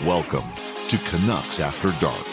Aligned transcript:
Welcome 0.00 0.42
to 0.88 0.98
Canucks 0.98 1.60
After 1.60 1.92
Dark. 2.00 2.26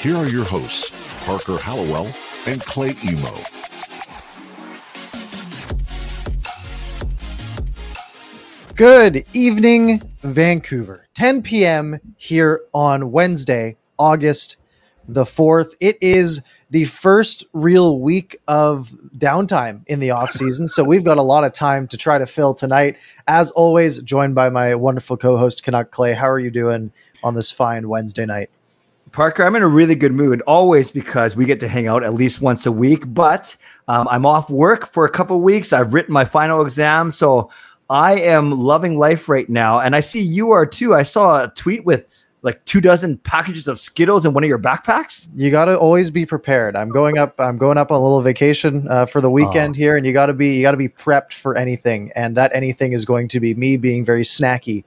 Here 0.00 0.16
are 0.16 0.28
your 0.28 0.44
hosts, 0.44 0.90
Parker 1.24 1.58
Hallowell 1.58 2.08
and 2.48 2.60
Clay 2.60 2.94
Emo. 3.04 3.30
Good 8.74 9.24
evening, 9.32 10.02
Vancouver. 10.22 11.06
10 11.14 11.42
p.m. 11.42 12.00
here 12.16 12.62
on 12.72 13.12
Wednesday, 13.12 13.76
August 13.96 14.56
the 15.06 15.22
4th. 15.22 15.76
It 15.78 15.98
is 16.00 16.42
the 16.74 16.82
first 16.82 17.44
real 17.52 18.00
week 18.00 18.36
of 18.48 18.88
downtime 19.16 19.84
in 19.86 20.00
the 20.00 20.10
off 20.10 20.32
season, 20.32 20.66
so 20.66 20.82
we've 20.82 21.04
got 21.04 21.18
a 21.18 21.22
lot 21.22 21.44
of 21.44 21.52
time 21.52 21.86
to 21.86 21.96
try 21.96 22.18
to 22.18 22.26
fill 22.26 22.52
tonight. 22.52 22.96
As 23.28 23.52
always, 23.52 24.00
joined 24.00 24.34
by 24.34 24.50
my 24.50 24.74
wonderful 24.74 25.16
co-host 25.16 25.62
Canuck 25.62 25.92
Clay. 25.92 26.14
How 26.14 26.28
are 26.28 26.40
you 26.40 26.50
doing 26.50 26.90
on 27.22 27.36
this 27.36 27.48
fine 27.48 27.88
Wednesday 27.88 28.26
night? 28.26 28.50
Parker, 29.12 29.44
I'm 29.44 29.54
in 29.54 29.62
a 29.62 29.68
really 29.68 29.94
good 29.94 30.14
mood 30.14 30.42
always 30.48 30.90
because 30.90 31.36
we 31.36 31.44
get 31.44 31.60
to 31.60 31.68
hang 31.68 31.86
out 31.86 32.02
at 32.02 32.12
least 32.12 32.40
once 32.40 32.66
a 32.66 32.72
week. 32.72 33.04
But 33.06 33.54
um, 33.86 34.08
I'm 34.10 34.26
off 34.26 34.50
work 34.50 34.92
for 34.92 35.04
a 35.04 35.10
couple 35.10 35.40
weeks. 35.40 35.72
I've 35.72 35.94
written 35.94 36.12
my 36.12 36.24
final 36.24 36.60
exam, 36.60 37.12
so 37.12 37.50
I 37.88 38.18
am 38.18 38.50
loving 38.50 38.98
life 38.98 39.28
right 39.28 39.48
now. 39.48 39.78
And 39.78 39.94
I 39.94 40.00
see 40.00 40.22
you 40.22 40.50
are 40.50 40.66
too. 40.66 40.92
I 40.92 41.04
saw 41.04 41.44
a 41.44 41.52
tweet 41.54 41.84
with 41.84 42.08
like 42.44 42.62
two 42.66 42.82
dozen 42.82 43.16
packages 43.16 43.66
of 43.66 43.80
Skittles 43.80 44.26
in 44.26 44.34
one 44.34 44.44
of 44.44 44.48
your 44.48 44.58
backpacks. 44.58 45.28
You 45.34 45.50
got 45.50 45.64
to 45.64 45.78
always 45.78 46.10
be 46.10 46.26
prepared. 46.26 46.76
I'm 46.76 46.90
going 46.90 47.16
up. 47.16 47.34
I'm 47.38 47.56
going 47.56 47.78
up 47.78 47.90
on 47.90 47.98
a 47.98 48.02
little 48.02 48.20
vacation 48.20 48.86
uh, 48.86 49.06
for 49.06 49.22
the 49.22 49.30
weekend 49.30 49.74
oh. 49.74 49.78
here, 49.78 49.96
and 49.96 50.04
you 50.04 50.12
got 50.12 50.26
to 50.26 50.34
be 50.34 50.54
you 50.54 50.62
got 50.62 50.72
to 50.72 50.76
be 50.76 50.90
prepped 50.90 51.32
for 51.32 51.56
anything. 51.56 52.12
And 52.14 52.36
that 52.36 52.54
anything 52.54 52.92
is 52.92 53.06
going 53.06 53.28
to 53.28 53.40
be 53.40 53.54
me 53.54 53.78
being 53.78 54.04
very 54.04 54.24
snacky. 54.24 54.84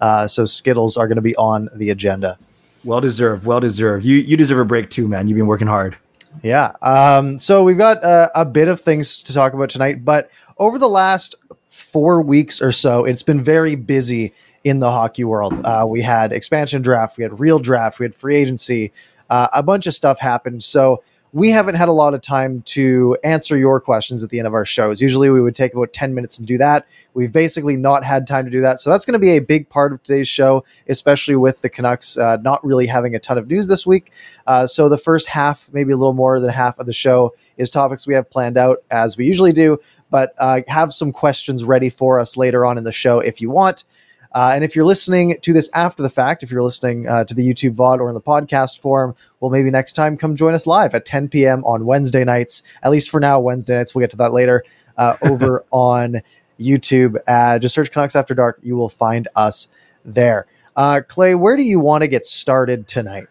Uh, 0.00 0.28
so 0.28 0.44
Skittles 0.44 0.96
are 0.96 1.08
going 1.08 1.16
to 1.16 1.22
be 1.22 1.34
on 1.34 1.68
the 1.74 1.90
agenda. 1.90 2.38
Well 2.84 3.00
deserved. 3.00 3.44
Well 3.44 3.60
deserved. 3.60 4.04
You 4.04 4.16
you 4.16 4.36
deserve 4.36 4.60
a 4.60 4.64
break 4.64 4.88
too, 4.88 5.08
man. 5.08 5.26
You've 5.26 5.36
been 5.36 5.48
working 5.48 5.68
hard. 5.68 5.98
Yeah. 6.44 6.72
Um, 6.80 7.40
so 7.40 7.64
we've 7.64 7.76
got 7.76 8.04
uh, 8.04 8.28
a 8.36 8.44
bit 8.44 8.68
of 8.68 8.80
things 8.80 9.20
to 9.24 9.34
talk 9.34 9.52
about 9.52 9.68
tonight, 9.68 10.04
but 10.04 10.30
over 10.58 10.78
the 10.78 10.88
last 10.88 11.34
four 11.66 12.22
weeks 12.22 12.62
or 12.62 12.70
so, 12.70 13.04
it's 13.04 13.24
been 13.24 13.40
very 13.40 13.74
busy 13.74 14.32
in 14.64 14.80
the 14.80 14.90
hockey 14.90 15.24
world. 15.24 15.54
Uh, 15.64 15.84
we 15.88 16.02
had 16.02 16.32
expansion 16.32 16.82
draft, 16.82 17.16
we 17.16 17.22
had 17.22 17.38
real 17.40 17.58
draft, 17.58 17.98
we 17.98 18.04
had 18.04 18.14
free 18.14 18.36
agency, 18.36 18.92
uh, 19.30 19.48
a 19.52 19.62
bunch 19.62 19.86
of 19.86 19.94
stuff 19.94 20.18
happened. 20.18 20.62
So 20.62 21.02
we 21.32 21.50
haven't 21.50 21.76
had 21.76 21.88
a 21.88 21.92
lot 21.92 22.12
of 22.12 22.20
time 22.20 22.60
to 22.62 23.16
answer 23.22 23.56
your 23.56 23.80
questions 23.80 24.24
at 24.24 24.30
the 24.30 24.38
end 24.38 24.48
of 24.48 24.54
our 24.54 24.64
shows. 24.64 25.00
Usually 25.00 25.30
we 25.30 25.40
would 25.40 25.54
take 25.54 25.72
about 25.72 25.92
10 25.92 26.12
minutes 26.12 26.38
and 26.38 26.46
do 26.46 26.58
that. 26.58 26.88
We've 27.14 27.32
basically 27.32 27.76
not 27.76 28.02
had 28.02 28.26
time 28.26 28.44
to 28.46 28.50
do 28.50 28.60
that. 28.62 28.80
So 28.80 28.90
that's 28.90 29.04
going 29.04 29.12
to 29.12 29.20
be 29.20 29.30
a 29.30 29.38
big 29.38 29.68
part 29.68 29.92
of 29.92 30.02
today's 30.02 30.26
show, 30.26 30.64
especially 30.88 31.36
with 31.36 31.62
the 31.62 31.70
Canucks 31.70 32.18
uh, 32.18 32.38
not 32.38 32.64
really 32.64 32.86
having 32.86 33.14
a 33.14 33.20
ton 33.20 33.38
of 33.38 33.46
news 33.46 33.68
this 33.68 33.86
week. 33.86 34.10
Uh, 34.48 34.66
so 34.66 34.88
the 34.88 34.98
first 34.98 35.28
half, 35.28 35.70
maybe 35.72 35.92
a 35.92 35.96
little 35.96 36.14
more 36.14 36.40
than 36.40 36.50
half 36.50 36.80
of 36.80 36.86
the 36.86 36.92
show, 36.92 37.32
is 37.58 37.70
topics 37.70 38.08
we 38.08 38.14
have 38.14 38.28
planned 38.28 38.58
out 38.58 38.78
as 38.90 39.16
we 39.16 39.24
usually 39.24 39.52
do 39.52 39.78
but 40.10 40.34
uh, 40.38 40.60
have 40.68 40.92
some 40.92 41.12
questions 41.12 41.64
ready 41.64 41.88
for 41.88 42.18
us 42.18 42.36
later 42.36 42.66
on 42.66 42.76
in 42.76 42.84
the 42.84 42.92
show 42.92 43.20
if 43.20 43.40
you 43.40 43.48
want. 43.48 43.84
Uh, 44.32 44.52
and 44.54 44.64
if 44.64 44.76
you're 44.76 44.84
listening 44.84 45.36
to 45.42 45.52
this 45.52 45.68
after 45.74 46.02
the 46.02 46.10
fact, 46.10 46.42
if 46.42 46.50
you're 46.50 46.62
listening 46.62 47.08
uh, 47.08 47.24
to 47.24 47.34
the 47.34 47.46
YouTube 47.46 47.74
VOD 47.74 47.98
or 47.98 48.08
in 48.08 48.14
the 48.14 48.20
podcast 48.20 48.80
form, 48.80 49.14
well, 49.40 49.50
maybe 49.50 49.70
next 49.70 49.94
time 49.94 50.16
come 50.16 50.36
join 50.36 50.54
us 50.54 50.66
live 50.66 50.94
at 50.94 51.04
10 51.04 51.28
p.m. 51.28 51.64
on 51.64 51.84
Wednesday 51.84 52.24
nights. 52.24 52.62
At 52.82 52.90
least 52.90 53.10
for 53.10 53.18
now, 53.20 53.40
Wednesday 53.40 53.76
nights. 53.76 53.94
We'll 53.94 54.02
get 54.02 54.10
to 54.10 54.16
that 54.18 54.32
later 54.32 54.64
uh, 54.96 55.16
over 55.22 55.64
on 55.70 56.20
YouTube. 56.60 57.16
Uh, 57.26 57.58
just 57.58 57.74
search 57.74 57.90
Canucks 57.90 58.14
After 58.14 58.34
Dark. 58.34 58.60
You 58.62 58.76
will 58.76 58.88
find 58.88 59.26
us 59.34 59.68
there. 60.04 60.46
Uh, 60.76 61.00
Clay, 61.06 61.34
where 61.34 61.56
do 61.56 61.62
you 61.62 61.80
want 61.80 62.02
to 62.02 62.08
get 62.08 62.24
started 62.24 62.86
tonight? 62.86 63.26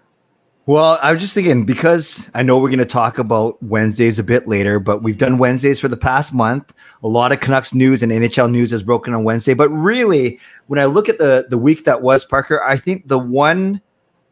Well, 0.70 1.00
I 1.02 1.12
was 1.12 1.20
just 1.20 1.34
thinking 1.34 1.66
because 1.66 2.30
I 2.36 2.44
know 2.44 2.60
we're 2.60 2.70
going 2.70 2.78
to 2.78 2.86
talk 2.86 3.18
about 3.18 3.58
Wednesdays 3.64 4.20
a 4.20 4.24
bit 4.24 4.48
later, 4.48 4.80
but 4.80 5.02
we've 5.02 5.18
done 5.18 5.40
Wednesdays 5.40 5.80
for 5.80 5.88
the 5.88 5.98
past 5.98 6.32
month. 6.32 6.76
A 7.02 7.08
lot 7.08 7.32
of 7.32 7.40
Canucks 7.40 7.74
news 7.74 8.04
and 8.04 8.12
NHL 8.12 8.52
news 8.52 8.70
has 8.70 8.84
broken 8.84 9.16
on 9.16 9.24
Wednesday. 9.24 9.56
But 9.56 9.70
really, 9.70 10.40
when 10.68 10.78
I 10.78 10.86
look 10.86 11.10
at 11.10 11.18
the 11.18 11.48
the 11.50 11.58
week 11.58 11.86
that 11.86 12.04
was 12.04 12.24
Parker, 12.24 12.64
I 12.64 12.78
think 12.78 13.08
the 13.08 13.18
one 13.18 13.82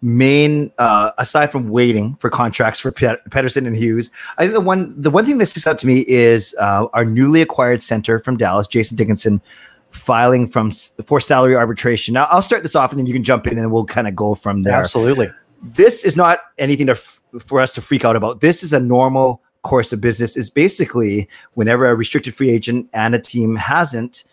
main 0.03 0.71
uh, 0.77 1.09
aside 1.17 1.47
from 1.47 1.69
waiting 1.69 2.17
for 2.17 2.29
contracts 2.29 2.79
for 2.79 2.91
Pettersson 2.91 3.65
and 3.65 3.75
Hughes, 3.75 4.11
I 4.37 4.43
think 4.43 4.53
the 4.53 4.61
one 4.61 4.93
the 4.95 5.09
one 5.09 5.25
thing 5.25 5.39
that 5.39 5.47
sticks 5.47 5.65
out 5.65 5.79
to 5.79 5.87
me 5.87 6.05
is 6.07 6.55
uh, 6.59 6.85
our 6.93 7.03
newly 7.03 7.41
acquired 7.41 7.81
center 7.81 8.19
from 8.19 8.37
Dallas, 8.37 8.67
Jason 8.67 8.95
Dickinson, 8.95 9.41
filing 9.89 10.45
from 10.45 10.69
for 11.03 11.19
salary 11.19 11.55
arbitration. 11.55 12.13
Now, 12.13 12.27
I'll 12.29 12.43
start 12.43 12.61
this 12.61 12.75
off, 12.75 12.91
and 12.91 12.99
then 12.99 13.07
you 13.07 13.13
can 13.13 13.23
jump 13.23 13.47
in, 13.47 13.57
and 13.57 13.71
we'll 13.71 13.85
kind 13.85 14.07
of 14.07 14.15
go 14.15 14.35
from 14.35 14.61
there. 14.61 14.75
Absolutely 14.75 15.31
this 15.61 16.03
is 16.03 16.15
not 16.15 16.39
anything 16.57 16.87
to 16.87 16.93
f- 16.93 17.21
for 17.39 17.59
us 17.59 17.73
to 17.73 17.81
freak 17.81 18.05
out 18.05 18.15
about. 18.15 18.41
This 18.41 18.63
is 18.63 18.73
a 18.73 18.79
normal 18.79 19.41
course 19.63 19.91
of 19.91 20.01
business. 20.01 20.37
Is 20.37 20.49
basically 20.49 21.27
whenever 21.53 21.85
a 21.87 21.95
restricted 21.95 22.35
free 22.35 22.49
agent 22.49 22.89
and 22.93 23.15
a 23.15 23.19
team 23.19 23.55
hasn't 23.55 24.23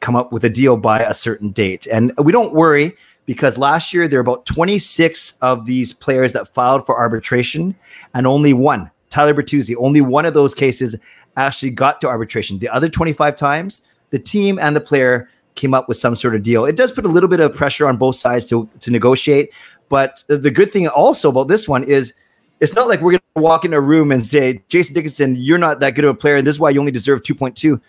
come 0.00 0.16
up 0.16 0.32
with 0.32 0.44
a 0.44 0.50
deal 0.50 0.76
by 0.76 1.00
a 1.00 1.14
certain 1.14 1.50
date, 1.50 1.86
and 1.86 2.12
we 2.18 2.32
don't 2.32 2.52
worry 2.52 2.96
because 3.26 3.56
last 3.56 3.94
year 3.94 4.06
there 4.06 4.18
were 4.18 4.32
about 4.32 4.44
26 4.44 5.38
of 5.40 5.64
these 5.64 5.92
players 5.92 6.34
that 6.34 6.46
filed 6.46 6.84
for 6.84 6.98
arbitration, 6.98 7.74
and 8.12 8.26
only 8.26 8.52
one, 8.52 8.90
Tyler 9.10 9.34
Bertuzzi, 9.34 9.74
only 9.78 10.00
one 10.00 10.26
of 10.26 10.34
those 10.34 10.54
cases 10.54 10.96
actually 11.36 11.70
got 11.70 12.00
to 12.00 12.08
arbitration. 12.08 12.58
The 12.58 12.68
other 12.68 12.88
25 12.88 13.36
times, 13.36 13.82
the 14.10 14.18
team 14.18 14.58
and 14.58 14.76
the 14.76 14.80
player 14.80 15.28
came 15.54 15.74
up 15.74 15.88
with 15.88 15.96
some 15.96 16.16
sort 16.16 16.34
of 16.34 16.42
deal. 16.42 16.64
It 16.64 16.76
does 16.76 16.92
put 16.92 17.04
a 17.04 17.08
little 17.08 17.28
bit 17.28 17.40
of 17.40 17.54
pressure 17.54 17.86
on 17.86 17.96
both 17.96 18.16
sides 18.16 18.46
to 18.46 18.68
to 18.80 18.90
negotiate, 18.90 19.52
but 19.94 20.24
the 20.26 20.50
good 20.50 20.72
thing 20.72 20.88
also 20.88 21.30
about 21.30 21.46
this 21.46 21.68
one 21.68 21.84
is 21.84 22.14
it's 22.58 22.74
not 22.74 22.88
like 22.88 23.00
we're 23.00 23.12
going 23.12 23.22
to 23.36 23.42
walk 23.42 23.64
in 23.64 23.72
a 23.72 23.80
room 23.80 24.10
and 24.10 24.26
say, 24.26 24.60
Jason 24.68 24.92
Dickinson, 24.92 25.36
you're 25.36 25.56
not 25.56 25.78
that 25.78 25.94
good 25.94 26.04
of 26.04 26.10
a 26.10 26.14
player, 26.18 26.34
and 26.34 26.44
this 26.44 26.56
is 26.56 26.58
why 26.58 26.70
you 26.70 26.80
only 26.80 26.90
deserve 26.90 27.22
2.2. 27.22 27.80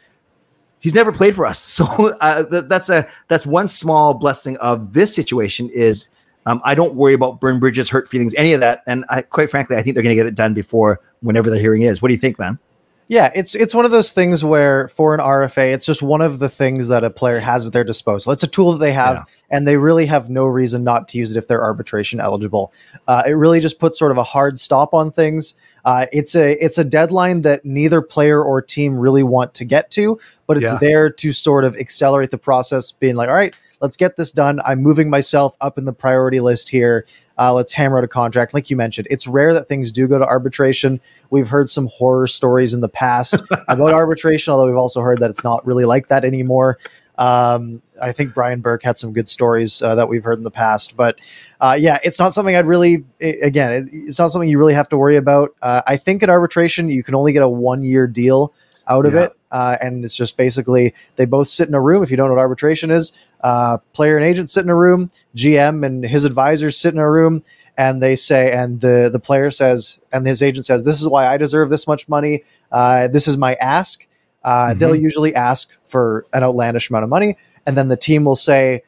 He's 0.80 0.94
never 0.94 1.12
played 1.12 1.34
for 1.34 1.48
us, 1.48 1.58
so 1.78 1.86
uh, 2.22 2.62
that's 2.62 2.90
a 2.90 3.10
that's 3.28 3.44
one 3.48 3.68
small 3.68 4.14
blessing 4.14 4.56
of 4.58 4.94
this 4.94 5.16
situation. 5.16 5.68
Is 5.70 6.10
um, 6.46 6.62
I 6.64 6.76
don't 6.76 6.94
worry 6.94 7.16
about 7.16 7.42
burn 7.42 7.60
bridges, 7.60 7.90
hurt 7.90 8.08
feelings, 8.08 8.36
any 8.36 8.54
of 8.54 8.60
that, 8.60 8.84
and 8.86 9.04
I, 9.10 9.24
quite 9.24 9.50
frankly, 9.50 9.76
I 9.76 9.82
think 9.82 9.96
they're 9.96 10.04
going 10.04 10.16
to 10.16 10.22
get 10.22 10.28
it 10.28 10.36
done 10.36 10.54
before 10.54 11.02
whenever 11.22 11.50
the 11.50 11.58
hearing 11.58 11.82
is. 11.82 12.04
What 12.04 12.10
do 12.10 12.14
you 12.14 12.20
think, 12.20 12.38
man? 12.38 12.60
Yeah, 13.08 13.30
it's 13.36 13.54
it's 13.54 13.76
one 13.76 13.86
of 13.86 13.92
those 13.92 14.12
things 14.12 14.44
where 14.44 14.88
for 14.88 15.14
an 15.14 15.20
RFA, 15.20 15.74
it's 15.74 15.86
just 15.86 16.02
one 16.02 16.22
of 16.22 16.40
the 16.40 16.50
things 16.50 16.88
that 16.88 17.04
a 17.04 17.12
player 17.12 17.40
has 17.40 17.68
at 17.68 17.74
their 17.74 17.84
disposal. 17.84 18.32
It's 18.32 18.42
a 18.42 18.48
tool 18.48 18.72
that 18.72 18.80
they 18.80 18.94
have, 18.94 19.16
yeah. 19.16 19.24
and 19.52 19.68
they 19.68 19.78
really 19.78 20.08
have 20.08 20.28
no 20.30 20.46
reason 20.46 20.84
not 20.84 21.08
to 21.10 21.20
use 21.20 21.36
it 21.36 21.38
if 21.38 21.48
they're 21.48 21.64
arbitration 21.64 22.20
eligible. 22.20 22.74
Uh, 23.08 23.22
it 23.28 23.34
really 23.34 23.60
just 23.60 23.78
puts 23.78 24.00
sort 24.00 24.12
of 24.12 24.18
a 24.18 24.24
hard 24.24 24.60
stop 24.60 24.96
on 24.96 25.12
things. 25.12 25.54
Uh, 25.86 26.08
it's 26.12 26.36
a 26.36 26.54
it's 26.64 26.80
a 26.80 26.84
deadline 26.84 27.42
that 27.42 27.64
neither 27.64 28.02
player 28.02 28.42
or 28.42 28.60
team 28.60 28.98
really 28.98 29.24
want 29.24 29.54
to 29.54 29.66
get 29.66 29.92
to, 29.92 30.20
but 30.48 30.58
it's 30.58 30.72
yeah. 30.72 30.80
there 30.80 31.12
to 31.12 31.32
sort 31.32 31.64
of 31.64 31.78
accelerate 31.78 32.32
the 32.32 32.40
process. 32.40 32.92
Being 32.92 33.16
like, 33.16 33.30
all 33.30 33.36
right, 33.36 33.56
let's 33.82 33.98
get 33.98 34.18
this 34.18 34.32
done. 34.32 34.60
I'm 34.66 34.82
moving 34.82 35.10
myself 35.10 35.56
up 35.62 35.78
in 35.78 35.86
the 35.86 35.94
priority 35.94 36.40
list 36.40 36.70
here. 36.70 37.06
Uh, 37.38 37.54
let's 37.54 37.74
hammer 37.74 37.98
out 37.98 38.04
a 38.04 38.08
contract. 38.08 38.54
Like 38.54 38.70
you 38.70 38.78
mentioned, 38.78 39.08
it's 39.12 39.28
rare 39.28 39.54
that 39.54 39.66
things 39.66 39.92
do 39.92 40.08
go 40.08 40.18
to 40.18 40.26
arbitration. 40.26 41.02
We've 41.30 41.50
heard 41.50 41.70
some 41.70 41.88
horror 41.88 42.28
stories 42.28 42.74
in 42.74 42.82
the 42.82 42.90
past 42.90 43.36
about 43.68 43.94
arbitration, 43.94 44.52
although 44.52 44.68
we've 44.68 44.78
also 44.78 45.02
heard 45.02 45.20
that 45.20 45.30
it's 45.30 45.44
not 45.44 45.66
really 45.66 45.86
like 45.86 46.08
that 46.08 46.24
anymore. 46.24 46.78
Um, 47.18 47.82
I 48.02 48.12
think 48.12 48.34
Brian 48.34 48.60
Burke 48.60 48.84
had 48.84 48.98
some 48.98 49.14
good 49.14 49.30
stories 49.30 49.82
uh, 49.82 49.96
that 49.96 50.10
we've 50.10 50.24
heard 50.24 50.38
in 50.38 50.44
the 50.44 50.52
past, 50.52 50.98
but 50.98 51.18
uh, 51.62 51.78
yeah, 51.80 51.98
it's 52.04 52.20
not 52.20 52.34
something 52.34 52.56
I'd 52.56 52.66
really. 52.66 53.06
again, 53.22 53.90
it's 53.92 54.20
not 54.20 54.32
something 54.32 54.50
you 54.50 54.60
really 54.60 54.74
have 54.74 54.90
to 54.90 54.98
worry 54.98 55.16
about. 55.16 55.56
Uh, 55.62 55.82
I 55.88 55.96
think 55.96 56.24
at 56.24 56.30
arbitration 56.30 56.90
you 56.90 57.04
can 57.04 57.16
only 57.16 57.32
get 57.32 57.42
a 57.42 57.48
one 57.48 57.84
year 57.84 58.06
deal 58.08 58.54
out 58.88 59.06
of 59.06 59.14
yeah. 59.14 59.24
it, 59.24 59.38
uh, 59.52 59.78
and 59.82 60.04
it's 60.04 60.16
just 60.16 60.38
basically 60.38 60.94
they 61.16 61.26
both 61.26 61.50
sit 61.50 61.68
in 61.68 61.74
a 61.74 61.82
room. 61.82 62.04
If 62.04 62.12
you 62.12 62.18
don't 62.18 62.28
know 62.28 62.36
what 62.36 62.42
arbitration 62.42 62.92
is, 62.92 63.12
uh, 63.42 63.78
player 63.94 64.18
and 64.18 64.26
agent 64.26 64.50
sit 64.50 64.64
in 64.64 64.70
a 64.70 64.76
room, 64.76 65.10
GM 65.36 65.86
and 65.86 66.04
his 66.04 66.26
advisors 66.26 66.78
sit 66.78 66.94
in 66.94 67.00
a 67.00 67.10
room, 67.10 67.44
and 67.78 68.02
they 68.02 68.16
say, 68.16 68.52
and 68.52 68.82
the 68.82 69.10
the 69.12 69.20
player 69.20 69.52
says, 69.52 70.00
and 70.14 70.26
his 70.26 70.42
agent 70.42 70.66
says, 70.66 70.86
"This 70.86 71.02
is 71.02 71.08
why 71.08 71.28
I 71.28 71.38
deserve 71.38 71.70
this 71.70 71.88
much 71.88 72.08
money. 72.08 72.44
Uh, 72.72 73.08
this 73.08 73.28
is 73.28 73.38
my 73.38 73.56
ask." 73.56 74.06
Uh, 74.44 74.68
mm-hmm. 74.70 74.80
They'll 74.80 74.96
usually 74.96 75.34
ask 75.34 75.78
for 75.84 76.26
an 76.32 76.44
outlandish 76.44 76.90
amount 76.90 77.04
of 77.04 77.10
money, 77.10 77.38
and 77.66 77.76
then 77.76 77.88
the 77.88 77.98
team 77.98 78.26
will 78.26 78.36
say, 78.36 78.84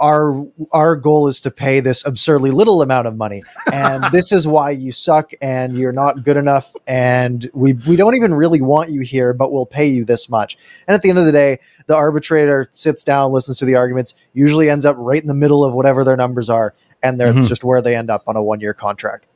our 0.00 0.46
our 0.72 0.96
goal 0.96 1.28
is 1.28 1.40
to 1.40 1.50
pay 1.50 1.80
this 1.80 2.04
absurdly 2.06 2.50
little 2.50 2.82
amount 2.82 3.06
of 3.06 3.16
money 3.16 3.42
and 3.72 4.04
this 4.12 4.32
is 4.32 4.46
why 4.46 4.70
you 4.70 4.92
suck 4.92 5.32
and 5.40 5.76
you're 5.76 5.92
not 5.92 6.24
good 6.24 6.36
enough 6.36 6.74
and 6.86 7.50
we 7.54 7.72
we 7.72 7.96
don't 7.96 8.14
even 8.14 8.34
really 8.34 8.60
want 8.60 8.90
you 8.90 9.00
here 9.00 9.32
but 9.32 9.52
we'll 9.52 9.66
pay 9.66 9.86
you 9.86 10.04
this 10.04 10.28
much 10.28 10.56
and 10.86 10.94
at 10.94 11.02
the 11.02 11.08
end 11.08 11.18
of 11.18 11.24
the 11.24 11.32
day 11.32 11.58
the 11.86 11.94
arbitrator 11.94 12.66
sits 12.70 13.02
down 13.02 13.32
listens 13.32 13.58
to 13.58 13.64
the 13.64 13.74
arguments 13.74 14.14
usually 14.32 14.68
ends 14.70 14.86
up 14.86 14.96
right 14.98 15.22
in 15.22 15.28
the 15.28 15.34
middle 15.34 15.64
of 15.64 15.74
whatever 15.74 16.04
their 16.04 16.16
numbers 16.16 16.50
are 16.50 16.74
and 17.02 17.20
that's 17.20 17.36
mm-hmm. 17.36 17.46
just 17.46 17.64
where 17.64 17.82
they 17.82 17.94
end 17.94 18.10
up 18.10 18.22
on 18.26 18.36
a 18.36 18.42
one 18.42 18.60
year 18.60 18.74
contract 18.74 19.26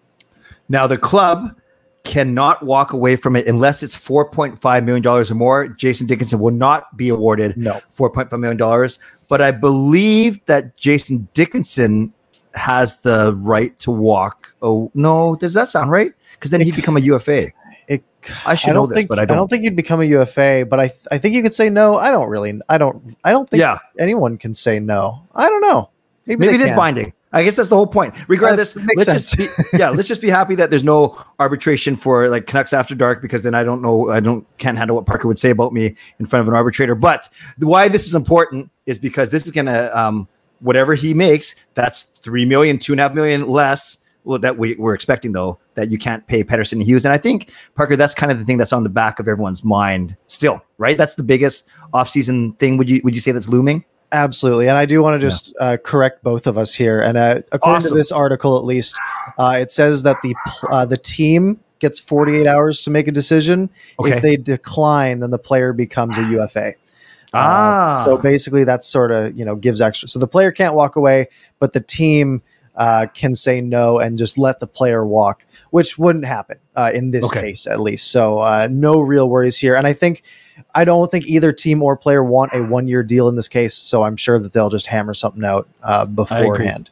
now 0.69 0.87
the 0.87 0.99
club 0.99 1.55
cannot 2.05 2.63
walk 2.63 2.93
away 2.93 3.17
from 3.17 3.37
it 3.37 3.47
unless 3.47 3.83
it's 3.83 3.97
$4.5 3.97 4.85
million 4.85 5.07
or 5.07 5.25
more. 5.35 5.69
Jason 5.69 6.07
Dickinson 6.07 6.39
will 6.39 6.51
not 6.51 6.97
be 6.97 7.09
awarded 7.09 7.57
no. 7.57 7.81
$4.5 7.95 8.39
million. 8.39 8.91
But 9.31 9.41
I 9.41 9.53
believe 9.53 10.45
that 10.47 10.77
Jason 10.77 11.29
Dickinson 11.33 12.13
has 12.53 13.01
the 13.01 13.35
right 13.37 13.79
to 13.79 13.91
walk. 13.91 14.55
Oh 14.61 14.91
no, 14.93 15.37
does 15.37 15.55
that 15.55 15.69
sound 15.69 15.91
right? 15.91 16.13
Because 16.35 16.51
then 16.51 16.61
he'd 16.61 16.77
become 16.77 16.97
a 16.97 17.01
UFA. 17.01 17.53
It, 17.89 18.05
I 18.45 18.55
should 18.55 18.71
I 18.71 18.73
know 18.75 18.87
this, 18.87 18.97
think 18.97 19.09
but 19.09 19.19
I 19.19 19.25
don't. 19.25 19.37
I 19.37 19.41
don't. 19.41 19.49
think 19.49 19.63
you'd 19.63 19.77
become 19.77 20.01
a 20.01 20.05
UFA, 20.05 20.67
but 20.69 20.79
I 20.81 20.89
th- 20.89 21.07
I 21.11 21.19
think 21.19 21.35
you 21.35 21.43
could 21.43 21.55
say 21.55 21.71
no. 21.71 21.97
I 21.97 22.11
don't 22.11 22.29
really. 22.29 22.61
I 22.69 22.77
don't. 22.77 23.15
I 23.25 23.31
don't 23.33 23.49
think 23.49 23.61
Yeah, 23.61 23.79
anyone 23.99 24.37
can 24.37 24.53
say 24.53 24.79
no. 24.81 25.27
I 25.35 25.49
don't 25.49 25.63
know. 25.63 25.91
Maybe, 26.27 26.41
maybe 26.41 26.55
it 26.57 26.61
is 26.61 26.69
can. 26.69 26.77
binding. 26.77 27.13
I 27.33 27.45
guess 27.45 27.57
that's 27.57 27.69
the 27.69 27.77
whole 27.77 27.87
point. 27.87 28.15
Regardless, 28.29 28.77
let's 28.77 29.05
just 29.07 29.37
be, 29.37 29.47
yeah, 29.75 29.91
let's 29.91 30.09
just 30.09 30.21
be 30.21 30.31
happy 30.31 30.57
that 30.57 30.71
there's 30.71 30.83
no 30.83 31.23
arbitration 31.39 31.95
for 31.95 32.29
like 32.29 32.47
Canucks 32.47 32.73
after 32.73 32.95
dark 32.95 33.23
because 33.23 33.43
then 33.43 33.55
I 33.55 33.63
don't 33.63 33.83
know, 33.83 34.11
I 34.11 34.19
don't 34.21 34.47
can't 34.59 34.77
handle 34.77 34.97
what 34.97 35.07
Parker 35.07 35.29
would 35.29 35.39
say 35.39 35.51
about 35.51 35.73
me 35.73 35.97
in 36.19 36.27
front 36.27 36.43
of 36.43 36.49
an 36.49 36.55
arbitrator. 36.55 36.95
But 36.95 37.29
why 37.59 37.89
this 37.89 38.07
is 38.07 38.15
important 38.15 38.71
is 38.87 38.99
because 38.99 39.31
this 39.31 39.45
is 39.45 39.53
gonna 39.53 39.91
um, 39.95 40.29
whatever 40.59 40.95
he 40.95 41.15
makes, 41.15 41.55
that's 41.75 42.03
three 42.03 42.45
million, 42.45 42.79
two 42.79 42.93
and 42.93 43.01
a 43.01 43.05
half 43.05 43.15
million 43.15 43.49
less. 43.49 43.99
Well, 44.23 44.39
that 44.41 44.59
we, 44.59 44.75
we're 44.75 44.93
expecting 44.93 45.33
though 45.33 45.59
that 45.77 45.91
you 45.91 45.97
can't 45.97 46.27
pay 46.27 46.45
Pettersson 46.45 46.83
Hughes, 46.85 47.07
and 47.07 47.13
I 47.13 47.17
think 47.17 47.51
Parker, 47.75 47.97
that's 47.97 48.15
kind 48.15 48.31
of 48.31 48.39
the 48.39 48.45
thing 48.45 48.59
that's 48.59 48.73
on 48.73 48.83
the 48.83 48.91
back 48.91 49.19
of 49.19 49.27
everyone's 49.27 49.65
mind 49.65 50.15
still, 50.27 50.63
right? 50.77 50.99
That's 50.99 51.15
the 51.15 51.23
biggest 51.23 51.67
offseason 51.95 52.59
thing. 52.59 52.77
Would 52.77 52.91
you 52.91 53.01
would 53.03 53.15
you 53.15 53.21
say 53.21 53.33
that's 53.33 53.49
looming? 53.49 53.85
Absolutely, 54.13 54.69
and 54.69 54.77
I 54.77 54.87
do 54.87 55.03
want 55.03 55.21
to 55.21 55.25
just 55.25 55.55
uh, 55.61 55.77
correct 55.85 56.25
both 56.25 56.49
of 56.49 56.59
us 56.59 56.75
here. 56.75 57.01
And 57.01 57.17
uh, 57.17 57.43
according 57.53 57.77
Awesome. 57.77 57.91
to 57.91 57.95
this 57.95 58.11
article, 58.11 58.57
at 58.57 58.65
least, 58.65 58.97
uh, 59.39 59.57
it 59.61 59.71
says 59.71 60.03
that 60.03 60.17
the 60.23 60.35
uh, 60.69 60.85
the 60.85 60.97
team 60.97 61.61
gets 61.79 62.01
48 62.01 62.47
hours 62.47 62.83
to 62.83 62.91
make 62.91 63.07
a 63.07 63.13
decision. 63.13 63.71
Okay. 64.01 64.17
If 64.17 64.23
they 64.23 64.37
decline, 64.37 65.21
then 65.21 65.31
the 65.31 65.39
player 65.39 65.73
becomes 65.73 66.19
a 66.19 66.23
UFA. 66.23 66.75
Ah. 67.33 67.93
Uh, 67.93 68.05
so 68.05 68.17
basically, 68.19 68.65
that 68.65 68.85
sort 68.85 69.13
of 69.13 69.37
you 69.39 69.45
know 69.45 69.55
gives 69.55 69.81
extra. 69.81 70.09
So 70.09 70.19
the 70.19 70.27
player 70.27 70.51
can't 70.51 70.75
walk 70.75 70.97
away, 70.97 71.29
but 71.61 71.73
the 71.73 71.81
team 71.81 72.43
uh, 72.77 73.07
can 73.15 73.35
say 73.35 73.61
no 73.61 73.99
and 73.99 74.19
just 74.19 74.39
let 74.39 74.61
the 74.61 74.67
player 74.67 75.05
walk, 75.07 75.45
which 75.71 75.99
wouldn't 75.99 76.25
happen 76.25 76.59
uh, 76.77 76.91
in 76.95 77.11
this 77.11 77.25
Okay. 77.27 77.41
case, 77.49 77.67
at 77.67 77.81
least. 77.81 78.11
So 78.11 78.39
uh, 78.39 78.69
no 78.71 79.01
real 79.01 79.29
worries 79.29 79.57
here. 79.59 79.77
And 79.77 79.87
I 79.87 79.93
think 79.93 80.23
I 80.75 80.85
don't 80.85 81.11
think 81.11 81.27
either 81.27 81.53
team 81.53 81.83
or 81.83 81.97
player 81.97 82.23
want 82.23 82.53
a 82.55 82.63
one 82.63 82.87
year 82.89 83.03
deal 83.03 83.29
in 83.29 83.37
this 83.37 83.49
case. 83.49 83.75
So 83.75 84.03
I'm 84.03 84.17
sure 84.17 84.39
that 84.39 84.53
they'll 84.53 84.71
just 84.71 84.87
hammer 84.87 85.15
something 85.15 85.45
out 85.45 85.69
uh, 85.83 86.05
beforehand. 86.07 86.91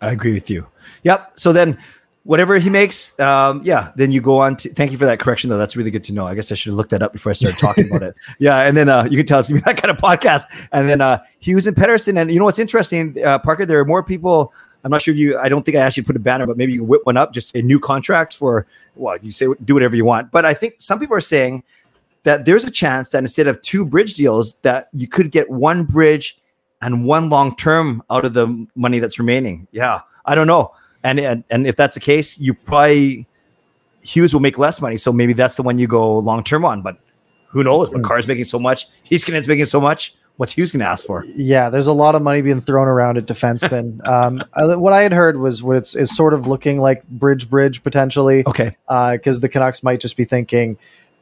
I 0.00 0.12
agree 0.12 0.32
with 0.32 0.48
you. 0.48 0.66
Yep. 1.02 1.32
So 1.38 1.52
then, 1.52 1.78
whatever 2.24 2.58
he 2.58 2.70
makes, 2.70 3.18
um, 3.18 3.60
yeah, 3.64 3.92
then 3.96 4.12
you 4.12 4.20
go 4.20 4.38
on 4.38 4.56
to. 4.56 4.72
Thank 4.72 4.92
you 4.92 4.98
for 4.98 5.06
that 5.06 5.18
correction, 5.20 5.50
though. 5.50 5.58
That's 5.58 5.76
really 5.76 5.90
good 5.90 6.04
to 6.04 6.14
know. 6.14 6.26
I 6.26 6.34
guess 6.34 6.52
I 6.52 6.54
should 6.54 6.70
have 6.70 6.76
looked 6.76 6.90
that 6.90 7.02
up 7.02 7.12
before 7.12 7.30
I 7.30 7.32
started 7.34 7.58
talking 7.58 7.86
about 7.88 8.02
it. 8.02 8.14
Yeah, 8.38 8.60
and 8.60 8.76
then 8.76 8.88
uh, 8.88 9.06
you 9.10 9.16
can 9.18 9.26
tell 9.26 9.40
it's 9.40 9.48
gonna 9.48 9.60
be 9.60 9.64
that 9.66 9.76
kind 9.76 9.90
of 9.90 9.98
podcast. 9.98 10.44
And 10.72 10.88
then 10.88 11.00
uh, 11.00 11.22
Hughes 11.38 11.66
and 11.66 11.76
Pettersson, 11.76 12.18
and 12.20 12.30
you 12.32 12.38
know 12.38 12.44
what's 12.46 12.58
interesting, 12.58 13.16
uh, 13.24 13.38
Parker? 13.40 13.66
There 13.66 13.80
are 13.80 13.84
more 13.84 14.02
people. 14.02 14.54
I'm 14.84 14.90
not 14.90 15.02
sure 15.02 15.12
if 15.12 15.18
you. 15.18 15.38
I 15.38 15.48
don't 15.48 15.64
think 15.64 15.76
I 15.76 15.80
asked 15.80 15.96
you 15.96 16.02
to 16.02 16.06
put 16.06 16.16
a 16.16 16.20
banner, 16.20 16.46
but 16.46 16.56
maybe 16.56 16.72
you 16.72 16.80
can 16.80 16.88
whip 16.88 17.02
one 17.04 17.16
up. 17.16 17.32
Just 17.32 17.54
a 17.54 17.62
new 17.62 17.78
contract 17.78 18.36
for. 18.36 18.66
Well, 18.96 19.16
you 19.18 19.30
say 19.30 19.46
do 19.64 19.74
whatever 19.74 19.96
you 19.96 20.04
want, 20.04 20.30
but 20.30 20.44
I 20.44 20.54
think 20.54 20.76
some 20.78 20.98
people 20.98 21.16
are 21.16 21.20
saying 21.20 21.64
that 22.24 22.44
there's 22.44 22.64
a 22.64 22.70
chance 22.70 23.10
that 23.10 23.18
instead 23.18 23.46
of 23.46 23.60
two 23.62 23.84
bridge 23.84 24.14
deals, 24.14 24.54
that 24.60 24.88
you 24.92 25.06
could 25.06 25.30
get 25.30 25.50
one 25.50 25.84
bridge 25.84 26.38
and 26.82 27.04
one 27.04 27.28
long 27.30 27.54
term 27.56 28.02
out 28.10 28.24
of 28.24 28.34
the 28.34 28.66
money 28.74 28.98
that's 28.98 29.18
remaining. 29.18 29.68
Yeah, 29.70 30.00
I 30.24 30.34
don't 30.34 30.46
know. 30.46 30.74
And, 31.02 31.18
and 31.18 31.44
and 31.50 31.66
if 31.66 31.76
that's 31.76 31.94
the 31.94 32.00
case, 32.00 32.38
you 32.38 32.54
probably 32.54 33.26
Hughes 34.02 34.32
will 34.32 34.40
make 34.40 34.58
less 34.58 34.80
money, 34.80 34.96
so 34.96 35.12
maybe 35.12 35.32
that's 35.32 35.56
the 35.56 35.62
one 35.62 35.78
you 35.78 35.86
go 35.86 36.18
long 36.18 36.42
term 36.42 36.64
on. 36.64 36.82
But 36.82 36.98
who 37.48 37.64
knows? 37.64 37.90
What 37.90 38.02
Carr's 38.02 38.26
making 38.26 38.44
so 38.44 38.58
much, 38.58 38.86
Heiskanen's 39.10 39.48
making 39.48 39.66
so 39.66 39.80
much. 39.80 40.14
What's 40.40 40.52
Hughes 40.52 40.72
going 40.72 40.80
to 40.80 40.86
ask 40.86 41.04
for? 41.04 41.22
Yeah, 41.36 41.68
there's 41.68 41.86
a 41.86 41.92
lot 41.92 42.14
of 42.14 42.22
money 42.22 42.40
being 42.40 42.62
thrown 42.62 42.88
around 42.88 43.18
at 43.18 43.26
defensemen. 43.26 44.00
um, 44.08 44.42
I, 44.54 44.74
what 44.74 44.94
I 44.94 45.02
had 45.02 45.12
heard 45.12 45.36
was 45.36 45.62
what 45.62 45.76
it's 45.76 45.94
is 45.94 46.16
sort 46.16 46.32
of 46.32 46.46
looking 46.46 46.80
like 46.80 47.06
bridge 47.08 47.50
bridge 47.50 47.82
potentially. 47.82 48.44
Okay, 48.46 48.74
because 48.88 49.40
the 49.40 49.50
Canucks 49.50 49.82
might 49.82 50.00
just 50.00 50.16
be 50.16 50.24
thinking 50.24 50.78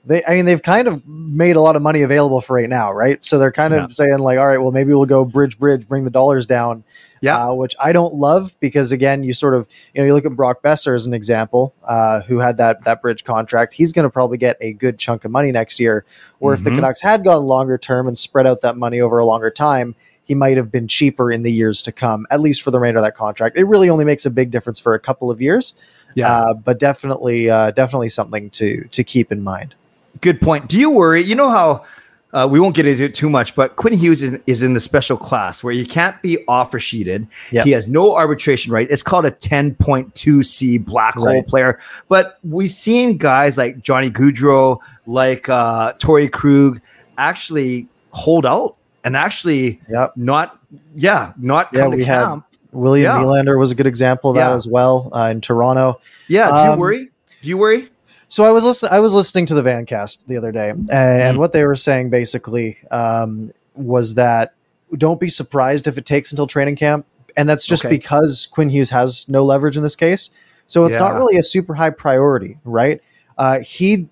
they. 0.08 0.24
I 0.24 0.34
mean, 0.34 0.44
they've 0.46 0.62
kind 0.62 0.88
of 0.88 1.06
made 1.06 1.54
a 1.56 1.60
lot 1.60 1.76
of 1.76 1.82
money 1.82 2.02
available 2.02 2.40
for 2.40 2.54
right 2.56 2.68
now, 2.68 2.92
right? 2.92 3.24
So 3.24 3.38
they're 3.38 3.52
kind 3.52 3.74
of 3.74 3.82
Yeah. 3.82 3.86
saying 3.90 4.18
like, 4.18 4.38
all 4.38 4.46
right, 4.48 4.58
well, 4.58 4.72
maybe 4.72 4.92
we'll 4.92 5.06
go 5.06 5.24
bridge, 5.24 5.58
bridge, 5.58 5.86
bring 5.86 6.04
the 6.04 6.10
dollars 6.10 6.46
down. 6.46 6.84
Yeah. 7.20 7.48
uh, 7.48 7.52
which 7.54 7.74
I 7.82 7.90
don't 7.90 8.14
love 8.14 8.54
because 8.60 8.92
again, 8.92 9.24
you 9.24 9.32
sort 9.32 9.54
of 9.54 9.66
you 9.92 10.00
know 10.00 10.06
you 10.06 10.14
look 10.14 10.24
at 10.24 10.36
Brock 10.36 10.62
Boeser 10.62 10.94
as 10.94 11.04
an 11.04 11.12
example, 11.14 11.74
uh, 11.82 12.20
who 12.22 12.38
had 12.38 12.58
that 12.58 12.84
that 12.84 13.02
bridge 13.02 13.24
contract. 13.24 13.72
He's 13.72 13.92
going 13.92 14.04
to 14.04 14.10
probably 14.10 14.38
get 14.38 14.56
a 14.60 14.72
good 14.72 14.98
chunk 15.00 15.24
of 15.24 15.32
money 15.32 15.50
next 15.50 15.80
year. 15.80 16.04
Or 16.38 16.54
if 16.54 16.62
the 16.62 16.70
Mhm. 16.70 16.76
Canucks 16.76 17.00
had 17.00 17.24
gone 17.24 17.44
longer 17.44 17.76
term 17.76 18.06
and 18.06 18.16
spread 18.16 18.46
out 18.46 18.60
that 18.60 18.76
money 18.76 19.00
over 19.00 19.18
a 19.18 19.24
longer 19.26 19.50
time. 19.50 19.94
He 20.22 20.34
might 20.34 20.58
have 20.58 20.70
been 20.70 20.86
cheaper 20.86 21.32
in 21.32 21.42
the 21.42 21.50
years 21.50 21.80
to 21.82 21.90
come, 21.90 22.26
at 22.30 22.38
least 22.40 22.60
for 22.62 22.70
the 22.70 22.78
remainder 22.78 22.98
of 22.98 23.04
that 23.06 23.16
contract. 23.16 23.56
It 23.56 23.64
really 23.64 23.88
only 23.88 24.04
makes 24.04 24.26
a 24.26 24.30
big 24.30 24.50
difference 24.50 24.78
for 24.78 24.92
a 24.92 25.00
couple 25.00 25.30
of 25.30 25.40
years, 25.40 25.72
yeah, 26.14 26.30
uh, 26.30 26.52
but 26.54 26.78
definitely, 26.78 27.48
uh, 27.48 27.70
definitely 27.70 28.10
something 28.10 28.50
to 28.50 28.84
to 28.92 29.02
keep 29.02 29.32
in 29.32 29.42
mind. 29.42 29.74
Good 30.20 30.40
point. 30.40 30.68
Do 30.68 30.78
you 30.78 30.90
worry? 30.90 31.22
You 31.22 31.34
know 31.36 31.48
how 31.50 31.84
uh, 32.32 32.46
we 32.50 32.60
won't 32.60 32.74
get 32.74 32.86
into 32.86 33.04
it 33.04 33.14
too 33.14 33.30
much, 33.30 33.54
but 33.54 33.76
Quinn 33.76 33.94
Hughes 33.94 34.22
is, 34.22 34.38
is 34.46 34.62
in 34.62 34.74
the 34.74 34.80
special 34.80 35.16
class 35.16 35.62
where 35.64 35.72
you 35.72 35.86
can't 35.86 36.20
be 36.22 36.44
offer 36.46 36.78
sheeted. 36.78 37.26
Yep. 37.52 37.64
He 37.64 37.70
has 37.72 37.88
no 37.88 38.14
arbitration 38.16 38.72
right. 38.72 38.86
It's 38.90 39.02
called 39.02 39.24
a 39.26 39.30
10.2C 39.30 40.84
black 40.84 41.14
hole 41.14 41.26
Right. 41.26 41.46
player. 41.46 41.78
But 42.08 42.38
we've 42.44 42.70
seen 42.70 43.16
guys 43.16 43.56
like 43.56 43.80
Johnny 43.82 44.10
Gaudreau, 44.10 44.78
like 45.06 45.48
uh, 45.48 45.92
Torrey 45.94 46.28
Krug, 46.28 46.80
actually 47.16 47.88
hold 48.10 48.44
out 48.44 48.76
and 49.04 49.16
actually 49.16 49.80
Yep. 49.88 50.12
not, 50.16 50.58
yeah, 50.94 51.32
not 51.38 51.68
Yeah, 51.72 51.80
come 51.80 51.90
to 51.92 51.96
we 51.96 52.04
had- 52.04 52.24
camp. 52.24 52.44
William 52.72 53.04
Yeah. 53.10 53.22
Nylander 53.24 53.58
was 53.58 53.70
a 53.70 53.74
good 53.74 53.86
example 53.86 54.30
of 54.30 54.36
that 54.36 54.50
Yeah. 54.50 54.54
as 54.54 54.68
well 54.68 55.10
uh, 55.14 55.28
in 55.30 55.40
Toronto. 55.40 56.00
yeah, 56.28 56.50
do 56.50 56.66
you 56.66 56.72
um, 56.74 56.78
worry? 56.78 57.10
Do 57.40 57.48
you 57.48 57.56
worry? 57.56 57.90
So 58.28 58.44
I 58.44 58.50
was 58.50 58.64
listening. 58.64 58.92
I 58.92 59.00
was 59.00 59.14
listening 59.14 59.46
to 59.46 59.54
the 59.54 59.62
Vancast 59.62 60.18
the 60.26 60.36
other 60.36 60.52
day, 60.52 60.70
and, 60.70 60.90
and 60.90 61.36
Mhm. 61.36 61.38
what 61.38 61.52
they 61.52 61.64
were 61.64 61.76
saying 61.76 62.10
basically 62.10 62.76
um, 62.90 63.50
was 63.74 64.14
that 64.14 64.52
don't 64.96 65.20
be 65.20 65.28
surprised 65.28 65.86
if 65.86 65.96
it 65.98 66.04
takes 66.06 66.30
until 66.30 66.46
training 66.46 66.76
camp, 66.76 67.06
and 67.36 67.48
that's 67.48 67.66
just 67.66 67.84
Okay. 67.84 67.94
because 67.94 68.46
Quinn 68.50 68.68
Hughes 68.68 68.90
has 68.90 69.26
no 69.28 69.44
leverage 69.44 69.76
in 69.76 69.82
this 69.82 69.96
case. 69.96 70.30
So 70.66 70.84
it's 70.84 70.98
not 70.98 71.14
really 71.16 71.38
a 71.38 71.42
super 71.42 71.74
high 71.74 71.88
priority, 71.90 72.58
right? 72.64 73.00
Uh, 73.38 73.60
he, 73.60 74.08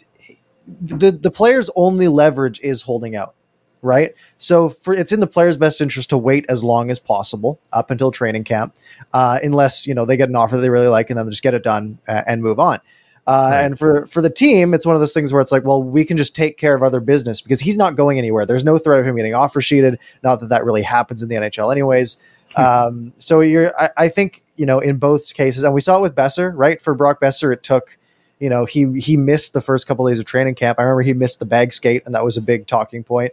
the 0.81 1.11
the 1.11 1.31
player's 1.31 1.69
only 1.77 2.09
leverage 2.09 2.59
is 2.61 2.81
holding 2.83 3.15
out, 3.17 3.35
right? 3.83 4.15
So 4.39 4.71
for 4.71 4.95
it's 4.95 5.13
in 5.13 5.21
the 5.21 5.27
player's 5.27 5.59
best 5.59 5.83
interest 5.83 6.09
to 6.11 6.17
wait 6.19 6.47
as 6.49 6.65
long 6.65 6.91
as 6.91 6.99
possible 6.99 7.61
up 7.75 7.91
until 7.91 8.11
training 8.11 8.45
camp, 8.45 8.75
uh, 9.13 9.39
unless 9.43 9.87
you 9.87 9.93
know 9.95 10.07
they 10.07 10.17
get 10.17 10.31
an 10.31 10.37
offer 10.37 10.57
that 10.57 10.63
they 10.63 10.71
really 10.71 10.89
like 10.89 11.11
and 11.11 11.19
then 11.19 11.27
they 11.27 11.31
just 11.31 11.43
get 11.43 11.53
it 11.53 11.63
done 11.63 11.99
uh, 12.09 12.23
and 12.27 12.43
move 12.43 12.59
on. 12.59 12.79
Uh, 13.27 13.49
Right. 13.51 13.65
And 13.65 13.79
for 13.79 14.07
for 14.07 14.21
the 14.23 14.31
team, 14.31 14.73
it's 14.73 14.87
one 14.87 14.95
of 14.95 15.01
those 15.01 15.13
things 15.13 15.33
where 15.33 15.43
it's 15.43 15.51
like, 15.53 15.65
well, 15.65 15.83
we 15.83 16.05
can 16.05 16.17
just 16.17 16.35
take 16.37 16.59
care 16.59 16.75
of 16.75 16.83
other 16.83 17.01
business 17.01 17.41
because 17.41 17.61
he's 17.61 17.77
not 17.77 17.97
going 17.97 18.19
anywhere. 18.19 18.47
There's 18.47 18.65
no 18.65 18.79
threat 18.79 19.01
of 19.01 19.07
him 19.07 19.17
getting 19.17 19.35
offer 19.35 19.61
sheeted. 19.61 19.99
Not 20.23 20.41
that 20.41 20.49
that 20.51 20.65
really 20.65 20.83
happens 20.83 21.23
in 21.23 21.29
the 21.29 21.35
NHL, 21.37 21.73
anyways. 21.73 22.19
um, 22.57 23.13
so 23.19 23.41
you're, 23.41 23.73
I, 23.79 23.91
I 23.97 24.09
think 24.09 24.43
you 24.57 24.65
know, 24.65 24.79
in 24.79 24.97
both 24.97 25.35
cases, 25.35 25.63
and 25.65 25.75
we 25.75 25.81
saw 25.81 25.99
it 25.99 26.03
with 26.03 26.15
Boeser, 26.15 26.53
right? 26.55 26.81
For 26.81 26.95
Brock 26.95 27.21
Boeser, 27.21 27.53
it 27.53 27.63
took, 27.63 27.99
you 28.39 28.49
know, 28.49 28.65
he 28.65 28.99
he 28.99 29.17
missed 29.17 29.53
the 29.55 29.61
first 29.61 29.87
couple 29.87 30.07
days 30.07 30.19
of 30.19 30.25
training 30.25 30.55
camp. 30.55 30.79
I 30.79 30.83
remember 30.83 31.03
he 31.03 31.13
missed 31.13 31.41
the 31.41 31.47
bag 31.47 31.73
skate, 31.73 32.03
and 32.07 32.15
that 32.15 32.25
was 32.25 32.37
a 32.37 32.41
big 32.43 32.67
talking 32.67 33.03
point. 33.05 33.33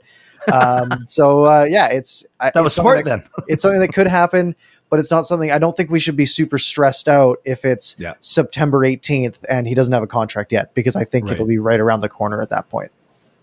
Um, 0.52 1.06
so 1.08 1.46
uh, 1.46 1.66
yeah, 1.70 1.88
it's 1.88 2.26
That 2.42 2.64
was 2.64 2.74
smart 2.74 3.06
then. 3.06 3.24
it's 3.48 3.62
something 3.62 3.80
that 3.80 3.94
could 3.94 4.08
happen, 4.08 4.56
but 4.94 5.00
it's 5.00 5.10
not 5.10 5.26
something 5.26 5.50
I 5.52 5.58
don't 5.58 5.76
think 5.76 5.90
we 5.90 6.00
should 6.00 6.16
be 6.16 6.26
super 6.28 6.60
stressed 6.60 7.10
out 7.10 7.40
if 7.46 7.66
it's 7.66 7.96
Yeah. 7.98 8.14
September 8.20 8.82
18th 8.86 9.38
and 9.50 9.68
he 9.68 9.74
doesn't 9.74 9.92
have 9.92 10.04
a 10.04 10.08
contract 10.08 10.52
yet, 10.52 10.72
because 10.76 10.96
I 10.96 11.04
think 11.04 11.26
Right. 11.26 11.34
it'll 11.34 11.48
be 11.48 11.58
right 11.58 11.80
around 11.80 12.02
the 12.02 12.10
corner 12.10 12.44
at 12.44 12.52
that 12.52 12.70
point. 12.70 12.92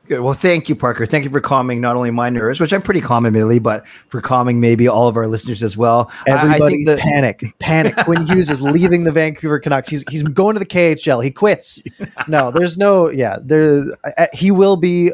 Good. 0.07 0.21
Well, 0.21 0.33
thank 0.33 0.69
you, 0.69 0.77
Parker. 0.77 1.07
Thank 1.07 1.25
you 1.25 1.31
for 1.31 1.41
calming 1.41 1.81
not 1.81 1.97
only 1.97 2.13
my 2.13 2.31
nerves, 2.31 2.61
which 2.61 2.73
I'm 2.73 2.83
pretty 2.83 3.01
calm 3.01 3.27
admittedly, 3.27 3.59
but 3.59 3.85
for 4.07 4.21
calming 4.21 4.61
maybe 4.61 4.87
all 4.87 5.09
of 5.09 5.17
our 5.17 5.27
listeners 5.27 5.65
as 5.65 5.77
well. 5.77 6.09
Everybody 6.29 6.85
that- 6.85 6.99
panic, 7.01 7.43
panic. 7.59 7.97
Quinn 7.97 8.27
Hughes 8.29 8.49
is 8.49 8.63
leaving 8.63 9.03
the 9.03 9.11
Vancouver 9.13 9.59
Canucks. 9.59 9.89
He's 9.89 10.05
he's 10.09 10.23
going 10.23 10.55
to 10.55 10.61
the 10.61 10.67
KHL. 10.67 11.21
He 11.25 11.33
quits. 11.33 11.83
No, 12.29 12.53
there's 12.53 12.79
no 12.79 13.11
yeah. 13.11 13.39
There 13.43 13.87
uh, 14.17 14.27
he 14.33 14.53
will 14.53 14.77
be 14.77 15.13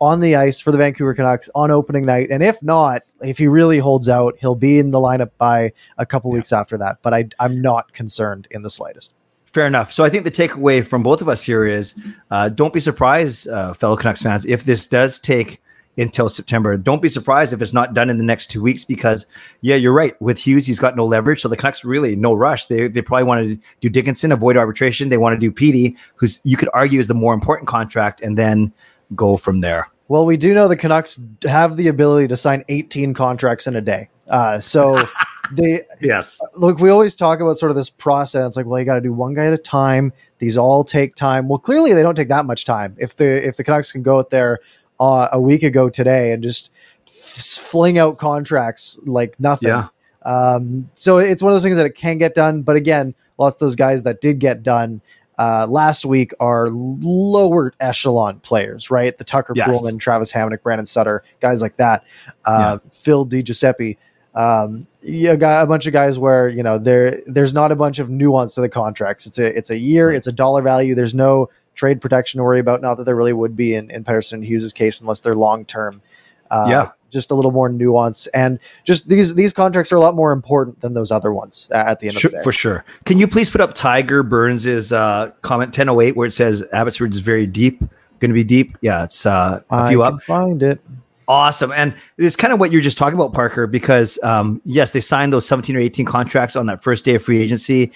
on 0.00 0.20
the 0.20 0.36
ice 0.36 0.60
for 0.60 0.70
the 0.70 0.78
Vancouver 0.78 1.14
Canucks 1.14 1.48
on 1.54 1.70
opening 1.70 2.06
night, 2.06 2.28
and 2.30 2.42
if 2.42 2.62
not, 2.62 3.02
if 3.20 3.38
he 3.38 3.48
really 3.48 3.78
holds 3.78 4.08
out, 4.08 4.36
he'll 4.40 4.54
be 4.54 4.78
in 4.78 4.90
the 4.90 4.98
lineup 4.98 5.30
by 5.38 5.72
a 5.96 6.06
couple 6.06 6.30
weeks 6.30 6.52
after 6.52 6.78
that. 6.78 6.98
But 7.02 7.14
I 7.14 7.28
I'm 7.40 7.60
not 7.60 7.92
concerned 7.92 8.48
in 8.50 8.62
the 8.62 8.70
slightest. 8.70 9.12
Fair 9.46 9.66
enough. 9.66 9.92
So 9.92 10.04
I 10.04 10.10
think 10.10 10.24
the 10.24 10.30
takeaway 10.30 10.86
from 10.86 11.02
both 11.02 11.22
of 11.22 11.28
us 11.28 11.42
here 11.42 11.66
is 11.66 11.98
uh, 12.30 12.50
don't 12.50 12.72
be 12.72 12.80
surprised, 12.80 13.48
uh, 13.48 13.72
fellow 13.72 13.96
Canucks 13.96 14.22
fans, 14.22 14.44
if 14.44 14.62
this 14.64 14.86
does 14.86 15.18
take 15.18 15.60
until 15.96 16.28
September. 16.28 16.76
Don't 16.76 17.02
be 17.02 17.08
surprised 17.08 17.52
if 17.52 17.60
it's 17.60 17.72
not 17.72 17.92
done 17.92 18.08
in 18.08 18.18
the 18.18 18.24
next 18.24 18.48
two 18.48 18.62
weeks 18.62 18.84
because, 18.84 19.26
yeah, 19.60 19.74
you're 19.74 19.92
right. 19.92 20.20
With 20.22 20.38
Hughes, 20.38 20.66
he's 20.66 20.78
got 20.78 20.96
no 20.96 21.04
leverage. 21.04 21.42
So 21.42 21.48
the 21.48 21.56
Canucks 21.56 21.84
really 21.84 22.14
no 22.14 22.34
rush. 22.34 22.66
They, 22.66 22.88
they 22.88 23.02
probably 23.02 23.24
want 23.24 23.48
to 23.48 23.58
do 23.80 23.88
Dickinson, 23.88 24.30
avoid 24.30 24.56
arbitration. 24.56 25.08
They 25.08 25.18
want 25.18 25.34
to 25.34 25.40
do 25.40 25.50
Petey, 25.50 25.96
who's 26.16 26.40
you 26.44 26.56
could 26.56 26.68
argue 26.72 27.00
is 27.00 27.08
the 27.08 27.14
more 27.14 27.34
important 27.34 27.68
contract, 27.68 28.20
and 28.20 28.38
then 28.38 28.72
go 29.14 29.36
from 29.36 29.60
there. 29.60 29.88
Well, 30.08 30.24
we 30.24 30.36
do 30.36 30.54
know 30.54 30.68
the 30.68 30.76
Canucks 30.76 31.20
have 31.42 31.76
the 31.76 31.88
ability 31.88 32.28
to 32.28 32.36
sign 32.36 32.64
18 32.68 33.12
contracts 33.12 33.66
in 33.66 33.76
a 33.76 33.80
day. 33.80 34.08
Uh, 34.28 34.58
so 34.58 35.02
they 35.52 35.82
yes. 36.00 36.40
look. 36.54 36.78
We 36.78 36.90
always 36.90 37.14
talk 37.14 37.40
about 37.40 37.56
sort 37.58 37.70
of 37.70 37.76
this 37.76 37.90
process. 37.90 38.46
It's 38.46 38.56
like, 38.56 38.66
well, 38.66 38.78
you 38.78 38.86
got 38.86 38.94
to 38.94 39.00
do 39.00 39.12
one 39.12 39.34
guy 39.34 39.46
at 39.46 39.52
a 39.52 39.58
time. 39.58 40.12
These 40.38 40.56
all 40.56 40.82
take 40.82 41.14
time. 41.14 41.48
Well, 41.48 41.58
clearly 41.58 41.92
they 41.92 42.02
don't 42.02 42.14
take 42.14 42.28
that 42.28 42.46
much 42.46 42.64
time. 42.64 42.96
If 42.98 43.16
the 43.16 43.46
if 43.46 43.56
the 43.56 43.64
Canucks 43.64 43.92
can 43.92 44.02
go 44.02 44.18
out 44.18 44.30
there 44.30 44.60
uh, 44.98 45.28
a 45.32 45.40
week 45.40 45.62
ago 45.62 45.90
today 45.90 46.32
and 46.32 46.42
just 46.42 46.72
fling 47.06 47.98
out 47.98 48.18
contracts 48.18 48.98
like 49.04 49.38
nothing. 49.38 49.68
Yeah. 49.68 49.88
Um, 50.22 50.90
so 50.94 51.18
it's 51.18 51.42
one 51.42 51.52
of 51.52 51.54
those 51.54 51.62
things 51.62 51.76
that 51.76 51.86
it 51.86 51.94
can 51.94 52.18
get 52.18 52.34
done. 52.34 52.62
But 52.62 52.76
again, 52.76 53.14
lots 53.38 53.56
of 53.56 53.60
those 53.60 53.76
guys 53.76 54.02
that 54.02 54.20
did 54.20 54.38
get 54.38 54.62
done 54.62 55.00
uh, 55.38 55.66
last 55.68 56.04
week 56.04 56.32
are 56.40 56.68
lower 56.70 57.72
echelon 57.80 58.40
players, 58.40 58.90
right? 58.90 59.16
The 59.16 59.24
Tucker 59.24 59.52
Yes. 59.56 59.68
Poolman, 59.68 59.98
Travis 59.98 60.32
Hamonic, 60.32 60.62
Brandon 60.62 60.86
Sutter, 60.86 61.22
guys 61.40 61.62
like 61.62 61.76
that. 61.76 62.04
Uh, 62.44 62.78
Phil 62.92 63.24
Di 63.24 63.42
Giuseppe. 63.42 63.96
Um, 64.34 64.86
you 65.00 65.34
got 65.36 65.64
a 65.64 65.66
bunch 65.66 65.86
of 65.86 65.92
guys 65.92 66.18
where 66.18 66.48
you 66.48 66.62
know 66.62 66.78
there 66.78 67.22
there's 67.26 67.54
not 67.54 67.72
a 67.72 67.76
bunch 67.76 67.98
of 67.98 68.10
nuance 68.10 68.54
to 68.56 68.60
the 68.60 68.68
contracts. 68.68 69.26
It's 69.26 69.38
a 69.38 69.56
it's 69.56 69.70
a 69.70 69.78
year, 69.78 70.10
it's 70.12 70.26
a 70.26 70.32
dollar 70.32 70.62
value. 70.62 70.94
There's 70.94 71.14
no 71.14 71.48
trade 71.74 72.00
protection 72.00 72.38
to 72.38 72.44
worry 72.44 72.58
about. 72.58 72.82
Not 72.82 72.96
that 72.96 73.04
there 73.04 73.16
really 73.16 73.32
would 73.32 73.56
be 73.56 73.74
in, 73.74 73.90
in 73.90 74.04
Pettersson 74.04 74.34
and 74.34 74.44
Hughes' 74.44 74.72
case 74.72 75.00
unless 75.00 75.20
they're 75.20 75.34
long 75.36 75.64
term. 75.64 76.02
Uh, 76.50 76.66
Yeah. 76.68 76.90
Just 77.10 77.30
a 77.30 77.34
little 77.34 77.50
more 77.50 77.68
nuance 77.68 78.26
and 78.28 78.58
just 78.84 79.08
these 79.08 79.34
these 79.34 79.52
contracts 79.52 79.90
are 79.92 79.96
a 79.96 80.00
lot 80.00 80.14
more 80.14 80.32
important 80.32 80.80
than 80.80 80.92
those 80.94 81.10
other 81.10 81.32
ones 81.32 81.68
at 81.70 82.00
the 82.00 82.08
end 82.08 82.16
Sure, 82.16 82.28
of 82.28 82.32
the 82.32 82.38
day. 82.38 82.42
for 82.44 82.52
sure. 82.52 82.84
Can 83.04 83.18
you 83.18 83.26
please 83.26 83.48
put 83.48 83.60
up 83.60 83.74
Tiger 83.74 84.22
Burns's 84.22 84.92
uh, 84.92 85.30
comment 85.42 85.68
1008 85.68 86.16
where 86.16 86.26
it 86.26 86.32
says 86.32 86.62
Abbotsford 86.72 87.12
is 87.12 87.20
very 87.20 87.46
deep, 87.46 87.78
going 88.20 88.30
to 88.30 88.34
be 88.34 88.44
deep? 88.44 88.76
Yeah, 88.80 89.04
it's 89.04 89.24
uh, 89.26 89.62
a 89.70 89.88
few 89.88 90.02
up. 90.02 90.22
find 90.22 90.62
it. 90.62 90.80
Awesome. 91.28 91.72
And 91.72 91.94
it's 92.16 92.36
kind 92.36 92.54
of 92.54 92.58
what 92.60 92.72
you're 92.72 92.80
just 92.80 92.96
talking 92.96 93.14
about, 93.14 93.34
Parker, 93.34 93.66
because 93.66 94.18
um, 94.22 94.62
yes, 94.64 94.92
they 94.92 95.00
signed 95.00 95.30
those 95.30 95.46
17 95.46 95.76
or 95.76 95.78
18 95.78 96.06
contracts 96.06 96.56
on 96.56 96.64
that 96.66 96.82
first 96.82 97.04
day 97.04 97.16
of 97.16 97.22
free 97.22 97.42
agency. 97.42 97.92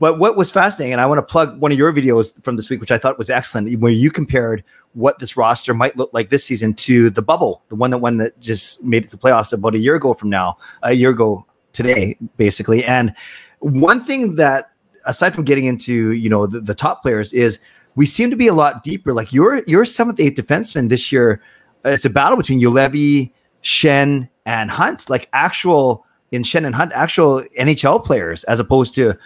But 0.00 0.18
what 0.18 0.36
was 0.36 0.50
fascinating, 0.50 0.92
and 0.92 1.00
I 1.00 1.06
want 1.06 1.18
to 1.18 1.22
plug 1.22 1.60
one 1.60 1.72
of 1.72 1.78
your 1.78 1.92
videos 1.92 2.42
from 2.42 2.56
this 2.56 2.68
week, 2.68 2.80
which 2.80 2.90
I 2.90 2.98
thought 2.98 3.16
was 3.16 3.30
excellent, 3.30 3.80
where 3.80 3.92
you 3.92 4.10
compared 4.10 4.64
what 4.92 5.18
this 5.18 5.36
roster 5.36 5.72
might 5.74 5.96
look 5.96 6.10
like 6.12 6.30
this 6.30 6.44
season 6.44 6.74
to 6.74 7.10
the 7.10 7.22
bubble, 7.22 7.62
the 7.68 7.74
one 7.74 7.90
that 7.90 7.98
one 7.98 8.18
that 8.18 8.38
just 8.40 8.82
made 8.82 9.04
it 9.04 9.10
to 9.10 9.16
playoffs 9.16 9.52
about 9.52 9.74
a 9.74 9.78
year 9.78 9.94
ago 9.94 10.14
from 10.14 10.30
now, 10.30 10.56
a 10.82 10.92
year 10.92 11.10
ago 11.10 11.46
today, 11.72 12.16
basically. 12.36 12.84
And 12.84 13.14
one 13.60 14.02
thing 14.02 14.36
that, 14.36 14.70
aside 15.06 15.34
from 15.34 15.44
getting 15.44 15.66
into 15.66 16.12
you 16.12 16.28
know 16.28 16.46
the, 16.46 16.60
the 16.60 16.74
top 16.74 17.02
players, 17.02 17.32
is 17.32 17.60
we 17.94 18.06
seem 18.06 18.30
to 18.30 18.36
be 18.36 18.48
a 18.48 18.54
lot 18.54 18.82
deeper. 18.82 19.14
Like 19.14 19.32
your 19.32 19.62
your 19.66 19.84
seventh, 19.84 20.18
eighth 20.18 20.36
defenseman 20.36 20.88
this 20.88 21.12
year 21.12 21.40
it's 21.84 22.04
a 22.04 22.10
battle 22.10 22.36
between 22.36 22.60
Juolevi, 22.60 23.32
Schenn, 23.62 24.28
and 24.46 24.70
Hunt, 24.70 25.10
like 25.10 25.28
actual 25.32 26.04
in 26.32 26.42
Schenn 26.42 26.64
and 26.64 26.74
Hunt, 26.74 26.92
actual 26.94 27.42
NHL 27.58 28.04
players, 28.04 28.44
as 28.44 28.58
opposed 28.58 28.94
to 28.94 29.16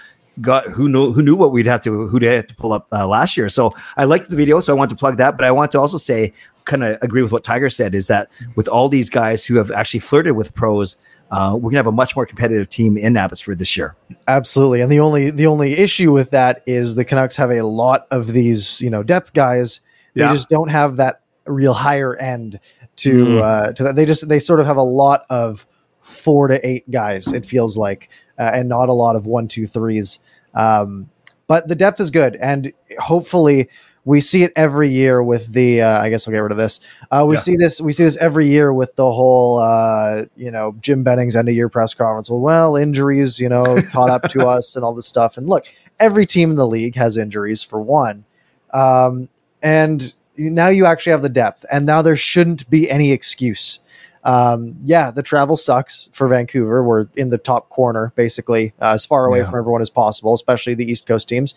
got 0.40 0.68
who 0.68 0.88
knew 0.88 1.12
who 1.12 1.22
knew 1.22 1.36
what 1.36 1.52
we'd 1.52 1.66
have 1.66 1.82
to 1.82 2.06
who 2.08 2.18
they 2.20 2.36
had 2.36 2.48
to 2.48 2.54
pull 2.54 2.72
up 2.72 2.86
uh, 2.92 3.06
last 3.06 3.36
year. 3.36 3.48
So 3.48 3.70
I 3.96 4.04
liked 4.04 4.30
the 4.30 4.36
video, 4.36 4.60
so 4.60 4.72
I 4.72 4.76
want 4.76 4.90
to 4.90 4.96
plug 4.96 5.16
that, 5.18 5.36
but 5.36 5.44
I 5.44 5.50
want 5.50 5.72
to 5.72 5.80
also 5.80 5.98
say, 5.98 6.32
kind 6.64 6.84
of 6.84 6.98
agree 7.02 7.22
with 7.22 7.32
what 7.32 7.44
Tiger 7.44 7.70
said, 7.70 7.94
is 7.94 8.06
that 8.08 8.30
with 8.56 8.68
all 8.68 8.88
these 8.88 9.10
guys 9.10 9.44
who 9.46 9.56
have 9.56 9.70
actually 9.70 10.00
flirted 10.00 10.36
with 10.36 10.54
pros. 10.54 10.96
Uh, 11.30 11.52
we're 11.54 11.68
gonna 11.70 11.76
have 11.78 11.86
a 11.86 11.92
much 11.92 12.16
more 12.16 12.24
competitive 12.24 12.70
team 12.70 12.96
in 12.96 13.14
Abbotsford 13.14 13.58
this 13.58 13.76
year. 13.76 13.94
Absolutely. 14.28 14.80
And 14.80 14.90
the 14.90 15.00
only 15.00 15.30
the 15.30 15.46
only 15.46 15.76
issue 15.76 16.10
with 16.10 16.30
that 16.30 16.62
is 16.66 16.94
the 16.94 17.04
Canucks 17.04 17.36
have 17.36 17.50
a 17.50 17.60
lot 17.62 18.06
of 18.10 18.32
these, 18.32 18.80
you 18.80 18.88
know, 18.88 19.02
depth 19.02 19.34
guys. 19.34 19.82
They 20.14 20.22
Yeah. 20.22 20.32
just 20.32 20.48
don't 20.48 20.70
have 20.70 20.96
that 20.96 21.20
real 21.46 21.74
higher 21.74 22.16
end 22.16 22.58
to 22.96 23.26
Mm. 23.26 23.42
uh 23.42 23.72
to 23.72 23.82
that. 23.82 23.94
They 23.94 24.06
just 24.06 24.26
they 24.26 24.38
sort 24.38 24.58
of 24.58 24.64
have 24.64 24.78
a 24.78 24.82
lot 24.82 25.26
of 25.28 25.66
four 26.00 26.48
to 26.48 26.66
eight 26.66 26.90
guys, 26.90 27.30
it 27.34 27.44
feels 27.44 27.76
like, 27.76 28.08
uh, 28.38 28.50
and 28.54 28.68
not 28.68 28.88
a 28.88 28.92
lot 28.92 29.16
of 29.16 29.26
one, 29.26 29.48
two, 29.48 29.66
threes. 29.66 30.20
Um, 30.54 31.10
but 31.46 31.68
the 31.68 31.74
depth 31.74 32.00
is 32.00 32.10
good, 32.10 32.36
and 32.36 32.72
hopefully 32.98 33.68
we 34.04 34.20
see 34.20 34.42
it 34.42 34.52
every 34.56 34.88
year 34.88 35.22
with 35.22 35.52
the. 35.52 35.82
Uh, 35.82 36.00
I 36.00 36.10
guess 36.10 36.26
I'll 36.28 36.32
get 36.32 36.40
rid 36.40 36.52
of 36.52 36.58
this. 36.58 36.80
Uh, 37.10 37.24
we 37.26 37.36
Yeah. 37.36 37.40
see 37.40 37.56
this. 37.56 37.80
We 37.80 37.92
see 37.92 38.04
this 38.04 38.16
every 38.18 38.46
year 38.46 38.72
with 38.72 38.96
the 38.96 39.10
whole, 39.10 39.58
uh, 39.58 40.24
you 40.36 40.50
know, 40.50 40.74
Jim 40.80 41.02
Benning's 41.02 41.36
end 41.36 41.48
of 41.48 41.54
year 41.54 41.68
press 41.68 41.94
conference. 41.94 42.30
Well, 42.30 42.40
well, 42.40 42.76
injuries, 42.76 43.38
you 43.40 43.48
know, 43.48 43.80
caught 43.92 44.10
up 44.10 44.28
to 44.30 44.46
us 44.46 44.76
and 44.76 44.84
all 44.84 44.94
this 44.94 45.06
stuff. 45.06 45.36
And 45.36 45.46
look, 45.48 45.64
every 46.00 46.26
team 46.26 46.50
in 46.50 46.56
the 46.56 46.66
league 46.66 46.94
has 46.96 47.16
injuries 47.16 47.62
for 47.62 47.80
one, 47.80 48.24
um, 48.72 49.28
and 49.62 50.12
now 50.36 50.68
you 50.68 50.84
actually 50.86 51.12
have 51.12 51.22
the 51.22 51.28
depth, 51.28 51.64
and 51.70 51.84
now 51.86 52.00
there 52.02 52.16
shouldn't 52.16 52.68
be 52.70 52.90
any 52.90 53.10
excuse. 53.12 53.80
Um, 54.28 54.76
yeah, 54.82 55.10
the 55.10 55.22
travel 55.22 55.56
sucks 55.56 56.10
for 56.12 56.28
Vancouver. 56.28 56.84
We're 56.84 57.06
in 57.16 57.30
the 57.30 57.38
top 57.38 57.70
corner, 57.70 58.12
basically, 58.14 58.74
uh, 58.80 58.90
as 58.90 59.06
far 59.06 59.24
away 59.24 59.38
Yeah. 59.38 59.44
from 59.44 59.58
everyone 59.58 59.80
as 59.80 59.88
possible, 59.88 60.34
especially 60.34 60.74
the 60.74 60.84
East 60.90 61.06
Coast 61.06 61.28
teams. 61.28 61.54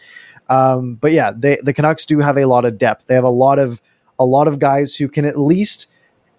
Um, 0.48 0.96
but 0.96 1.12
yeah, 1.12 1.32
they, 1.36 1.58
the 1.62 1.74
Canucks 1.74 2.06
do 2.06 2.20
have 2.20 2.38
a 2.38 2.46
lot 2.46 2.64
of 2.64 2.78
depth. 2.78 3.08
They 3.08 3.16
have 3.16 3.26
a 3.26 3.30
lot 3.30 3.60
of 3.60 3.82
a 4.20 4.26
lot 4.26 4.48
of 4.48 4.60
guys 4.60 4.96
who 4.96 5.10
can 5.10 5.26
at 5.26 5.38
least 5.38 5.88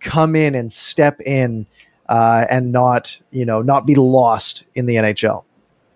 come 0.01 0.35
in 0.35 0.55
and 0.55 0.73
step 0.73 1.21
in 1.21 1.67
uh, 2.09 2.47
and 2.49 2.73
not 2.73 3.19
you 3.31 3.45
know 3.45 3.61
not 3.61 3.85
be 3.87 3.95
lost 3.95 4.65
in 4.75 4.87
the 4.87 4.95
NHL. 4.97 5.45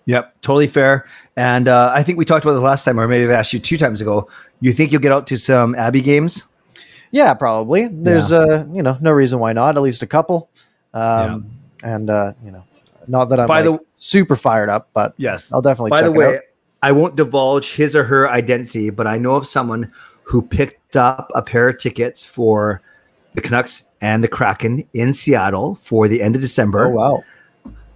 Yep, 0.05 0.41
totally 0.43 0.67
fair. 0.67 1.07
And 1.37 1.67
uh, 1.67 1.93
I 1.95 2.03
think 2.03 2.19
we 2.19 2.25
talked 2.27 2.45
about 2.45 2.55
this 2.55 2.63
last 2.63 2.85
time, 2.85 3.01
or 3.01 3.09
maybe 3.09 3.33
I 3.33 3.39
asked 3.39 3.53
you 3.53 3.59
two 3.59 3.79
times 3.79 4.01
ago. 4.03 4.29
You 4.61 4.73
think 4.73 4.93
you'll 4.93 5.01
get 5.03 5.13
out 5.13 5.27
to 5.29 5.37
some 5.39 5.75
Abbey 5.75 6.01
games? 6.03 6.45
Yeah, 7.11 7.35
probably. 7.35 7.89
There's 7.89 8.33
uh 8.33 8.67
you 8.71 8.83
know 8.83 8.99
no 9.01 9.13
reason 9.13 9.39
why 9.39 9.53
not. 9.53 9.77
At 9.77 9.83
least 9.83 10.03
a 10.03 10.07
couple. 10.07 10.51
Um, 10.95 11.51
And 11.83 12.09
uh, 12.11 12.33
you 12.43 12.51
know, 12.51 12.65
not 13.07 13.27
that 13.27 13.39
I'm 13.41 13.47
By 13.47 13.63
the- 13.63 13.73
like, 13.73 13.81
super 13.93 14.35
fired 14.37 14.69
up, 14.71 14.89
but 14.95 15.15
Yes. 15.19 15.53
I'll 15.53 15.63
definitely 15.63 15.91
By 15.91 16.01
check 16.01 16.07
the 16.07 16.13
it 16.15 16.19
way, 16.19 16.37
out. 16.37 16.43
I 16.83 16.93
won't 16.93 17.17
divulge 17.17 17.75
his 17.75 17.95
or 17.95 18.05
her 18.05 18.29
identity, 18.31 18.91
but 18.91 19.07
I 19.07 19.19
know 19.19 19.35
of 19.35 19.47
someone 19.47 19.93
who 20.25 20.43
picked 20.43 20.97
up 20.97 21.31
a 21.35 21.43
pair 21.43 21.69
of 21.69 21.79
tickets 21.79 22.25
for 22.25 22.81
the 23.35 23.41
Canucks 23.41 23.85
and 24.01 24.25
the 24.25 24.29
Kraken 24.29 24.89
in 24.93 25.13
Seattle 25.15 25.75
for 25.75 26.09
the 26.09 26.23
end 26.23 26.35
of 26.35 26.41
December. 26.41 26.87
Oh 26.87 26.91
wow. 26.91 27.25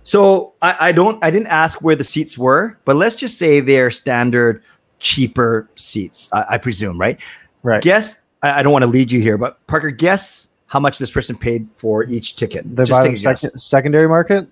So 0.03 0.55
I, 0.63 0.89
I 0.89 0.93
don't 0.93 1.23
I 1.25 1.31
didn't 1.31 1.49
ask 1.49 1.83
where 1.83 1.97
the 1.97 2.05
seats 2.05 2.37
were, 2.39 2.79
but 2.85 2.97
let's 2.97 3.15
just 3.15 3.39
say 3.39 3.61
they're 3.61 3.91
standard 3.91 4.63
cheaper 4.99 5.69
seats, 5.77 6.29
I, 6.33 6.45
I 6.51 6.59
presume, 6.59 6.99
right? 7.01 7.19
Right. 7.63 7.83
Guess 7.83 8.20
I, 8.43 8.61
I 8.61 8.63
don't 8.63 8.73
want 8.73 8.83
to 8.83 8.89
lead 8.91 9.11
you 9.11 9.21
here, 9.21 9.39
but 9.39 9.65
Parker, 9.67 9.91
guess 9.91 10.49
how 10.67 10.79
much 10.79 10.99
this 10.99 11.11
person 11.11 11.37
paid 11.37 11.69
for 11.77 12.05
each 12.05 12.37
ticket. 12.37 12.65
They 12.65 12.85
them 12.85 13.15
a 13.15 13.59
secondary 13.59 14.09
market. 14.09 14.49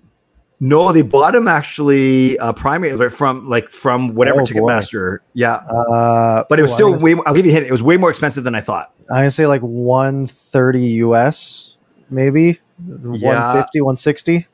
No, 0.61 0.91
they 0.91 1.01
bought 1.01 1.33
them 1.33 1.47
actually 1.47 2.37
uh, 2.39 2.51
primary 2.51 3.09
from 3.09 3.47
like 3.47 3.69
from 3.69 4.15
whatever 4.15 4.41
Oh. 4.41 4.45
Ticketmaster. 4.45 5.19
Yeah, 5.33 5.55
Uh, 5.55 6.43
but 6.49 6.59
it 6.59 6.61
was 6.61 6.71
oh, 6.73 6.75
still 6.75 6.97
way. 6.97 7.15
I'll 7.25 7.33
give 7.33 7.45
you 7.45 7.51
a 7.51 7.55
hint. 7.55 7.67
It 7.67 7.71
was 7.71 7.81
way 7.81 7.95
more 7.95 8.09
expensive 8.09 8.43
than 8.43 8.55
I 8.55 8.61
thought. 8.61 8.93
I'm 9.09 9.17
gonna 9.19 9.31
say 9.31 9.47
like 9.47 9.61
130 9.61 10.79
US, 11.05 11.77
maybe 12.09 12.59
150, 12.85 13.81
160. 13.81 14.47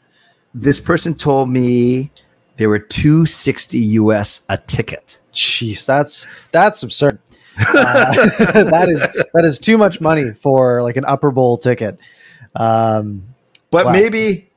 This 0.53 0.79
person 0.79 1.15
told 1.15 1.49
me 1.49 2.11
they 2.57 2.67
were 2.67 2.79
two 2.79 3.25
sixty 3.25 3.79
US 3.79 4.43
a 4.47 4.57
ticket. 4.57 5.17
Jeez, 5.33 5.85
that's 5.87 6.27
that's 6.51 6.83
absurd. 6.83 7.17
Uh, 7.57 8.13
that 8.53 8.87
is 8.89 9.01
that 9.33 9.45
is 9.45 9.59
too 9.59 9.77
much 9.77 10.01
money 10.01 10.31
for 10.31 10.81
like 10.83 10.97
an 10.97 11.05
upper 11.05 11.31
bowl 11.31 11.57
ticket. 11.57 11.97
Um, 12.55 13.23
But 13.71 13.87
Wow. 13.87 13.91
maybe. 13.91 14.49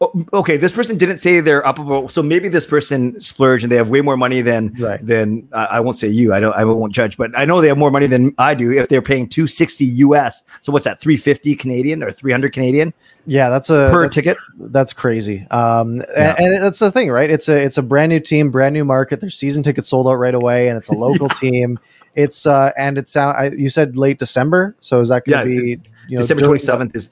oh, 0.00 0.26
Okay, 0.32 0.56
this 0.58 0.72
person 0.72 0.98
didn't 0.98 1.18
say 1.18 1.40
they're 1.40 1.66
upper 1.66 1.82
bowl, 1.82 2.08
so 2.08 2.22
maybe 2.22 2.48
this 2.48 2.66
person 2.66 3.18
splurged 3.20 3.64
and 3.64 3.72
they 3.72 3.76
have 3.76 3.88
way 3.88 4.02
more 4.02 4.16
money 4.16 4.42
than 4.42 4.74
Right. 4.78 5.04
than 5.04 5.48
uh, 5.52 5.66
I 5.70 5.80
won't 5.80 5.96
say 5.96 6.08
you. 6.08 6.34
I 6.34 6.40
don't. 6.40 6.54
I 6.54 6.64
won't 6.64 6.92
judge, 6.92 7.16
but 7.16 7.30
I 7.38 7.44
know 7.46 7.60
they 7.60 7.68
have 7.68 7.78
more 7.78 7.90
money 7.90 8.06
than 8.06 8.34
I 8.38 8.54
do 8.54 8.70
if 8.72 8.88
they're 8.88 9.00
paying 9.02 9.28
two 9.28 9.46
sixty 9.46 9.86
US. 10.06 10.42
So 10.60 10.72
what's 10.72 10.84
that? 10.84 11.00
Three 11.00 11.16
fifty 11.16 11.54
Canadian 11.56 12.02
or 12.02 12.10
three 12.10 12.32
hundred 12.32 12.52
Canadian 12.52 12.92
yeah, 13.26 13.48
that's 13.50 13.68
a 13.70 13.88
per 13.92 14.02
that's, 14.02 14.14
ticket? 14.14 14.36
that's 14.58 14.92
crazy. 14.92 15.46
Um, 15.50 15.96
Yeah. 15.96 16.34
and, 16.38 16.54
and 16.54 16.62
that's 16.62 16.78
the 16.78 16.90
thing, 16.90 17.10
right? 17.10 17.28
It's 17.30 17.48
a 17.48 17.56
it's 17.56 17.76
a 17.78 17.82
brand 17.82 18.10
new 18.10 18.20
team, 18.20 18.50
brand 18.50 18.72
new 18.72 18.84
market. 18.84 19.20
Their 19.20 19.30
season 19.30 19.62
tickets 19.62 19.88
sold 19.88 20.06
out 20.06 20.14
right 20.14 20.34
away, 20.34 20.68
and 20.68 20.78
it's 20.78 20.88
a 20.88 20.94
local 21.06 21.28
team. 21.28 21.78
It's 22.14 22.46
uh, 22.46 22.70
and 22.78 22.96
it's 22.98 23.16
out. 23.16 23.52
You 23.58 23.68
said 23.68 23.96
late 23.98 24.18
December, 24.18 24.74
so 24.80 25.00
is 25.00 25.08
that 25.10 25.24
going 25.26 25.38
Yeah, 25.38 25.44
to 25.44 25.48
be 25.76 25.90
you 26.08 26.16
know 26.16 26.22
December 26.22 26.44
twenty 26.44 26.60
seventh 26.60 26.96
is 26.96 27.10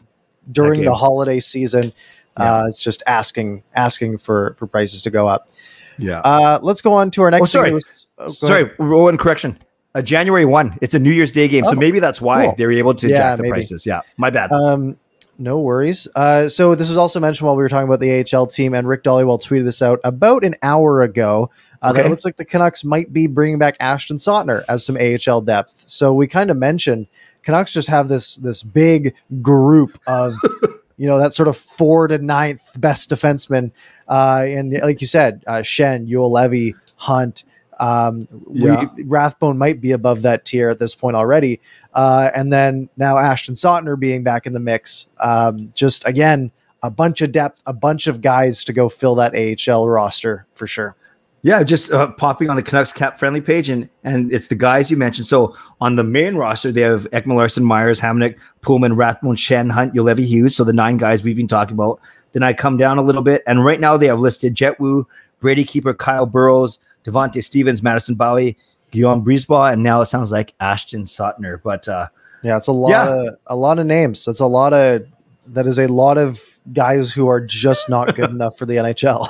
during 0.50 0.82
the 0.82 0.94
holiday 0.94 1.40
season? 1.40 1.92
Yeah. 2.38 2.54
Uh, 2.62 2.66
it's 2.68 2.82
just 2.82 3.02
asking 3.06 3.62
asking 3.74 4.18
for 4.18 4.54
for 4.58 4.66
prices 4.66 5.02
to 5.02 5.10
go 5.10 5.28
up. 5.28 5.48
yeah. 5.98 6.20
Uh, 6.20 6.58
let's 6.62 6.80
go 6.82 6.92
on 6.94 7.10
to 7.12 7.22
our 7.22 7.30
next. 7.30 7.42
Oh, 7.42 7.44
sorry. 7.46 7.72
was- 7.72 8.06
oh, 8.18 8.28
Sorry, 8.28 8.62
ahead. 8.62 8.78
one 8.78 9.16
correction. 9.18 9.58
Uh, 9.94 10.02
January 10.02 10.44
one. 10.44 10.76
It's 10.80 10.94
a 10.94 10.98
New 10.98 11.12
Year's 11.12 11.30
Day 11.30 11.46
game, 11.46 11.62
so 11.64 11.70
Oh, 11.70 11.74
maybe 11.74 12.00
that's 12.00 12.20
why 12.20 12.46
cool. 12.46 12.54
they 12.58 12.66
were 12.66 12.72
able 12.72 12.94
to 12.96 13.08
Yeah, 13.08 13.16
jack 13.18 13.36
the 13.36 13.42
maybe. 13.44 13.52
prices. 13.52 13.86
Yeah, 13.86 14.00
my 14.16 14.30
bad. 14.30 14.50
Um, 14.50 14.96
no 15.38 15.58
worries. 15.60 16.06
Uh, 16.14 16.48
so 16.48 16.74
this 16.74 16.88
was 16.88 16.96
also 16.96 17.20
mentioned 17.20 17.46
while 17.46 17.56
we 17.56 17.62
were 17.62 17.68
talking 17.68 17.88
about 17.88 18.00
the 18.00 18.24
AHL 18.32 18.46
team, 18.46 18.74
and 18.74 18.86
Rick 18.86 19.02
Dhaliwal 19.02 19.42
tweeted 19.42 19.64
this 19.64 19.82
out 19.82 20.00
about 20.04 20.44
an 20.44 20.54
hour 20.62 21.02
ago. 21.02 21.50
Uh, 21.82 21.92
That 21.92 22.06
it 22.06 22.08
looks 22.08 22.24
like 22.24 22.36
the 22.36 22.44
Canucks 22.44 22.84
might 22.84 23.12
be 23.12 23.26
bringing 23.26 23.58
back 23.58 23.76
Ashton 23.80 24.16
Sautner 24.16 24.64
as 24.68 24.86
some 24.86 24.96
AHL 24.96 25.42
depth. 25.42 25.84
So 25.86 26.14
we 26.14 26.26
kind 26.26 26.50
of 26.50 26.56
mentioned 26.56 27.06
Canucks 27.42 27.72
just 27.72 27.88
have 27.88 28.08
this 28.08 28.36
this 28.36 28.62
big 28.62 29.14
group 29.42 29.98
of 30.06 30.34
you 30.96 31.06
know 31.06 31.18
that 31.18 31.34
sort 31.34 31.48
of 31.48 31.56
four 31.56 32.08
to 32.08 32.18
ninth 32.18 32.80
best 32.80 33.10
defenseman, 33.10 33.70
uh, 34.08 34.44
and 34.46 34.78
like 34.82 35.00
you 35.00 35.06
said, 35.06 35.44
uh, 35.46 35.62
Schenn, 35.62 36.06
Levy, 36.08 36.74
Hunt. 36.96 37.44
Um, 37.84 38.26
Yeah. 38.52 38.84
we, 38.96 39.04
Rathbone 39.04 39.58
might 39.58 39.80
be 39.80 39.92
above 39.92 40.22
that 40.22 40.44
tier 40.44 40.68
at 40.68 40.78
this 40.78 40.94
point 40.94 41.16
already, 41.16 41.60
uh, 41.94 42.30
and 42.34 42.52
then 42.52 42.88
now 42.96 43.18
Ashton 43.18 43.54
Sautner 43.54 43.98
being 43.98 44.22
back 44.22 44.46
in 44.46 44.52
the 44.52 44.60
mix. 44.60 45.08
Um, 45.20 45.70
just 45.74 46.06
again, 46.06 46.50
a 46.82 46.90
bunch 46.90 47.20
of 47.20 47.32
depth, 47.32 47.60
a 47.66 47.72
bunch 47.72 48.06
of 48.06 48.20
guys 48.20 48.64
to 48.64 48.72
go 48.72 48.88
fill 48.88 49.14
that 49.16 49.34
AHL 49.34 49.88
roster 49.88 50.46
for 50.52 50.66
sure. 50.66 50.96
Yeah, 51.42 51.62
just 51.62 51.92
uh, 51.92 52.06
popping 52.12 52.48
on 52.48 52.56
the 52.56 52.62
Canucks 52.62 52.90
cap 52.90 53.18
friendly 53.18 53.42
page, 53.42 53.68
and 53.68 53.88
and 54.02 54.32
it's 54.32 54.46
the 54.46 54.54
guys 54.54 54.90
you 54.90 54.96
mentioned. 54.96 55.26
So 55.26 55.54
on 55.80 55.96
the 55.96 56.04
main 56.04 56.36
roster, 56.36 56.72
they 56.72 56.80
have 56.80 57.06
Ekman-Larsson, 57.10 57.62
Myers, 57.62 58.00
Hamonic, 58.00 58.36
Poolman, 58.62 58.96
Rathbone, 58.96 59.36
Schenn, 59.36 59.70
Hunt, 59.70 59.92
Juolevi 59.92 60.24
Hughes. 60.24 60.56
So 60.56 60.64
the 60.64 60.72
nine 60.72 60.96
guys 60.96 61.22
we've 61.22 61.36
been 61.36 61.46
talking 61.46 61.74
about. 61.74 62.00
Then 62.32 62.42
I 62.42 62.54
come 62.54 62.78
down 62.78 62.96
a 62.96 63.02
little 63.02 63.22
bit, 63.22 63.42
and 63.46 63.62
right 63.62 63.78
now 63.78 63.98
they 63.98 64.06
have 64.06 64.20
listed 64.20 64.54
Jett 64.54 64.80
Woo, 64.80 65.06
Brady 65.40 65.64
Keeper, 65.64 65.92
Kyle 65.92 66.26
Burroughs, 66.26 66.78
Devante 67.04 67.42
Stephens, 67.42 67.82
Madison 67.82 68.14
Bowey, 68.16 68.56
Guillaume 68.90 69.24
Brisebois, 69.24 69.72
and 69.72 69.82
now 69.82 70.00
it 70.02 70.06
sounds 70.06 70.32
like 70.32 70.54
Ashton 70.60 71.04
Sautner. 71.04 71.60
But 71.62 71.86
uh, 71.88 72.08
Yeah, 72.42 72.56
it's 72.56 72.66
a 72.68 72.72
lot 72.72 72.90
Yeah. 72.90 73.08
of 73.28 73.36
a 73.48 73.56
lot 73.56 73.78
of 73.78 73.86
names. 73.86 74.26
It's 74.28 74.40
a 74.40 74.46
lot 74.46 74.72
of 74.72 75.02
that 75.48 75.66
is 75.66 75.78
a 75.78 75.86
lot 75.88 76.16
of 76.16 76.40
guys 76.72 77.12
who 77.12 77.28
are 77.28 77.40
just 77.40 77.88
not 77.90 78.14
good 78.16 78.30
enough 78.38 78.56
for 78.56 78.64
the 78.66 78.76
NHL. 78.76 79.26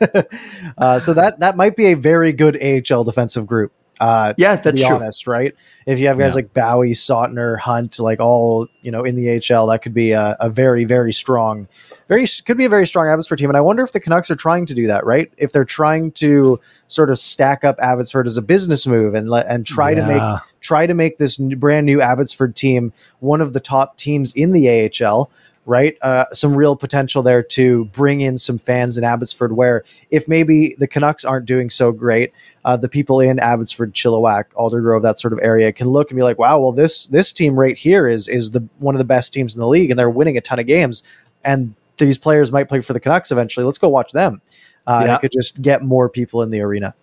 uh, 0.78 0.98
so 0.98 1.12
that 1.14 1.40
that 1.40 1.56
might 1.56 1.76
be 1.76 1.86
a 1.86 1.94
very 1.94 2.32
good 2.32 2.56
AHL 2.62 3.04
defensive 3.04 3.46
group. 3.46 3.72
Uh, 4.00 4.34
yeah, 4.36 4.56
to 4.56 4.62
that's 4.62 4.80
be 4.80 4.86
true. 4.86 4.96
honest, 4.96 5.26
right? 5.26 5.54
If 5.86 5.98
you 5.98 6.08
have 6.08 6.18
guys 6.18 6.32
Yeah. 6.32 6.36
like 6.36 6.52
Bowey, 6.54 6.92
Sautner, 6.92 7.58
Hunt, 7.58 7.98
like 7.98 8.20
all 8.20 8.66
you 8.82 8.90
know 8.90 9.04
in 9.04 9.16
the 9.16 9.30
AHL, 9.54 9.66
that 9.68 9.80
could 9.82 9.94
be 9.94 10.12
a, 10.12 10.36
a 10.38 10.50
very, 10.50 10.84
very 10.84 11.12
strong, 11.12 11.66
very 12.08 12.26
could 12.44 12.56
be 12.58 12.66
a 12.66 12.68
very 12.68 12.86
strong 12.86 13.08
Abbotsford 13.08 13.38
team. 13.38 13.48
And 13.48 13.56
I 13.56 13.60
wonder 13.62 13.82
if 13.82 13.92
the 13.92 14.00
Canucks 14.00 14.30
are 14.30 14.36
trying 14.36 14.66
to 14.66 14.74
do 14.74 14.86
that, 14.88 15.06
right? 15.06 15.32
If 15.38 15.52
they're 15.52 15.64
trying 15.64 16.12
to 16.12 16.60
sort 16.88 17.10
of 17.10 17.18
stack 17.18 17.64
up 17.64 17.78
Abbotsford 17.80 18.26
as 18.26 18.36
a 18.36 18.42
business 18.42 18.86
move 18.86 19.14
and 19.14 19.28
let 19.30 19.46
and 19.46 19.64
try 19.64 19.94
to 19.94 20.06
make 20.06 20.40
try 20.60 20.86
to 20.86 20.94
make 20.94 21.16
this 21.18 21.36
brand 21.38 21.86
new 21.86 22.00
Abbotsford 22.02 22.54
team 22.54 22.92
one 23.20 23.40
of 23.40 23.52
the 23.54 23.60
top 23.60 23.96
teams 23.96 24.32
in 24.32 24.52
the 24.52 24.68
AHL. 25.00 25.30
Right, 25.68 25.98
uh, 26.00 26.26
some 26.32 26.54
real 26.54 26.76
potential 26.76 27.24
there 27.24 27.42
to 27.42 27.86
bring 27.86 28.20
in 28.20 28.38
some 28.38 28.56
fans 28.56 28.96
in 28.98 29.02
Abbotsford. 29.02 29.56
Where 29.56 29.82
if 30.12 30.28
maybe 30.28 30.76
the 30.78 30.86
Canucks 30.86 31.24
aren't 31.24 31.44
doing 31.44 31.70
so 31.70 31.90
great, 31.90 32.32
uh, 32.64 32.76
the 32.76 32.88
people 32.88 33.18
in 33.18 33.40
Abbotsford, 33.40 33.92
Chilliwack, 33.92 34.44
Aldergrove, 34.56 35.02
that 35.02 35.18
sort 35.18 35.32
of 35.32 35.40
area 35.42 35.72
can 35.72 35.88
look 35.88 36.08
and 36.12 36.16
be 36.16 36.22
like, 36.22 36.38
"Wow, 36.38 36.60
well 36.60 36.70
this 36.70 37.08
this 37.08 37.32
team 37.32 37.58
right 37.58 37.76
here 37.76 38.06
is 38.06 38.28
is 38.28 38.52
the 38.52 38.64
one 38.78 38.94
of 38.94 39.00
the 39.00 39.04
best 39.04 39.34
teams 39.34 39.56
in 39.56 39.60
the 39.60 39.66
league, 39.66 39.90
and 39.90 39.98
they're 39.98 40.08
winning 40.08 40.36
a 40.36 40.40
ton 40.40 40.60
of 40.60 40.66
games, 40.68 41.02
and 41.42 41.74
these 41.98 42.16
players 42.16 42.52
might 42.52 42.68
play 42.68 42.80
for 42.80 42.92
the 42.92 43.00
Canucks 43.00 43.32
eventually. 43.32 43.66
Let's 43.66 43.78
go 43.78 43.88
watch 43.88 44.12
them." 44.12 44.40
Uh, 44.86 45.02
Yeah. 45.04 45.18
Could 45.18 45.32
just 45.32 45.60
get 45.62 45.82
more 45.82 46.08
people 46.08 46.42
in 46.42 46.50
the 46.50 46.60
arena. 46.60 46.94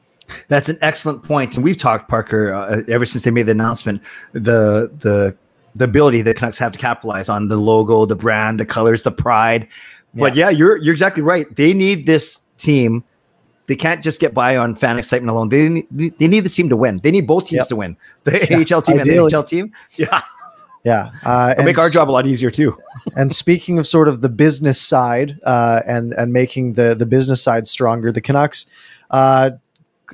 That's 0.47 0.69
an 0.69 0.77
excellent 0.81 1.23
point, 1.23 1.55
and 1.55 1.65
we've 1.65 1.77
talked 1.77 2.07
Parker 2.07 2.53
uh, 2.53 2.83
ever 2.87 3.05
since 3.05 3.25
they 3.25 3.31
made 3.31 3.47
the 3.47 3.51
announcement. 3.51 4.01
The 4.31 4.89
the 4.99 5.35
the 5.75 5.85
ability 5.85 6.21
the 6.21 6.33
Canucks 6.33 6.57
have 6.59 6.71
to 6.73 6.79
capitalize 6.79 7.29
on 7.29 7.47
the 7.47 7.57
logo, 7.57 8.05
the 8.05 8.15
brand, 8.15 8.59
the 8.59 8.65
colors, 8.65 9.03
the 9.03 9.11
pride. 9.11 9.67
But 10.13 10.35
yeah, 10.35 10.49
you're 10.49 10.77
you're 10.77 10.93
exactly 10.93 11.23
right. 11.23 11.53
They 11.55 11.73
need 11.73 12.05
this 12.05 12.41
team. 12.57 13.03
They 13.65 13.75
can't 13.75 14.03
just 14.03 14.19
get 14.19 14.33
by 14.33 14.57
on 14.57 14.75
fan 14.75 14.99
excitement 14.99 15.31
alone. 15.31 15.49
They 15.49 15.69
need, 15.69 16.17
they 16.19 16.27
need 16.27 16.41
this 16.41 16.53
team 16.55 16.69
to 16.69 16.75
win. 16.77 16.99
They 17.01 17.11
need 17.11 17.25
both 17.25 17.45
teams 17.45 17.61
Yep. 17.61 17.67
to 17.69 17.75
win. 17.77 17.97
The 18.25 18.33
AHL 18.75 18.81
team 18.81 18.99
ideally. 18.99 19.17
and 19.17 19.31
the 19.31 19.37
NHL 19.37 19.47
team. 19.47 19.71
Yeah, 19.95 20.21
Yeah, 20.83 21.11
uh, 21.23 21.49
it'll 21.51 21.59
and 21.61 21.65
make 21.65 21.77
our 21.79 21.89
job 21.89 22.09
a 22.09 22.11
lot 22.11 22.27
easier 22.27 22.49
too. 22.51 22.77
And 23.15 23.33
speaking 23.33 23.79
of 23.79 23.85
sort 23.87 24.07
of 24.07 24.21
the 24.21 24.29
business 24.29 24.79
side 24.81 25.39
uh, 25.43 25.81
and 25.85 26.13
and 26.13 26.31
making 26.33 26.73
the 26.73 26.93
the 26.95 27.05
business 27.05 27.41
side 27.43 27.67
stronger, 27.67 28.11
the 28.11 28.21
Canucks. 28.21 28.65
Uh, 29.09 29.51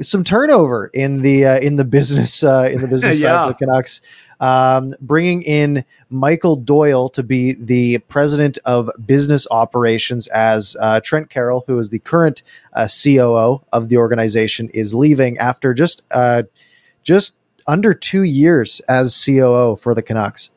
some 0.01 0.24
turnover 0.24 0.89
in 0.93 1.22
the 1.22 1.45
uh, 1.45 1.60
in 1.60 1.76
the 1.76 1.86
business 1.86 2.43
uh, 2.43 2.69
in 2.72 2.82
the 2.82 2.88
business 2.88 3.22
side 3.22 3.32
of 3.32 3.50
the 3.50 3.65
Canucks, 3.65 4.02
um, 4.39 4.93
bringing 5.02 5.41
in 5.43 5.84
Michael 6.10 6.56
Doyle 6.56 7.10
to 7.10 7.23
be 7.23 7.54
the 7.54 7.99
president 7.99 8.58
of 8.65 8.89
business 9.06 9.45
operations 9.52 10.28
as 10.28 10.78
uh, 10.80 10.99
Trent 11.02 11.30
Carroll, 11.30 11.63
who 11.67 11.78
is 11.80 11.89
the 11.89 11.99
current 11.99 12.43
uh, 12.73 12.88
COO 12.88 13.62
of 13.73 13.89
the 13.89 13.97
organization, 13.97 14.69
is 14.69 14.93
leaving 14.93 15.38
after 15.38 15.73
just 15.73 16.04
uh, 16.12 16.43
just 17.04 17.38
under 17.67 17.93
two 17.93 18.23
years 18.23 18.80
as 18.82 19.25
COO 19.25 19.75
for 19.75 19.93
the 19.93 20.02
Canucks. 20.02 20.49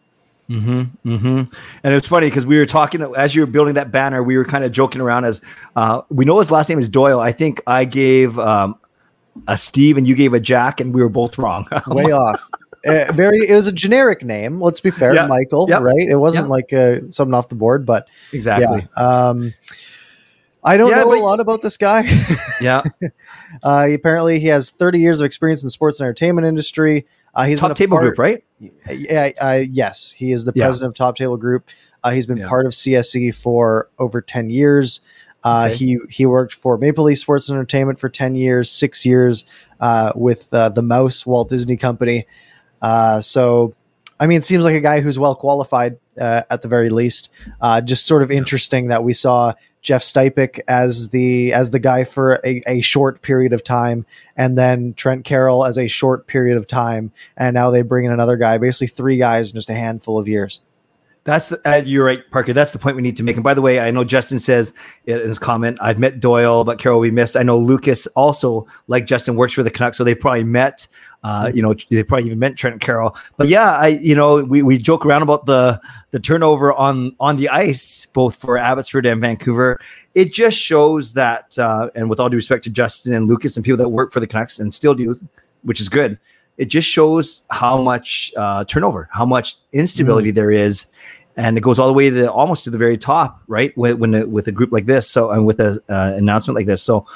Mm-hmm, 0.49 1.09
mm-hmm. 1.09 1.55
And 1.83 1.95
it's 1.95 2.07
funny 2.07 2.27
because 2.27 2.45
we 2.45 2.59
were 2.59 2.67
talking 2.67 3.03
as 3.17 3.35
you 3.35 3.43
were 3.43 3.47
building 3.47 3.75
that 3.75 3.91
banner, 3.91 4.23
we 4.23 4.37
were 4.37 4.45
kind 4.45 4.65
of 4.65 4.73
joking 4.73 5.01
around 5.01 5.25
as 5.25 5.41
uh, 5.77 6.03
we 6.11 6.25
know 6.25 6.39
his 6.39 6.51
last 6.51 6.69
name 6.69 6.79
is 6.79 6.89
Doyle. 6.89 7.21
I 7.21 7.33
think 7.33 7.63
I 7.67 7.85
gave 7.85 8.39
um, 8.39 8.77
a 9.49 9.57
Steve 9.57 9.97
and 9.97 10.07
you 10.07 10.15
gave 10.15 10.35
a 10.35 10.41
Jack, 10.41 10.81
and 10.81 10.93
we 10.93 11.03
were 11.03 11.09
both 11.09 11.39
wrong. 11.39 11.67
way 11.87 12.05
off. 12.05 12.49
Uh, 12.87 13.13
very, 13.13 13.39
it 13.49 13.55
was 13.55 13.67
a 13.67 13.73
generic 13.73 14.25
name. 14.25 14.61
Let's 14.61 14.81
be 14.81 14.91
fair, 14.91 15.15
Yeah. 15.15 15.27
Michael. 15.27 15.67
Yep. 15.69 15.83
Right? 15.83 16.09
It 16.09 16.17
wasn't 16.17 16.45
Yep. 16.45 16.51
like 16.51 16.73
uh, 16.73 16.99
something 17.11 17.35
off 17.35 17.49
the 17.49 17.55
board, 17.55 17.87
but 17.87 18.09
exactly. 18.33 18.87
yeah. 18.97 19.03
Um, 19.29 19.55
I 20.65 20.77
don't 20.77 20.91
Yeah, 20.91 20.99
know 21.03 21.09
but- 21.11 21.19
a 21.19 21.23
lot 21.23 21.41
about 21.41 21.63
this 21.63 21.77
guy. 21.77 22.05
Yeah. 22.61 22.83
uh, 23.65 23.89
apparently, 23.93 24.39
he 24.39 24.47
has 24.49 24.71
30 24.71 25.01
years 25.01 25.21
of 25.21 25.25
experience 25.27 25.63
in 25.63 25.67
the 25.67 25.71
sports 25.73 25.99
and 26.01 26.07
entertainment 26.07 26.47
industry. 26.47 27.07
Uh, 27.35 27.45
he's 27.47 27.59
Top 27.61 27.75
table 27.77 27.97
part- 27.97 28.09
group, 28.09 28.19
right? 28.19 28.45
Yeah, 28.89 29.31
uh, 29.41 29.61
yes, 29.69 30.13
he 30.17 30.31
is 30.33 30.45
the 30.45 30.53
Yeah. 30.55 30.67
president 30.67 30.91
of 30.91 30.95
Top 30.95 31.17
Table 31.17 31.37
Group. 31.37 31.69
Uh, 32.05 32.11
he's 32.11 32.27
been 32.27 32.37
Yeah. 32.39 32.49
part 32.49 32.67
of 32.67 32.73
CSE 32.75 33.31
for 33.33 33.89
over 33.99 34.21
10 34.21 34.51
years. 34.51 35.01
Uh, 35.45 35.69
Okay. 35.71 35.75
He 35.77 35.99
he 36.09 36.27
worked 36.27 36.55
for 36.55 36.79
Maple 36.79 37.05
Leaf 37.05 37.19
Sports 37.19 37.49
and 37.49 37.57
Entertainment 37.57 37.99
for 37.99 38.09
10 38.09 38.37
years, 38.37 38.71
six 38.71 39.05
years 39.05 39.45
uh, 39.81 40.13
with 40.15 40.53
uh, 40.55 40.69
the 40.69 40.83
Mouse 40.83 41.27
Walt 41.27 41.49
Disney 41.49 41.77
Company. 41.77 42.27
Uh, 42.83 43.23
so, 43.23 43.75
I 44.21 44.27
mean, 44.27 44.39
it 44.39 44.45
seems 44.45 44.65
like 44.65 44.75
a 44.75 44.81
guy 44.81 45.01
who's 45.01 45.19
well 45.19 45.35
qualified 45.35 45.97
uh, 46.21 46.43
at 46.51 46.61
the 46.61 46.69
very 46.69 46.91
least. 46.91 47.31
Uh, 47.61 47.81
just 47.81 48.07
sort 48.07 48.23
of 48.23 48.31
interesting 48.31 48.89
that 48.89 49.05
we 49.05 49.15
saw 49.15 49.55
Jeff 49.81 50.03
Stipec 50.03 50.61
as 50.69 51.09
the 51.09 51.53
as 51.53 51.71
the 51.71 51.79
guy 51.79 52.05
for 52.05 52.41
a, 52.45 52.63
a 52.67 52.81
short 52.83 53.23
period 53.23 53.53
of 53.53 53.65
time, 53.65 54.07
and 54.37 54.57
then 54.57 54.95
Trent 54.95 55.25
Carroll 55.25 55.65
as 55.65 55.79
a 55.79 55.89
short 55.89 56.27
period 56.27 56.57
of 56.57 56.67
time, 56.67 57.13
and 57.37 57.55
now 57.55 57.71
they 57.71 57.83
bring 57.83 58.05
in 58.05 58.13
another 58.13 58.37
guy, 58.37 58.59
basically 58.59 58.89
three 58.89 59.17
guys 59.17 59.51
in 59.51 59.57
just 59.57 59.71
a 59.71 59.75
handful 59.75 60.19
of 60.19 60.29
years. 60.29 60.61
That's 61.25 61.51
the, 61.51 61.61
uh, 61.65 61.83
you're 61.85 62.05
right, 62.05 62.29
Parker. 62.33 62.53
That's 62.53 62.73
the 62.73 62.81
point 62.81 62.97
we 62.97 63.03
need 63.03 63.17
to 63.19 63.23
make. 63.23 63.37
And 63.37 63.45
by 63.45 63.55
the 63.55 63.63
way, 63.63 63.79
I 63.79 63.93
know 63.93 64.03
Justin 64.03 64.41
says 64.41 64.75
in 65.07 65.21
his 65.21 65.39
comment, 65.39 65.79
I've 65.81 65.99
met 65.99 66.19
Doyle, 66.19 66.65
but 66.65 66.81
Carroll 66.81 66.99
we 66.99 67.13
missed. 67.13 67.37
I 67.37 67.45
know 67.45 67.59
Lucas 67.59 68.09
also, 68.09 68.67
like 68.89 69.07
Justin, 69.07 69.37
works 69.37 69.53
for 69.53 69.63
the 69.63 69.71
Canucks, 69.71 69.99
so 69.99 70.05
they 70.05 70.17
probably 70.17 70.45
met. 70.45 70.89
Uh, 71.23 71.53
you 71.55 71.63
know, 71.63 71.75
they 71.89 72.03
probably 72.03 72.27
even 72.27 72.39
meant 72.39 72.57
Trent 72.59 72.81
Carroll. 72.81 73.17
But 73.37 73.49
yeah, 73.49 73.73
I 73.73 73.89
you 73.89 74.15
know 74.15 74.43
we, 74.43 74.63
we 74.63 74.79
joke 74.79 75.07
around 75.07 75.23
about 75.23 75.47
the 75.47 75.81
the 76.11 76.19
turnover 76.21 76.73
on 76.73 77.15
on 77.21 77.37
the 77.37 77.49
ice, 77.49 78.07
both 78.07 78.37
for 78.37 78.59
Abbotsford 78.59 79.07
and 79.07 79.21
Vancouver. 79.21 79.79
It 80.15 80.33
just 80.33 80.59
shows 80.59 81.13
that, 81.15 81.59
uh, 81.59 81.91
and 81.95 82.11
with 82.11 82.19
all 82.21 82.29
due 82.29 82.37
respect 82.37 82.65
to 82.65 82.71
Justin 82.71 83.15
and 83.15 83.29
Lucas 83.29 83.57
and 83.57 83.65
people 83.65 83.79
that 83.79 83.89
work 83.89 84.13
for 84.13 84.21
the 84.21 84.27
Canucks 84.27 84.59
and 84.59 84.75
still 84.75 84.95
do, 84.95 85.15
which 85.63 85.81
is 85.81 85.89
good. 85.89 86.19
It 86.59 86.67
just 86.67 86.87
shows 86.89 87.43
how 87.51 87.81
much 87.81 88.33
uh, 88.37 88.65
turnover, 88.65 89.09
how 89.13 89.25
much 89.25 89.57
instability 89.73 90.31
there 90.33 90.51
is 90.51 90.87
and 91.35 91.57
it 91.57 91.63
goes 91.63 91.79
all 91.79 91.87
the 91.87 91.95
way 91.95 92.11
to 92.11 92.15
the, 92.15 92.31
almost 92.31 92.65
to 92.65 92.69
the 92.71 92.77
very 92.77 92.99
top, 92.99 93.41
right? 93.47 93.75
When, 93.79 93.99
when 93.99 94.13
it- 94.13 94.29
with 94.29 94.49
a 94.49 94.53
group 94.53 94.71
like 94.71 94.85
this, 94.85 95.09
so 95.09 95.31
and 95.31 95.47
with 95.47 95.61
an 95.61 95.79
uh, 95.89 96.13
announcement 96.15 96.57
like 96.57 96.67
this, 96.67 96.83
so 96.83 97.07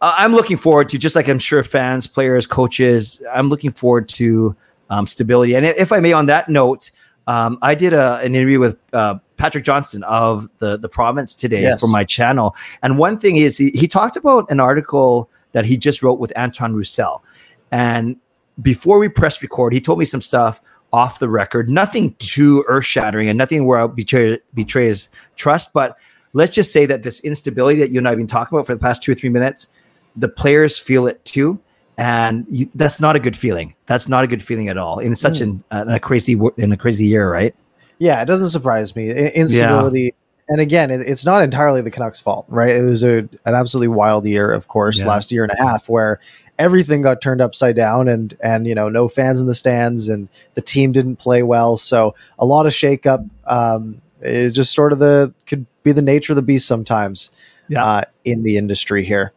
uh, 0.00 0.14
I'm 0.16 0.32
looking 0.32 0.56
forward 0.56 0.88
to 0.90 0.98
just 0.98 1.14
like 1.16 1.28
I'm 1.28 1.38
sure 1.38 1.62
fans, 1.62 2.06
players, 2.06 2.46
coaches. 2.46 3.22
I'm 3.32 3.48
looking 3.48 3.72
forward 3.72 4.08
to 4.10 4.56
um, 4.88 5.06
stability. 5.06 5.54
And 5.54 5.66
if 5.66 5.92
I 5.92 6.00
may, 6.00 6.12
on 6.12 6.26
that 6.26 6.48
note, 6.48 6.90
um, 7.26 7.58
I 7.62 7.74
did 7.74 7.92
a, 7.92 8.16
an 8.18 8.34
interview 8.34 8.58
with 8.58 8.76
uh, 8.92 9.18
Patrick 9.36 9.64
Johnston 9.64 10.02
of 10.04 10.48
the 10.58 10.76
the 10.76 10.88
province 10.88 11.34
today 11.34 11.62
Yes. 11.62 11.80
for 11.80 11.86
my 11.86 12.04
channel, 12.04 12.56
and 12.82 12.98
one 12.98 13.18
thing 13.18 13.36
is 13.36 13.56
he, 13.58 13.70
he 13.70 13.86
talked 13.86 14.16
about 14.16 14.50
an 14.50 14.58
article 14.58 15.30
that 15.52 15.64
he 15.64 15.76
just 15.76 16.02
wrote 16.02 16.18
with 16.18 16.32
Anton 16.36 16.74
Roussel, 16.74 17.22
and 17.70 18.16
before 18.60 18.98
we 18.98 19.08
press 19.08 19.40
record, 19.42 19.72
he 19.72 19.80
told 19.80 19.98
me 19.98 20.04
some 20.04 20.20
stuff 20.20 20.60
off 20.92 21.18
the 21.18 21.28
record, 21.28 21.70
nothing 21.70 22.14
too 22.18 22.64
earth 22.68 22.84
shattering 22.84 23.28
and 23.28 23.38
nothing 23.38 23.64
where 23.64 23.78
I'll 23.78 23.88
betray, 23.88 24.38
betray 24.54 24.86
his 24.88 25.08
trust. 25.36 25.72
But 25.72 25.96
let's 26.32 26.52
just 26.52 26.72
say 26.72 26.84
that 26.86 27.02
this 27.04 27.20
instability 27.20 27.78
that 27.80 27.90
you 27.90 27.98
and 27.98 28.08
I 28.08 28.10
have 28.10 28.18
been 28.18 28.26
talking 28.26 28.56
about 28.56 28.66
for 28.66 28.74
the 28.74 28.80
past 28.80 29.02
two 29.02 29.12
or 29.12 29.14
three 29.14 29.28
minutes, 29.30 29.68
the 30.16 30.28
players 30.28 30.78
feel 30.78 31.06
it 31.06 31.24
too. 31.24 31.60
And 31.96 32.46
you, 32.48 32.70
that's 32.74 32.98
not 32.98 33.14
a 33.14 33.18
good 33.18 33.36
feeling. 33.36 33.74
That's 33.86 34.08
not 34.08 34.24
a 34.24 34.26
good 34.26 34.42
feeling 34.42 34.68
at 34.68 34.78
all 34.78 35.00
in 35.00 35.14
such 35.14 35.42
an, 35.42 35.62
in 35.70 35.90
a 35.90 36.00
crazy, 36.00 36.38
in 36.56 36.72
a 36.72 36.76
crazy 36.76 37.04
year, 37.04 37.30
right? 37.30 37.54
Yeah, 37.98 38.22
it 38.22 38.24
doesn't 38.24 38.48
surprise 38.48 38.96
me. 38.96 39.10
Instability 39.10 40.14
and 40.50 40.60
again, 40.60 40.90
it, 40.90 41.00
it's 41.02 41.24
not 41.24 41.42
entirely 41.42 41.80
the 41.80 41.92
Canucks' 41.92 42.20
fault, 42.20 42.44
right? 42.48 42.74
It 42.74 42.82
was 42.82 43.04
a, 43.04 43.18
an 43.18 43.54
absolutely 43.54 43.88
wild 43.88 44.26
year, 44.26 44.50
of 44.50 44.66
course, 44.66 45.00
Yeah. 45.00 45.06
last 45.06 45.30
year 45.30 45.44
and 45.44 45.52
a 45.52 45.56
half, 45.56 45.88
where 45.88 46.18
everything 46.58 47.02
got 47.02 47.22
turned 47.22 47.40
upside 47.40 47.76
down, 47.76 48.08
and 48.08 48.36
and 48.42 48.66
you 48.66 48.74
know, 48.74 48.88
no 48.88 49.06
fans 49.06 49.40
in 49.40 49.46
the 49.46 49.54
stands, 49.54 50.08
and 50.08 50.28
the 50.54 50.60
team 50.60 50.90
didn't 50.90 51.16
play 51.16 51.44
well, 51.44 51.76
so 51.76 52.16
a 52.38 52.44
lot 52.44 52.66
of 52.66 52.72
shakeup. 52.72 53.30
Um, 53.46 54.02
it 54.20 54.50
just 54.50 54.74
sort 54.74 54.92
of 54.92 54.98
the 54.98 55.32
could 55.46 55.66
be 55.84 55.92
the 55.92 56.02
nature 56.02 56.32
of 56.32 56.36
the 56.36 56.42
beast 56.42 56.66
sometimes. 56.66 57.30
Yeah. 57.68 57.84
Uh, 57.84 58.02
in 58.24 58.42
the 58.42 58.56
industry 58.56 59.04
here. 59.04 59.32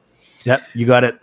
Yep, 0.45 0.62
you 0.73 0.86
got 0.86 1.03
it. 1.03 1.19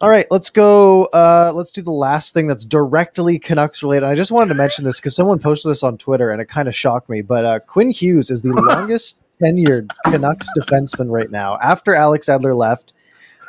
All 0.00 0.10
right, 0.10 0.26
let's 0.30 0.50
go. 0.50 1.04
Uh, 1.04 1.52
let's 1.54 1.70
do 1.70 1.80
the 1.80 1.92
last 1.92 2.34
thing 2.34 2.46
that's 2.46 2.64
directly 2.64 3.38
Canucks 3.38 3.82
related. 3.82 4.06
I 4.06 4.14
just 4.14 4.32
wanted 4.32 4.48
to 4.48 4.54
mention 4.54 4.84
this 4.84 5.00
because 5.00 5.14
someone 5.14 5.38
posted 5.38 5.70
this 5.70 5.82
on 5.82 5.98
Twitter 5.98 6.30
and 6.30 6.42
it 6.42 6.48
kind 6.48 6.68
of 6.68 6.74
shocked 6.74 7.08
me. 7.08 7.22
But 7.22 7.44
uh, 7.44 7.60
Quinn 7.60 7.90
Hughes 7.90 8.28
is 8.28 8.42
the 8.42 8.52
longest 8.68 9.20
tenured 9.40 9.90
Canucks 10.04 10.48
defenseman 10.58 11.10
right 11.10 11.30
now. 11.30 11.58
After 11.62 11.94
Alex 11.94 12.26
Edler 12.26 12.56
left, 12.56 12.92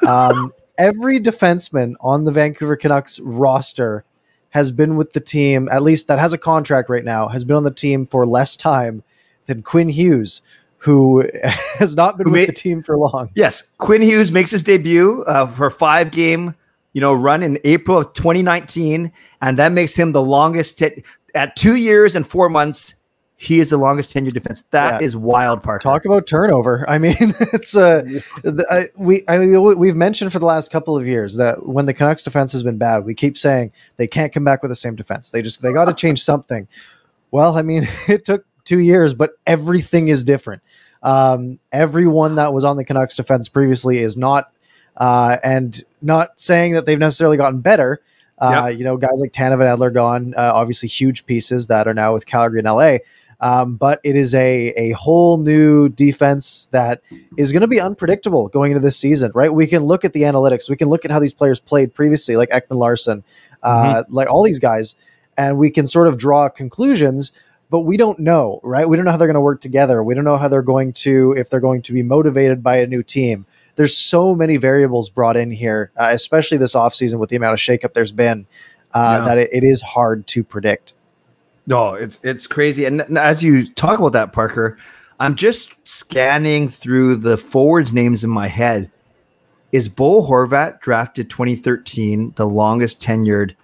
um, 0.07 0.53
every 0.77 1.19
defenseman 1.19 1.95
on 1.99 2.25
the 2.25 2.31
Vancouver 2.31 2.75
Canucks 2.75 3.19
roster 3.19 4.05
has 4.51 4.71
been 4.71 4.95
with 4.95 5.13
the 5.13 5.19
team, 5.19 5.67
at 5.69 5.83
least 5.83 6.07
that 6.07 6.19
has 6.19 6.31
a 6.31 6.37
contract 6.37 6.89
right 6.89 7.03
now, 7.03 7.27
has 7.27 7.43
been 7.43 7.57
on 7.57 7.63
the 7.63 7.71
team 7.71 8.05
for 8.05 8.25
less 8.25 8.55
time 8.55 9.03
than 9.45 9.61
Quinn 9.61 9.89
Hughes, 9.89 10.41
who 10.85 11.23
has 11.79 11.95
not 11.95 12.17
been 12.17 12.27
with 12.31 12.33
made- 12.41 12.49
the 12.49 12.53
team 12.53 12.81
for 12.83 12.95
long. 12.97 13.29
Yes, 13.35 13.61
Quinn 13.79 14.01
Hughes 14.01 14.31
makes 14.31 14.51
his 14.51 14.63
debut 14.63 15.23
uh, 15.27 15.47
for 15.47 15.69
five 15.69 16.11
game, 16.11 16.53
you 16.93 17.01
know, 17.01 17.11
run 17.13 17.41
in 17.43 17.57
April 17.63 17.97
of 17.97 18.13
2019, 18.13 19.11
and 19.41 19.57
that 19.57 19.71
makes 19.71 19.95
him 19.95 20.11
the 20.11 20.21
longest 20.21 20.77
te- 20.79 21.03
at 21.33 21.55
two 21.55 21.75
years 21.75 22.15
and 22.15 22.25
four 22.25 22.49
months. 22.49 22.95
He 23.37 23.59
is 23.59 23.69
the 23.71 23.77
longest 23.77 24.15
tenured 24.15 24.31
defense. 24.33 24.61
That 24.71 25.01
is 25.01 25.13
Yeah. 25.13 25.19
wild, 25.19 25.61
Parker. 25.61 25.81
Talk 25.83 26.05
about 26.05 26.25
turnover. 26.25 26.85
I 26.89 26.97
mean, 26.99 27.15
it's 27.19 27.75
uh, 27.75 28.03
the, 28.43 28.65
I, 28.71 28.83
we 28.97 29.23
I, 29.27 29.39
mean, 29.39 29.77
we've 29.77 29.95
mentioned 29.95 30.31
for 30.31 30.39
the 30.39 30.45
last 30.45 30.71
couple 30.71 30.95
of 30.97 31.05
years 31.05 31.35
that 31.35 31.65
when 31.67 31.85
the 31.85 31.93
Canucks 31.93 32.23
defense 32.23 32.53
has 32.53 32.63
been 32.63 32.77
bad, 32.77 33.05
we 33.05 33.13
keep 33.13 33.37
saying 33.37 33.73
they 33.97 34.07
can't 34.07 34.31
come 34.31 34.45
back 34.45 34.61
with 34.61 34.71
the 34.71 34.75
same 34.75 34.95
defense. 34.95 35.31
They 35.31 35.41
just 35.41 35.61
they 35.61 35.73
got 35.73 35.85
to 35.85 35.93
change 35.93 36.23
something. 36.23 36.65
Well, 37.31 37.57
I 37.57 37.61
mean, 37.61 37.87
it 38.07 38.23
took 38.23 38.45
two 38.65 38.79
years, 38.79 39.13
but 39.13 39.31
everything 39.47 40.09
is 40.09 40.23
different. 40.23 40.61
Um, 41.01 41.59
everyone 41.71 42.35
that 42.35 42.53
was 42.53 42.63
on 42.63 42.77
the 42.77 42.83
Canucks 42.83 43.15
defense 43.15 43.47
previously 43.47 43.99
is 43.99 44.17
not, 44.17 44.51
uh, 44.97 45.37
and 45.43 45.83
not 46.01 46.39
saying 46.41 46.73
that 46.73 46.85
they've 46.85 46.99
necessarily 46.99 47.37
gotten 47.37 47.61
better. 47.61 48.01
Uh, 48.39 48.51
You 48.69 48.83
know, 48.83 48.97
guys 48.97 49.19
like 49.21 49.31
Tanev 49.31 49.53
and 49.53 49.79
Edler 49.79 49.93
gone, 49.93 50.33
uh, 50.35 50.51
obviously 50.53 50.89
huge 50.89 51.25
pieces 51.25 51.67
that 51.67 51.87
are 51.87 51.93
now 51.93 52.13
with 52.13 52.25
Calgary 52.25 52.59
and 52.59 52.67
LA. 52.67 52.97
Um, 53.41 53.75
but 53.75 53.99
it 54.03 54.15
is 54.15 54.33
a 54.33 54.69
a 54.77 54.91
whole 54.91 55.37
new 55.37 55.89
defense 55.89 56.67
that 56.71 57.01
is 57.37 57.51
going 57.51 57.61
to 57.61 57.67
be 57.67 57.81
unpredictable 57.81 58.47
going 58.47 58.71
into 58.71 58.81
this 58.81 58.97
season, 58.97 59.31
right? 59.35 59.53
We 59.53 59.67
can 59.67 59.83
look 59.83 60.05
at 60.05 60.13
the 60.13 60.21
analytics, 60.23 60.69
we 60.69 60.77
can 60.77 60.87
look 60.89 61.03
at 61.05 61.11
how 61.11 61.19
these 61.19 61.33
players 61.33 61.59
played 61.59 61.93
previously, 61.93 62.37
like 62.37 62.49
Ekman-Larsson, 62.49 63.23
uh, 63.61 64.03
like 64.09 64.29
all 64.29 64.41
these 64.41 64.59
guys, 64.59 64.95
and 65.37 65.57
we 65.57 65.69
can 65.69 65.85
sort 65.85 66.07
of 66.07 66.17
draw 66.17 66.47
conclusions. 66.47 67.33
But 67.75 67.81
we 67.81 67.97
don't 67.97 68.19
know, 68.19 68.61
right? 68.63 68.87
We 68.87 68.95
don't 68.95 69.03
know 69.03 69.11
how 69.11 69.17
they're 69.17 69.27
going 69.27 69.33
to 69.33 69.41
work 69.41 69.59
together. 69.59 70.01
We 70.01 70.15
don't 70.15 70.23
know 70.23 70.37
how 70.37 70.47
they're 70.47 70.61
going 70.61 70.93
to, 70.93 71.33
if 71.37 71.49
they're 71.49 71.59
going 71.59 71.81
to 71.81 71.91
be 71.91 72.03
motivated 72.03 72.63
by 72.63 72.77
a 72.77 72.87
new 72.87 73.03
team. 73.03 73.45
There's 73.75 73.97
so 73.97 74.33
many 74.33 74.55
variables 74.55 75.09
brought 75.09 75.35
in 75.35 75.51
here, 75.51 75.91
uh, 75.99 76.07
especially 76.11 76.57
this 76.57 76.73
offseason 76.73 77.19
with 77.19 77.31
the 77.31 77.35
amount 77.35 77.51
of 77.51 77.59
shakeup 77.59 77.91
there's 77.91 78.13
been, 78.13 78.47
uh, 78.93 79.17
Yeah. 79.19 79.25
that 79.25 79.37
it, 79.39 79.49
it 79.51 79.63
is 79.65 79.81
hard 79.81 80.25
to 80.27 80.41
predict. 80.41 80.93
No, 81.67 81.95
it's 81.95 82.17
it's 82.23 82.47
crazy. 82.47 82.85
And 82.85 83.01
as 83.17 83.43
you 83.43 83.67
talk 83.67 83.99
about 83.99 84.13
that, 84.13 84.31
Parker, 84.31 84.77
I'm 85.19 85.35
just 85.35 85.73
scanning 85.83 86.69
through 86.69 87.17
the 87.17 87.37
forwards 87.37 87.93
names 87.93 88.23
in 88.23 88.29
my 88.29 88.47
head. 88.47 88.89
Is 89.73 89.89
Bo 89.89 90.25
Horvat 90.25 90.79
drafted 90.79 91.29
2013 91.29 92.35
the 92.37 92.47
longest 92.47 93.01
tenured 93.01 93.55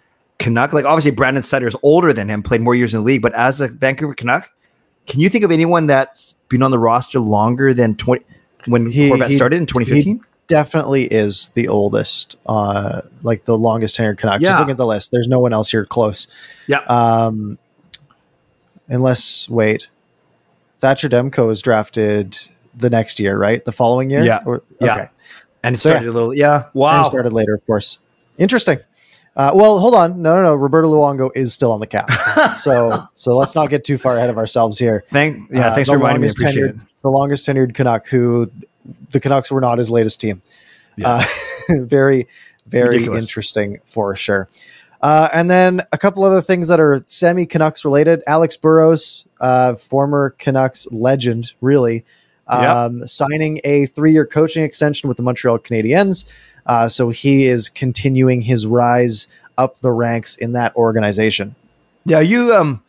Canuck? 0.41 0.73
Like 0.73 0.85
obviously 0.85 1.11
Brandon 1.11 1.43
Sutter 1.43 1.67
is 1.67 1.75
older 1.83 2.11
than 2.13 2.29
him, 2.29 2.43
played 2.43 2.61
more 2.61 2.75
years 2.75 2.93
in 2.93 2.99
the 3.01 3.05
league, 3.05 3.21
but 3.21 3.33
as 3.33 3.61
a 3.61 3.67
Vancouver 3.67 4.13
Canuck, 4.13 4.49
can 5.07 5.19
you 5.19 5.29
think 5.29 5.43
of 5.43 5.51
anyone 5.51 5.87
that's 5.87 6.33
been 6.49 6.61
on 6.63 6.71
the 6.71 6.79
roster 6.79 7.19
longer 7.19 7.73
than 7.73 7.95
20 7.95 8.23
when 8.67 8.91
He- 8.91 9.09
Horvat 9.09 9.27
he- 9.29 9.35
started 9.35 9.55
in 9.57 9.65
2015? 9.65 10.21
definitely 10.47 11.03
is 11.05 11.47
the 11.53 11.67
oldest, 11.69 12.35
uh, 12.45 13.01
like 13.23 13.45
the 13.45 13.57
longest 13.57 13.97
tenured 13.97 14.17
Canuck. 14.17 14.41
Yeah. 14.41 14.49
Just 14.49 14.59
look 14.59 14.69
at 14.69 14.75
the 14.77 14.85
list. 14.85 15.11
There's 15.11 15.27
no 15.29 15.39
one 15.39 15.53
else 15.53 15.71
here 15.71 15.85
close. 15.85 16.27
Yeah. 16.67 16.79
Um, 16.89 17.57
unless 18.89 19.47
wait, 19.49 19.89
Thatcher 20.77 21.07
Demko 21.09 21.47
was 21.47 21.61
drafted 21.61 22.37
the 22.75 22.89
next 22.89 23.19
year, 23.19 23.37
right? 23.37 23.63
The 23.63 23.71
following 23.71 24.09
year. 24.09 24.23
Yeah. 24.23 24.39
Or, 24.45 24.61
Yeah. 24.79 25.07
And 25.63 25.75
it 25.75 25.79
So, 25.79 25.89
yeah. 25.89 25.93
started 25.95 26.09
a 26.09 26.13
little, 26.13 26.33
yeah. 26.33 26.55
And 26.55 26.65
Wow. 26.73 26.99
he 26.99 27.05
started 27.05 27.33
later, 27.33 27.53
of 27.53 27.65
course. 27.67 27.99
Interesting. 28.37 28.79
Uh, 29.35 29.51
well, 29.53 29.79
hold 29.79 29.95
on. 29.95 30.21
No, 30.21 30.35
no, 30.35 30.41
no. 30.43 30.55
Roberto 30.55 30.89
Luongo 30.91 31.29
is 31.35 31.53
still 31.53 31.71
on 31.71 31.79
the 31.79 31.87
cap. 31.87 32.11
so, 32.55 33.07
so 33.13 33.35
let's 33.37 33.55
not 33.55 33.69
get 33.69 33.83
too 33.83 33.97
far 33.97 34.17
ahead 34.17 34.29
of 34.29 34.37
ourselves 34.37 34.77
here. 34.77 35.05
Thank, 35.09 35.49
yeah, 35.51 35.67
Uh, 35.69 35.75
thanks 35.75 35.89
for 35.89 35.95
reminding 35.95 36.21
me. 36.21 36.27
Appreciate 36.27 36.65
it. 36.71 36.75
The 37.01 37.09
longest 37.09 37.47
tenured 37.47 37.73
Canuck, 37.73 38.07
who 38.07 38.51
the 39.11 39.19
Canucks 39.19 39.51
were 39.51 39.61
not 39.61 39.77
his 39.77 39.89
latest 39.89 40.19
team. 40.19 40.41
Yes. 40.97 41.65
Uh, 41.69 41.73
very, 41.85 42.27
very 42.67 42.95
Ridiculous. 42.95 43.23
interesting 43.23 43.79
for 43.85 44.15
sure. 44.15 44.49
Uh, 45.01 45.29
and 45.33 45.49
then 45.49 45.81
a 45.91 45.97
couple 45.97 46.23
other 46.23 46.41
things 46.41 46.67
that 46.67 46.79
are 46.79 47.03
semi 47.07 47.45
Canucks 47.45 47.83
related. 47.85 48.21
Alex 48.27 48.55
Burrows, 48.57 49.25
uh, 49.39 49.73
former 49.75 50.35
Canucks 50.37 50.87
legend, 50.91 51.53
really, 51.61 52.05
Um, 52.57 53.07
signing 53.07 53.59
a 53.63 53.85
three 53.87 54.11
year 54.11 54.25
coaching 54.25 54.63
extension 54.63 55.07
with 55.07 55.17
the 55.17 55.23
Montreal 55.23 55.59
Canadiens. 55.59 56.31
Uh, 56.65 56.87
so 56.87 57.09
he 57.09 57.47
is 57.47 57.69
continuing 57.69 58.41
his 58.41 58.67
rise 58.67 59.27
up 59.57 59.77
the 59.77 59.91
ranks 59.91 60.35
in 60.35 60.53
that 60.53 60.75
organization. 60.75 61.55
Yeah, 62.05 62.19
you 62.19 62.53
um 62.53 62.83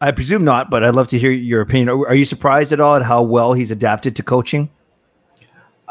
I 0.00 0.12
presume 0.12 0.44
not, 0.44 0.70
but 0.70 0.82
I'd 0.82 0.94
love 0.94 1.08
to 1.08 1.18
hear 1.18 1.30
your 1.30 1.60
opinion. 1.60 1.90
Are, 1.90 2.08
are 2.08 2.14
you 2.14 2.24
surprised 2.24 2.72
at 2.72 2.80
all 2.80 2.96
at 2.96 3.02
how 3.02 3.22
well 3.22 3.52
he's 3.52 3.70
adapted 3.70 4.16
to 4.16 4.22
coaching? 4.22 4.70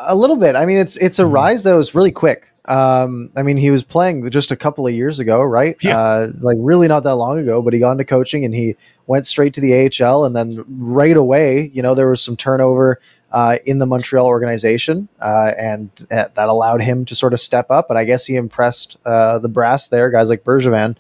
A 0.08 0.16
little 0.16 0.38
bit. 0.38 0.56
I 0.56 0.66
mean, 0.66 0.78
it's 0.78 0.98
it's 0.98 1.20
a 1.20 1.24
Mm-hmm. 1.24 1.32
rise 1.34 1.64
that 1.64 1.74
was 1.74 1.94
really 1.94 2.12
quick. 2.12 2.54
Um, 2.66 3.32
I 3.36 3.42
mean, 3.42 3.58
he 3.58 3.72
was 3.72 3.82
playing 3.84 4.30
just 4.30 4.52
a 4.52 4.56
couple 4.56 4.86
of 4.86 4.94
years 4.94 5.20
ago, 5.20 5.42
right? 5.44 5.76
Yeah. 5.82 5.98
Uh, 5.98 6.28
like 6.40 6.58
really 6.60 6.88
not 6.88 7.04
that 7.04 7.16
long 7.16 7.40
ago, 7.40 7.62
but 7.64 7.74
he 7.74 7.80
got 7.80 7.92
into 7.94 8.06
coaching 8.06 8.46
and 8.46 8.54
he 8.54 8.76
went 9.08 9.26
straight 9.26 9.56
to 9.56 9.62
the 9.62 9.74
AHL, 10.04 10.24
and 10.26 10.36
then 10.36 10.64
right 10.68 11.18
away, 11.18 11.70
you 11.74 11.82
know, 11.82 11.96
there 11.96 12.08
was 12.10 12.22
some 12.22 12.38
turnover 12.38 13.00
uh, 13.32 13.58
in 13.66 13.80
the 13.80 13.86
Montreal 13.88 14.28
organization, 14.28 15.10
uh, 15.20 15.52
and 15.58 15.90
uh, 16.12 16.26
that 16.36 16.48
allowed 16.48 16.82
him 16.82 17.06
to 17.06 17.16
sort 17.16 17.34
of 17.34 17.40
step 17.40 17.72
up. 17.72 17.90
And 17.90 17.98
I 17.98 18.06
guess 18.06 18.26
he 18.26 18.36
impressed 18.36 18.98
uh, 19.06 19.40
the 19.40 19.50
brass 19.50 19.88
there, 19.88 20.12
guys 20.12 20.30
like 20.30 20.44
Bergevin, 20.44 20.96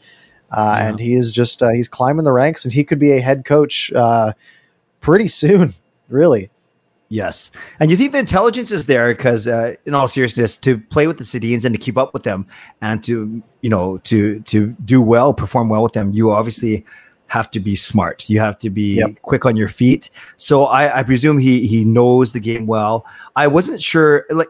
uh, 0.51 0.75
Yeah. 0.77 0.87
and 0.87 0.99
he 0.99 1.13
is 1.13 1.31
just 1.31 1.61
uh, 1.61 1.69
he's 1.69 1.87
climbing 1.87 2.25
the 2.25 2.33
ranks, 2.33 2.65
and 2.65 2.73
he 2.73 2.83
could 2.83 2.99
be 2.99 3.11
a 3.13 3.19
head 3.21 3.45
coach 3.45 3.93
uh, 3.93 4.33
pretty 5.01 5.27
soon, 5.27 5.75
really. 6.09 6.49
Yes. 7.11 7.49
And 7.79 7.89
you 7.89 7.97
think 7.97 8.11
the 8.11 8.19
intelligence 8.19 8.71
is 8.71 8.85
there 8.85 9.13
because, 9.13 9.47
uh, 9.47 9.75
in 9.85 9.95
all 9.95 10.07
seriousness, 10.07 10.57
to 10.59 10.77
play 10.77 11.07
with 11.07 11.17
the 11.17 11.23
Sedins 11.23 11.65
and 11.65 11.73
to 11.73 11.79
keep 11.79 11.97
up 11.97 12.13
with 12.13 12.21
them 12.23 12.45
and 12.81 13.03
to, 13.03 13.41
you 13.61 13.69
know, 13.69 13.97
to 13.99 14.39
to 14.41 14.67
do 14.85 15.01
well, 15.01 15.33
perform 15.33 15.69
well 15.69 15.81
with 15.81 15.93
them, 15.93 16.11
you 16.11 16.29
obviously 16.31 16.85
have 17.27 17.49
to 17.51 17.59
be 17.59 17.75
smart. 17.75 18.29
You 18.29 18.39
have 18.39 18.57
to 18.59 18.69
be 18.69 18.97
Yep. 18.97 19.21
quick 19.23 19.45
on 19.45 19.55
your 19.55 19.67
feet. 19.67 20.09
So 20.37 20.65
I, 20.65 20.99
I 20.99 21.03
presume 21.03 21.39
he 21.39 21.65
he 21.67 21.83
knows 21.83 22.31
the 22.31 22.39
game 22.39 22.67
well. 22.67 23.05
I 23.35 23.47
wasn't 23.47 23.81
sure, 23.81 24.25
like, 24.29 24.49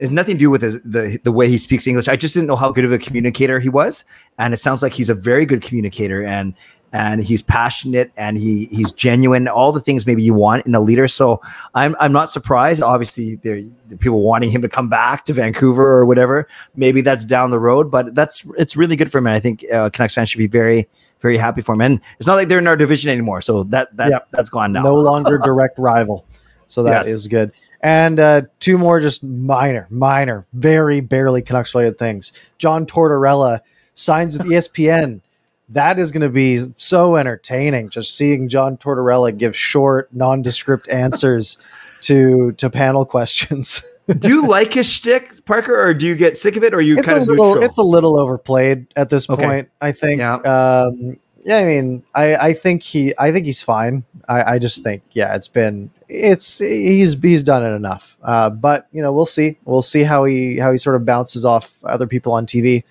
it's 0.00 0.12
nothing 0.12 0.34
to 0.34 0.38
do 0.38 0.50
with 0.50 0.62
his, 0.62 0.80
the 0.84 1.18
the 1.22 1.32
way 1.32 1.48
he 1.48 1.58
speaks 1.58 1.86
English. 1.86 2.08
I 2.08 2.16
just 2.16 2.34
didn't 2.34 2.48
know 2.48 2.56
how 2.56 2.72
good 2.72 2.84
of 2.84 2.92
a 2.92 2.98
communicator 2.98 3.60
he 3.60 3.68
was, 3.68 4.04
and 4.38 4.52
it 4.52 4.58
sounds 4.58 4.82
like 4.82 4.94
he's 4.94 5.10
a 5.10 5.14
very 5.14 5.46
good 5.46 5.62
communicator 5.62 6.24
and 6.24 6.54
and 6.92 7.22
he's 7.22 7.42
passionate 7.42 8.10
and 8.16 8.38
he 8.38 8.66
he's 8.66 8.92
genuine. 8.92 9.46
All 9.48 9.72
the 9.72 9.80
things 9.80 10.06
maybe 10.06 10.22
you 10.22 10.34
want 10.34 10.66
in 10.66 10.74
a 10.74 10.80
leader. 10.80 11.06
So 11.08 11.40
I'm 11.74 11.94
I'm 12.00 12.12
not 12.12 12.30
surprised. 12.30 12.82
Obviously, 12.82 13.36
there 13.36 13.56
are 13.56 13.96
people 13.96 14.22
wanting 14.22 14.50
him 14.50 14.62
to 14.62 14.68
come 14.68 14.88
back 14.88 15.24
to 15.26 15.32
Vancouver 15.32 15.86
or 15.86 16.04
whatever. 16.06 16.48
Maybe 16.76 17.00
that's 17.00 17.24
down 17.24 17.50
the 17.50 17.58
road, 17.58 17.90
but 17.90 18.14
that's 18.14 18.44
it's 18.56 18.76
really 18.76 18.96
good 18.96 19.10
for 19.12 19.18
him. 19.18 19.26
And 19.26 19.36
I 19.36 19.40
think 19.40 19.64
uh, 19.72 19.90
Canucks 19.90 20.14
fans 20.14 20.30
should 20.30 20.38
be 20.38 20.46
very 20.46 20.88
very 21.20 21.36
happy 21.36 21.60
for 21.62 21.74
him. 21.74 21.80
And 21.80 22.00
it's 22.18 22.26
not 22.26 22.36
like 22.36 22.48
they're 22.48 22.60
in 22.60 22.66
our 22.68 22.76
division 22.76 23.10
anymore, 23.10 23.42
so 23.42 23.64
that 23.64 23.94
that 23.96 24.10
Yep. 24.10 24.28
that's 24.30 24.50
gone 24.50 24.72
now. 24.72 24.82
no 24.82 24.94
longer 24.94 25.38
direct 25.38 25.78
rival. 25.78 26.24
So 26.68 26.82
that 26.84 27.06
is 27.06 27.24
Yes. 27.24 27.26
good. 27.28 27.52
And 27.80 28.20
uh, 28.20 28.42
two 28.60 28.76
more 28.76 29.00
just 29.00 29.24
minor, 29.24 29.86
minor, 29.90 30.44
very 30.52 31.00
barely 31.00 31.40
Canucks 31.42 31.74
related 31.74 31.98
things. 31.98 32.32
John 32.58 32.84
Tortorella 32.86 33.60
signs 33.94 34.36
with 34.36 34.46
ESPN. 34.48 35.20
That 35.70 35.98
is 35.98 36.12
going 36.12 36.22
to 36.22 36.28
be 36.30 36.60
so 36.76 37.16
entertaining. 37.16 37.90
Just 37.90 38.16
seeing 38.16 38.48
John 38.48 38.76
Tortorella 38.76 39.36
give 39.36 39.56
short, 39.56 40.12
nondescript 40.14 40.88
answers 40.90 41.58
to 42.02 42.52
to 42.52 42.70
panel 42.70 43.04
questions. 43.04 43.84
do 44.18 44.28
you 44.28 44.46
like 44.46 44.72
his 44.74 44.88
shtick, 44.90 45.44
Parker, 45.44 45.78
or 45.78 45.92
do 45.92 46.06
you 46.06 46.14
get 46.14 46.38
sick 46.38 46.56
of 46.56 46.64
it, 46.64 46.72
or 46.72 46.80
you 46.80 46.96
it's 46.98 47.06
kind 47.06 47.18
a 47.18 47.22
of 47.22 47.28
little, 47.28 47.46
neutral? 47.48 47.64
it's 47.64 47.78
a 47.78 47.82
little 47.82 48.18
overplayed 48.18 48.86
at 48.96 49.10
this 49.10 49.28
Okay. 49.28 49.44
point. 49.44 49.68
I 49.80 49.92
think. 49.92 50.20
Yeah. 50.20 50.34
Um, 50.36 51.18
Yeah, 51.44 51.58
I 51.58 51.64
mean, 51.64 52.02
I, 52.14 52.36
I 52.36 52.52
think 52.52 52.82
he, 52.82 53.14
I 53.18 53.32
think 53.32 53.46
he's 53.46 53.62
fine. 53.62 54.04
I, 54.28 54.54
I 54.54 54.58
just 54.58 54.82
think, 54.82 55.02
yeah, 55.12 55.34
it's 55.34 55.48
been, 55.48 55.90
it's 56.08 56.58
he's 56.58 57.14
he's 57.20 57.42
done 57.42 57.64
it 57.64 57.74
enough. 57.74 58.18
Uh, 58.22 58.50
but 58.50 58.86
you 58.92 59.00
know, 59.02 59.12
we'll 59.12 59.24
see. 59.26 59.56
We'll 59.64 59.80
see 59.82 60.02
how 60.02 60.24
he 60.24 60.58
how 60.58 60.72
he 60.72 60.78
sort 60.78 60.96
of 60.96 61.04
bounces 61.06 61.44
off 61.44 61.82
other 61.84 62.06
people 62.06 62.32
on 62.32 62.44
TV. 62.46 62.84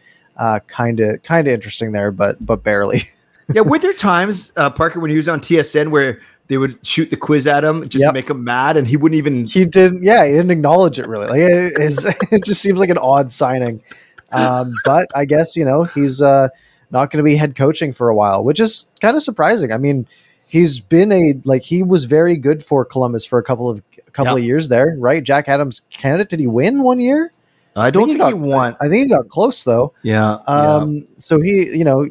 Kind 0.67 0.99
of 0.99 1.23
kind 1.23 1.47
of 1.47 1.53
interesting 1.53 1.91
there, 1.91 2.11
but 2.11 2.43
but 2.45 2.63
barely. 2.63 3.03
yeah, 3.53 3.61
were 3.61 3.79
there 3.79 3.93
times 3.93 4.51
uh, 4.55 4.69
Parker 4.69 4.99
when 4.99 5.11
he 5.11 5.17
was 5.17 5.27
on 5.27 5.39
TSN 5.39 5.89
where 5.89 6.21
they 6.47 6.57
would 6.57 6.85
shoot 6.85 7.09
the 7.09 7.17
quiz 7.17 7.45
at 7.45 7.63
him 7.63 7.83
just 7.83 8.01
yep. 8.01 8.09
to 8.09 8.13
make 8.13 8.29
him 8.29 8.43
mad, 8.43 8.77
and 8.77 8.87
he 8.87 8.97
wouldn't 8.97 9.17
even. 9.17 9.45
He 9.45 9.65
didn't. 9.65 10.03
Yeah, 10.03 10.25
he 10.25 10.31
didn't 10.31 10.51
acknowledge 10.51 10.99
it 10.99 11.07
really. 11.07 11.27
Like 11.27 11.39
it, 11.39 12.31
it 12.31 12.43
just 12.45 12.61
seems 12.61 12.79
like 12.79 12.89
an 12.89 12.97
odd 12.97 13.31
signing. 13.31 13.83
Um, 14.31 14.73
but 14.83 15.07
I 15.15 15.25
guess 15.25 15.55
you 15.55 15.65
know 15.65 15.83
he's 15.85 16.21
uh, 16.21 16.49
not 16.91 17.11
going 17.11 17.17
to 17.17 17.23
be 17.23 17.35
head 17.35 17.55
coaching 17.55 17.93
for 17.93 18.09
a 18.09 18.15
while, 18.15 18.43
which 18.43 18.59
is 18.59 18.87
kind 19.01 19.15
of 19.15 19.23
surprising. 19.23 19.71
I 19.71 19.77
mean, 19.77 20.07
he's 20.47 20.79
been 20.79 21.11
a 21.11 21.35
like 21.43 21.63
he 21.63 21.83
was 21.83 22.05
very 22.05 22.37
good 22.37 22.63
for 22.63 22.85
Columbus 22.85 23.25
for 23.25 23.39
a 23.39 23.43
couple 23.43 23.69
of 23.69 23.81
a 24.07 24.11
couple 24.11 24.33
yep. 24.33 24.39
of 24.39 24.45
years 24.45 24.69
there, 24.69 24.95
right? 24.97 25.23
Jack 25.23 25.47
Adams 25.47 25.81
candidate. 25.89 26.29
Did 26.29 26.39
he 26.39 26.47
win 26.47 26.83
one 26.83 26.99
year? 26.99 27.31
I 27.77 27.91
don't 27.91 28.03
I 28.03 28.05
think, 28.07 28.19
think, 28.19 28.33
he, 28.33 28.39
got, 28.39 28.47
won. 28.47 28.77
I 28.81 28.89
think 28.89 29.03
he 29.03 29.09
got 29.09 29.29
close 29.29 29.63
though. 29.63 29.93
Yeah. 30.03 30.39
Um. 30.47 30.95
Yeah. 30.95 31.03
So 31.17 31.39
he, 31.41 31.77
you 31.77 31.83
know, 31.83 32.07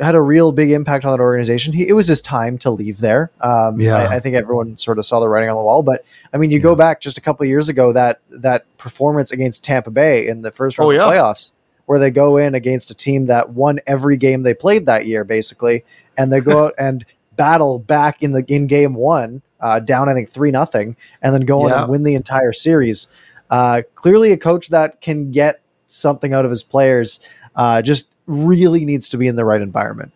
had 0.00 0.14
a 0.14 0.20
real 0.20 0.50
big 0.52 0.70
impact 0.70 1.04
on 1.04 1.12
that 1.12 1.22
organization. 1.22 1.72
He, 1.72 1.88
it 1.88 1.92
was 1.92 2.08
his 2.08 2.20
time 2.20 2.58
to 2.58 2.70
leave 2.70 2.98
there. 2.98 3.30
Um, 3.40 3.80
yeah. 3.80 3.96
I, 3.96 4.16
I, 4.16 4.20
think 4.20 4.34
everyone 4.34 4.76
sort 4.76 4.98
of 4.98 5.06
saw 5.06 5.20
the 5.20 5.28
writing 5.28 5.50
on 5.50 5.56
the 5.56 5.62
wall. 5.62 5.82
But 5.82 6.04
I 6.32 6.36
mean, 6.36 6.50
you 6.50 6.58
yeah. 6.58 6.62
go 6.62 6.74
back 6.74 7.00
just 7.00 7.16
a 7.16 7.20
couple 7.20 7.46
years 7.46 7.68
ago 7.68 7.92
that 7.92 8.20
that 8.30 8.64
performance 8.78 9.30
against 9.30 9.62
Tampa 9.64 9.90
Bay 9.90 10.26
in 10.26 10.42
the 10.42 10.50
first 10.50 10.78
round 10.78 10.88
oh, 10.88 10.90
yeah. 10.90 11.04
of 11.04 11.12
playoffs, 11.12 11.52
where 11.86 11.98
they 11.98 12.10
go 12.10 12.36
in 12.36 12.54
against 12.54 12.90
a 12.90 12.94
team 12.94 13.26
that 13.26 13.50
won 13.50 13.78
every 13.86 14.16
game 14.16 14.42
they 14.42 14.54
played 14.54 14.86
that 14.86 15.06
year, 15.06 15.24
basically, 15.24 15.84
and 16.16 16.32
they 16.32 16.40
go 16.40 16.64
out 16.66 16.74
and 16.78 17.04
battle 17.36 17.78
back 17.78 18.22
in 18.22 18.32
the 18.32 18.44
in 18.48 18.66
game 18.66 18.94
one, 18.94 19.42
uh, 19.60 19.78
down 19.78 20.08
I 20.08 20.14
think 20.14 20.28
three 20.28 20.50
nothing, 20.50 20.96
and 21.22 21.32
then 21.32 21.42
go 21.42 21.62
on 21.62 21.70
yeah. 21.70 21.82
and 21.82 21.90
win 21.90 22.02
the 22.02 22.14
entire 22.14 22.52
series. 22.52 23.06
Uh, 23.50 23.82
clearly, 23.94 24.32
a 24.32 24.36
coach 24.36 24.68
that 24.68 25.00
can 25.00 25.30
get 25.30 25.60
something 25.86 26.32
out 26.34 26.44
of 26.44 26.50
his 26.50 26.62
players. 26.62 27.20
Uh, 27.56 27.82
just 27.82 28.10
really 28.26 28.84
needs 28.84 29.08
to 29.08 29.16
be 29.16 29.26
in 29.26 29.36
the 29.36 29.44
right 29.44 29.62
environment. 29.62 30.12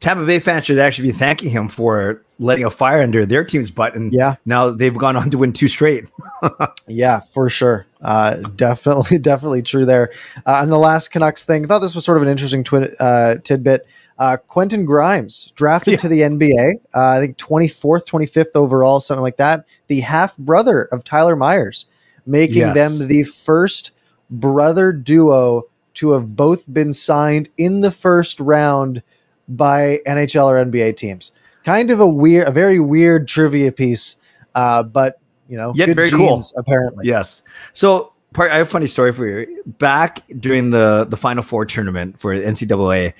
Tampa 0.00 0.24
Bay 0.24 0.38
fans 0.38 0.66
should 0.66 0.78
actually 0.78 1.08
be 1.08 1.12
thanking 1.12 1.50
him 1.50 1.68
for 1.68 2.22
letting 2.38 2.64
a 2.64 2.70
fire 2.70 3.02
under 3.02 3.24
their 3.24 3.44
team's 3.44 3.70
butt, 3.70 3.94
and 3.94 4.12
yeah, 4.12 4.36
now 4.44 4.70
they've 4.70 4.96
gone 4.96 5.16
on 5.16 5.30
to 5.30 5.38
win 5.38 5.52
two 5.52 5.68
straight. 5.68 6.04
yeah, 6.86 7.20
for 7.20 7.48
sure, 7.48 7.86
uh, 8.02 8.36
definitely, 8.56 9.18
definitely 9.22 9.62
true 9.62 9.86
there. 9.86 10.12
Uh, 10.44 10.60
and 10.62 10.70
the 10.70 10.78
last 10.78 11.08
Canucks 11.08 11.44
thing, 11.44 11.64
I 11.64 11.66
thought 11.66 11.78
this 11.80 11.94
was 11.94 12.04
sort 12.04 12.18
of 12.18 12.22
an 12.22 12.28
interesting 12.28 12.62
twi- 12.62 12.94
uh, 13.00 13.36
tidbit. 13.42 13.86
Uh, 14.18 14.36
Quentin 14.36 14.84
Grimes 14.86 15.52
drafted 15.56 15.92
yeah. 15.92 15.98
to 15.98 16.08
the 16.08 16.20
NBA, 16.20 16.74
uh, 16.94 17.08
I 17.08 17.20
think 17.20 17.36
twenty 17.36 17.68
fourth, 17.68 18.06
twenty 18.06 18.26
fifth 18.26 18.54
overall, 18.54 19.00
something 19.00 19.22
like 19.22 19.38
that. 19.38 19.66
The 19.88 20.00
half 20.00 20.36
brother 20.36 20.84
of 20.84 21.04
Tyler 21.04 21.36
Myers, 21.36 21.86
making 22.26 22.56
yes. 22.56 22.74
them 22.74 23.08
the 23.08 23.22
first 23.22 23.92
brother 24.30 24.92
duo 24.92 25.64
to 25.94 26.12
have 26.12 26.36
both 26.36 26.72
been 26.72 26.92
signed 26.92 27.48
in 27.56 27.80
the 27.80 27.90
first 27.90 28.38
round 28.40 29.02
by 29.48 30.00
NHL 30.06 30.46
or 30.46 30.64
NBA 30.64 30.96
teams. 30.96 31.32
Kind 31.64 31.90
of 31.90 32.00
a 32.00 32.06
weird, 32.06 32.48
a 32.48 32.50
very 32.50 32.78
weird 32.78 33.26
trivia 33.26 33.72
piece, 33.72 34.16
uh, 34.54 34.82
but 34.82 35.20
you 35.48 35.56
know, 35.56 35.72
Yet 35.74 35.88
very 35.94 36.10
genes, 36.10 36.52
cool. 36.52 36.60
apparently. 36.60 37.06
Yes. 37.06 37.42
So, 37.72 38.12
part, 38.32 38.50
I 38.50 38.56
have 38.56 38.66
a 38.66 38.70
funny 38.70 38.86
story 38.86 39.12
for 39.12 39.26
you. 39.26 39.62
Back 39.64 40.22
during 40.38 40.70
the 40.70 41.06
the 41.08 41.16
Final 41.16 41.42
Four 41.42 41.64
tournament 41.66 42.18
for 42.18 42.34
NCAA, 42.34 43.14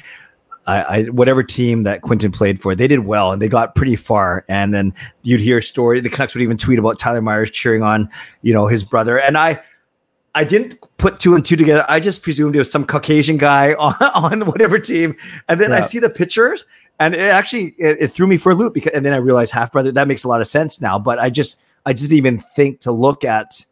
I, 0.67 0.83
I, 0.83 1.03
whatever 1.05 1.43
team 1.43 1.85
that 1.85 2.03
Quentin 2.03 2.33
played 2.33 2.61
for, 2.61 2.75
they 2.75 2.89
did 2.89 3.01
well 3.01 3.33
and 3.33 3.41
they 3.41 3.49
got 3.49 3.75
pretty 3.75 3.97
far. 3.97 4.45
And 4.49 4.75
then 4.75 4.95
you'd 5.23 5.41
hear 5.41 5.59
a 5.59 5.63
story. 5.63 6.01
The 6.01 6.11
Canucks 6.11 6.35
would 6.35 6.43
even 6.43 6.57
tweet 6.57 6.79
about 6.79 6.99
Tyler 6.99 7.23
Myers 7.23 7.51
cheering 7.51 7.83
on, 7.83 8.11
you 8.43 8.53
know, 8.53 8.67
his 8.67 8.85
brother. 8.85 9.19
And 9.19 9.39
I, 9.39 9.63
I 10.35 10.45
didn't 10.45 10.79
put 10.99 11.19
two 11.19 11.35
and 11.35 11.45
two 11.45 11.57
together. 11.57 11.85
I 11.89 12.01
just 12.01 12.23
presumed 12.23 12.57
it 12.57 12.59
was 12.59 12.71
some 12.71 12.85
Caucasian 12.85 13.37
guy 13.37 13.75
on, 13.79 13.95
on 14.01 14.47
whatever 14.47 14.79
team. 14.79 15.17
And 15.49 15.61
then 15.61 15.71
yeah. 15.71 15.77
I 15.77 15.81
see 15.81 15.99
the 15.99 16.11
pictures 16.11 16.67
and 16.99 17.15
it 17.15 17.21
actually 17.21 17.75
it, 17.79 17.99
it, 18.01 18.09
threw 18.09 18.27
me 18.27 18.37
for 18.37 18.53
a 18.53 18.55
loop 18.55 18.75
because 18.75 18.93
and 18.93 19.05
then 19.05 19.13
I 19.13 19.17
realized 19.17 19.53
half 19.53 19.73
brother 19.73 19.93
that 19.93 20.09
makes 20.09 20.25
a 20.25 20.29
lot 20.29 20.41
of 20.41 20.47
sense 20.47 20.81
now. 20.81 20.99
But 20.99 21.19
I 21.19 21.31
just 21.31 21.63
I 21.85 21.93
didn't 21.93 22.17
even 22.17 22.41
think 22.41 22.81
to 22.81 22.93
look 22.93 23.25
at 23.25 23.65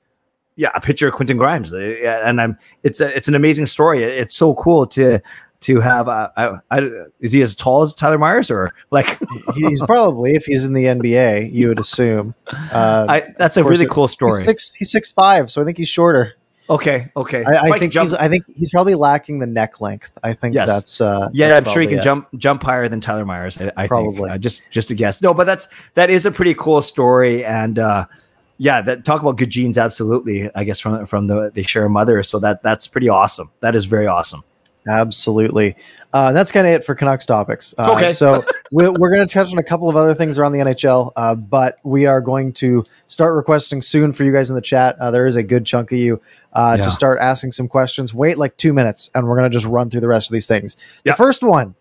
yeah 0.57 0.71
a 0.75 0.81
picture 0.81 1.09
of 1.09 1.15
Quentin 1.15 1.37
Grimes 1.37 1.73
and 1.73 2.41
I'm 2.41 2.59
it's 2.83 3.01
a, 3.01 3.15
it's 3.15 3.29
an 3.29 3.35
amazing 3.35 3.67
story. 3.67 4.03
It's 4.03 4.35
so 4.35 4.55
cool 4.55 4.87
to 4.89 5.21
to 5.65 5.81
have 5.81 6.09
uh, 6.09 6.29
I, 6.37 6.59
I, 6.71 6.91
is 7.21 7.33
he 7.33 7.41
as 7.41 7.57
tall 7.57 7.83
as 7.83 7.95
Tyler 7.95 8.19
Myers 8.19 8.51
or 8.51 8.75
like 8.91 9.19
he's 9.55 9.83
probably 9.83 10.35
if 10.35 10.45
he's 10.45 10.65
in 10.65 10.75
the 10.75 10.85
NBA 10.85 11.53
you 11.53 11.69
would 11.69 11.81
assume. 11.81 12.35
Uh, 12.51 13.07
I, 13.09 13.35
that's 13.39 13.57
a 13.57 13.65
really 13.65 13.87
cool 13.87 14.09
story. 14.09 14.33
He's 14.37 14.45
six 14.45 14.75
he's 14.75 14.91
six 14.91 15.11
five 15.11 15.51
so 15.51 15.63
I 15.63 15.65
think 15.65 15.79
he's 15.79 15.89
shorter. 15.89 16.35
Okay, 16.69 17.11
okay. 17.15 17.45
I, 17.45 17.71
I 17.73 17.79
think 17.79 17.93
jump. 17.93 18.09
he's. 18.09 18.15
I 18.15 18.29
think 18.29 18.45
he's 18.57 18.71
probably 18.71 18.95
lacking 18.95 19.39
the 19.39 19.47
neck 19.47 19.83
length. 19.83 20.17
I 20.23 20.33
think 20.33 20.55
yes. 20.55 20.67
that's. 20.67 20.99
Uh, 20.99 21.29
yeah, 21.35 21.49
that's 21.49 21.69
I'm 21.69 21.73
sure 21.73 21.83
he 21.83 21.89
can 21.89 21.99
it. 21.99 22.03
jump 22.03 22.29
jump 22.39 22.63
higher 22.63 22.89
than 22.89 23.03
Tyler 23.03 23.27
Myers. 23.27 23.61
I, 23.61 23.71
I 23.77 23.87
probably 23.87 24.31
uh, 24.31 24.39
just 24.39 24.63
just 24.71 24.91
a 24.91 24.95
guess. 24.95 25.21
No, 25.21 25.35
but 25.35 25.45
that's 25.45 25.69
that 25.93 26.09
is 26.09 26.25
a 26.25 26.31
pretty 26.31 26.55
cool 26.55 26.81
story, 26.81 27.45
and 27.45 27.79
uh, 27.79 28.07
yeah, 28.57 28.81
that 28.81 29.05
talk 29.05 29.21
about 29.21 29.37
good 29.37 29.51
genes. 29.51 29.77
Absolutely, 29.77 30.51
I 30.55 30.65
guess 30.65 30.81
from 30.81 31.05
from 31.05 31.27
the 31.27 31.51
they 31.53 31.63
share 31.65 31.85
a 31.85 31.91
mother, 31.91 32.23
so 32.23 32.39
that 32.39 32.63
that's 32.63 32.87
pretty 32.87 33.11
awesome. 33.11 33.51
That 33.61 33.75
is 33.75 33.85
very 33.85 34.07
awesome. 34.07 34.43
Absolutely. 34.89 35.77
Uh, 36.13 36.33
that's 36.33 36.53
kind 36.53 36.67
of 36.67 36.73
it 36.73 36.85
for 36.85 36.95
Canucks 36.95 37.27
topics. 37.27 37.75
Uh, 37.77 37.95
okay. 37.95 38.11
so 38.11 38.45
we're, 38.71 38.93
we're 38.93 39.11
going 39.11 39.27
to 39.27 39.33
touch 39.33 39.51
on 39.51 39.59
a 39.59 39.63
couple 39.63 39.89
of 39.89 39.97
other 39.97 40.15
things 40.15 40.39
around 40.39 40.53
the 40.53 40.59
NHL, 40.59 41.13
uh, 41.17 41.35
but 41.35 41.79
we 41.83 42.07
are 42.07 42.21
going 42.21 42.53
to 42.55 42.85
start 43.07 43.35
requesting 43.35 43.83
soon 43.83 44.13
for 44.13 44.25
you 44.25 44.33
guys 44.33 44.51
in 44.51 44.57
the 44.57 44.63
chat. 44.63 44.97
Uh, 44.99 45.11
there 45.11 45.27
is 45.27 45.37
a 45.37 45.43
good 45.43 45.67
chunk 45.67 45.91
of 45.91 45.99
you 45.99 46.21
uh, 46.53 46.75
yeah. 46.77 46.85
to 46.85 46.91
start 46.91 47.19
asking 47.21 47.51
some 47.51 47.67
questions. 47.67 48.15
Wait 48.15 48.39
like 48.39 48.57
two 48.57 48.73
minutes, 48.73 49.11
and 49.15 49.27
we're 49.27 49.37
going 49.37 49.51
to 49.51 49.55
just 49.55 49.67
run 49.67 49.91
through 49.91 50.03
the 50.03 50.09
rest 50.09 50.29
of 50.29 50.33
these 50.33 50.47
things. 50.47 50.77
Yep. 51.05 51.17
The 51.17 51.23
first 51.23 51.43
one 51.43 51.75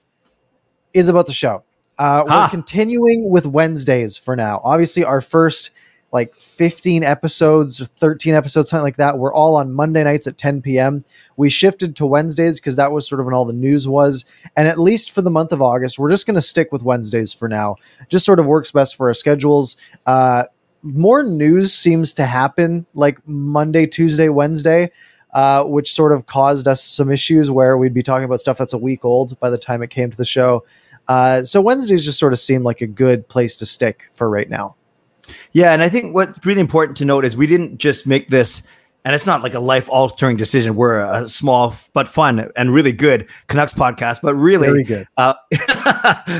is 0.94 1.10
about 1.10 1.28
the 1.28 1.34
show. 1.34 1.64
Uh, 1.98 2.24
we're 2.28 2.50
continuing 2.50 3.30
with 3.30 3.46
Wednesdays 3.46 4.18
for 4.18 4.36
now. 4.36 4.62
Obviously, 4.64 5.04
our 5.04 5.22
first– 5.22 5.72
like 6.14 6.34
15 6.36 7.04
episodes 7.04 7.82
or 7.82 7.86
13 7.86 8.36
episodes, 8.36 8.70
something 8.70 8.84
like 8.84 8.98
that. 8.98 9.18
We're 9.18 9.34
all 9.34 9.56
on 9.56 9.74
Monday 9.74 10.04
nights 10.04 10.28
at 10.28 10.38
10 10.38 10.62
p.m. 10.62 11.04
We 11.38 11.50
shifted 11.50 11.96
to 11.96 12.06
Wednesdays 12.06 12.60
because 12.60 12.76
that 12.76 12.92
was 12.92 13.08
sort 13.08 13.20
of 13.20 13.26
when 13.26 13.34
all 13.34 13.46
the 13.46 13.52
news 13.52 13.88
was. 13.88 14.24
And 14.56 14.68
at 14.68 14.80
least 14.80 15.12
for 15.12 15.24
the 15.24 15.32
month 15.32 15.52
of 15.52 15.62
August, 15.62 15.98
we're 15.98 16.12
just 16.12 16.28
going 16.28 16.36
to 16.36 16.42
stick 16.42 16.72
with 16.72 16.84
Wednesdays 16.84 17.34
for 17.34 17.48
now. 17.48 17.78
Just 18.10 18.26
sort 18.26 18.40
of 18.40 18.46
works 18.46 18.72
best 18.72 18.96
for 18.96 19.08
our 19.08 19.16
schedules. 19.16 19.76
Uh, 20.06 20.44
more 20.84 21.24
news 21.24 21.74
seems 21.74 22.14
to 22.14 22.26
happen 22.28 22.86
like 22.94 23.18
Monday, 23.28 23.88
Tuesday, 23.88 24.30
Wednesday. 24.30 24.92
Uh, 25.34 25.64
which 25.64 25.92
sort 25.92 26.12
of 26.12 26.28
caused 26.28 26.68
us 26.68 26.84
some 26.84 27.10
issues 27.10 27.50
where 27.50 27.76
we'd 27.76 27.92
be 27.92 28.04
talking 28.04 28.24
about 28.24 28.40
stuff 28.40 28.56
that's 28.56 28.72
a 28.72 28.78
week 28.78 29.04
old 29.04 29.40
by 29.40 29.50
the 29.50 29.58
time 29.58 29.82
it 29.82 29.90
came 29.90 30.12
to 30.12 30.16
the 30.16 30.24
show. 30.24 30.64
Uh, 31.08 31.44
so 31.44 31.60
Wednesdays 31.60 32.06
just 32.06 32.20
sort 32.20 32.34
of 32.34 32.38
seem 32.38 32.62
like 32.62 32.82
a 32.82 32.86
good 32.86 33.28
place 33.28 33.56
to 33.56 33.66
stick 33.66 34.08
for 34.12 34.30
right 34.30 34.48
now. 34.48 34.76
Yeah, 35.52 35.74
and 35.74 35.82
I 35.82 35.90
think 35.90 36.14
what's 36.14 36.46
really 36.46 36.62
important 36.62 36.98
to 36.98 37.06
note 37.06 37.26
is 37.26 37.38
we 37.38 37.48
didn't 37.48 37.78
just 37.78 38.06
make 38.08 38.28
this, 38.28 38.64
and 39.06 39.14
it's 39.14 39.26
not 39.26 39.44
like 39.44 39.54
a 39.54 39.60
life 39.60 39.90
altering 39.90 40.38
decision. 40.38 40.76
We're 40.76 41.00
a 41.00 41.30
small 41.30 41.76
but 41.94 42.08
fun 42.08 42.52
and 42.56 42.74
really 42.74 42.92
good 42.92 43.28
Canucks 43.48 43.74
podcast, 43.74 44.20
but 44.22 44.36
really, 44.36 44.68
very 44.68 44.84
good. 44.84 45.08
Uh, 45.18 45.34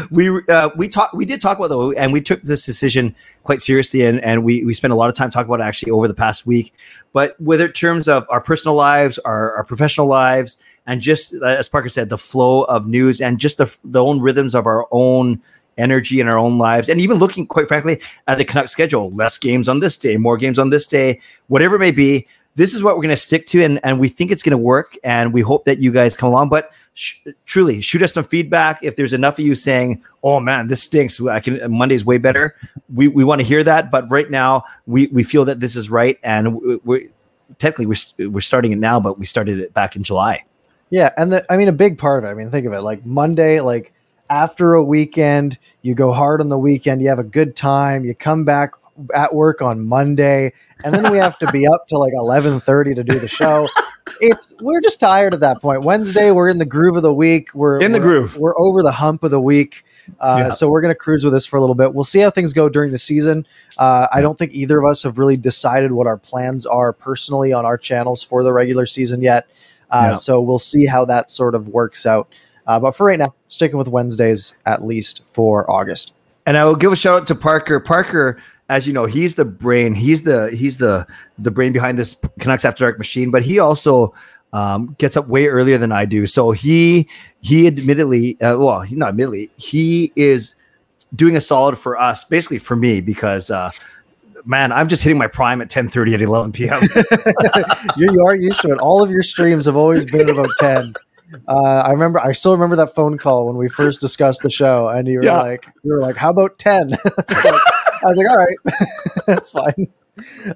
we 0.12 0.30
uh, 0.48 0.70
we 0.76 0.88
talked 0.88 1.14
we 1.14 1.26
did 1.26 1.42
talk 1.42 1.58
about 1.58 1.70
though, 1.70 1.92
and 1.94 2.12
we 2.14 2.22
took 2.22 2.42
this 2.44 2.66
decision 2.66 3.16
quite 3.44 3.62
seriously, 3.62 4.04
and 4.04 4.24
and 4.24 4.44
we 4.44 4.64
we 4.64 4.74
spent 4.74 4.94
a 4.94 4.96
lot 4.96 5.10
of 5.10 5.16
time 5.16 5.32
talking 5.32 5.50
about 5.50 5.60
it 5.60 5.68
actually 5.68 5.92
over 5.92 6.08
the 6.08 6.14
past 6.14 6.46
week. 6.46 6.74
But 7.14 7.40
whether 7.40 7.68
in 7.68 7.74
terms 7.74 8.08
of 8.08 8.26
our 8.30 8.42
personal 8.42 8.76
lives, 8.76 9.20
our, 9.20 9.54
our 9.56 9.64
professional 9.64 10.08
lives, 10.08 10.58
and 10.86 11.02
just 11.02 11.34
as 11.34 11.70
Parker 11.70 11.90
said, 11.90 12.10
the 12.10 12.18
flow 12.18 12.64
of 12.64 12.88
news 12.88 13.22
and 13.22 13.40
just 13.40 13.58
the 13.58 13.76
the 13.84 14.04
own 14.04 14.20
rhythms 14.20 14.56
of 14.56 14.66
our 14.66 14.88
own 14.92 15.42
energy 15.78 16.20
in 16.20 16.28
our 16.28 16.38
own 16.38 16.58
lives 16.58 16.90
and 16.90 17.02
even 17.02 17.18
looking 17.18 17.46
quite 17.48 17.68
frankly 17.68 18.00
at 18.28 18.38
the 18.38 18.46
Canucks 18.46 18.72
schedule. 18.72 19.12
Less 19.12 19.38
games 19.38 19.68
on 19.70 19.80
this 19.80 19.98
day 19.98 20.18
more 20.18 20.38
games 20.38 20.60
on 20.60 20.70
this 20.70 20.88
day 20.88 21.20
whatever 21.48 21.76
it 21.76 21.80
may 21.80 21.92
be 21.92 22.28
this 22.56 22.74
is 22.74 22.84
what 22.84 22.96
we're 22.96 23.02
going 23.02 23.10
to 23.10 23.18
stick 23.18 23.46
to 23.48 23.64
and, 23.64 23.80
and 23.84 24.00
we 24.00 24.08
think 24.08 24.32
it's 24.32 24.44
going 24.44 24.52
to 24.52 24.58
work 24.58 24.98
and 25.04 25.34
we 25.34 25.42
hope 25.42 25.66
that 25.66 25.80
you 25.80 25.92
guys 25.92 26.16
come 26.16 26.30
along. 26.30 26.50
But 26.50 26.72
sh- 26.94 27.26
truly 27.46 27.82
shoot 27.82 28.04
us 28.04 28.14
some 28.14 28.24
feedback. 28.24 28.80
If 28.84 28.96
there's 28.96 29.14
enough 29.14 29.40
of 29.40 29.46
you 29.46 29.56
saying 29.56 30.04
oh 30.24 30.40
man 30.40 30.68
this 30.68 30.82
stinks 30.84 31.20
i 31.22 31.40
can 31.40 31.72
monday's 31.72 32.06
way 32.06 32.18
better 32.18 32.54
we, 32.94 33.08
we 33.08 33.24
want 33.24 33.42
to 33.42 33.48
hear 33.48 33.64
that. 33.64 33.92
But 33.92 34.10
right 34.10 34.30
now 34.30 34.64
we, 34.86 35.08
we 35.08 35.24
feel 35.24 35.46
that 35.46 35.60
this 35.60 35.76
is 35.76 35.90
right 35.90 36.20
and 36.24 36.62
we, 36.62 36.76
we 36.84 37.10
technically 37.60 37.86
we're, 37.86 38.30
we're 38.30 38.42
starting 38.42 38.72
it 38.72 38.78
now 38.78 39.00
but 39.00 39.20
we 39.20 39.26
started 39.26 39.60
it 39.60 39.74
back 39.74 39.96
in 39.96 40.04
july. 40.04 40.44
Yeah 40.90 41.10
and 41.18 41.34
the, 41.34 41.46
i 41.52 41.58
mean 41.58 41.68
a 41.68 41.74
big 41.74 41.98
part 41.98 42.20
of 42.20 42.26
it 42.26 42.32
i 42.32 42.34
mean 42.36 42.52
think 42.52 42.68
of 42.68 42.74
it 42.74 42.82
like 42.82 43.04
monday 43.06 43.60
like 43.62 43.93
after 44.34 44.74
a 44.74 44.84
weekend, 44.84 45.60
you 45.84 45.94
go 45.94 46.12
hard 46.12 46.42
on 46.42 46.50
the 46.50 46.58
weekend, 46.58 47.02
you 47.02 47.10
have 47.10 47.20
a 47.20 47.24
good 47.24 47.56
time, 47.56 48.04
you 48.04 48.16
come 48.16 48.44
back 48.46 48.72
at 49.14 49.34
work 49.34 49.62
on 49.62 49.86
Monday, 49.86 50.54
and 50.84 50.94
then 50.94 51.12
we 51.12 51.18
have 51.20 51.38
to 51.40 51.52
be 51.52 51.68
up 51.68 51.88
to 51.88 51.98
like 51.98 52.14
11:30 52.14 52.96
to 52.96 53.04
do 53.04 53.20
the 53.20 53.28
show. 53.28 53.68
it's 54.22 54.54
we're 54.60 54.82
just 54.82 55.00
tired 55.00 55.34
at 55.34 55.40
that 55.42 55.62
point. 55.62 55.84
Wednesday, 55.84 56.32
we're 56.32 56.50
in 56.50 56.58
the 56.58 56.66
groove 56.66 56.96
of 56.96 57.04
the 57.04 57.14
week. 57.14 57.50
We're 57.54 57.80
In 57.80 57.92
the 57.92 58.00
we're- 58.00 58.20
groove. 58.20 58.38
We're 58.38 58.58
over 58.60 58.82
the 58.82 58.92
hump 58.92 59.24
of 59.24 59.32
the 59.32 59.40
week. 59.42 59.84
Uh, 60.20 60.36
Yeah. 60.46 60.50
So 60.52 60.68
we're 60.70 60.82
going 60.82 60.94
to 60.94 61.00
cruise 61.00 61.24
with 61.24 61.34
this 61.34 61.46
for 61.46 61.58
a 61.58 61.62
little 61.62 61.76
bit. 61.76 61.94
We'll 61.94 62.04
see 62.04 62.20
how 62.20 62.30
things 62.30 62.54
go 62.54 62.70
during 62.70 62.92
the 62.92 62.98
season. 62.98 63.46
Uh, 63.78 64.08
I 64.12 64.22
don't 64.22 64.38
think 64.38 64.54
either 64.54 64.78
of 64.80 64.86
us 64.90 65.04
have 65.04 65.18
really 65.18 65.38
decided 65.38 65.92
what 65.92 66.08
our 66.08 66.18
plans 66.18 66.66
are 66.66 66.92
personally 66.92 67.54
on 67.54 67.66
our 67.66 67.78
channels 67.78 68.22
for 68.24 68.44
the 68.44 68.52
regular 68.54 68.86
season 68.86 69.22
yet. 69.22 69.48
Uh, 69.90 70.08
Yeah. 70.10 70.14
So 70.16 70.42
we'll 70.42 70.60
see 70.60 70.86
how 70.86 71.06
that 71.06 71.30
sort 71.32 71.56
of 71.56 71.68
works 71.70 72.06
out. 72.06 72.28
Uh, 72.68 72.80
but 72.80 72.96
for 72.96 73.08
right 73.08 73.20
now, 73.20 73.34
sticking 73.48 73.78
with 73.78 73.88
Wednesdays 73.88 74.56
at 74.66 74.82
least 74.82 75.24
for 75.26 75.70
August. 75.70 76.14
And 76.46 76.58
I 76.58 76.66
will 76.66 76.76
give 76.76 76.92
a 76.92 76.96
shout 76.96 77.22
out 77.22 77.28
to 77.28 77.36
Parker. 77.36 77.80
Parker, 77.80 78.38
as 78.70 78.88
you 78.88 78.94
know, 78.94 79.06
he's 79.06 79.36
the 79.36 79.46
brain. 79.46 79.94
He's 79.94 80.24
the 80.24 80.50
he's 80.52 80.78
the 80.78 81.08
the 81.38 81.52
brain 81.52 81.72
behind 81.72 81.98
this 81.98 82.16
Canucks 82.40 82.66
After 82.66 82.84
Dark 82.84 82.98
machine. 82.98 83.32
But 83.32 83.44
he 83.44 83.60
also 83.60 84.14
um, 84.52 84.96
gets 84.98 85.18
up 85.18 85.28
way 85.28 85.48
earlier 85.48 85.78
than 85.78 85.92
I 85.92 86.06
do. 86.06 86.28
So 86.28 86.52
he 86.52 87.08
he 87.42 87.68
admittedly, 87.68 88.40
uh, 88.42 88.58
well, 88.58 88.82
he 88.82 88.96
not 88.96 89.10
admittedly, 89.10 89.52
he 89.58 90.12
is 90.16 90.56
doing 91.16 91.36
a 91.36 91.42
solid 91.42 91.78
for 91.78 92.00
us, 92.00 92.24
basically 92.24 92.60
for 92.60 92.76
me, 92.76 93.02
because 93.02 93.52
uh, 93.52 93.72
man, 94.46 94.72
I'm 94.72 94.88
just 94.88 95.04
hitting 95.04 95.18
my 95.18 95.28
prime 95.28 95.62
at 95.62 95.70
10:30 95.70 96.14
at 96.14 96.22
11 96.22 96.52
p.m. 96.52 96.82
you, 97.98 98.12
you 98.12 98.26
are 98.26 98.36
used 98.36 98.62
to 98.62 98.72
it. 98.72 98.80
All 98.80 99.04
of 99.04 99.10
your 99.10 99.24
streams 99.24 99.66
have 99.66 99.76
always 99.76 100.06
been 100.06 100.30
about 100.30 100.50
10. 100.60 100.94
Uh, 101.48 101.84
I 101.86 101.92
remember, 101.92 102.20
I 102.20 102.32
still 102.32 102.54
remember 102.54 102.76
that 102.78 102.94
phone 102.96 103.18
call 103.18 103.48
when 103.48 103.58
we 103.58 103.70
first 103.70 104.02
discussed 104.02 104.42
the 104.44 104.50
show, 104.50 104.88
and 104.90 105.08
you 105.08 105.20
were 105.20 105.26
Yeah. 105.26 105.42
like, 105.42 105.68
you 105.84 105.94
were 105.94 106.00
like, 106.02 106.16
how 106.18 106.30
about 106.30 106.58
10? 106.60 106.90
Like- 107.16 107.62
I 108.04 108.08
was 108.08 108.18
like, 108.18 108.30
all 108.30 108.38
right, 108.38 108.58
that's 109.28 109.52
fine. 109.54 109.88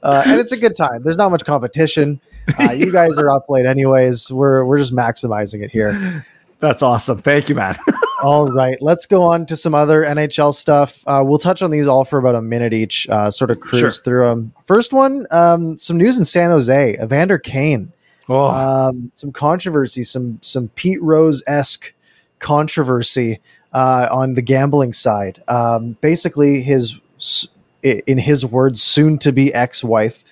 Uh, 0.03 0.23
and 0.25 0.39
it's 0.39 0.51
a 0.51 0.57
good 0.59 0.75
time. 0.75 1.01
There's 1.01 1.15
not 1.17 1.31
much 1.31 1.45
competition. 1.45 2.19
Uh, 2.59 2.71
you 2.73 2.91
guys 2.91 3.17
are 3.17 3.31
up 3.31 3.45
late 3.49 3.65
anyways. 3.65 4.29
We're, 4.31 4.65
we're 4.65 4.77
just 4.77 4.93
maximizing 4.93 5.63
it 5.63 5.71
here. 5.71 6.25
That's 6.59 6.81
awesome. 6.81 7.19
Thank 7.19 7.47
you, 7.47 7.55
man. 7.55 7.77
All 8.21 8.51
right, 8.51 8.75
let's 8.81 9.05
go 9.05 9.23
on 9.23 9.45
to 9.45 9.55
some 9.55 9.73
other 9.75 10.03
NHL 10.03 10.53
stuff. 10.53 11.03
Uh, 11.07 11.23
we'll 11.25 11.37
touch 11.37 11.61
on 11.61 11.71
these 11.71 11.87
all 11.87 12.03
for 12.03 12.19
about 12.19 12.35
a 12.35 12.41
minute 12.41 12.73
each, 12.73 13.07
uh, 13.09 13.31
sort 13.31 13.49
of 13.51 13.59
cruise 13.61 13.79
Sure. 13.79 13.91
through 13.91 14.25
them. 14.25 14.51
First 14.65 14.91
one, 14.91 15.25
um, 15.31 15.77
some 15.77 15.95
news 15.97 16.17
in 16.17 16.25
San 16.25 16.49
Jose. 16.49 16.97
Evander 17.01 17.37
Kane 17.37 17.93
Oh, 18.29 18.45
um, 18.47 19.11
some 19.13 19.31
controversy, 19.31 20.03
some 20.03 20.39
some 20.41 20.69
Pete 20.75 21.01
Rose 21.01 21.43
esque 21.47 21.93
controversy 22.39 23.39
uh, 23.73 24.07
on 24.11 24.33
the 24.35 24.41
gambling 24.41 24.93
side. 24.93 25.41
Um, 25.47 25.97
basically, 26.01 26.61
his 26.61 26.99
in 27.83 28.17
his 28.17 28.45
words, 28.45 28.81
soon 28.81 29.17
to 29.19 29.31
be 29.31 29.53
ex 29.53 29.83
wife, 29.83 30.23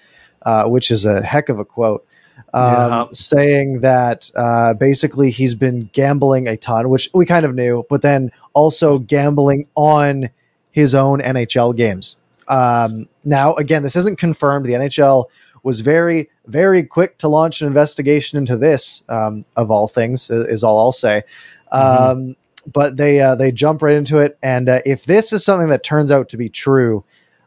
uh, 0.44 0.68
which 0.68 0.92
is 0.92 1.06
a 1.06 1.22
heck 1.22 1.50
of 1.50 1.60
a 1.60 1.66
quote. 1.66 2.06
Um, 2.54 2.64
Yeah. 2.64 3.06
saying 3.12 3.80
that 3.82 4.30
uh, 4.36 4.74
basically 4.74 5.30
he's 5.32 5.56
been 5.56 5.90
gambling 5.94 6.48
a 6.48 6.58
ton, 6.58 6.90
which 6.90 7.10
we 7.14 7.26
kind 7.26 7.46
of 7.46 7.54
knew, 7.56 7.86
but 7.90 8.02
then 8.02 8.32
also 8.54 9.00
gambling 9.00 9.68
on 9.76 10.30
his 10.72 10.94
own 10.96 11.20
NHL 11.22 11.76
games. 11.76 12.18
Um, 12.48 13.08
now, 13.24 13.54
again, 13.56 13.84
this 13.84 13.96
isn't 13.96 14.20
confirmed. 14.20 14.66
The 14.66 14.74
NHL 14.74 15.26
was 15.66 15.82
very, 15.82 16.30
very 16.46 16.84
quick 16.84 17.18
to 17.18 17.28
launch 17.28 17.60
an 17.60 17.68
investigation 17.68 18.38
into 18.38 18.56
this, 18.56 19.04
um, 19.10 19.44
of 19.58 19.72
all 19.72 19.88
things, 19.88 20.30
is 20.30 20.64
all 20.64 20.78
I'll 20.80 20.92
say. 20.92 21.24
Um, 21.72 22.36
but 22.72 22.98
they 22.98 23.20
uh, 23.20 23.36
they 23.36 23.52
jump 23.52 23.82
right 23.82 23.96
into 23.96 24.20
it, 24.20 24.38
and 24.42 24.70
uh, 24.70 24.82
if 24.86 25.06
this 25.06 25.34
is 25.34 25.44
something 25.44 25.70
that 25.70 25.84
turns 25.84 26.12
out 26.12 26.30
to 26.30 26.38
be 26.38 26.50
true, 26.50 27.04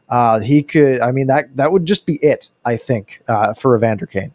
uh, 0.09 0.39
he 0.39 0.61
could. 0.61 1.01
I 1.01 1.11
mean 1.11 1.27
that 1.27 1.55
that 1.55 1.71
would 1.71 1.85
just 1.85 2.05
be 2.05 2.15
it. 2.21 2.49
I 2.65 2.77
think 2.77 3.21
uh, 3.27 3.53
for 3.53 3.75
Evander 3.75 4.05
Kane. 4.05 4.33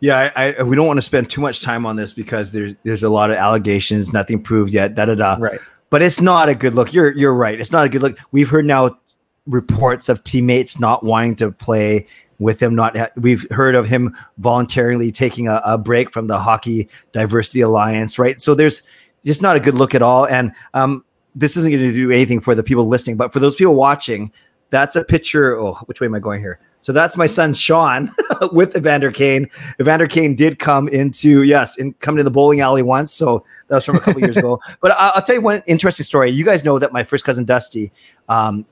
Yeah, 0.00 0.30
I, 0.36 0.52
I, 0.52 0.62
we 0.62 0.76
don't 0.76 0.86
want 0.86 0.98
to 0.98 1.02
spend 1.02 1.30
too 1.30 1.40
much 1.40 1.62
time 1.62 1.86
on 1.86 1.96
this 1.96 2.12
because 2.12 2.52
there's 2.52 2.74
there's 2.82 3.02
a 3.02 3.08
lot 3.08 3.30
of 3.30 3.36
allegations, 3.36 4.12
nothing 4.12 4.42
proved 4.42 4.72
yet. 4.72 4.94
Da 4.94 5.06
da 5.06 5.14
da. 5.14 5.36
Right. 5.38 5.60
But 5.88 6.02
it's 6.02 6.20
not 6.20 6.48
a 6.48 6.54
good 6.54 6.74
look. 6.74 6.92
You're 6.92 7.12
you're 7.12 7.34
right. 7.34 7.58
It's 7.58 7.72
not 7.72 7.86
a 7.86 7.88
good 7.88 8.02
look. 8.02 8.18
We've 8.30 8.50
heard 8.50 8.66
now 8.66 8.98
reports 9.46 10.08
of 10.08 10.24
teammates 10.24 10.80
not 10.80 11.04
wanting 11.04 11.36
to 11.36 11.50
play 11.50 12.06
with 12.38 12.62
him. 12.62 12.74
Not 12.74 12.96
ha- 12.96 13.10
we've 13.16 13.46
heard 13.50 13.74
of 13.74 13.86
him 13.86 14.16
voluntarily 14.38 15.10
taking 15.12 15.48
a, 15.48 15.60
a 15.64 15.78
break 15.78 16.10
from 16.10 16.26
the 16.26 16.38
Hockey 16.38 16.88
Diversity 17.12 17.60
Alliance. 17.60 18.18
Right. 18.18 18.40
So 18.40 18.54
there's 18.54 18.82
just 19.24 19.42
not 19.42 19.56
a 19.56 19.60
good 19.60 19.74
look 19.74 19.94
at 19.94 20.02
all. 20.02 20.26
And 20.26 20.52
um, 20.74 21.04
this 21.34 21.56
isn't 21.56 21.70
going 21.70 21.82
to 21.82 21.92
do 21.92 22.10
anything 22.10 22.40
for 22.40 22.54
the 22.54 22.62
people 22.62 22.86
listening, 22.86 23.16
but 23.16 23.32
for 23.32 23.40
those 23.40 23.56
people 23.56 23.74
watching, 23.74 24.32
that's 24.70 24.96
a 24.96 25.04
picture. 25.04 25.58
Oh, 25.58 25.74
which 25.86 26.00
way 26.00 26.06
am 26.06 26.14
I 26.14 26.20
going 26.20 26.40
here? 26.40 26.60
So 26.84 26.92
that's 26.92 27.16
my 27.16 27.26
son 27.26 27.54
Sean 27.54 28.14
with 28.52 28.76
Evander 28.76 29.10
Kane. 29.10 29.48
Evander 29.80 30.06
Kane 30.06 30.34
did 30.34 30.58
come 30.58 30.86
into 30.88 31.42
yes, 31.42 31.78
and 31.78 31.98
come 32.00 32.16
to 32.16 32.22
the 32.22 32.30
bowling 32.30 32.60
alley 32.60 32.82
once. 32.82 33.10
So 33.10 33.42
that 33.68 33.76
was 33.76 33.86
from 33.86 33.96
a 33.96 34.00
couple 34.00 34.20
years 34.20 34.36
ago. 34.36 34.60
But 34.82 34.92
I, 34.92 35.12
I'll 35.14 35.22
tell 35.22 35.36
you 35.36 35.40
one 35.40 35.62
interesting 35.66 36.04
story. 36.04 36.30
You 36.30 36.44
guys 36.44 36.62
know 36.62 36.78
that 36.78 36.92
my 36.92 37.02
first 37.02 37.24
cousin 37.24 37.46
Dusty, 37.46 37.90
um, 38.28 38.66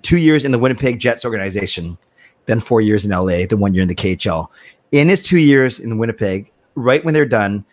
two 0.00 0.16
years 0.16 0.46
in 0.46 0.52
the 0.52 0.58
Winnipeg 0.58 0.98
Jets 0.98 1.26
organization, 1.26 1.98
then 2.46 2.60
four 2.60 2.80
years 2.80 3.04
in 3.04 3.10
LA, 3.10 3.46
then 3.46 3.60
one 3.60 3.74
year 3.74 3.82
in 3.82 3.88
the 3.88 3.94
KHL. 3.94 4.48
In 4.92 5.08
his 5.08 5.22
two 5.22 5.38
years 5.38 5.78
in 5.78 5.98
Winnipeg, 5.98 6.50
right 6.74 7.04
when 7.04 7.14
they're 7.14 7.26
done, 7.26 7.64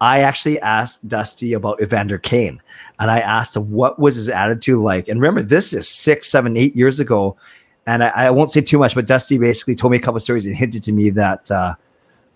I 0.00 0.20
actually 0.20 0.60
asked 0.60 1.06
Dusty 1.08 1.52
about 1.52 1.82
Evander 1.82 2.18
Kane. 2.18 2.60
And 2.98 3.10
I 3.10 3.20
asked 3.20 3.56
him 3.56 3.70
what 3.70 3.98
was 3.98 4.16
his 4.16 4.28
attitude 4.28 4.80
like. 4.80 5.08
And 5.08 5.20
remember, 5.20 5.42
this 5.42 5.72
is 5.72 5.88
six, 5.88 6.28
seven, 6.28 6.56
eight 6.56 6.76
years 6.76 7.00
ago. 7.00 7.36
And 7.86 8.04
I, 8.04 8.08
I 8.08 8.30
won't 8.30 8.50
say 8.50 8.60
too 8.60 8.78
much, 8.78 8.94
but 8.94 9.06
Dusty 9.06 9.38
basically 9.38 9.74
told 9.74 9.90
me 9.90 9.96
a 9.96 10.00
couple 10.00 10.16
of 10.16 10.22
stories 10.22 10.46
and 10.46 10.54
hinted 10.54 10.82
to 10.84 10.92
me 10.92 11.10
that 11.10 11.50
uh, 11.50 11.74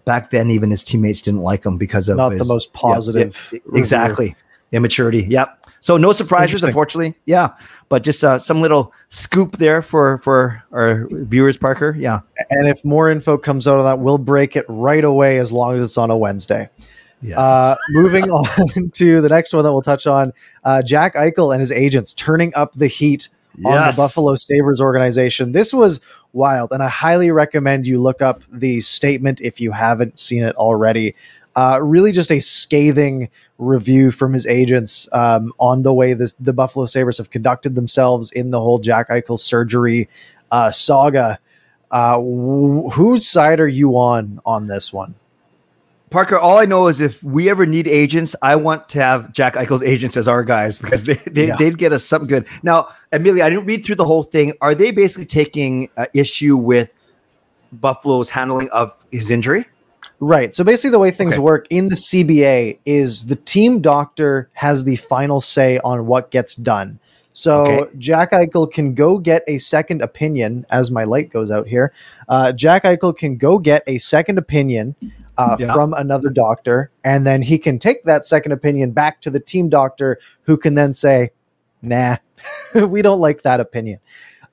back 0.05 0.31
then 0.31 0.51
even 0.51 0.71
his 0.71 0.83
teammates 0.83 1.23
didn't 1.23 1.43
like 1.43 1.65
him 1.65 1.77
because 1.77 2.09
of 2.09 2.17
Not 2.17 2.31
the 2.31 2.39
his- 2.39 2.49
most 2.49 2.73
positive 2.73 3.51
yeah, 3.53 3.61
exactly 3.75 4.35
immaturity. 4.73 5.23
Yep. 5.25 5.58
So 5.81 5.97
no 5.97 6.13
surprises, 6.13 6.63
unfortunately. 6.63 7.17
Yeah, 7.25 7.55
but 7.89 8.03
just 8.03 8.23
uh, 8.25 8.39
some 8.39 8.61
little 8.61 8.93
scoop 9.09 9.59
there 9.59 9.83
for 9.83 10.19
for 10.19 10.63
our 10.73 11.07
viewers, 11.11 11.57
Parker. 11.57 11.95
Yeah. 11.99 12.21
And 12.51 12.69
if 12.69 12.85
more 12.85 13.11
info 13.11 13.39
comes 13.39 13.69
out 13.69 13.79
on 13.79 13.85
that, 13.85 13.99
we'll 14.01 14.19
break 14.19 14.57
it 14.57 14.65
right 14.69 15.05
away 15.05 15.39
as 15.39 15.53
long 15.53 15.77
as 15.77 15.83
it's 15.83 15.99
on 15.99 16.11
a 16.11 16.17
Wednesday. 16.17 16.69
Yes. 17.21 17.39
Uh, 17.39 17.77
moving 17.91 18.25
on 18.31 18.91
to 18.91 19.21
the 19.21 19.29
next 19.29 19.53
one 19.53 19.65
that 19.65 19.73
we'll 19.73 19.83
touch 19.83 20.07
on 20.07 20.33
uh, 20.65 20.83
Jack 20.83 21.15
Eichel 21.15 21.53
and 21.53 21.61
his 21.61 21.73
agents 21.73 22.15
turning 22.15 22.55
up 22.55 22.75
the 22.75 22.87
heat 22.87 23.29
on 23.65 23.91
the 23.91 23.95
Buffalo 23.97 24.37
Sabres 24.37 24.81
organization. 24.81 25.53
This 25.53 25.73
was 25.73 26.01
wild, 26.33 26.73
and 26.73 26.83
I 26.83 26.89
highly 26.89 27.31
recommend 27.31 27.87
you 27.87 28.01
look 28.01 28.23
up 28.23 28.43
the 28.53 28.81
statement 28.81 29.41
if 29.41 29.61
you 29.61 29.73
haven't 29.73 30.19
seen 30.19 30.45
it 30.45 30.55
already. 30.57 31.15
Uh, 31.59 31.81
really, 31.83 32.13
just 32.13 32.31
a 32.31 32.39
scathing 32.39 33.29
review 33.59 34.13
from 34.13 34.33
his 34.33 34.47
agents 34.47 35.09
um, 35.13 35.53
on 35.59 35.83
the 35.83 35.93
way 35.93 36.13
this, 36.13 36.35
the 36.35 36.53
Buffalo 36.53 36.87
Sabres 36.87 37.19
have 37.19 37.31
conducted 37.31 37.75
themselves 37.75 38.31
in 38.31 38.51
the 38.53 38.61
whole 38.61 38.79
Jack 38.79 39.09
Eichel 39.09 39.37
surgery 39.41 40.09
uh, 40.53 40.71
saga. 40.71 41.37
Uh, 41.91 42.19
wh- 42.19 42.93
whose 42.95 43.27
side 43.29 43.59
are 43.59 43.67
you 43.67 43.99
on 43.99 44.41
on 44.47 44.67
this 44.67 44.93
one? 44.93 45.17
Parker, 46.11 46.39
all 46.39 46.59
I 46.59 46.65
know 46.65 46.87
is 46.87 47.01
if 47.01 47.25
we 47.25 47.51
ever 47.51 47.67
need 47.67 47.89
agents, 47.89 48.37
I 48.41 48.55
want 48.55 48.89
to 48.91 49.01
have 49.03 49.33
Jack 49.33 49.55
Eichel's 49.55 49.83
agents 49.83 50.17
as 50.17 50.29
our 50.29 50.45
guys 50.45 50.79
because 50.83 51.03
they, 51.05 51.15
they, 51.27 51.49
Yeah. 51.49 51.57
they'd 51.57 51.77
get 51.77 51.93
us 51.93 52.05
something 52.05 52.29
good. 52.29 52.47
Now, 52.63 52.89
Amelia, 53.13 53.43
I 53.43 53.51
didn't 53.51 53.67
read 53.67 53.85
through 53.85 53.97
the 53.97 54.07
whole 54.07 54.23
thing. 54.23 54.53
Are 54.61 54.77
they 54.77 54.93
basically 54.93 55.27
taking 55.27 55.91
uh, 55.97 56.07
issue 56.15 56.57
with 56.57 56.95
Buffalo's 57.73 58.31
handling 58.31 58.69
of 58.71 58.95
his 59.11 59.31
injury? 59.33 59.67
Right. 60.21 60.55
So 60.55 60.65
basically, 60.65 60.91
the 60.91 60.99
way 60.99 61.11
things 61.11 61.35
Okay. 61.35 61.41
work 61.43 61.67
in 61.71 61.89
the 61.91 61.97
CBA 61.97 62.79
is 62.85 63.27
the 63.27 63.37
team 63.37 63.81
doctor 63.81 64.49
has 64.55 64.85
the 64.85 64.97
final 64.97 65.41
say 65.41 65.79
on 65.85 66.07
what 66.07 66.31
gets 66.31 66.55
done. 66.57 66.99
So 67.33 67.63
Okay. 67.63 67.91
Jack 67.99 68.33
Eichel 68.33 68.71
can 68.71 68.95
go 68.95 69.19
get 69.19 69.45
a 69.47 69.59
second 69.59 70.03
opinion. 70.03 70.67
As 70.71 70.91
my 70.91 71.05
light 71.05 71.31
goes 71.31 71.53
out 71.53 71.69
here, 71.69 71.93
uh, 72.29 72.51
Jack 72.51 72.83
Eichel 72.83 73.17
can 73.17 73.37
go 73.37 73.59
get 73.59 73.85
a 73.87 73.99
second 73.99 74.39
opinion 74.39 74.97
uh, 75.37 75.57
Yeah. 75.61 75.73
from 75.73 75.95
another 75.95 76.31
doctor, 76.31 76.91
and 77.05 77.25
then 77.25 77.43
he 77.43 77.59
can 77.59 77.79
take 77.79 78.03
that 78.03 78.27
second 78.27 78.51
opinion 78.51 78.91
back 78.91 79.21
to 79.21 79.31
the 79.31 79.39
team 79.39 79.69
doctor, 79.69 80.19
who 80.43 80.57
can 80.57 80.75
then 80.75 80.93
say, 80.93 81.31
"Nah, 81.81 82.17
we 82.75 83.03
don't 83.03 83.21
like 83.21 83.43
that 83.43 83.61
opinion," 83.61 84.01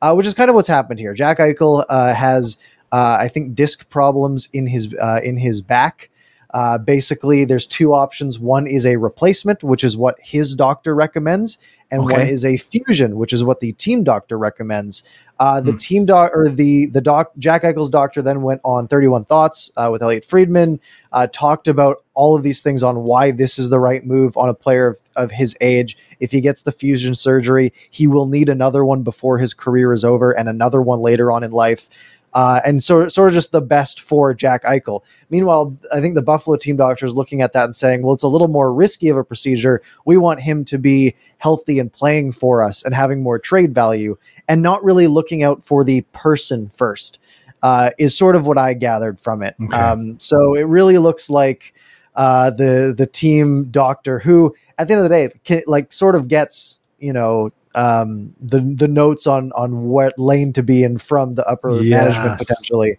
uh, 0.03 0.13
which 0.13 0.27
is 0.27 0.35
kind 0.35 0.47
of 0.47 0.55
what's 0.55 0.67
happened 0.67 0.99
here. 0.99 1.15
Jack 1.15 1.39
Eichel 1.39 1.83
uh, 1.89 2.13
has 2.13 2.57
uh, 2.95 3.17
I 3.25 3.27
think 3.27 3.55
disc 3.55 3.89
problems 3.89 4.47
in 4.53 4.67
his 4.67 4.83
uh, 5.07 5.19
in 5.23 5.37
his 5.37 5.61
back. 5.61 6.09
Uh, 6.53 6.77
basically, 6.77 7.43
there's 7.43 7.67
two 7.67 7.93
options. 7.93 8.39
One 8.39 8.65
is 8.65 8.85
a 8.85 8.95
replacement, 8.95 9.61
which 9.61 9.83
is 9.83 9.97
what 9.97 10.15
his 10.23 10.55
doctor 10.55 10.95
recommends, 10.95 11.57
and 11.91 12.03
one 12.03 12.21
is 12.35 12.45
a 12.45 12.55
fusion, 12.55 13.17
which 13.17 13.33
is 13.33 13.43
what 13.43 13.59
the 13.59 13.73
team 13.73 14.05
doctor 14.05 14.37
recommends. 14.37 15.03
Uh, 15.37 15.59
the 15.59 15.73
Hmm. 15.73 15.77
team 15.87 16.05
doc 16.05 16.31
or 16.33 16.47
the 16.47 16.85
the 16.85 17.01
doc 17.01 17.31
Jack 17.37 17.63
Eichel's 17.63 17.89
doctor 17.89 18.21
then 18.21 18.41
went 18.41 18.61
on 18.63 18.87
31 18.87 19.25
Thoughts 19.25 19.69
uh, 19.75 19.89
with 19.91 20.01
Elliot 20.01 20.23
Friedman, 20.23 20.79
uh, 21.11 21.27
talked 21.33 21.67
about 21.67 21.97
all 22.13 22.37
of 22.37 22.43
these 22.43 22.61
things 22.61 22.81
on 22.83 23.03
why 23.03 23.31
this 23.31 23.59
is 23.59 23.67
the 23.69 23.79
right 23.81 24.05
move 24.05 24.37
on 24.37 24.47
a 24.47 24.53
player 24.53 24.87
of, 24.87 24.97
of 25.17 25.31
his 25.31 25.53
age. 25.59 25.97
If 26.21 26.31
he 26.31 26.39
gets 26.39 26.61
the 26.63 26.71
fusion 26.71 27.13
surgery, 27.15 27.73
he 27.91 28.07
will 28.07 28.27
need 28.27 28.47
another 28.47 28.85
one 28.85 29.03
before 29.03 29.37
his 29.37 29.53
career 29.53 29.91
is 29.91 30.05
over, 30.05 30.31
and 30.31 30.47
another 30.47 30.81
one 30.81 31.01
later 31.01 31.33
on 31.33 31.43
in 31.43 31.51
life. 31.51 31.89
Uh, 32.35 32.59
and 32.65 32.83
so 32.83 33.07
sort 33.07 33.29
of 33.29 33.33
just 33.33 33.53
the 33.53 33.61
best 33.61 34.01
for 34.01 34.33
Jack 34.33 34.65
Eichel. 34.65 35.01
Meanwhile, 35.29 35.77
I 35.93 36.01
think 36.01 36.15
the 36.15 36.21
Buffalo 36.21 36.57
team 36.57 36.75
doctor 36.75 37.05
is 37.05 37.15
looking 37.15 37.41
at 37.41 37.53
that 37.53 37.63
and 37.63 37.75
saying, 37.75 38.03
well, 38.03 38.13
it's 38.13 38.23
a 38.23 38.27
little 38.27 38.49
more 38.49 38.73
risky 38.73 39.07
of 39.07 39.15
a 39.15 39.23
procedure. 39.23 39.81
We 40.05 40.17
want 40.17 40.41
him 40.41 40.65
to 40.65 40.77
be 40.77 41.15
healthy 41.37 41.79
and 41.79 41.91
playing 41.91 42.33
for 42.33 42.61
us 42.61 42.83
and 42.83 42.93
having 42.93 43.23
more 43.23 43.39
trade 43.39 43.73
value, 43.73 44.17
and 44.49 44.61
not 44.61 44.83
really 44.83 45.07
looking 45.07 45.43
out 45.43 45.63
for 45.63 45.85
the 45.85 46.01
person 46.11 46.67
first. 46.67 47.19
Uh, 47.63 47.89
is 47.97 48.15
sort 48.15 48.35
of 48.35 48.45
what 48.45 48.59
I 48.59 48.73
gathered 48.73 49.19
from 49.19 49.41
it. 49.41 49.55
Okay. 49.59 49.75
Um, 49.75 50.19
so 50.19 50.53
it 50.53 50.67
really 50.67 50.99
looks 50.99 51.31
like 51.31 51.73
uh, 52.15 52.51
the 52.51 52.93
the 52.95 53.07
team 53.07 53.69
doctor 53.71 54.19
who, 54.19 54.53
at 54.77 54.87
the 54.87 54.93
end 54.93 55.03
of 55.03 55.09
the 55.09 55.15
day, 55.15 55.29
can, 55.45 55.61
like 55.67 55.93
sort 55.93 56.15
of 56.15 56.27
gets 56.27 56.79
you 56.99 57.13
know 57.13 57.51
um, 57.75 58.33
the 58.39 58.61
the 58.61 58.87
notes 58.87 59.27
on 59.27 59.51
on 59.51 59.83
what 59.83 60.17
lane 60.17 60.53
to 60.53 60.63
be 60.63 60.83
in 60.83 60.97
from 60.97 61.33
the 61.33 61.45
upper 61.47 61.69
management 61.69 62.37
potentially. 62.39 62.97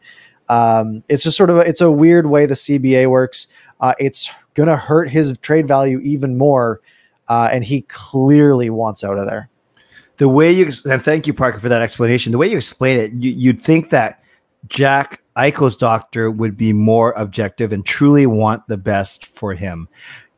Um, 0.48 1.02
it's 1.08 1.24
just 1.24 1.36
sort 1.36 1.50
of 1.50 1.56
a, 1.56 1.60
it's 1.60 1.80
a 1.80 1.90
weird 1.90 2.26
way 2.26 2.46
the 2.46 2.54
CBA 2.54 3.10
works. 3.10 3.48
Uh, 3.80 3.94
it's 3.98 4.30
gonna 4.54 4.76
hurt 4.76 5.08
his 5.08 5.36
trade 5.38 5.66
value 5.66 5.98
even 6.04 6.38
more, 6.38 6.80
uh, 7.28 7.48
and 7.50 7.64
he 7.64 7.82
clearly 7.82 8.70
wants 8.70 9.02
out 9.02 9.18
of 9.18 9.26
there. 9.26 9.48
the 10.18 10.28
way 10.28 10.52
you 10.52 10.70
and 10.88 11.02
thank 11.04 11.26
you 11.26 11.34
Parker 11.34 11.58
for 11.58 11.68
that 11.68 11.82
explanation. 11.82 12.32
The 12.32 12.38
way 12.38 12.48
you 12.48 12.56
explain 12.56 12.98
it, 12.98 13.12
you, 13.12 13.32
you'd 13.32 13.60
think 13.60 13.90
that 13.90 14.22
Jack 14.68 15.22
Eichel's 15.36 15.76
doctor 15.76 16.30
would 16.30 16.56
be 16.56 16.72
more 16.72 17.12
objective 17.12 17.72
and 17.72 17.84
truly 17.84 18.26
want 18.26 18.66
the 18.68 18.76
best 18.76 19.26
for 19.26 19.54
him. 19.54 19.88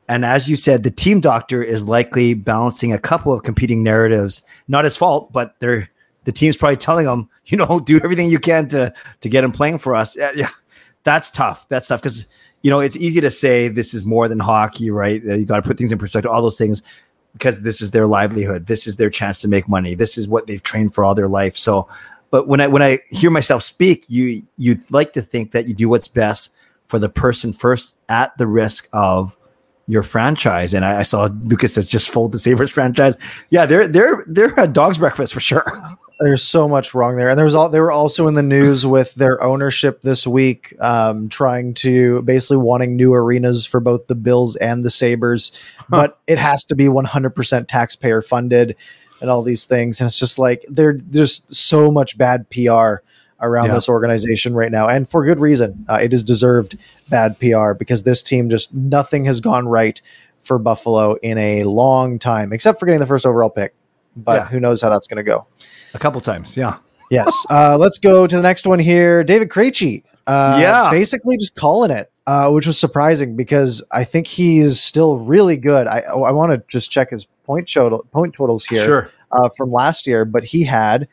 And 0.09 0.25
as 0.25 0.49
you 0.49 0.57
said, 0.57 0.83
the 0.83 0.91
team 0.91 1.21
doctor 1.21 1.63
is 1.63 1.87
likely 1.87 2.35
balancing 2.35 2.93
a 2.93 2.99
couple 2.99 3.33
of 3.33 3.43
competing 3.43 3.83
narratives. 3.83 4.43
Not 4.67 4.85
his 4.85 4.97
fault, 4.97 5.33
but 5.33 5.55
they're 5.61 5.91
the 6.25 6.33
team's 6.33 6.57
probably 6.57 6.77
telling 6.77 7.07
him, 7.07 7.29
you 7.47 7.57
know, 7.57 7.81
do 7.81 8.01
everything 8.03 8.29
you 8.29 8.39
can 8.39 8.69
to 8.69 8.93
to 9.21 9.29
get 9.29 9.45
him 9.45 9.53
playing 9.53 9.79
for 9.79 9.95
us. 9.95 10.17
Yeah, 10.17 10.51
that's 11.05 11.31
tough. 11.31 11.67
That's 11.69 11.89
tough 11.89 12.03
because 12.03 12.27
you 12.63 12.71
know 12.71 12.81
it's 12.81 12.97
easy 12.97 13.21
to 13.21 13.31
say 13.31 13.69
this 13.69 13.95
is 13.95 14.05
more 14.05 14.29
than 14.29 14.39
hockey, 14.39 14.91
right? 14.91 15.23
You 15.23 15.45
got 15.45 15.57
to 15.57 15.63
put 15.63 15.79
things 15.79 15.93
in 15.93 15.99
perspective. 15.99 16.31
All 16.31 16.43
those 16.43 16.59
things 16.59 16.83
because 17.33 17.63
this 17.63 17.81
is 17.81 17.93
their 17.93 18.07
livelihood. 18.07 18.67
This 18.67 18.87
is 18.87 18.97
their 18.97 19.11
chance 19.11 19.41
to 19.41 19.49
make 19.49 19.69
money. 19.69 19.95
This 19.95 20.19
is 20.19 20.29
what 20.29 20.47
they've 20.47 20.63
trained 20.63 20.95
for 20.95 21.05
all 21.05 21.15
their 21.15 21.29
life. 21.29 21.57
So, 21.57 21.89
but 22.31 22.49
when 22.49 22.61
I 22.61 22.67
when 22.67 22.83
I 22.83 23.01
hear 23.09 23.31
myself 23.31 23.63
speak, 23.63 24.05
you 24.09 24.43
you'd 24.57 24.91
like 24.91 25.13
to 25.15 25.23
think 25.23 25.53
that 25.53 25.67
you 25.67 25.75
do 25.75 25.89
what's 25.89 26.09
best 26.09 26.57
for 26.89 26.99
the 26.99 27.09
person 27.09 27.53
first 27.53 27.97
at 28.09 28.37
the 28.39 28.47
risk 28.47 28.89
of 28.93 29.37
your 29.89 30.05
franchise. 30.05 30.75
And 30.75 30.85
I, 30.85 31.01
I 31.01 31.03
saw 31.03 31.29
Lucas 31.43 31.75
has 31.75 31.87
just 31.87 32.11
fold 32.11 32.33
the 32.33 32.39
Sabres 32.39 32.71
franchise. 32.71 33.17
Yeah, 33.51 33.67
they're 33.67 33.89
they're 33.89 34.25
they're 34.29 34.55
a 34.57 34.69
dog's 34.69 34.99
breakfast 34.99 35.35
for 35.35 35.41
sure. 35.41 35.83
There's 36.21 36.43
so 36.43 36.69
much 36.69 36.95
wrong 36.95 37.17
there, 37.17 37.29
and 37.29 37.39
there 37.39 37.45
was 37.45 37.55
all 37.55 37.69
they 37.69 37.81
were 37.81 37.93
also 37.93 38.27
in 38.27 38.35
the 38.35 38.43
news 38.43 38.85
with 38.85 39.15
their 39.15 39.41
ownership 39.41 40.03
this 40.03 40.27
week, 40.27 40.75
um, 40.81 41.29
trying 41.29 41.75
to 41.75 42.23
basically 42.23 42.57
wanting 42.57 42.97
new 42.97 43.15
arenas 43.15 43.67
for 43.67 43.79
both 43.79 44.09
the 44.09 44.17
Bills 44.17 44.57
and 44.57 44.85
the 44.85 44.91
Sabers, 44.91 45.53
but 45.89 46.19
it 46.27 46.37
has 46.37 46.65
to 46.65 46.75
be 46.75 46.87
100% 46.87 47.69
taxpayer 47.69 48.21
funded, 48.21 48.75
and 49.21 49.31
all 49.31 49.43
these 49.43 49.65
things. 49.65 50.01
And 50.01 50.09
it's 50.09 50.19
just 50.19 50.41
like 50.41 50.65
there, 50.69 50.99
there's 51.01 51.43
so 51.57 51.91
much 51.93 52.19
bad 52.19 52.51
PR 52.51 52.97
around 53.41 53.67
Yeah. 53.67 53.75
this 53.75 53.89
organization 53.89 54.55
right 54.55 54.71
now, 54.71 54.89
and 54.89 55.09
for 55.09 55.25
good 55.25 55.39
reason. 55.41 55.85
Uh, 55.89 55.99
it 56.03 56.13
is 56.13 56.23
deserved 56.25 56.77
bad 57.09 57.39
PR 57.39 57.73
because 57.73 58.03
this 58.03 58.23
team 58.23 58.49
just 58.51 58.75
nothing 58.75 59.25
has 59.27 59.41
gone 59.41 59.69
right 59.69 60.01
for 60.41 60.59
Buffalo 60.59 61.15
in 61.23 61.39
a 61.39 61.65
long 61.65 62.19
time, 62.19 62.53
except 62.53 62.79
for 62.81 62.87
getting 62.87 63.01
the 63.01 63.07
first 63.07 63.27
overall 63.27 63.51
pick. 63.51 63.75
But 64.17 64.35
Yeah. 64.43 64.47
who 64.49 64.61
knows 64.61 64.83
how 64.83 64.89
that's 64.91 65.07
going 65.07 65.19
to 65.19 65.23
go? 65.23 65.47
A 65.95 65.99
couple 65.99 66.21
times, 66.21 66.57
yeah. 66.57 66.77
Yes. 67.11 67.47
Uh, 67.49 67.77
let's 67.79 67.99
go 67.99 68.27
to 68.27 68.37
the 68.37 68.43
next 68.43 68.67
one 68.67 68.79
here. 68.79 69.23
David 69.25 69.49
Krejci. 69.49 70.03
Uh, 70.27 70.59
Yeah. 70.61 70.91
Basically 70.91 71.37
just 71.39 71.55
calling 71.55 71.91
it, 71.91 72.11
uh, 72.27 72.51
which 72.51 72.67
was 72.67 72.79
surprising 72.79 73.35
because 73.37 73.83
I 73.93 74.05
think 74.05 74.27
he's 74.27 74.81
still 74.81 75.19
really 75.19 75.57
good. 75.57 75.87
I, 75.87 76.01
I 76.01 76.33
want 76.33 76.53
to 76.53 76.63
just 76.69 76.91
check 76.91 77.11
his 77.11 77.27
point 77.47 77.71
total 77.73 78.05
point 78.13 78.35
totals 78.35 78.67
here 78.67 78.85
Sure. 78.85 79.11
uh, 79.33 79.49
from 79.57 79.71
last 79.73 80.07
year, 80.07 80.25
but 80.27 80.45
he 80.45 80.65
had 80.65 81.09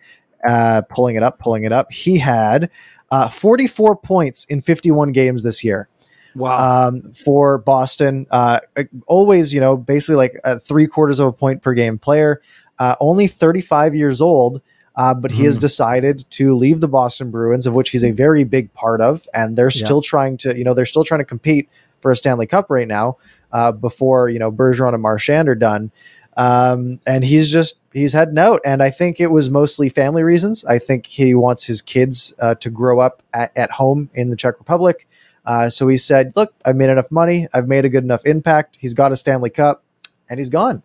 uh, 0.48 0.82
pulling 0.90 1.16
it 1.16 1.24
up, 1.24 1.40
pulling 1.40 1.64
it 1.64 1.72
up. 1.72 1.92
He 1.92 2.18
had 2.18 2.70
uh, 3.12 3.28
44 3.30 3.96
points 3.98 4.44
in 4.46 4.62
51 4.62 5.12
games 5.12 5.44
this 5.44 5.64
year 5.64 5.88
Wow. 6.36 6.88
um, 6.88 7.12
for 7.14 7.58
Boston. 7.58 8.26
Uh, 8.32 8.60
always, 9.08 9.54
you 9.54 9.62
know, 9.62 9.78
basically 9.78 10.16
like 10.16 10.40
a 10.44 10.60
three 10.60 10.88
quarters 10.88 11.20
of 11.20 11.28
a 11.28 11.32
point 11.34 11.62
per 11.62 11.74
game 11.74 11.98
player. 11.98 12.42
Uh, 12.80 12.96
only 13.00 13.28
35 13.28 13.96
years 13.96 14.22
old, 14.22 14.62
uh, 14.98 15.14
but 15.14 15.32
he 15.32 15.44
has 15.46 15.58
Mhm. 15.58 15.62
decided 15.62 16.26
to 16.32 16.56
leave 16.56 16.82
the 16.82 16.88
Boston 16.90 17.32
Bruins, 17.32 17.66
of 17.66 17.74
which 17.74 17.92
he's 17.92 18.04
a 18.04 18.12
very 18.12 18.44
big 18.44 18.74
part 18.74 19.00
of, 19.02 19.28
and 19.34 19.56
they're 19.58 19.68
Yeah. 19.74 19.86
still 19.86 20.02
trying 20.02 20.36
to, 20.38 20.58
you 20.58 20.64
know, 20.64 20.74
they're 20.74 20.86
still 20.86 21.04
trying 21.06 21.20
to 21.22 21.26
compete 21.26 21.70
for 22.02 22.12
a 22.12 22.16
Stanley 22.16 22.48
Cup 22.48 22.70
right 22.70 22.88
now. 22.88 23.18
Uh, 23.52 23.72
before 23.72 24.28
you 24.28 24.38
know 24.38 24.52
Bergeron 24.52 24.94
and 24.94 25.02
Marchand 25.02 25.48
are 25.48 25.56
done, 25.56 25.90
um, 26.38 27.00
and 27.08 27.24
he's 27.24 27.50
just 27.50 27.80
he's 27.94 28.14
heading 28.14 28.38
out, 28.38 28.62
and 28.66 28.84
I 28.84 28.90
think 28.90 29.20
it 29.20 29.32
was 29.32 29.50
mostly 29.50 29.90
family 29.90 30.24
reasons. 30.24 30.66
I 30.66 30.80
think 30.80 31.06
he 31.06 31.34
wants 31.34 31.66
his 31.66 31.82
kids 31.82 32.34
uh, 32.40 32.56
to 32.56 32.70
grow 32.70 33.00
up 33.00 33.22
at, 33.34 33.52
at 33.56 33.72
home 33.72 34.10
in 34.14 34.30
the 34.30 34.36
Czech 34.36 34.60
Republic. 34.60 35.08
Uh, 35.46 35.70
so 35.70 35.88
he 35.88 35.98
said, 35.98 36.34
"Look, 36.36 36.54
I've 36.66 36.76
made 36.76 36.90
enough 36.90 37.12
money. 37.12 37.48
I've 37.54 37.68
made 37.68 37.86
a 37.86 37.90
good 37.90 38.04
enough 38.04 38.26
impact. 38.26 38.78
He's 38.80 38.94
got 38.94 39.12
a 39.12 39.16
Stanley 39.16 39.50
Cup, 39.50 39.84
and 40.30 40.40
he's 40.40 40.50
gone." 40.50 40.84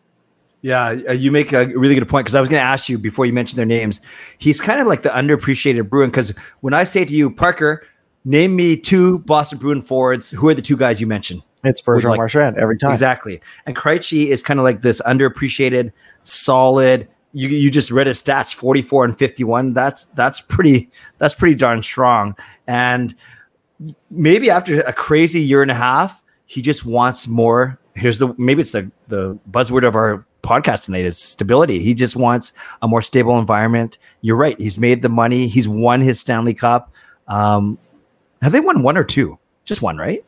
Yeah, 0.62 0.88
uh, 1.09 1.12
you 1.12 1.32
make 1.32 1.53
a 1.53 1.66
really 1.66 1.94
good 1.94 2.09
point 2.09 2.26
because 2.26 2.34
I 2.34 2.40
was 2.40 2.48
going 2.48 2.61
to 2.61 2.64
ask 2.66 2.88
you 2.88 2.98
before 2.98 3.24
you 3.24 3.32
mentioned 3.32 3.59
their 3.59 3.66
names. 3.66 3.98
He's 4.38 4.61
kind 4.61 4.80
of 4.80 4.86
like 4.86 5.03
the 5.03 5.09
underappreciated 5.09 5.88
Bruin 5.88 6.11
because 6.11 6.34
when 6.61 6.74
I 6.74 6.84
say 6.84 7.05
to 7.05 7.12
you, 7.12 7.30
Parker, 7.30 7.86
name 8.24 8.55
me 8.55 8.76
two 8.76 9.20
Boston 9.20 9.59
Bruin 9.59 9.80
forwards, 9.80 10.30
who 10.30 10.48
are 10.48 10.55
the 10.55 10.62
two 10.62 10.76
guys 10.76 11.01
you 11.01 11.07
mentioned? 11.07 11.42
It's 11.64 11.80
Bergeron 11.82 12.11
like- 12.11 12.18
Marchand 12.18 12.56
every 12.56 12.78
time. 12.78 12.92
Exactly. 12.92 13.40
And 13.66 13.76
Krejci 13.76 14.26
is 14.26 14.42
kind 14.42 14.58
of 14.61 14.64
like 14.64 14.80
this 14.80 15.00
underappreciated, 15.02 15.92
solid. 16.22 17.08
You 17.32 17.48
you 17.48 17.70
just 17.70 17.90
read 17.90 18.06
his 18.06 18.20
stats, 18.22 18.52
44 18.54 19.04
and 19.04 19.16
51. 19.18 19.72
That's 19.72 20.04
that's 20.04 20.40
pretty 20.40 20.90
that's 21.18 21.34
pretty 21.34 21.54
darn 21.54 21.82
strong. 21.82 22.34
And 22.66 23.14
maybe 24.11 24.50
after 24.50 24.80
a 24.80 24.92
crazy 24.92 25.40
year 25.40 25.62
and 25.62 25.70
a 25.70 25.74
half, 25.74 26.22
he 26.46 26.62
just 26.62 26.84
wants 26.84 27.28
more. 27.28 27.78
Here's 27.94 28.18
the 28.18 28.34
maybe 28.38 28.62
it's 28.62 28.72
the 28.72 28.90
the 29.08 29.38
buzzword 29.50 29.86
of 29.86 29.94
our 29.94 30.24
podcast 30.42 30.84
tonight 30.84 31.04
is 31.04 31.18
stability. 31.18 31.80
He 31.80 31.94
just 31.94 32.16
wants 32.16 32.52
a 32.82 32.88
more 32.88 33.02
stable 33.02 33.38
environment. 33.38 33.98
You're 34.22 34.36
right. 34.36 34.58
He's 34.58 34.78
made 34.78 35.02
the 35.02 35.08
money. 35.08 35.46
He's 35.48 35.68
won 35.68 36.00
his 36.00 36.18
Stanley 36.18 36.54
Cup. 36.54 36.92
Um, 37.28 37.78
have 38.42 38.52
they 38.52 38.61
won 38.61 38.82
one 38.82 38.96
or 38.96 39.04
two? 39.04 39.38
Just 39.64 39.82
one, 39.82 39.98
right? 39.98 40.24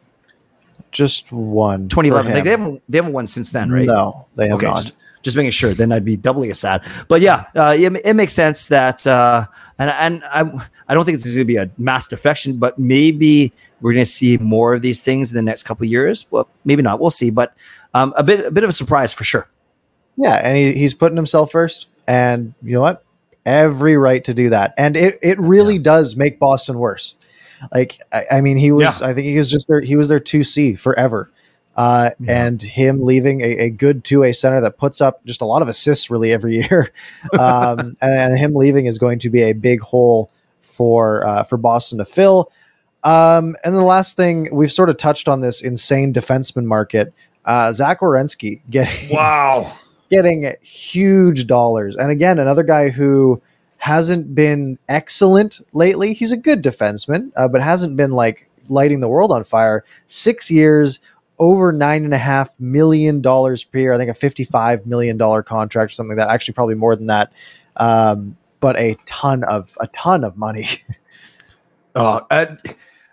Just 0.93 1.33
one. 1.33 1.89
2011. 1.89 2.33
Like 2.33 2.45
they 2.45 2.51
haven't 2.51 2.83
they 2.89 2.99
haven't 2.99 3.13
won 3.13 3.27
since 3.27 3.51
then, 3.51 3.71
right? 3.71 3.87
No, 3.87 4.27
they 4.37 4.49
have 4.49 4.59
okay, 4.59 4.67
not. 4.67 4.85
just, 4.85 4.93
just 5.23 5.37
making 5.37 5.51
sure. 5.51 5.75
Then 5.75 5.91
I'd 5.91 6.05
be 6.05 6.17
doubly 6.17 6.51
as 6.51 6.61
sad. 6.61 6.85
But 7.09 7.23
yeah, 7.23 7.47
uh, 7.57 7.75
it, 7.77 7.93
it 8.05 8.15
makes 8.15 8.35
sense 8.35 8.67
that, 8.67 9.07
uh, 9.07 9.47
and 9.79 9.91
and 9.91 10.25
I 10.25 10.69
I 10.89 10.95
don't 10.95 11.05
think 11.05 11.17
it's 11.17 11.25
going 11.25 11.39
to 11.39 11.45
be 11.45 11.57
a 11.57 11.71
mass 11.79 12.07
defection, 12.07 12.59
but 12.59 12.79
maybe 12.79 13.53
we're 13.81 13.93
going 13.93 14.05
to 14.05 14.11
see 14.11 14.37
more 14.37 14.75
of 14.75 14.83
these 14.83 15.03
things 15.03 15.31
in 15.31 15.37
the 15.37 15.43
next 15.43 15.63
couple 15.63 15.85
of 15.85 15.91
years. 15.91 16.27
Well, 16.31 16.49
maybe 16.65 16.83
not. 16.83 17.01
We'll 17.01 17.11
see. 17.11 17.31
But 17.31 17.57
um, 17.95 18.13
a 18.17 18.23
bit 18.23 18.47
a 18.47 18.51
bit 18.51 18.65
of 18.65 18.71
a 18.71 18.75
surprise 18.75 19.13
for 19.13 19.25
sure. 19.25 19.49
Yeah, 20.17 20.35
and 20.35 20.57
he, 20.57 20.73
he's 20.73 20.95
putting 20.95 21.17
himself 21.17 21.51
first, 21.51 21.89
and 22.07 22.55
you 22.63 22.75
know 22.75 22.83
what? 22.83 23.05
Every 23.47 23.97
right 23.97 24.23
to 24.25 24.35
do 24.35 24.51
that, 24.51 24.75
and 24.77 24.97
it 24.97 25.15
it 25.23 25.39
really 25.41 25.79
does 25.79 26.17
make 26.17 26.39
Boston 26.39 26.79
worse. 26.79 27.15
Like 27.73 27.99
I, 28.13 28.25
I 28.33 28.41
mean, 28.41 28.57
he 28.57 28.73
was. 28.73 29.03
I 29.03 29.13
think 29.15 29.27
he 29.27 29.37
was 29.37 29.51
just 29.51 29.69
their. 29.69 29.81
He 29.81 29.97
was 29.97 30.09
their 30.09 30.21
two 30.21 30.45
C 30.45 30.75
forever, 30.75 31.31
uh, 31.77 32.11
Yeah. 32.21 32.47
and 32.47 32.63
him 32.63 33.03
leaving 33.05 33.41
a, 33.43 33.45
a 33.65 33.71
good 33.71 34.05
two 34.05 34.25
A 34.25 34.33
center 34.33 34.61
that 34.61 34.79
puts 34.79 35.01
up 35.01 35.25
just 35.25 35.41
a 35.41 35.45
lot 35.45 35.63
of 35.63 35.69
assists 35.69 36.11
really 36.11 36.33
every 36.33 36.57
year, 36.69 36.91
um, 37.39 37.79
and, 37.79 37.97
and 38.03 38.39
him 38.39 38.55
leaving 38.55 38.87
is 38.87 38.99
going 38.99 39.19
to 39.21 39.31
be 39.31 39.43
a 39.43 39.53
big 39.53 39.81
hole 39.81 40.31
for 40.61 41.27
uh, 41.27 41.43
for 41.45 41.57
Boston 41.57 41.99
to 41.99 42.05
fill. 42.05 42.51
Um, 43.05 43.57
and 43.65 43.75
the 43.77 43.83
last 43.83 44.17
thing 44.17 44.49
we've 44.53 44.71
sort 44.71 44.89
of 44.89 44.97
touched 44.97 45.29
on 45.29 45.41
this 45.41 45.61
insane 45.63 46.13
defenseman 46.13 46.65
market. 46.65 47.13
Uh, 47.45 47.73
Zach 47.73 47.99
Werenski 48.01 48.61
getting 48.71 49.17
Wow. 49.17 49.73
getting 50.11 50.53
huge 50.63 51.49
dollars. 51.49 51.97
And 51.97 52.11
again, 52.13 52.39
another 52.39 52.63
guy 52.63 52.91
who 52.91 53.43
hasn't 53.83 54.33
been 54.33 54.79
excellent 54.89 55.61
lately. 55.73 56.15
He's 56.15 56.31
a 56.31 56.37
good 56.37 56.63
defenseman, 56.63 57.33
uh, 57.35 57.49
but 57.49 57.61
hasn't 57.61 57.97
been 57.97 58.13
like 58.13 58.49
lighting 58.69 59.01
the 59.01 59.09
world 59.09 59.33
on 59.33 59.43
fire. 59.43 59.85
Six 60.07 60.53
years, 60.53 61.01
over 61.41 61.73
nine 61.73 62.05
and 62.05 62.15
a 62.15 62.19
half 62.19 62.55
million 62.61 63.21
dollars 63.21 63.65
per 63.65 63.79
year. 63.81 63.93
I 63.93 63.99
think 63.99 64.09
a 64.09 64.15
fifty-five 64.15 64.87
million 64.87 65.17
dollar 65.17 65.43
contract 65.43 65.91
or 65.91 65.95
something 65.95 66.17
like 66.17 66.25
that. 66.25 66.33
Actually, 66.33 66.55
probably 66.55 66.77
more 66.77 66.95
than 66.95 67.09
that. 67.09 67.33
Um, 67.77 68.37
but 68.61 68.77
a 68.77 68.97
ton 69.05 69.43
of 69.43 69.77
a 69.81 69.89
ton 69.89 70.23
of 70.23 70.37
money. 70.37 70.69
Oh, 71.95 72.23
uh, 72.31 72.57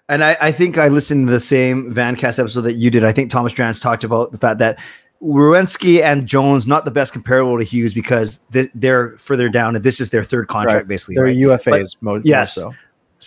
and 0.07 0.23
I, 0.23 0.37
I 0.39 0.51
think 0.53 0.77
I 0.77 0.87
listened 0.87 1.27
to 1.27 1.33
the 1.33 1.41
same 1.41 1.93
Vancast 1.93 2.39
episode 2.39 2.61
that 2.61 2.75
you 2.75 2.89
did. 2.89 3.03
I 3.03 3.11
think 3.11 3.29
Thomas 3.29 3.51
Drance 3.51 3.81
talked 3.81 4.05
about 4.05 4.31
the 4.31 4.37
fact 4.37 4.59
that 4.59 4.79
Werenski 5.21 6.01
and 6.01 6.27
Jones 6.27 6.65
not 6.65 6.85
the 6.85 6.91
best 6.91 7.13
comparable 7.13 7.57
to 7.57 7.63
Hughes 7.63 7.93
because 7.93 8.39
th- 8.53 8.71
they're 8.73 9.17
further 9.17 9.49
down, 9.49 9.75
and 9.75 9.83
this 9.83 9.99
is 9.99 10.09
their 10.11 10.23
third 10.23 10.47
contract, 10.47 10.77
Right. 10.77 10.87
basically. 10.87 11.15
They're 11.15 11.25
right? 11.25 11.35
UFAs 11.35 11.97
mo- 12.01 12.13
more 12.13 12.21
yes. 12.23 12.55
so. 12.55 12.73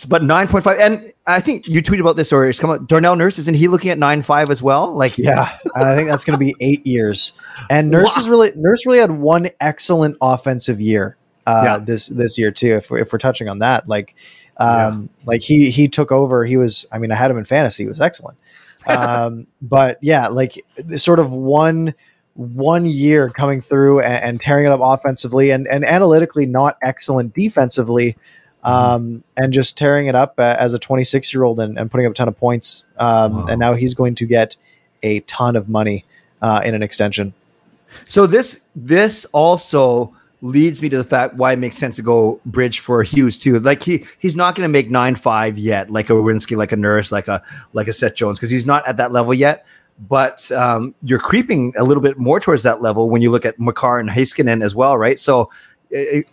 but 0.07 0.23
nine 0.23 0.47
point 0.47 0.63
five, 0.63 0.79
and 0.79 1.13
I 1.27 1.39
think 1.39 1.67
you 1.67 1.83
tweeted 1.83 1.99
about 1.99 2.15
this 2.15 2.33
or 2.33 2.45
it's 2.45 2.59
come 2.59 2.71
out. 2.71 2.87
Darnell 2.87 3.15
Nurse 3.15 3.37
isn't 3.37 3.55
he 3.55 3.67
looking 3.67 3.91
at 3.91 3.99
nine 3.99 4.23
five 4.23 4.49
as 4.49 4.61
well? 4.61 4.91
Like, 4.91 5.19
yeah, 5.19 5.55
and 5.75 5.83
I 5.83 5.95
think 5.95 6.09
that's 6.09 6.25
going 6.25 6.37
to 6.37 6.43
be 6.43 6.55
eight 6.61 6.85
years. 6.85 7.33
And 7.69 7.91
Nurse 7.91 8.15
wow. 8.15 8.21
is 8.23 8.29
really 8.29 8.51
Nurse 8.55 8.85
really 8.87 8.99
had 8.99 9.11
one 9.11 9.49
excellent 9.59 10.17
offensive 10.19 10.81
year 10.81 11.15
uh, 11.45 11.61
yeah. 11.63 11.77
this 11.77 12.07
this 12.07 12.39
year 12.39 12.51
too. 12.51 12.75
If 12.75 12.89
we're, 12.89 12.99
if 12.99 13.13
we're 13.13 13.19
touching 13.19 13.49
on 13.49 13.59
that, 13.59 13.87
like, 13.87 14.15
um, 14.57 15.09
yeah. 15.19 15.25
like 15.25 15.41
he 15.41 15.69
he 15.69 15.87
took 15.87 16.11
over. 16.11 16.43
He 16.43 16.57
was, 16.57 16.87
I 16.91 16.97
mean, 16.97 17.11
I 17.11 17.15
had 17.15 17.29
him 17.29 17.37
in 17.37 17.43
fantasy. 17.43 17.83
He 17.83 17.89
was 17.89 18.01
excellent. 18.01 18.37
Um, 18.87 19.47
but 19.61 19.97
yeah, 20.01 20.27
like 20.27 20.63
sort 20.95 21.19
of 21.19 21.31
one 21.31 21.93
one 22.35 22.85
year 22.85 23.29
coming 23.29 23.61
through 23.61 24.01
and, 24.01 24.23
and, 24.23 24.41
tearing 24.41 24.65
it 24.65 24.71
up 24.71 24.79
offensively 24.81 25.51
and, 25.51 25.67
and 25.67 25.85
analytically 25.85 26.47
not 26.47 26.77
excellent 26.81 27.33
defensively 27.33 28.17
mm-hmm. 28.65 28.67
um, 28.67 29.23
and 29.37 29.53
just 29.53 29.77
tearing 29.77 30.07
it 30.07 30.15
up 30.15 30.33
uh, 30.39 30.55
as 30.57 30.73
a 30.73 30.79
26 30.79 31.31
year 31.33 31.43
old 31.43 31.59
and, 31.59 31.77
and, 31.77 31.91
putting 31.91 32.07
up 32.07 32.11
a 32.11 32.15
ton 32.15 32.27
of 32.27 32.37
points 32.37 32.85
um, 32.97 33.33
wow. 33.33 33.45
and 33.49 33.59
now 33.59 33.75
he's 33.75 33.93
going 33.93 34.15
to 34.15 34.25
get 34.25 34.55
a 35.03 35.19
ton 35.21 35.55
of 35.55 35.69
money 35.69 36.05
uh, 36.41 36.61
in 36.65 36.73
an 36.73 36.81
extension 36.81 37.33
so 38.05 38.25
this 38.25 38.67
this 38.75 39.25
also 39.25 40.11
leads 40.43 40.81
me 40.81 40.89
to 40.89 40.97
the 40.97 41.05
fact 41.05 41.35
why 41.35 41.53
it 41.53 41.59
makes 41.59 41.77
sense 41.77 41.95
to 41.95 42.01
go 42.01 42.39
bridge 42.45 42.79
for 42.79 43.01
Hughes 43.01 43.39
too. 43.39 43.59
Like 43.59 43.81
he 43.81 44.05
he's 44.19 44.35
not 44.35 44.55
going 44.55 44.67
to 44.67 44.71
make 44.71 44.91
nine 44.91 45.15
five 45.15 45.57
yet, 45.57 45.89
like 45.89 46.09
a 46.09 46.13
Werenski, 46.13 46.57
like 46.57 46.73
a 46.73 46.75
Nurse, 46.75 47.11
like 47.11 47.29
a 47.29 47.41
like 47.71 47.87
a 47.87 47.93
Seth 47.93 48.13
Jones, 48.13 48.37
because 48.37 48.51
he's 48.51 48.65
not 48.65 48.85
at 48.87 48.97
that 48.97 49.13
level 49.13 49.33
yet. 49.33 49.65
But 49.97 50.51
um, 50.51 50.95
you're 51.01 51.19
creeping 51.19 51.73
a 51.77 51.83
little 51.83 52.03
bit 52.03 52.17
more 52.17 52.39
towards 52.39 52.63
that 52.63 52.81
level 52.81 53.09
when 53.09 53.21
you 53.21 53.31
look 53.31 53.45
at 53.45 53.57
Makar 53.57 53.99
and 53.99 54.09
Heiskanen 54.09 54.63
as 54.63 54.75
well, 54.75 54.97
right? 54.97 55.17
So. 55.17 55.49
It, 55.89 56.27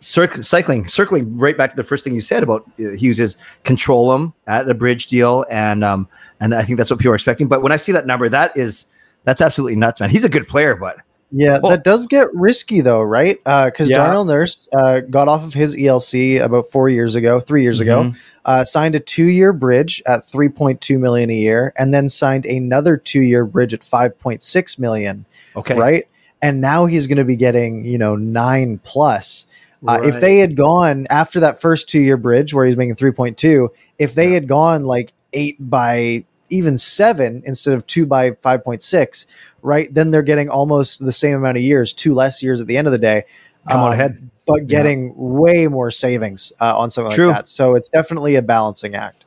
cycling, 0.00 0.86
circling 0.86 1.36
right 1.36 1.56
back 1.56 1.70
to 1.70 1.76
the 1.76 1.82
first 1.82 2.04
thing 2.04 2.14
you 2.14 2.20
said 2.20 2.44
about 2.44 2.64
uh, 2.78 2.90
Hughes 2.90 3.18
is 3.18 3.36
control 3.64 4.14
him 4.14 4.32
at 4.46 4.68
a 4.68 4.74
bridge 4.74 5.08
deal, 5.08 5.44
and 5.50 5.82
um, 5.82 6.08
and 6.38 6.54
I 6.54 6.62
think 6.62 6.78
that's 6.78 6.88
what 6.88 7.00
people 7.00 7.10
are 7.10 7.16
expecting. 7.16 7.48
But 7.48 7.62
when 7.62 7.72
I 7.72 7.76
see 7.76 7.90
that 7.90 8.06
number, 8.06 8.28
that 8.28 8.56
is 8.56 8.86
that's 9.24 9.40
absolutely 9.40 9.74
nuts, 9.74 9.98
man. 9.98 10.10
He's 10.10 10.24
a 10.24 10.28
good 10.28 10.46
player, 10.46 10.76
but 10.76 10.98
yeah, 11.30 11.58
oh. 11.62 11.68
that 11.68 11.84
does 11.84 12.06
get 12.06 12.32
risky 12.32 12.80
though, 12.80 13.02
right? 13.02 13.36
Because 13.44 13.90
uh, 13.90 13.94
yeah. 13.94 13.96
Darnell 13.98 14.24
Nurse 14.24 14.68
uh, 14.74 15.00
got 15.00 15.28
off 15.28 15.44
of 15.44 15.52
his 15.52 15.76
ELC 15.76 16.42
about 16.42 16.66
four 16.68 16.88
years 16.88 17.14
ago, 17.14 17.38
three 17.38 17.62
years 17.62 17.80
mm-hmm. 17.80 18.08
ago, 18.08 18.18
uh, 18.46 18.64
signed 18.64 18.94
a 18.94 19.00
two-year 19.00 19.52
bridge 19.52 20.02
at 20.06 20.20
3.2 20.20 20.98
million 20.98 21.28
a 21.28 21.34
year, 21.34 21.74
and 21.76 21.92
then 21.92 22.08
signed 22.08 22.46
another 22.46 22.96
two-year 22.96 23.44
bridge 23.44 23.74
at 23.74 23.80
5.6 23.80 24.78
million. 24.78 25.26
Okay, 25.54 25.74
right, 25.74 26.08
and 26.40 26.60
now 26.60 26.86
he's 26.86 27.06
going 27.06 27.18
to 27.18 27.24
be 27.24 27.36
getting 27.36 27.84
you 27.84 27.98
know 27.98 28.16
nine 28.16 28.78
plus. 28.84 29.46
Right. 29.82 30.00
Uh, 30.00 30.08
if 30.08 30.20
they 30.20 30.38
had 30.38 30.56
gone 30.56 31.06
after 31.08 31.40
that 31.40 31.60
first 31.60 31.88
two-year 31.88 32.16
bridge 32.16 32.52
where 32.52 32.66
he's 32.66 32.76
making 32.76 32.96
3.2, 32.96 33.68
if 33.98 34.14
they 34.14 34.28
yeah. 34.28 34.34
had 34.34 34.48
gone 34.48 34.84
like 34.84 35.12
eight 35.34 35.56
by 35.60 36.24
even 36.50 36.78
seven 36.78 37.42
instead 37.44 37.74
of 37.74 37.86
two 37.86 38.06
by 38.06 38.30
5.6 38.30 39.26
right? 39.62 39.92
Then 39.92 40.10
they're 40.10 40.22
getting 40.22 40.48
almost 40.48 41.04
the 41.04 41.12
same 41.12 41.36
amount 41.36 41.56
of 41.56 41.62
years, 41.62 41.92
two 41.92 42.14
less 42.14 42.42
years 42.42 42.60
at 42.60 42.66
the 42.66 42.76
end 42.76 42.86
of 42.86 42.92
the 42.92 42.98
day. 42.98 43.24
Come 43.68 43.80
um, 43.80 43.86
on 43.86 43.92
ahead. 43.92 44.30
But 44.46 44.66
getting 44.66 45.08
yeah. 45.08 45.12
way 45.16 45.66
more 45.68 45.90
savings 45.90 46.52
uh, 46.60 46.78
on 46.78 46.90
something 46.90 47.14
True. 47.14 47.28
like 47.28 47.36
that. 47.36 47.48
So 47.48 47.74
it's 47.74 47.88
definitely 47.88 48.36
a 48.36 48.42
balancing 48.42 48.94
act. 48.94 49.24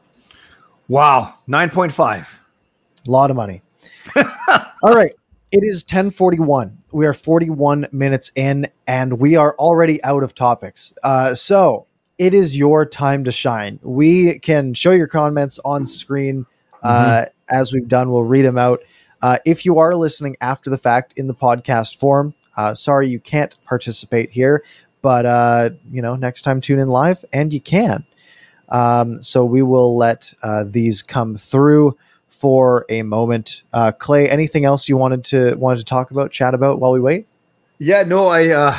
Wow. 0.87 1.35
9.5. 1.47 2.27
A 3.07 3.11
lot 3.11 3.29
of 3.29 3.35
money. 3.35 3.61
All 4.83 4.95
right. 4.95 5.11
It 5.51 5.63
is 5.63 5.83
1041. 5.83 6.77
We 6.91 7.05
are 7.05 7.13
41 7.13 7.87
minutes 7.91 8.31
in 8.35 8.67
and 8.87 9.19
we 9.19 9.35
are 9.35 9.55
already 9.57 10.03
out 10.03 10.23
of 10.23 10.33
topics. 10.33 10.93
Uh, 11.03 11.35
so 11.35 11.87
it 12.17 12.33
is 12.33 12.57
your 12.57 12.85
time 12.85 13.25
to 13.25 13.31
shine. 13.31 13.79
We 13.83 14.39
can 14.39 14.73
show 14.73 14.91
your 14.91 15.07
comments 15.07 15.59
on 15.63 15.85
screen 15.85 16.45
mm-hmm. 16.83 17.25
as 17.49 17.73
we've 17.73 17.87
done. 17.87 18.11
We'll 18.11 18.23
read 18.23 18.45
them 18.45 18.57
out. 18.57 18.81
Uh, 19.21 19.37
if 19.45 19.65
you 19.65 19.77
are 19.77 19.95
listening 19.95 20.35
after 20.41 20.69
the 20.69 20.77
fact 20.77 21.13
in 21.15 21.27
the 21.27 21.33
podcast 21.33 21.97
form, 21.97 22.33
uh, 22.57 22.73
sorry 22.73 23.07
you 23.07 23.19
can't 23.19 23.55
participate 23.65 24.31
here, 24.31 24.63
but 25.01 25.25
uh, 25.25 25.69
you 25.91 26.01
know 26.01 26.15
next 26.15 26.41
time 26.41 26.59
tune 26.59 26.79
in 26.79 26.87
live 26.87 27.23
and 27.31 27.53
you 27.53 27.61
can. 27.61 28.05
Um, 28.69 29.21
so 29.21 29.45
we 29.45 29.61
will 29.61 29.97
let 29.97 30.33
uh, 30.41 30.63
these 30.65 31.01
come 31.01 31.35
through 31.35 31.97
for 32.27 32.85
a 32.89 33.03
moment. 33.03 33.63
Uh, 33.73 33.91
Clay, 33.91 34.29
anything 34.29 34.65
else 34.65 34.89
you 34.89 34.97
wanted 34.97 35.23
to 35.25 35.55
wanted 35.55 35.79
to 35.79 35.85
talk 35.85 36.11
about, 36.11 36.31
chat 36.31 36.53
about 36.53 36.79
while 36.79 36.93
we 36.93 36.99
wait? 36.99 37.27
Yeah, 37.77 38.03
no, 38.03 38.27
I 38.27 38.49
uh, 38.49 38.77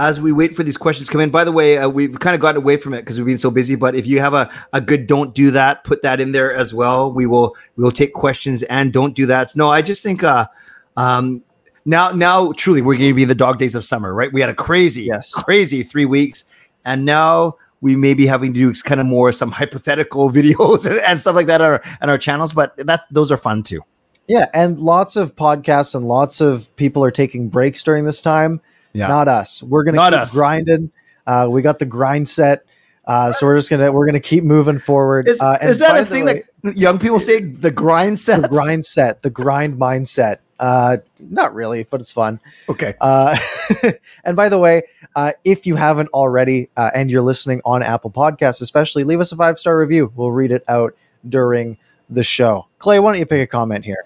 as 0.00 0.20
we 0.20 0.32
wait 0.32 0.56
for 0.56 0.62
these 0.62 0.78
questions 0.78 1.10
come 1.10 1.20
in. 1.20 1.30
By 1.30 1.44
the 1.44 1.52
way, 1.52 1.76
uh, 1.76 1.88
we've 1.88 2.18
kind 2.18 2.34
of 2.34 2.40
gotten 2.40 2.62
away 2.62 2.78
from 2.78 2.94
it 2.94 3.02
because 3.02 3.18
we've 3.18 3.26
been 3.26 3.38
so 3.38 3.50
busy. 3.50 3.74
But 3.74 3.94
if 3.94 4.06
you 4.06 4.20
have 4.20 4.32
a, 4.32 4.50
a 4.72 4.80
good 4.80 5.06
don't 5.06 5.34
do 5.34 5.50
that, 5.50 5.84
put 5.84 6.02
that 6.02 6.20
in 6.20 6.32
there 6.32 6.52
as 6.52 6.72
well. 6.72 7.12
We 7.12 7.26
will 7.26 7.54
we 7.76 7.84
will 7.84 7.92
take 7.92 8.14
questions 8.14 8.62
and 8.64 8.92
don't 8.92 9.14
do 9.14 9.26
that. 9.26 9.54
No, 9.54 9.68
I 9.68 9.82
just 9.82 10.02
think 10.02 10.24
uh, 10.24 10.48
um, 10.96 11.42
now 11.84 12.12
now 12.12 12.52
truly 12.52 12.80
we're 12.80 12.96
going 12.96 13.10
to 13.10 13.14
be 13.14 13.22
in 13.22 13.28
the 13.28 13.34
dog 13.34 13.58
days 13.58 13.74
of 13.74 13.84
summer, 13.84 14.14
right? 14.14 14.32
We 14.32 14.40
had 14.40 14.50
a 14.50 14.54
crazy, 14.54 15.02
yes. 15.02 15.32
crazy 15.32 15.82
three 15.82 16.06
weeks, 16.06 16.44
and 16.84 17.04
now 17.04 17.56
we 17.82 17.94
may 17.94 18.14
be 18.14 18.26
having 18.26 18.54
to 18.54 18.58
do 18.58 18.80
kind 18.82 19.00
of 19.00 19.06
more 19.06 19.32
some 19.32 19.50
hypothetical 19.60 20.30
videos 20.30 20.86
and, 20.86 20.98
and 21.00 21.20
stuff 21.20 21.34
like 21.34 21.46
that 21.46 21.60
on 21.60 21.72
our, 21.72 21.82
on 22.00 22.08
our 22.08 22.18
channels. 22.18 22.54
But 22.54 22.74
that's 22.78 23.04
those 23.10 23.30
are 23.30 23.36
fun 23.36 23.62
too. 23.62 23.82
Yeah, 24.28 24.46
and 24.54 24.78
lots 24.78 25.16
of 25.16 25.36
podcasts 25.36 25.94
and 25.94 26.06
lots 26.06 26.40
of 26.40 26.74
people 26.76 27.04
are 27.04 27.10
taking 27.10 27.48
breaks 27.48 27.82
during 27.82 28.04
this 28.04 28.22
time. 28.22 28.62
Yeah. 28.92 29.08
Not 29.08 29.28
us. 29.28 29.62
We're 29.62 29.84
gonna 29.84 29.96
Not 29.96 30.12
keep 30.12 30.20
us. 30.20 30.32
grinding. 30.32 30.90
Uh, 31.26 31.46
we 31.50 31.62
got 31.62 31.78
the 31.78 31.86
grind 31.86 32.28
set. 32.28 32.64
Uh, 33.04 33.32
so 33.32 33.46
we're 33.46 33.56
just 33.56 33.70
gonna 33.70 33.90
we're 33.90 34.06
gonna 34.06 34.20
keep 34.20 34.44
moving 34.44 34.78
forward. 34.78 35.28
Is, 35.28 35.40
uh, 35.40 35.58
is 35.62 35.78
that 35.78 35.98
a 35.98 36.04
thing 36.04 36.26
way, 36.26 36.42
that 36.62 36.76
young 36.76 36.98
people 36.98 37.18
say? 37.18 37.40
The 37.40 37.70
grind 37.70 38.18
set, 38.18 38.42
the 38.42 38.48
grind 38.48 38.86
set, 38.86 39.22
the 39.22 39.30
grind 39.30 39.74
mindset. 39.78 40.38
Uh, 40.60 40.98
not 41.18 41.54
really, 41.54 41.84
but 41.84 42.00
it's 42.00 42.12
fun. 42.12 42.38
Okay. 42.68 42.94
Uh, 43.00 43.36
and 44.24 44.36
by 44.36 44.50
the 44.50 44.58
way, 44.58 44.82
uh, 45.16 45.32
if 45.42 45.66
you 45.66 45.74
haven't 45.74 46.10
already, 46.10 46.68
uh, 46.76 46.90
and 46.94 47.10
you're 47.10 47.22
listening 47.22 47.62
on 47.64 47.82
Apple 47.82 48.10
Podcasts, 48.10 48.60
especially, 48.60 49.02
leave 49.02 49.20
us 49.20 49.32
a 49.32 49.36
five 49.36 49.58
star 49.58 49.78
review. 49.78 50.12
We'll 50.14 50.32
read 50.32 50.52
it 50.52 50.62
out 50.68 50.94
during 51.28 51.78
the 52.10 52.22
show. 52.22 52.66
Clay, 52.78 52.98
why 52.98 53.12
don't 53.12 53.18
you 53.18 53.26
pick 53.26 53.42
a 53.42 53.46
comment 53.46 53.84
here? 53.86 54.04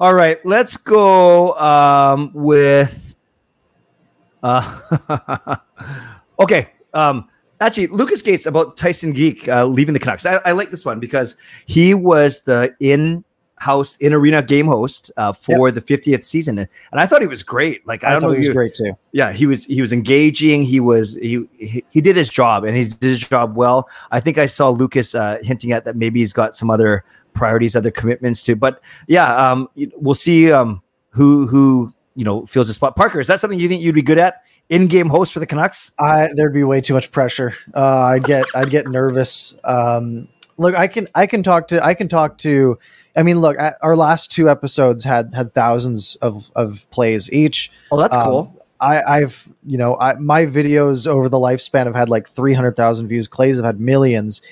All 0.00 0.14
right, 0.14 0.44
let's 0.44 0.76
go 0.76 1.56
um, 1.56 2.32
with 2.34 3.11
uh, 4.42 5.56
okay. 6.40 6.70
Um, 6.94 7.28
actually, 7.60 7.86
Lucas 7.88 8.22
Gates 8.22 8.46
about 8.46 8.76
Tyson 8.76 9.12
Geek 9.12 9.48
uh, 9.48 9.66
leaving 9.66 9.94
the 9.94 10.00
Canucks. 10.00 10.26
I, 10.26 10.40
I, 10.44 10.52
like 10.52 10.70
this 10.70 10.84
one 10.84 11.00
because 11.00 11.36
he 11.66 11.94
was 11.94 12.42
the 12.42 12.74
in 12.80 13.24
house 13.58 13.96
in 13.98 14.12
arena 14.12 14.42
game 14.42 14.66
host 14.66 15.12
uh, 15.16 15.32
for 15.32 15.68
yep. 15.68 15.74
the 15.76 15.80
50th 15.80 16.24
season, 16.24 16.58
and, 16.58 16.68
I 16.92 17.06
thought 17.06 17.22
he 17.22 17.28
was 17.28 17.42
great. 17.42 17.86
Like 17.86 18.04
I, 18.04 18.08
I 18.08 18.12
don't 18.12 18.22
know, 18.22 18.30
he 18.30 18.38
was 18.38 18.48
great 18.48 18.74
too. 18.74 18.92
Yeah, 19.12 19.32
he 19.32 19.46
was 19.46 19.64
he 19.64 19.80
was 19.80 19.92
engaging. 19.92 20.62
He 20.64 20.80
was 20.80 21.14
he 21.14 21.46
he, 21.58 21.84
he 21.88 22.00
did 22.00 22.16
his 22.16 22.28
job 22.28 22.64
and 22.64 22.76
he 22.76 22.86
did 22.86 23.02
his 23.02 23.20
job 23.20 23.56
well. 23.56 23.88
I 24.10 24.20
think 24.20 24.38
I 24.38 24.46
saw 24.46 24.68
Lucas 24.70 25.14
uh, 25.14 25.38
hinting 25.42 25.72
at 25.72 25.84
that 25.84 25.96
maybe 25.96 26.20
he's 26.20 26.32
got 26.32 26.56
some 26.56 26.70
other 26.70 27.04
priorities, 27.34 27.76
other 27.76 27.90
commitments 27.90 28.44
too. 28.44 28.56
But 28.56 28.80
yeah, 29.06 29.50
um, 29.50 29.68
we'll 29.96 30.14
see 30.14 30.52
um, 30.52 30.82
who 31.10 31.46
who 31.46 31.94
you 32.14 32.24
know 32.24 32.46
fills 32.46 32.68
the 32.68 32.74
spot. 32.74 32.96
Parker, 32.96 33.20
is 33.20 33.26
that 33.26 33.40
something 33.40 33.58
you 33.58 33.68
think 33.68 33.82
you'd 33.82 33.94
be 33.94 34.02
good 34.02 34.18
at? 34.18 34.42
In-game 34.68 35.08
host 35.08 35.32
for 35.32 35.40
the 35.40 35.46
Canucks? 35.46 35.92
I 35.98 36.28
there'd 36.34 36.54
be 36.54 36.64
way 36.64 36.80
too 36.80 36.94
much 36.94 37.10
pressure. 37.10 37.52
Uh, 37.74 38.14
I'd 38.14 38.24
get 38.24 38.46
I'd 38.54 38.70
get 38.70 38.86
nervous. 38.86 39.54
Um, 39.64 40.28
look, 40.56 40.74
I 40.74 40.88
can 40.88 41.08
I 41.14 41.26
can 41.26 41.42
talk 41.42 41.68
to 41.68 41.84
I 41.84 41.94
can 41.94 42.08
talk 42.08 42.38
to. 42.38 42.78
I 43.14 43.22
mean, 43.22 43.40
look, 43.40 43.56
our 43.82 43.96
last 43.96 44.32
two 44.32 44.48
episodes 44.48 45.04
had 45.04 45.34
had 45.34 45.50
thousands 45.50 46.16
of 46.16 46.50
of 46.56 46.90
plays 46.90 47.30
each. 47.32 47.70
Oh, 47.90 47.98
that's 48.00 48.16
um, 48.16 48.24
cool. 48.24 48.58
I, 48.80 49.20
have 49.20 49.48
you 49.64 49.78
know 49.78 49.96
I, 49.96 50.14
my 50.14 50.44
videos 50.46 51.06
over 51.06 51.28
the 51.28 51.36
lifespan 51.36 51.86
have 51.86 51.94
had 51.94 52.08
like 52.08 52.26
three 52.26 52.54
hundred 52.54 52.76
thousand 52.76 53.08
views. 53.08 53.28
Clay's 53.28 53.56
have 53.56 53.64
had 53.64 53.78
millions 53.78 54.42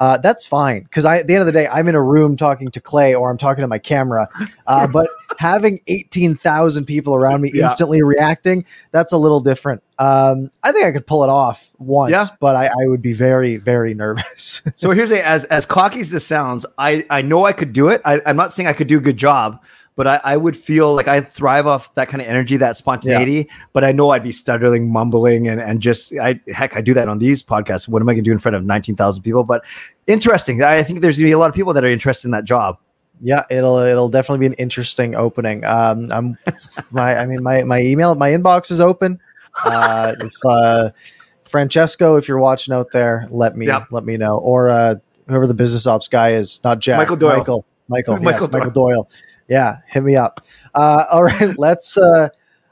uh, 0.00 0.16
that's 0.16 0.44
fine 0.44 0.82
because 0.82 1.04
I 1.04 1.18
at 1.18 1.26
the 1.26 1.34
end 1.34 1.42
of 1.42 1.46
the 1.46 1.52
day 1.52 1.68
I'm 1.68 1.86
in 1.86 1.94
a 1.94 2.02
room 2.02 2.36
talking 2.36 2.70
to 2.70 2.80
Clay 2.80 3.14
or 3.14 3.30
I'm 3.30 3.36
talking 3.36 3.60
to 3.60 3.68
my 3.68 3.78
camera. 3.78 4.28
Uh, 4.66 4.86
but 4.86 5.10
having 5.38 5.80
eighteen 5.86 6.34
thousand 6.34 6.86
people 6.86 7.14
around 7.14 7.40
me 7.40 7.50
yeah. 7.52 7.64
instantly 7.64 8.02
reacting 8.02 8.64
that's 8.92 9.12
a 9.12 9.18
little 9.18 9.40
different. 9.40 9.82
Um, 9.98 10.50
I 10.62 10.72
think 10.72 10.86
I 10.86 10.92
could 10.92 11.06
pull 11.06 11.24
it 11.24 11.30
off 11.30 11.72
once, 11.78 12.12
yeah. 12.12 12.24
but 12.40 12.56
I, 12.56 12.66
I, 12.66 12.86
would 12.86 13.02
be 13.02 13.12
very 13.12 13.56
very 13.56 13.94
nervous. 13.94 14.62
so 14.74 14.90
here's 14.90 15.10
a 15.10 15.24
as 15.26 15.44
as 15.44 15.66
cocky 15.66 16.00
as 16.00 16.10
this 16.10 16.26
sounds, 16.26 16.64
I 16.78 17.06
I 17.10 17.22
know 17.22 17.44
I 17.44 17.52
could 17.52 17.72
do 17.72 17.88
it. 17.88 18.00
I, 18.04 18.20
I'm 18.26 18.36
not 18.36 18.52
saying 18.52 18.66
I 18.66 18.72
could 18.72 18.88
do 18.88 18.98
a 18.98 19.02
good 19.02 19.16
job 19.16 19.60
but 20.00 20.06
I, 20.06 20.20
I, 20.24 20.36
would 20.38 20.56
feel 20.56 20.94
like 20.94 21.08
I 21.08 21.20
thrive 21.20 21.66
off 21.66 21.94
that 21.94 22.08
kind 22.08 22.22
of 22.22 22.26
energy, 22.26 22.56
that 22.56 22.78
spontaneity. 22.78 23.46
Yeah. 23.48 23.54
But 23.74 23.84
I 23.84 23.92
know 23.92 24.08
I'd 24.10 24.22
be 24.22 24.32
stuttering, 24.32 24.90
mumbling, 24.90 25.46
and 25.46 25.60
and 25.60 25.82
just 25.82 26.14
I 26.14 26.40
heck, 26.48 26.74
I 26.74 26.80
do 26.80 26.94
that 26.94 27.08
on 27.08 27.18
these 27.18 27.42
podcasts. 27.42 27.86
What 27.86 28.00
am 28.00 28.08
I 28.08 28.14
going 28.14 28.24
to 28.24 28.28
do 28.28 28.32
in 28.32 28.38
front 28.38 28.56
of 28.56 28.64
nineteen 28.64 28.96
thousand 28.96 29.24
people? 29.24 29.44
But 29.44 29.62
interesting. 30.06 30.62
I 30.62 30.82
think 30.84 31.02
there's 31.02 31.18
going 31.18 31.26
to 31.26 31.28
be 31.28 31.32
a 31.32 31.38
lot 31.38 31.50
of 31.50 31.54
people 31.54 31.74
that 31.74 31.84
are 31.84 31.88
interested 31.88 32.28
in 32.28 32.32
that 32.32 32.44
job. 32.44 32.78
Yeah, 33.22 33.44
it'll 33.50 33.78
it'll 33.78 34.08
definitely 34.08 34.40
be 34.40 34.46
an 34.46 34.54
interesting 34.54 35.14
opening. 35.14 35.64
Um, 35.64 36.08
I'm 36.10 36.36
my 36.92 37.16
I 37.18 37.26
mean 37.26 37.42
my 37.42 37.62
my 37.64 37.80
email 37.80 38.14
my 38.14 38.30
inbox 38.30 38.70
is 38.70 38.80
open. 38.80 39.20
Uh, 39.64 40.14
if 40.20 40.32
uh, 40.48 40.90
Francesco, 41.44 42.16
if 42.16 42.28
you're 42.28 42.38
watching 42.38 42.72
out 42.74 42.92
there, 42.92 43.26
let 43.30 43.56
me 43.56 43.66
Yep. 43.66 43.88
let 43.90 44.04
me 44.04 44.16
know, 44.16 44.38
or 44.38 44.70
uh, 44.70 44.94
whoever 45.28 45.46
the 45.46 45.54
business 45.54 45.86
ops 45.86 46.08
guy 46.08 46.30
is, 46.30 46.60
not 46.64 46.78
Jack, 46.78 46.98
Michael 46.98 47.16
Doyle. 47.16 47.36
Michael, 47.38 47.66
Michael, 47.88 48.14
Michael 48.20 48.46
yes, 48.46 48.52
Michael 48.52 48.70
Doyle. 48.70 49.10
Yeah, 49.48 49.76
hit 49.88 50.02
me 50.04 50.16
up. 50.16 50.40
Uh, 50.74 51.04
all 51.10 51.24
right, 51.24 51.52
let's 51.58 51.98
uh, 51.98 52.28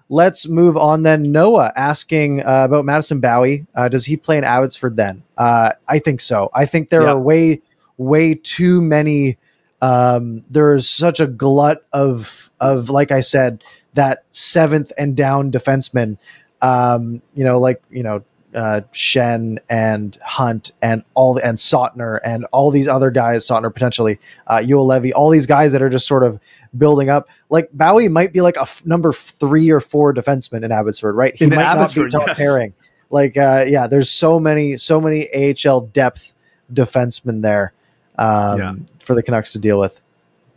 let's 0.09 0.49
move 0.49 0.77
on 0.77 1.03
then. 1.03 1.25
Noah 1.33 1.73
asking 1.77 2.41
uh, 2.45 2.65
about 2.65 2.85
Madison 2.85 3.21
Bowey. 3.21 3.67
Uh, 3.75 3.89
does 3.89 4.05
he 4.07 4.17
play 4.17 4.39
in 4.39 4.45
Abbotsford 4.45 4.97
then? 4.97 5.23
Uh, 5.37 5.73
I 5.89 5.99
think 5.99 6.21
so. 6.21 6.49
I 6.55 6.65
think 6.65 6.89
there 6.91 7.03
Yeah. 7.03 7.11
are 7.11 7.19
way 7.21 7.61
way 7.97 8.35
too 8.35 8.81
many. 8.81 9.37
Um, 9.81 10.45
there 10.51 10.75
is 10.75 10.89
such 10.89 11.21
a 11.21 11.27
glut 11.27 11.85
of 11.93 12.51
of 12.61 12.91
like 12.91 13.13
I 13.13 13.21
said 13.21 13.63
that 13.95 14.25
seventh 14.33 14.93
and 14.99 15.17
down 15.17 15.51
defenseman. 15.53 16.19
Um, 16.61 17.23
you 17.35 17.45
know, 17.45 17.59
like 17.61 17.81
you 17.91 18.03
know, 18.03 18.25
uh, 18.55 18.81
Schenn 18.93 19.59
and 19.69 20.17
Hunt 20.25 20.73
and 20.83 21.05
all 21.15 21.35
the, 21.35 21.47
and 21.47 21.59
Sautner 21.59 22.19
and 22.25 22.45
all 22.47 22.71
these 22.71 22.89
other 22.89 23.11
guys, 23.11 23.47
Sautner 23.47 23.73
potentially, 23.73 24.19
uh, 24.47 24.59
Juolevi, 24.59 25.13
all 25.15 25.31
these 25.31 25.47
guys 25.47 25.73
that 25.73 25.83
are 25.83 25.89
just 25.91 26.07
sort 26.07 26.25
of 26.25 26.41
building 26.77 27.11
up. 27.11 27.29
Like 27.51 27.71
Bowey 27.73 28.09
might 28.09 28.33
be 28.33 28.41
like 28.41 28.57
a 28.57 28.63
f- 28.63 28.85
number 28.85 29.13
three 29.13 29.71
or 29.71 29.81
four 29.81 30.13
defenseman 30.13 30.65
in 30.65 30.73
Abbotsford, 30.73 31.15
right? 31.15 31.37
He 31.37 31.45
In 31.45 31.51
might 31.51 31.65
Abbotsford, 31.65 32.13
not 32.13 32.19
be 32.21 32.27
top 32.27 32.27
yes. 32.29 32.39
pairing. 32.39 32.75
Like, 33.11 33.37
uh, 33.37 33.65
yeah, 33.69 33.87
there's 33.87 34.11
so 34.11 34.39
many, 34.41 34.77
so 34.77 35.01
many 35.01 35.29
AHL 35.33 35.83
depth 35.83 36.35
defensemen 36.73 37.43
there 37.43 37.73
um, 38.19 38.59
Yeah. 38.59 38.75
for 39.01 39.15
the 39.15 39.23
Canucks 39.23 39.53
to 39.53 39.59
deal 39.59 39.79
with. 39.79 40.01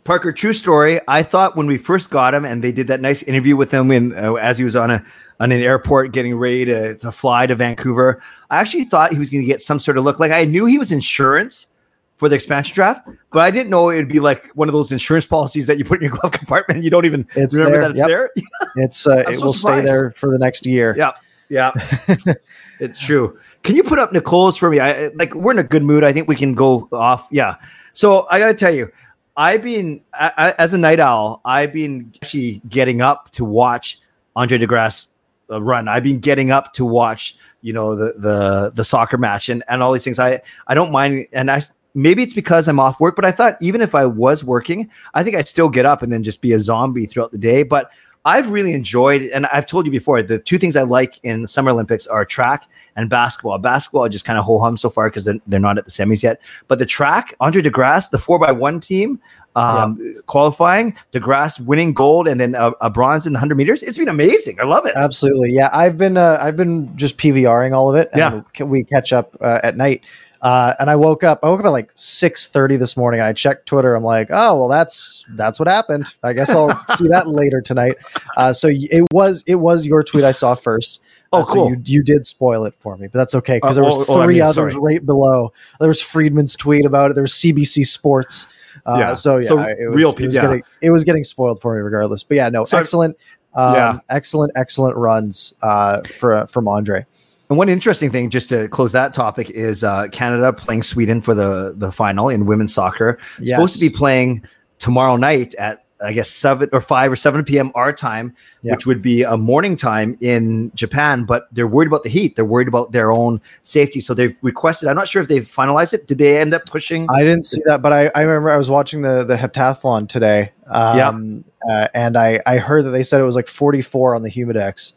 Parker, 0.04 0.32
true 0.32 0.52
story. 0.52 1.00
I 1.06 1.22
thought 1.22 1.56
when 1.56 1.66
we 1.66 1.78
first 1.78 2.10
got 2.10 2.34
him, 2.34 2.44
and 2.44 2.62
they 2.62 2.72
did 2.72 2.88
that 2.88 3.00
nice 3.00 3.22
interview 3.22 3.56
with 3.56 3.70
him 3.72 3.86
when 3.88 4.12
uh, 4.14 4.34
as 4.34 4.58
he 4.58 4.64
was 4.64 4.74
on 4.74 4.90
a 4.90 5.04
on 5.38 5.52
an 5.52 5.60
airport 5.62 6.12
getting 6.12 6.36
ready 6.36 6.64
to, 6.66 6.96
to 6.96 7.12
fly 7.12 7.46
to 7.46 7.54
Vancouver. 7.54 8.20
I 8.50 8.58
actually 8.60 8.84
thought 8.84 9.12
he 9.12 9.18
was 9.18 9.30
going 9.30 9.42
to 9.42 9.46
get 9.46 9.62
some 9.62 9.78
sort 9.78 9.96
of 9.98 10.04
look. 10.04 10.18
Like 10.20 10.32
I 10.32 10.44
knew 10.44 10.66
he 10.66 10.78
was 10.78 10.90
insurance 10.92 11.68
for 12.16 12.28
the 12.28 12.34
expansion 12.36 12.74
draft, 12.74 13.08
but 13.32 13.40
I 13.40 13.50
didn't 13.50 13.70
know 13.70 13.90
it'd 13.90 14.08
be 14.08 14.20
like 14.20 14.46
one 14.54 14.68
of 14.68 14.72
those 14.72 14.92
insurance 14.92 15.26
policies 15.26 15.66
that 15.68 15.78
you 15.78 15.84
put 15.84 16.00
in 16.02 16.08
your 16.08 16.16
glove 16.20 16.32
compartment 16.32 16.76
and 16.78 16.84
you 16.84 16.90
don't 16.90 17.04
even 17.06 17.26
It's 17.34 17.56
remember 17.56 17.78
there, 17.78 17.82
that 17.82 17.90
it's 17.92 17.98
yep. 17.98 18.08
there. 18.08 18.30
It's 18.76 19.06
uh, 19.06 19.24
it 19.28 19.38
so 19.38 19.46
will 19.46 19.52
surprised. 19.52 19.84
stay 19.86 19.92
there 19.92 20.10
for 20.12 20.30
the 20.30 20.38
next 20.38 20.66
year. 20.66 20.94
Yeah, 20.98 21.12
yeah, 21.48 21.72
it's 22.80 22.98
true. 22.98 23.38
Can 23.62 23.76
you 23.76 23.82
put 23.82 23.98
up 23.98 24.12
Nicole's 24.12 24.56
for 24.56 24.70
me? 24.70 24.80
I 24.80 25.08
like 25.08 25.34
we're 25.34 25.52
in 25.52 25.58
a 25.58 25.64
good 25.64 25.82
mood. 25.82 26.04
I 26.04 26.12
think 26.12 26.28
we 26.28 26.36
can 26.36 26.54
go 26.54 26.88
off. 26.92 27.28
Yeah. 27.30 27.56
So 27.92 28.26
I 28.30 28.38
got 28.38 28.46
to 28.46 28.54
tell 28.54 28.74
you, 28.74 28.90
I've 29.36 29.62
been 29.62 30.02
I, 30.12 30.54
as 30.58 30.72
a 30.72 30.78
night 30.78 31.00
owl. 31.00 31.40
I've 31.44 31.72
been 31.72 32.12
actually 32.22 32.60
getting 32.68 33.00
up 33.00 33.30
to 33.32 33.44
watch 33.44 34.00
Andre 34.34 34.58
DeGrasse 34.58 35.08
uh, 35.50 35.62
run. 35.62 35.88
I've 35.88 36.02
been 36.02 36.18
getting 36.18 36.50
up 36.50 36.72
to 36.74 36.84
watch 36.84 37.36
you 37.60 37.72
know 37.72 37.94
the 37.94 38.14
the 38.18 38.72
the 38.74 38.84
soccer 38.84 39.16
match 39.16 39.48
and 39.48 39.62
and 39.68 39.82
all 39.82 39.92
these 39.92 40.04
things. 40.04 40.18
I 40.18 40.42
I 40.66 40.74
don't 40.74 40.92
mind, 40.92 41.26
and 41.32 41.50
I 41.50 41.62
maybe 41.94 42.22
it's 42.22 42.34
because 42.34 42.68
I'm 42.68 42.80
off 42.80 43.00
work, 43.00 43.16
but 43.16 43.24
I 43.24 43.32
thought 43.32 43.56
even 43.60 43.80
if 43.80 43.94
I 43.94 44.06
was 44.06 44.44
working, 44.44 44.90
I 45.14 45.22
think 45.22 45.36
I'd 45.36 45.48
still 45.48 45.68
get 45.68 45.86
up 45.86 46.02
and 46.02 46.12
then 46.12 46.22
just 46.22 46.42
be 46.42 46.52
a 46.52 46.60
zombie 46.60 47.06
throughout 47.06 47.32
the 47.32 47.38
day. 47.38 47.62
But 47.62 47.90
I've 48.24 48.50
really 48.50 48.72
enjoyed, 48.72 49.22
and 49.22 49.46
I've 49.46 49.66
told 49.66 49.86
you 49.86 49.92
before, 49.92 50.22
the 50.22 50.38
two 50.38 50.58
things 50.58 50.76
I 50.76 50.82
like 50.82 51.18
in 51.24 51.42
the 51.42 51.48
Summer 51.48 51.70
Olympics 51.70 52.06
are 52.06 52.24
track 52.24 52.68
and 52.94 53.10
basketball. 53.10 53.58
Basketball, 53.58 54.08
just 54.08 54.24
kind 54.24 54.38
of 54.38 54.44
ho 54.44 54.60
hum 54.60 54.76
so 54.76 54.90
far 54.90 55.08
because 55.08 55.24
they're, 55.24 55.40
they're 55.46 55.58
not 55.58 55.78
at 55.78 55.84
the 55.84 55.90
semis 55.90 56.22
yet. 56.22 56.40
But 56.68 56.78
the 56.78 56.86
track, 56.86 57.34
Andre 57.40 57.62
DeGrasse, 57.62 58.10
the 58.10 58.18
four 58.18 58.38
by 58.38 58.52
one 58.52 58.78
team, 58.78 59.20
um, 59.56 60.14
qualifying, 60.26 60.96
DeGrasse 61.12 61.60
winning 61.60 61.92
gold 61.92 62.28
and 62.28 62.40
then 62.40 62.54
a, 62.54 62.70
a 62.80 62.90
bronze 62.90 63.26
in 63.26 63.32
the 63.32 63.38
100 63.38 63.56
meters. 63.56 63.82
It's 63.82 63.98
been 63.98 64.08
amazing. 64.08 64.58
I 64.60 64.64
love 64.64 64.86
it. 64.86 64.94
Absolutely, 64.96 65.50
yeah. 65.50 65.68
I've 65.72 65.98
been 65.98 66.16
uh, 66.16 66.38
I've 66.40 66.56
been 66.56 66.96
just 66.96 67.18
PVRing 67.18 67.74
all 67.76 67.90
of 67.90 67.96
it. 67.96 68.10
Yeah. 68.14 68.42
we 68.60 68.84
catch 68.84 69.12
up 69.12 69.36
uh, 69.40 69.58
at 69.62 69.76
night. 69.76 70.04
Uh, 70.42 70.74
and 70.80 70.90
I 70.90 70.96
woke 70.96 71.22
up. 71.22 71.38
I 71.44 71.48
woke 71.48 71.60
up 71.60 71.66
at 71.66 71.70
like 71.70 71.92
six 71.94 72.48
thirty 72.48 72.76
this 72.76 72.96
morning. 72.96 73.20
And 73.20 73.28
I 73.28 73.32
checked 73.32 73.66
Twitter. 73.66 73.94
I'm 73.94 74.02
like, 74.02 74.26
oh 74.30 74.56
well, 74.58 74.68
that's 74.68 75.24
that's 75.30 75.60
what 75.60 75.68
happened. 75.68 76.06
I 76.24 76.32
guess 76.32 76.50
I'll 76.50 76.76
see 76.96 77.06
that 77.08 77.28
later 77.28 77.60
tonight. 77.62 77.96
Uh, 78.36 78.52
so 78.52 78.68
it 78.70 79.06
was 79.12 79.44
it 79.46 79.54
was 79.56 79.86
your 79.86 80.02
tweet 80.02 80.24
I 80.24 80.32
saw 80.32 80.54
first. 80.54 81.00
Oh, 81.32 81.38
Uh, 81.40 81.44
so 81.44 81.54
cool. 81.54 81.70
you 81.70 81.82
you 81.84 82.02
did 82.02 82.26
spoil 82.26 82.64
it 82.64 82.74
for 82.74 82.96
me, 82.96 83.06
but 83.06 83.18
that's 83.18 83.34
okay 83.36 83.56
because 83.58 83.78
Uh, 83.78 83.82
there 83.82 83.84
was 83.84 83.96
oh, 83.98 84.04
oh, 84.08 84.20
I 84.20 84.24
three 84.24 84.34
mean, 84.34 84.42
others 84.42 84.72
sorry. 84.74 84.94
right 84.96 85.06
below. 85.06 85.52
There 85.78 85.88
was 85.88 86.00
Friedman's 86.02 86.56
tweet 86.56 86.84
about 86.84 87.10
it. 87.12 87.14
There 87.14 87.22
was 87.22 87.32
CBC 87.34 87.86
Sports. 87.86 88.48
Uh, 88.84 88.96
Yeah. 88.98 89.14
So 89.14 89.36
yeah, 89.38 89.46
So 89.48 89.58
it 89.60 89.76
was, 89.88 89.96
real 89.96 90.10
it 90.10 90.20
was 90.24 90.34
yeah. 90.34 90.42
getting 90.42 90.62
it 90.80 90.90
was 90.90 91.04
getting 91.04 91.22
spoiled 91.24 91.60
for 91.60 91.74
me 91.76 91.80
regardless. 91.82 92.24
But 92.24 92.36
yeah, 92.38 92.48
no, 92.48 92.64
So- 92.64 92.78
excellent. 92.78 93.16
Um, 93.54 93.74
Yeah. 93.74 93.98
excellent, 94.08 94.52
excellent 94.56 94.96
runs 94.96 95.52
uh, 95.62 96.00
for 96.02 96.46
from 96.48 96.66
Andre. 96.68 97.06
And 97.52 97.58
one 97.58 97.68
interesting 97.68 98.10
thing, 98.10 98.30
just 98.30 98.48
to 98.48 98.66
close 98.68 98.92
that 98.92 99.12
topic, 99.12 99.50
is 99.50 99.84
uh, 99.84 100.08
Canada 100.08 100.54
playing 100.54 100.84
Sweden 100.84 101.20
for 101.20 101.34
the 101.34 101.74
the 101.76 101.92
final 101.92 102.30
in 102.30 102.46
women's 102.46 102.72
soccer. 102.72 103.18
Supposed 103.44 103.74
to 103.78 103.80
be 103.80 103.90
playing 103.90 104.42
tomorrow 104.78 105.16
night 105.16 105.54
at 105.56 105.84
I 106.02 106.14
guess 106.14 106.30
seven 106.30 106.70
or 106.72 106.80
five 106.80 107.12
or 107.12 107.16
seven 107.16 107.44
p.m. 107.44 107.70
our 107.74 107.92
time, 107.92 108.34
Yeah. 108.62 108.72
which 108.72 108.86
would 108.86 109.02
be 109.02 109.22
a 109.22 109.36
morning 109.36 109.76
time 109.76 110.16
in 110.22 110.72
Japan. 110.74 111.24
But 111.24 111.46
they're 111.52 111.66
worried 111.66 111.88
about 111.88 112.04
the 112.04 112.08
heat. 112.08 112.36
They're 112.36 112.44
worried 112.46 112.68
about 112.68 112.92
their 112.92 113.12
own 113.12 113.42
safety, 113.64 114.00
so 114.00 114.14
they've 114.14 114.34
requested. 114.40 114.88
I'm 114.88 114.96
not 114.96 115.06
sure 115.06 115.20
if 115.20 115.28
they've 115.28 115.44
finalized 115.46 115.92
it. 115.92 116.06
Did 116.08 116.16
they 116.16 116.40
end 116.40 116.54
up 116.54 116.64
pushing? 116.64 117.06
I 117.10 117.18
didn't 117.22 117.44
see 117.44 117.60
that, 117.66 117.82
but 117.82 117.92
I, 117.92 118.10
I 118.14 118.22
remember 118.22 118.48
I 118.48 118.56
was 118.56 118.70
watching 118.70 119.02
the 119.02 119.24
the 119.24 119.36
heptathlon 119.36 120.08
today. 120.08 120.52
Um, 120.68 121.44
uh, 121.70 121.88
and 121.92 122.16
I 122.16 122.40
I 122.46 122.56
heard 122.56 122.86
that 122.86 122.90
they 122.92 123.02
said 123.02 123.20
it 123.20 123.24
was 123.24 123.36
like 123.36 123.46
44 123.46 124.16
on 124.16 124.22
the 124.22 124.30
Humidex, 124.30 124.94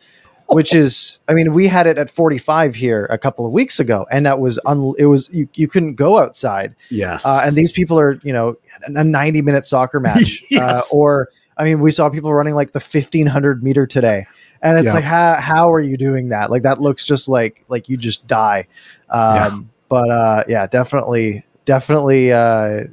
which 0.50 0.74
is 0.74 1.20
I 1.28 1.34
mean 1.34 1.54
we 1.54 1.68
had 1.68 1.88
it 1.88 1.98
at 1.98 2.10
45 2.10 2.76
here 2.76 3.06
a 3.10 3.18
couple 3.18 3.46
of 3.46 3.52
weeks 3.52 3.80
ago, 3.80 4.06
and 4.12 4.26
that 4.26 4.40
was 4.40 4.60
un, 4.66 4.94
it 4.98 5.06
was 5.08 5.30
you, 5.34 5.48
you 5.56 5.68
couldn't 5.68 5.96
go 5.96 6.20
outside. 6.20 6.76
yes, 6.90 7.26
Uh, 7.26 7.42
and 7.46 7.56
these 7.56 7.72
people 7.72 8.00
are 8.00 8.20
you 8.24 8.34
know 8.34 8.56
a 8.88 9.04
90 9.04 9.42
minute 9.42 9.66
soccer 9.66 10.00
match, 10.08 10.42
uh, 10.44 10.48
Yes. 10.52 10.90
or 10.92 11.30
I 11.58 11.64
mean 11.64 11.80
we 11.80 11.92
saw 11.92 12.10
people 12.10 12.34
running 12.34 12.54
like 12.56 12.72
the 12.72 12.80
1500 12.80 13.64
meter 13.64 13.88
today. 13.88 14.26
And 14.62 14.78
it's 14.80 14.88
Yeah. 14.88 14.94
like 14.94 15.04
how 15.04 15.36
how 15.36 15.74
are 15.74 15.80
you 15.80 15.98
doing 15.98 16.30
that? 16.30 16.50
Like 16.50 16.64
that 16.64 16.80
looks 16.82 17.06
just 17.06 17.28
like 17.30 17.64
like 17.68 17.88
you 17.90 17.98
just 17.98 18.26
die. 18.28 18.68
Um, 19.10 19.36
Yeah. 19.36 19.60
But 19.88 20.10
uh, 20.10 20.44
yeah, 20.48 20.66
definitely, 20.66 21.44
definitely. 21.66 22.32
Uh, 22.32 22.86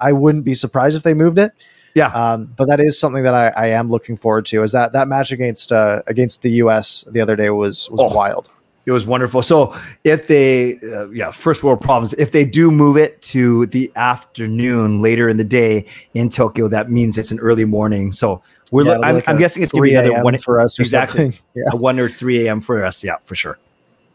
I 0.00 0.12
wouldn't 0.12 0.44
be 0.44 0.54
surprised 0.54 0.96
if 0.96 1.02
they 1.02 1.12
moved 1.12 1.38
it. 1.38 1.52
Yeah. 1.94 2.08
Um, 2.08 2.46
but 2.56 2.66
that 2.66 2.80
is 2.80 2.98
something 2.98 3.22
that 3.24 3.34
I, 3.34 3.48
I 3.48 3.66
am 3.68 3.90
looking 3.90 4.16
forward 4.16 4.46
to. 4.46 4.62
Is 4.62 4.72
that 4.72 4.92
that 4.92 5.08
match 5.08 5.32
against 5.32 5.72
uh, 5.72 6.02
against 6.06 6.42
the 6.42 6.50
U.S. 6.62 7.04
the 7.10 7.20
other 7.20 7.36
day 7.36 7.50
was 7.50 7.90
was 7.90 8.00
Oh. 8.00 8.14
wild. 8.14 8.50
It 8.86 8.92
was 8.92 9.04
wonderful. 9.06 9.42
So 9.42 9.76
if 10.04 10.26
they, 10.26 10.78
uh, 10.80 11.10
yeah, 11.10 11.30
first 11.30 11.62
world 11.62 11.80
problems. 11.82 12.14
If 12.14 12.32
they 12.32 12.44
do 12.46 12.70
move 12.70 12.96
it 12.96 13.20
to 13.22 13.66
the 13.66 13.92
afternoon 13.94 15.00
later 15.00 15.28
in 15.28 15.36
the 15.36 15.44
day 15.44 15.86
in 16.14 16.30
Tokyo, 16.30 16.66
that 16.68 16.90
means 16.90 17.18
it's 17.18 17.30
an 17.30 17.38
early 17.40 17.66
morning. 17.66 18.10
So 18.10 18.42
we're, 18.72 18.84
Yeah, 18.86 18.96
lo- 18.96 19.02
I'm, 19.02 19.14
like 19.16 19.28
I'm 19.28 19.38
guessing 19.38 19.62
it's 19.62 19.70
going 19.72 19.84
to 19.84 19.90
be 19.90 19.94
another 19.96 20.24
one 20.24 20.38
for 20.38 20.58
us. 20.60 20.78
Exactly. 20.78 21.38
Yeah. 21.54 21.62
a 21.72 21.76
one 21.76 22.00
or 22.00 22.08
three 22.08 22.46
a.m. 22.46 22.60
for 22.62 22.82
us. 22.84 23.04
Yeah, 23.04 23.16
for 23.24 23.34
sure. 23.34 23.58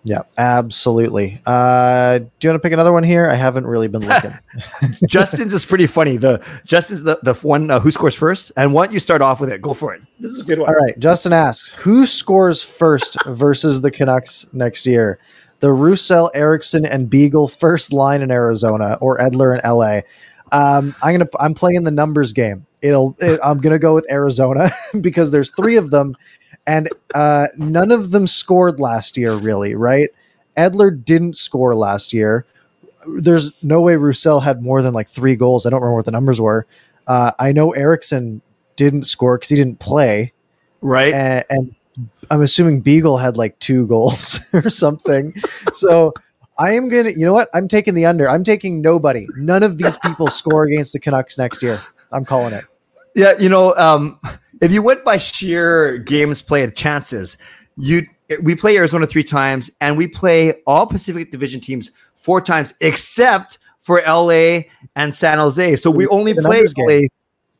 Yeah. 0.06 0.22
Absolutely. 0.38 1.41
Uh, 1.47 2.20
do 2.20 2.26
you 2.41 2.49
want 2.51 2.62
to 2.62 2.66
pick 2.66 2.74
another 2.74 2.93
one 2.93 3.03
here? 3.03 3.28
I 3.28 3.34
haven't 3.34 3.66
really 3.66 3.88
been 3.88 4.08
looking. 4.08 4.38
Justin's 5.10 5.53
is 5.53 5.66
pretty 5.66 5.88
funny. 5.88 6.18
The 6.18 6.45
Justin's 6.64 7.03
the 7.03 7.20
the 7.24 7.34
one 7.34 7.72
uh, 7.72 7.80
who 7.80 7.89
scores 7.89 8.14
first. 8.14 8.51
And 8.56 8.72
why 8.72 8.86
don't 8.86 8.93
you 8.93 8.99
start 8.99 9.24
off 9.24 9.41
with 9.41 9.51
it? 9.51 9.64
Go 9.64 9.74
for 9.74 9.95
it. 9.95 10.03
This 10.20 10.32
is 10.32 10.41
a 10.41 10.43
good 10.43 10.60
one. 10.60 10.70
All 10.70 10.76
right. 10.76 10.97
Justin 10.99 11.34
asks, 11.34 11.70
who 11.70 12.06
scores 12.06 12.62
first 12.62 13.18
versus 13.26 13.82
the 13.82 13.89
Canucks 13.89 14.45
next 14.53 14.86
year? 14.86 15.20
The 15.62 15.72
Roussel, 15.74 16.30
Eriksson, 16.36 16.86
and 16.86 17.10
Beagle 17.10 17.47
first 17.47 17.91
line 17.91 18.22
in 18.22 18.30
Arizona, 18.30 18.99
or 19.01 19.18
Edler 19.18 19.58
in 19.58 19.68
LA. 19.68 20.01
Um, 20.51 20.93
I'm 21.01 21.14
gonna. 21.18 21.30
I'm 21.39 21.53
playing 21.56 21.84
the 21.84 21.91
numbers 21.91 22.32
game. 22.34 22.68
It'll. 22.82 23.16
It, 23.20 23.39
I'm 23.43 23.58
gonna 23.58 23.80
go 23.80 23.95
with 23.95 24.06
Arizona 24.12 24.70
because 25.01 25.32
there's 25.32 25.49
three 25.56 25.78
of 25.78 25.89
them, 25.89 26.16
and 26.68 26.89
uh, 27.13 27.47
none 27.57 27.91
of 27.91 28.11
them 28.11 28.28
scored 28.28 28.80
last 28.80 29.18
year. 29.18 29.34
Really, 29.34 29.76
right? 29.76 30.09
Edler 30.57 31.03
didn't 31.03 31.38
score 31.38 31.76
last 31.76 32.13
year. 32.13 32.45
There's 33.18 33.51
no 33.63 33.82
way 33.82 33.95
Roussel 33.97 34.39
had 34.39 34.63
more 34.63 34.82
than 34.82 34.93
like 34.93 35.07
three 35.07 35.36
goals. 35.36 35.66
I 35.66 35.70
don't 35.70 35.80
remember 35.82 35.95
what 35.97 36.05
the 36.05 36.11
numbers 36.11 36.41
were. 36.41 36.66
Uh, 37.07 37.32
I 37.38 37.51
know 37.51 37.72
Eriksson 37.72 38.41
didn't 38.76 39.03
score 39.03 39.38
because 39.38 39.49
he 39.49 39.55
didn't 39.55 39.80
play 39.80 40.34
Right. 40.82 41.13
and, 41.13 41.45
and 41.49 41.76
I'm 42.32 42.41
assuming 42.41 42.82
Beagle 42.82 43.18
had 43.18 43.38
like 43.38 43.57
two 43.59 43.86
goals 43.88 44.39
or 44.53 44.70
something. 44.70 45.34
So 45.74 46.13
I 46.57 46.72
am 46.74 46.89
gonna, 46.89 47.11
you 47.11 47.26
know 47.26 47.34
what? 47.34 47.49
I'm 47.53 47.68
taking 47.68 47.93
the 47.93 48.05
under. 48.05 48.28
I'm 48.30 48.43
taking 48.43 48.82
nobody. 48.82 49.28
None 49.38 49.61
of 49.63 49.78
these 49.78 49.97
people 49.97 50.28
score 50.28 50.63
against 50.63 50.93
the 50.93 50.99
Canucks 50.99 51.38
next 51.38 51.61
year. 51.61 51.82
I'm 52.11 52.26
calling 52.26 52.53
it. 52.53 52.66
Yeah, 53.13 53.38
you 53.38 53.49
know, 53.49 53.76
um, 53.76 54.20
if 54.62 54.72
you 54.72 54.82
went 54.82 55.03
by 55.03 55.18
sheer 55.18 55.97
games 55.97 56.41
played 56.41 56.76
chances, 56.76 57.38
you 57.78 58.08
we 58.41 58.56
play 58.56 58.76
Arizona 58.78 59.06
three 59.06 59.24
times 59.24 59.70
and 59.82 59.97
we 59.97 60.08
play 60.08 60.62
all 60.66 60.88
Pacific 60.88 61.32
Division 61.32 61.60
teams 61.62 61.91
four 62.16 62.41
times, 62.41 62.74
except 62.82 63.60
for 63.82 64.01
LA 64.08 64.62
and 64.95 65.14
San 65.14 65.38
Jose. 65.38 65.76
So 65.76 65.91
we 65.91 66.06
We 66.06 66.08
only 66.08 66.34
play 66.34 66.64
game. 66.66 66.88
LA 66.88 66.99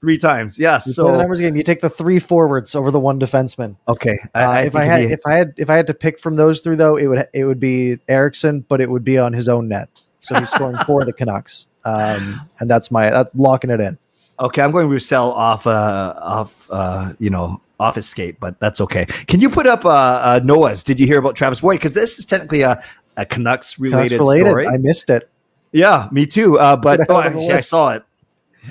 three 0.02 0.18
times. 0.18 0.58
Yes. 0.58 0.88
You 0.88 0.94
play 0.96 1.12
the 1.12 1.18
numbers 1.20 1.40
game. 1.42 1.56
You 1.56 1.62
take 1.64 1.82
the 1.82 1.90
three 1.90 2.20
forwards 2.20 2.74
over 2.76 2.90
the 2.92 3.00
one 3.00 3.20
defenseman. 3.20 3.76
okay, 3.88 4.18
Uh, 4.34 4.64
if 4.66 4.76
I 4.76 4.84
had 4.86 5.08
be- 5.08 5.14
if 5.14 5.20
I 5.26 5.36
had 5.36 5.54
if 5.58 5.70
I 5.70 5.76
had 5.76 5.88
to 5.88 5.94
pick 5.94 6.20
from 6.20 6.36
those 6.36 6.62
three 6.62 6.76
though, 6.76 6.96
it 6.96 7.08
would 7.08 7.28
it 7.34 7.46
would 7.46 7.60
be 7.60 7.98
Eriksson, 8.08 8.62
but 8.68 8.82
it 8.82 8.90
would 8.90 9.04
be 9.04 9.18
on 9.20 9.34
his 9.34 9.48
own 9.48 9.68
net. 9.68 9.90
So 10.22 10.34
he's 10.40 10.50
scoring 10.50 10.78
for 10.88 11.06
the 11.06 11.14
Canucks, 11.14 11.68
um, 11.84 12.42
and 12.60 12.68
that's 12.68 12.90
my 12.90 13.12
that's 13.12 13.36
locking 13.36 13.70
it 13.70 13.80
in. 13.80 14.00
Okay, 14.40 14.62
I'm 14.62 14.72
going 14.72 14.90
Roussel 14.90 15.32
off 15.32 15.66
uh 15.66 16.14
off 16.18 16.68
uh 16.70 17.14
you 17.20 17.30
know 17.30 17.62
off 17.80 17.98
escape, 17.98 18.38
but 18.40 18.60
that's 18.60 18.82
okay. 18.82 19.06
Can 19.06 19.40
you 19.40 19.50
put 19.50 19.68
up 19.68 19.86
uh, 19.86 19.90
uh 19.90 20.40
Noah's? 20.44 20.84
Did 20.84 21.00
you 21.00 21.08
hear 21.08 21.20
about 21.20 21.36
Travis 21.36 21.62
Boyd? 21.62 21.80
Because 21.80 21.94
this 21.94 22.20
is 22.20 22.26
technically 22.26 22.62
a 22.62 22.84
a 23.18 23.26
Canucks 23.26 23.80
related 23.80 24.16
story. 24.16 24.68
I 24.68 24.78
missed 24.78 25.10
it. 25.10 25.30
Yeah, 25.72 26.10
me 26.12 26.26
too. 26.26 26.60
Uh, 26.60 26.76
but 26.78 27.02
oh, 27.10 27.16
out 27.16 27.28
of 27.28 27.34
the 27.34 27.40
actually, 27.40 27.54
I 27.54 27.60
saw 27.62 27.92
it. 27.92 28.04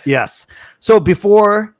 Yes. 0.05 0.47
So 0.81 1.01
before 1.01 1.75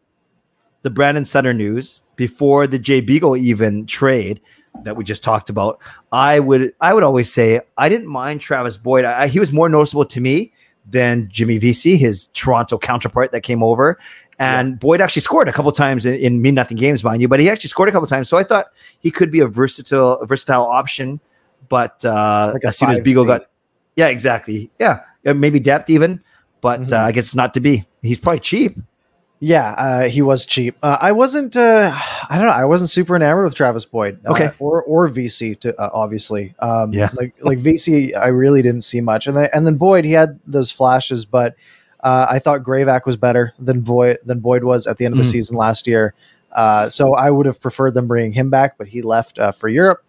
the 0.83 0.91
Brandon 0.91 1.25
Sutter 1.25 1.53
news, 1.53 2.01
before 2.17 2.67
the 2.67 2.79
Jay 2.79 3.01
Beagle 3.01 3.37
even 3.37 3.87
trade 3.87 4.41
that 4.83 4.97
we 4.97 5.05
just 5.05 5.23
talked 5.23 5.51
about, 5.51 5.79
I 6.11 6.41
would 6.41 6.73
I 6.81 6.95
would 6.95 7.03
always 7.03 7.31
say 7.31 7.61
I 7.77 7.91
didn't 7.91 8.09
mind 8.09 8.41
Travis 8.41 8.79
Boyd. 8.79 9.05
I, 9.05 9.27
he 9.27 9.41
was 9.41 9.53
more 9.53 9.69
noticeable 9.69 10.07
to 10.07 10.21
me 10.21 10.54
than 10.89 11.29
Jimmy 11.31 11.59
Vesey, 11.59 11.97
his 11.97 12.27
Toronto 12.29 12.79
counterpart 12.79 13.33
that 13.33 13.43
came 13.43 13.63
over. 13.63 13.99
And 14.39 14.81
Boyd 14.81 15.01
actually 15.01 15.23
scored 15.23 15.49
a 15.49 15.53
couple 15.53 15.71
times 15.71 16.05
in, 16.05 16.15
in 16.15 16.43
mean 16.43 16.55
nothing 16.57 16.77
games, 16.77 17.05
mind 17.05 17.23
you, 17.23 17.29
but 17.29 17.39
he 17.39 17.49
actually 17.49 17.69
scored 17.69 17.89
a 17.89 17.93
couple 17.93 18.09
times. 18.09 18.29
So 18.29 18.37
I 18.37 18.43
thought 18.43 18.67
he 18.99 19.11
could 19.13 19.31
be 19.31 19.39
a 19.41 19.47
versatile, 19.47 20.15
a 20.15 20.27
versatile 20.27 20.65
option. 20.65 21.21
But 21.69 22.05
uh, 22.05 22.51
Like 22.55 22.65
as 22.65 22.77
soon 22.77 22.91
as 22.91 22.99
5C. 22.99 23.05
Beagle 23.05 23.25
got, 23.27 23.43
yeah, 23.97 24.09
exactly, 24.09 24.71
yeah, 24.81 25.01
Yeah, 25.23 25.33
maybe 25.35 25.61
depth 25.61 25.89
even, 25.89 26.21
but 26.61 26.81
Mhm. 26.81 26.93
uh, 26.93 27.05
I 27.07 27.13
guess 27.13 27.27
it's 27.27 27.35
not 27.37 27.55
to 27.55 27.61
be. 27.61 27.87
He's 28.03 28.19
probably 28.19 28.41
cheap. 28.41 28.77
Yeah, 29.47 29.73
uh, 29.73 30.03
he 30.09 30.23
was 30.23 30.47
cheap. 30.47 30.75
Uh, 30.83 30.97
I 30.99 31.13
wasn't. 31.13 31.55
Uh, 31.55 31.93
I 32.31 32.39
don't 32.39 32.47
know. 32.47 32.53
I 32.53 32.65
wasn't 32.65 32.89
super 32.89 33.15
enamored 33.15 33.45
with 33.45 33.55
Travis 33.55 33.85
Boyd. 33.85 34.21
Uh, 34.27 34.33
Okay. 34.33 34.51
or 34.59 34.83
or 34.85 35.07
Vesey 35.09 35.55
to 35.57 35.79
uh, 35.79 35.91
obviously. 35.93 36.55
Um, 36.61 36.95
Yeah. 36.95 37.11
Like 37.13 37.35
like 37.43 37.59
Vesey, 37.59 38.15
I 38.15 38.29
really 38.29 38.63
didn't 38.63 38.83
see 38.85 39.03
much, 39.03 39.27
and 39.27 39.37
then 39.37 39.51
and 39.53 39.67
then 39.67 39.77
Boyd, 39.77 40.07
he 40.07 40.13
had 40.13 40.41
those 40.47 40.71
flashes, 40.71 41.27
but 41.27 41.57
uh, 42.03 42.27
I 42.31 42.39
thought 42.39 42.63
Graovac 42.63 43.05
was 43.05 43.17
better 43.19 43.53
than 43.59 43.81
Boyd 43.83 44.17
than 44.25 44.41
Boyd 44.41 44.65
was 44.65 44.87
at 44.87 44.97
the 44.97 45.05
end 45.05 45.13
of 45.15 45.19
the 45.19 45.25
Mhm. 45.25 45.33
season 45.33 45.57
last 45.59 45.87
year. 45.87 46.15
Uh, 46.51 46.89
so 46.89 47.13
I 47.15 47.31
would 47.31 47.45
have 47.47 47.61
preferred 47.61 47.93
them 47.93 48.07
bringing 48.07 48.33
him 48.33 48.49
back, 48.49 48.79
but 48.79 48.87
he 48.89 49.03
left 49.03 49.39
uh, 49.39 49.53
for 49.53 49.69
Europe. 49.69 50.03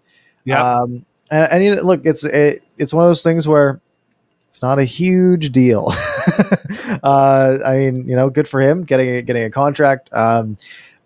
Um, 0.82 1.06
and, 1.30 1.52
and 1.52 1.64
you 1.64 1.76
know, 1.76 1.82
look, 1.82 2.06
it's 2.06 2.24
it, 2.24 2.64
it's 2.78 2.94
one 2.94 3.04
of 3.04 3.10
those 3.10 3.24
things 3.24 3.48
where 3.48 3.82
it's 4.48 4.62
not 4.62 4.80
a 4.80 4.84
huge 4.86 5.52
deal. 5.52 5.88
uh, 7.04 7.58
I 7.66 7.76
mean, 7.78 8.08
you 8.08 8.16
know, 8.16 8.30
good 8.30 8.48
for 8.48 8.62
him 8.62 8.82
getting 8.82 9.10
a, 9.10 9.22
getting 9.22 9.44
a 9.44 9.50
contract. 9.50 10.10
Um, 10.14 10.58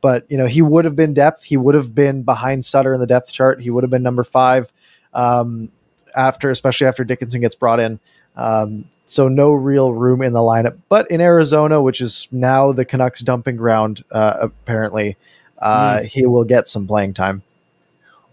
but 0.01 0.25
you 0.29 0.37
know, 0.37 0.45
he 0.45 0.61
would 0.61 0.85
have 0.85 0.95
been 0.95 1.13
depth. 1.13 1.43
He 1.43 1.57
would 1.57 1.75
have 1.75 1.93
been 1.95 2.23
behind 2.23 2.63
Sutter 2.63 2.93
in 2.93 2.99
the 2.99 3.07
depth 3.07 3.31
chart. 3.31 3.61
He 3.61 3.69
would 3.69 3.83
have 3.83 3.91
been 3.91 4.03
number 4.03 4.23
five 4.23 4.71
um, 5.13 5.71
after, 6.15 6.49
especially 6.49 6.87
after 6.87 7.03
Dickinson 7.03 7.41
gets 7.41 7.55
brought 7.55 7.79
in. 7.79 7.99
Um, 8.35 8.85
so 9.05 9.27
no 9.27 9.51
real 9.51 9.93
room 9.93 10.21
in 10.21 10.33
the 10.33 10.39
lineup. 10.39 10.77
But 10.87 11.09
in 11.11 11.19
Arizona, 11.19 11.81
which 11.81 11.99
is 11.99 12.27
now 12.31 12.71
the 12.71 12.85
Canucks 12.85 13.21
dumping 13.21 13.57
ground, 13.57 14.03
uh, 14.11 14.37
apparently, 14.41 15.17
uh, 15.57 16.03
he 16.03 16.25
will 16.25 16.45
get 16.45 16.67
some 16.67 16.87
playing 16.87 17.13
time. 17.15 17.41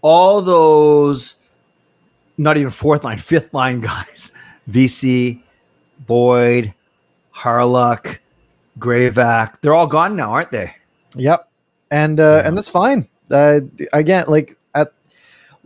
all 0.01 0.41
those 0.41 1.41
not 2.37 2.55
even 2.57 2.69
fourth 2.69 3.03
line, 3.03 3.17
fifth 3.17 3.53
line 3.53 3.81
guys, 3.91 4.31
Vesey, 4.67 5.43
Boyd, 6.05 6.73
Hawryluk, 7.35 8.19
Graovac, 8.79 9.61
they're 9.61 9.73
all 9.73 9.87
gone 9.87 10.15
now, 10.15 10.31
aren't 10.33 10.51
they? 10.51 10.75
Yep, 11.15 11.49
and 11.89 12.19
uh, 12.19 12.23
Yeah. 12.23 12.47
and 12.47 12.57
that's 12.57 12.69
fine. 12.69 13.07
Uh, 13.31 13.61
again, 13.93 14.25
like 14.27 14.55
at 14.75 14.91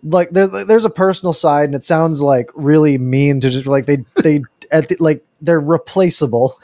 like 0.03 0.29
there, 0.29 0.47
there's 0.47 0.85
a 0.85 0.89
personal 0.89 1.33
side, 1.33 1.65
and 1.65 1.75
it 1.75 1.83
sounds 1.83 2.21
like 2.21 2.49
really 2.55 2.97
mean 2.97 3.39
to 3.41 3.49
just 3.49 3.65
like 3.67 3.85
they 3.85 3.97
they 4.21 4.41
at 4.71 4.87
the, 4.87 4.95
like 4.99 5.25
they're 5.41 5.59
replaceable, 5.59 6.59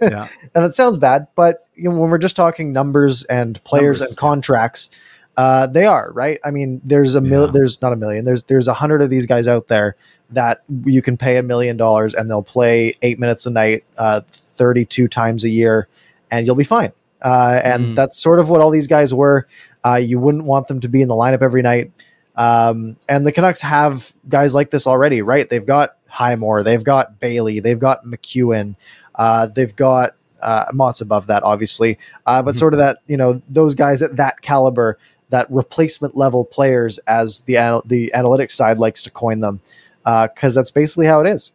Yeah. 0.00 0.28
and 0.54 0.64
that 0.64 0.74
sounds 0.74 0.96
bad. 0.96 1.26
But 1.34 1.66
you 1.74 1.90
know, 1.90 1.98
when 1.98 2.10
we're 2.10 2.18
just 2.18 2.36
talking 2.36 2.72
numbers 2.72 3.24
and 3.24 3.62
players 3.64 4.00
Numbers, 4.00 4.10
and 4.12 4.16
contracts, 4.16 4.90
uh, 5.36 5.66
they 5.66 5.84
are 5.84 6.10
right. 6.12 6.38
I 6.44 6.50
mean, 6.50 6.80
there's 6.84 7.14
a 7.14 7.20
mil- 7.20 7.46
Yeah. 7.46 7.52
there's 7.52 7.80
not 7.82 7.92
a 7.92 7.96
million. 7.96 8.24
There's 8.24 8.42
there's 8.44 8.68
a 8.68 8.74
hundred 8.74 9.02
of 9.02 9.10
these 9.10 9.26
guys 9.26 9.48
out 9.48 9.68
there 9.68 9.96
that 10.30 10.62
you 10.84 11.02
can 11.02 11.16
pay 11.16 11.36
a 11.38 11.42
million 11.42 11.76
dollars, 11.76 12.14
and 12.14 12.28
they'll 12.30 12.42
play 12.42 12.94
eight 13.02 13.18
minutes 13.18 13.46
a 13.46 13.50
night, 13.50 13.84
uh, 13.98 14.20
thirty 14.30 14.84
two 14.84 15.08
times 15.08 15.44
a 15.44 15.48
year, 15.48 15.88
and 16.30 16.46
you'll 16.46 16.56
be 16.56 16.64
fine. 16.64 16.92
Uh, 17.22 17.60
and 17.64 17.86
Mm. 17.88 17.94
that's 17.96 18.18
sort 18.18 18.38
of 18.38 18.48
what 18.48 18.60
all 18.60 18.70
these 18.70 18.86
guys 18.86 19.12
were. 19.12 19.46
Uh, 19.84 19.96
you 19.96 20.18
wouldn't 20.18 20.44
want 20.44 20.68
them 20.68 20.80
to 20.80 20.88
be 20.88 21.02
in 21.02 21.08
the 21.08 21.14
lineup 21.14 21.42
every 21.42 21.62
night. 21.62 21.90
Um, 22.36 22.96
and 23.08 23.26
the 23.26 23.32
Canucks 23.32 23.60
have 23.60 24.12
guys 24.28 24.54
like 24.54 24.70
this 24.70 24.86
already, 24.86 25.20
right? 25.20 25.48
They've 25.48 25.64
got 25.66 25.96
Highmore, 26.06 26.62
they've 26.62 26.82
got 26.82 27.20
Bailey, 27.20 27.60
they've 27.60 27.78
got 27.78 28.04
MacEwen, 28.04 28.76
uh, 29.14 29.46
they've 29.46 29.74
got 29.76 30.14
uh, 30.42 30.64
Motte's 30.72 31.02
above 31.02 31.26
that, 31.26 31.42
obviously, 31.42 31.98
uh, 32.24 32.40
but 32.42 32.54
Mhm. 32.54 32.58
sort 32.58 32.72
of 32.72 32.78
that, 32.78 32.98
you 33.06 33.16
know, 33.18 33.42
those 33.50 33.74
guys 33.74 34.00
at 34.00 34.16
that 34.16 34.40
caliber, 34.40 34.96
that 35.30 35.50
replacement 35.50 36.16
level 36.16 36.44
players, 36.44 36.98
as 37.06 37.40
the 37.42 37.56
anal- 37.56 37.82
the 37.86 38.12
analytics 38.14 38.52
side 38.52 38.78
likes 38.78 39.02
to 39.02 39.10
coin 39.10 39.40
them, 39.40 39.60
because 40.04 40.54
that's 40.54 40.70
basically 40.70 41.06
how 41.06 41.20
it 41.20 41.28
is. 41.28 41.52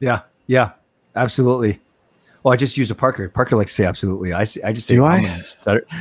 Yeah. 0.00 0.20
Yeah. 0.46 0.72
Absolutely. 1.16 1.80
Well, 2.42 2.52
I 2.52 2.56
just 2.58 2.76
used 2.76 2.90
a 2.90 2.94
Parker. 2.94 3.26
Parker 3.30 3.56
likes 3.56 3.70
to 3.72 3.82
say 3.82 3.86
absolutely. 3.86 4.34
I, 4.34 4.40
I 4.40 4.72
just 4.74 4.86
say 4.86 4.96
Do 4.96 5.04
I? 5.04 5.18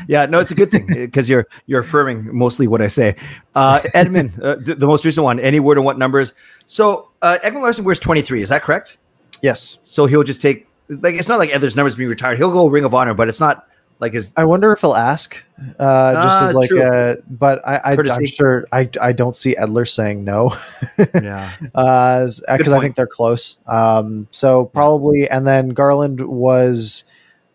Yeah, 0.09 0.25
no, 0.25 0.39
it's 0.39 0.51
a 0.51 0.55
good 0.55 0.71
thing 0.71 0.87
because 0.93 1.29
you're 1.29 1.47
you're 1.67 1.79
affirming 1.79 2.35
mostly 2.35 2.67
what 2.67 2.81
I 2.81 2.89
say. 2.89 3.15
Uh, 3.55 3.79
Edmund, 3.93 4.41
uh, 4.41 4.55
the, 4.55 4.75
the 4.75 4.85
most 4.85 5.05
recent 5.05 5.23
one. 5.23 5.39
Any 5.39 5.61
word 5.61 5.77
on 5.77 5.85
what 5.85 5.97
numbers? 5.97 6.33
So 6.65 7.09
uh, 7.21 7.37
Ekman-Larsson 7.43 7.85
wears 7.85 7.97
23. 7.99 8.41
Is 8.41 8.49
that 8.49 8.61
correct? 8.61 8.97
Yes, 9.41 9.77
So 9.83 10.05
he'll 10.05 10.23
just 10.23 10.41
take 10.41 10.67
like 10.89 11.15
it's 11.15 11.27
not 11.29 11.39
like 11.39 11.51
there's 11.61 11.75
numbers 11.77 11.95
being 11.95 12.09
retired. 12.09 12.37
He'll 12.37 12.51
go 12.51 12.67
Ring 12.67 12.83
of 12.83 12.93
Honor, 12.93 13.13
but 13.13 13.29
it's 13.29 13.39
not 13.39 13.67
like 13.99 14.13
his. 14.13 14.33
I 14.35 14.45
wonder 14.45 14.71
if 14.73 14.81
he'll 14.81 14.95
ask, 14.95 15.43
uh, 15.79 16.13
just 16.23 16.41
Ah, 16.41 16.47
as 16.49 16.55
like, 16.55 16.69
true. 16.69 16.83
uh, 16.83 17.15
but 17.29 17.65
I, 17.67 17.75
I, 17.77 17.91
I'm 17.97 18.25
sure 18.25 18.65
I, 18.71 18.89
I 19.01 19.11
don't 19.13 19.35
see 19.35 19.55
Edler 19.55 19.87
saying 19.87 20.23
no. 20.23 20.55
Yeah. 21.13 21.49
because 21.61 22.41
I 22.47 22.57
think 22.81 22.95
they're 22.95 23.07
close. 23.07 23.57
Um, 23.67 24.27
so 24.31 24.65
probably, 24.65 25.29
and 25.29 25.47
then 25.47 25.69
Garland 25.69 26.21
was 26.21 27.05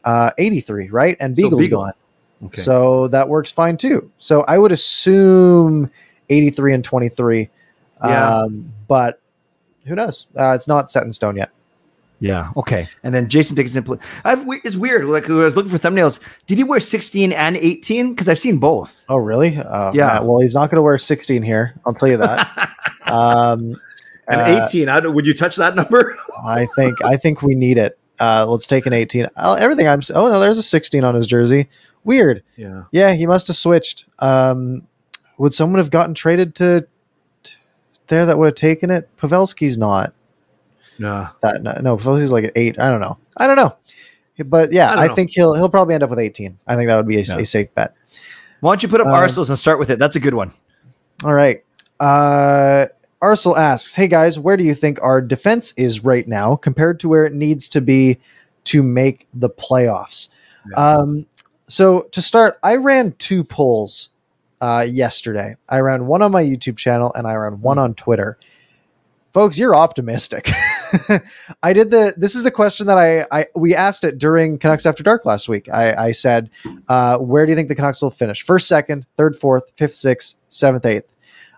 uh, 0.05 0.31
83, 0.39 0.89
right? 0.91 1.17
And 1.21 1.37
So 1.37 1.43
Beagle's 1.45 1.65
Beagle. 1.65 1.83
gone, 1.83 1.93
Okay. 2.47 2.61
so 2.61 3.09
that 3.09 3.29
works 3.29 3.51
fine 3.51 3.77
too. 3.77 4.11
So 4.19 4.43
I 4.43 4.59
would 4.59 4.73
assume 4.73 5.91
83 6.31 6.75
and 6.75 6.85
23. 6.85 7.51
Yeah. 8.05 8.37
Um, 8.39 8.73
but 8.87 9.21
who 9.87 9.95
knows? 9.97 10.27
Uh, 10.39 10.53
it's 10.55 10.69
not 10.69 10.89
set 10.91 11.03
in 11.03 11.13
stone 11.13 11.37
yet. 11.37 11.51
Yeah. 12.21 12.51
Okay. 12.57 12.87
And 13.05 13.15
then 13.15 13.29
Jason 13.29 13.55
Dickinson. 13.55 13.85
pl- 13.85 14.01
I've 14.25 14.45
it's 14.65 14.77
weird. 14.77 15.05
Like 15.05 15.31
I 15.31 15.33
was 15.35 15.55
looking 15.57 15.71
for 15.71 15.79
thumbnails. 15.79 16.19
Did 16.47 16.59
he 16.59 16.65
wear 16.65 16.81
16 16.81 17.33
and 17.33 17.57
18? 17.57 18.11
Because 18.11 18.29
I've 18.29 18.39
seen 18.41 18.59
both. 18.59 19.05
Oh, 19.09 19.17
really? 19.17 19.57
Uh, 19.57 19.93
Yeah. 19.95 20.07
man, 20.15 20.27
well, 20.27 20.41
he's 20.41 20.55
not 20.55 20.69
going 20.71 20.77
to 20.77 20.83
wear 20.83 20.99
16 20.99 21.43
here. 21.43 21.75
I'll 21.87 21.95
tell 21.95 22.09
you 22.09 22.17
that. 22.17 22.71
um, 23.07 23.81
And 24.27 24.41
uh, 24.41 24.67
18. 24.69 24.89
I 24.89 25.01
would 25.07 25.27
you 25.27 25.35
touch 25.35 25.57
that 25.57 25.77
number? 25.77 26.17
I 26.45 26.67
think 26.77 27.03
I 27.05 27.17
think 27.17 27.43
we 27.43 27.55
need 27.55 27.79
it. 27.79 27.99
Uh, 28.21 28.47
let's 28.49 28.67
take 28.67 28.85
an 28.87 28.93
18. 28.93 29.29
Uh, 29.37 29.57
everything 29.61 29.87
I'm. 29.89 30.01
Oh 30.15 30.29
no, 30.29 30.41
there's 30.41 30.59
a 30.59 30.63
16 30.63 31.05
on 31.05 31.15
his 31.15 31.27
jersey. 31.27 31.69
Weird. 32.05 32.43
Yeah. 32.57 32.85
Yeah, 32.91 33.13
he 33.15 33.27
must 33.27 33.47
have 33.47 33.57
switched. 33.57 34.07
Um, 34.19 34.87
would 35.39 35.53
someone 35.55 35.79
have 35.79 35.91
gotten 35.93 36.15
traded 36.15 36.57
to 36.57 36.87
t- 37.45 37.55
there 38.09 38.27
that 38.27 38.39
would 38.39 38.47
have 38.47 38.55
taken 38.57 38.91
it? 38.91 39.09
Pavelski's 39.17 39.79
not 39.79 40.15
No. 40.99 41.29
that. 41.43 41.63
No, 41.63 41.79
no 41.81 41.97
Pavelski's 41.97 42.33
like 42.33 42.45
an 42.45 42.51
eight. 42.57 42.79
I 42.79 42.91
don't 42.91 43.01
know. 43.01 43.19
I 43.37 43.47
don't 43.47 43.57
know. 43.57 43.77
But 44.45 44.73
yeah, 44.73 44.93
I 44.93 45.05
I, 45.05 45.09
think 45.09 45.31
he'll 45.31 45.55
he'll 45.55 45.69
probably 45.69 45.95
end 45.95 46.05
up 46.05 46.11
with 46.11 46.19
18. 46.21 46.59
I 46.67 46.77
think 46.77 46.87
that 46.87 46.97
would 46.97 47.09
be 47.09 47.17
a, 47.17 47.21
Yeah. 47.23 47.39
a 47.39 47.45
safe 47.45 47.75
bet. 47.75 47.95
Why 48.61 48.71
don't 48.73 48.83
you 48.83 48.89
put 48.89 49.01
up 49.01 49.07
Um, 49.09 49.15
Arsenals 49.15 49.51
and 49.51 49.59
start 49.59 49.79
with 49.79 49.91
it? 49.91 49.99
That's 49.99 50.17
a 50.17 50.21
good 50.21 50.35
one. 50.35 50.53
All 51.25 51.35
right. 51.35 51.65
Uh, 51.99 52.87
Arcel 53.21 53.57
asks, 53.59 53.97
"Hey 53.97 54.07
guys, 54.07 54.39
where 54.39 54.57
do 54.57 54.63
you 54.63 54.75
think 54.75 55.03
our 55.03 55.21
defense 55.21 55.73
is 55.77 56.05
right 56.05 56.27
now 56.29 56.55
compared 56.55 57.01
to 57.01 57.09
where 57.09 57.25
it 57.25 57.33
needs 57.33 57.69
to 57.71 57.81
be 57.81 58.19
to 58.65 58.83
make 58.83 59.27
the 59.35 59.51
playoffs?" 59.51 60.29
Yeah. 60.71 60.77
Um, 60.99 61.27
so 61.69 62.03
to 62.13 62.23
start, 62.23 62.59
I 62.63 62.77
ran 62.77 63.13
two 63.19 63.43
polls 63.43 64.11
uh, 64.61 64.87
yesterday. 64.89 65.57
I 65.69 65.81
ran 65.81 66.07
one 66.07 66.23
on 66.23 66.31
my 66.31 66.43
YouTube 66.43 66.77
channel 66.77 67.13
and 67.15 67.27
I 67.27 67.35
ran 67.35 67.61
one 67.61 67.79
on 67.79 67.95
Twitter. 67.95 68.39
Folks, 69.33 69.59
you're 69.59 69.75
optimistic. 69.75 70.51
I 71.63 71.73
did 71.73 71.91
the. 71.91 72.15
This 72.17 72.35
is 72.35 72.45
the 72.45 72.51
question 72.51 72.87
that 72.87 72.99
I, 72.99 73.25
I 73.31 73.47
we 73.55 73.75
asked 73.75 74.05
it 74.05 74.19
during 74.19 74.59
Canucks 74.59 74.87
After 74.87 75.03
Dark 75.03 75.25
last 75.25 75.49
week. 75.49 75.69
I, 75.69 76.07
I 76.09 76.13
said, 76.13 76.51
uh, 76.89 77.19
"Where 77.19 77.47
do 77.47 77.53
you 77.53 77.57
think 77.57 77.69
the 77.69 77.75
Canucks 77.75 78.03
will 78.03 78.11
finish? 78.11 78.43
First, 78.43 78.69
second, 78.69 79.07
third, 79.17 79.37
fourth, 79.37 79.73
fifth, 79.77 79.95
sixth, 79.95 80.37
seventh, 80.49 80.87
eighth?" 80.87 81.15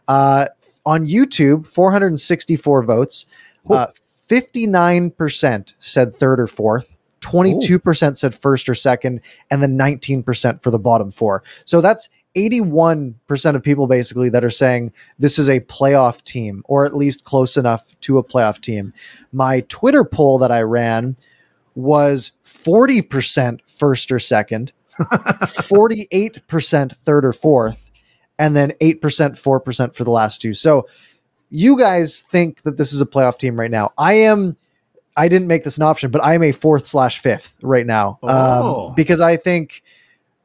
Uh, 0.09 0.47
on 0.87 1.07
YouTube, 1.07 1.66
464 1.66 2.83
votes. 2.83 3.26
Uh, 3.68 3.87
59% 4.31 5.74
said 5.81 6.14
third 6.14 6.41
or 6.41 6.47
fourth. 6.47 6.97
22% 7.20 8.16
said 8.16 8.35
first 8.35 8.68
or 8.68 8.74
second, 8.74 9.20
and 9.51 9.62
then 9.62 9.76
19% 9.76 10.62
for 10.62 10.70
the 10.70 10.78
bottom 10.78 11.11
four. 11.11 11.43
So 11.64 11.81
that's 11.81 12.09
81% 12.37 13.55
of 13.57 13.62
people 13.62 13.87
basically 13.87 14.28
that 14.31 14.45
are 14.45 14.51
saying 14.51 14.93
this 15.18 15.39
is 15.39 15.49
a 15.49 15.61
playoff 15.61 16.22
team 16.22 16.62
or 16.66 16.85
at 16.85 16.95
least 16.95 17.24
close 17.24 17.57
enough 17.57 17.99
to 18.01 18.18
a 18.18 18.24
playoff 18.24 18.61
team. 18.61 18.93
My 19.33 19.61
Twitter 19.68 20.05
poll 20.05 20.39
that 20.39 20.51
I 20.53 20.62
ran 20.62 21.16
was 21.74 22.33
40% 22.45 23.61
first 23.68 24.11
or 24.12 24.18
second, 24.18 24.72
48% 25.01 26.97
third 26.97 27.24
or 27.24 27.33
fourth, 27.33 27.91
and 28.39 28.57
then 28.57 28.72
8%, 28.81 29.01
4% 29.01 29.95
for 29.95 30.05
the 30.05 30.11
last 30.11 30.41
two. 30.41 30.55
So 30.55 30.87
you 31.51 31.78
guys 31.78 32.20
think 32.22 32.62
that 32.62 32.76
this 32.76 32.93
is 32.93 33.01
a 33.01 33.07
playoff 33.07 33.39
team 33.39 33.59
right 33.59 33.70
now. 33.70 33.93
I 33.99 34.14
am. 34.14 34.53
I 35.16 35.26
didn't 35.28 35.49
make 35.49 35.64
this 35.64 35.76
an 35.76 35.83
option, 35.83 36.11
but 36.12 36.22
I 36.24 36.35
am 36.35 36.43
a 36.45 36.53
fourth 36.53 36.87
slash 36.87 37.18
fifth 37.18 37.59
right 37.62 37.85
now 37.85 38.18
Oh. 38.22 38.89
um, 38.89 38.95
because 38.95 39.20
I 39.20 39.37
think 39.37 39.83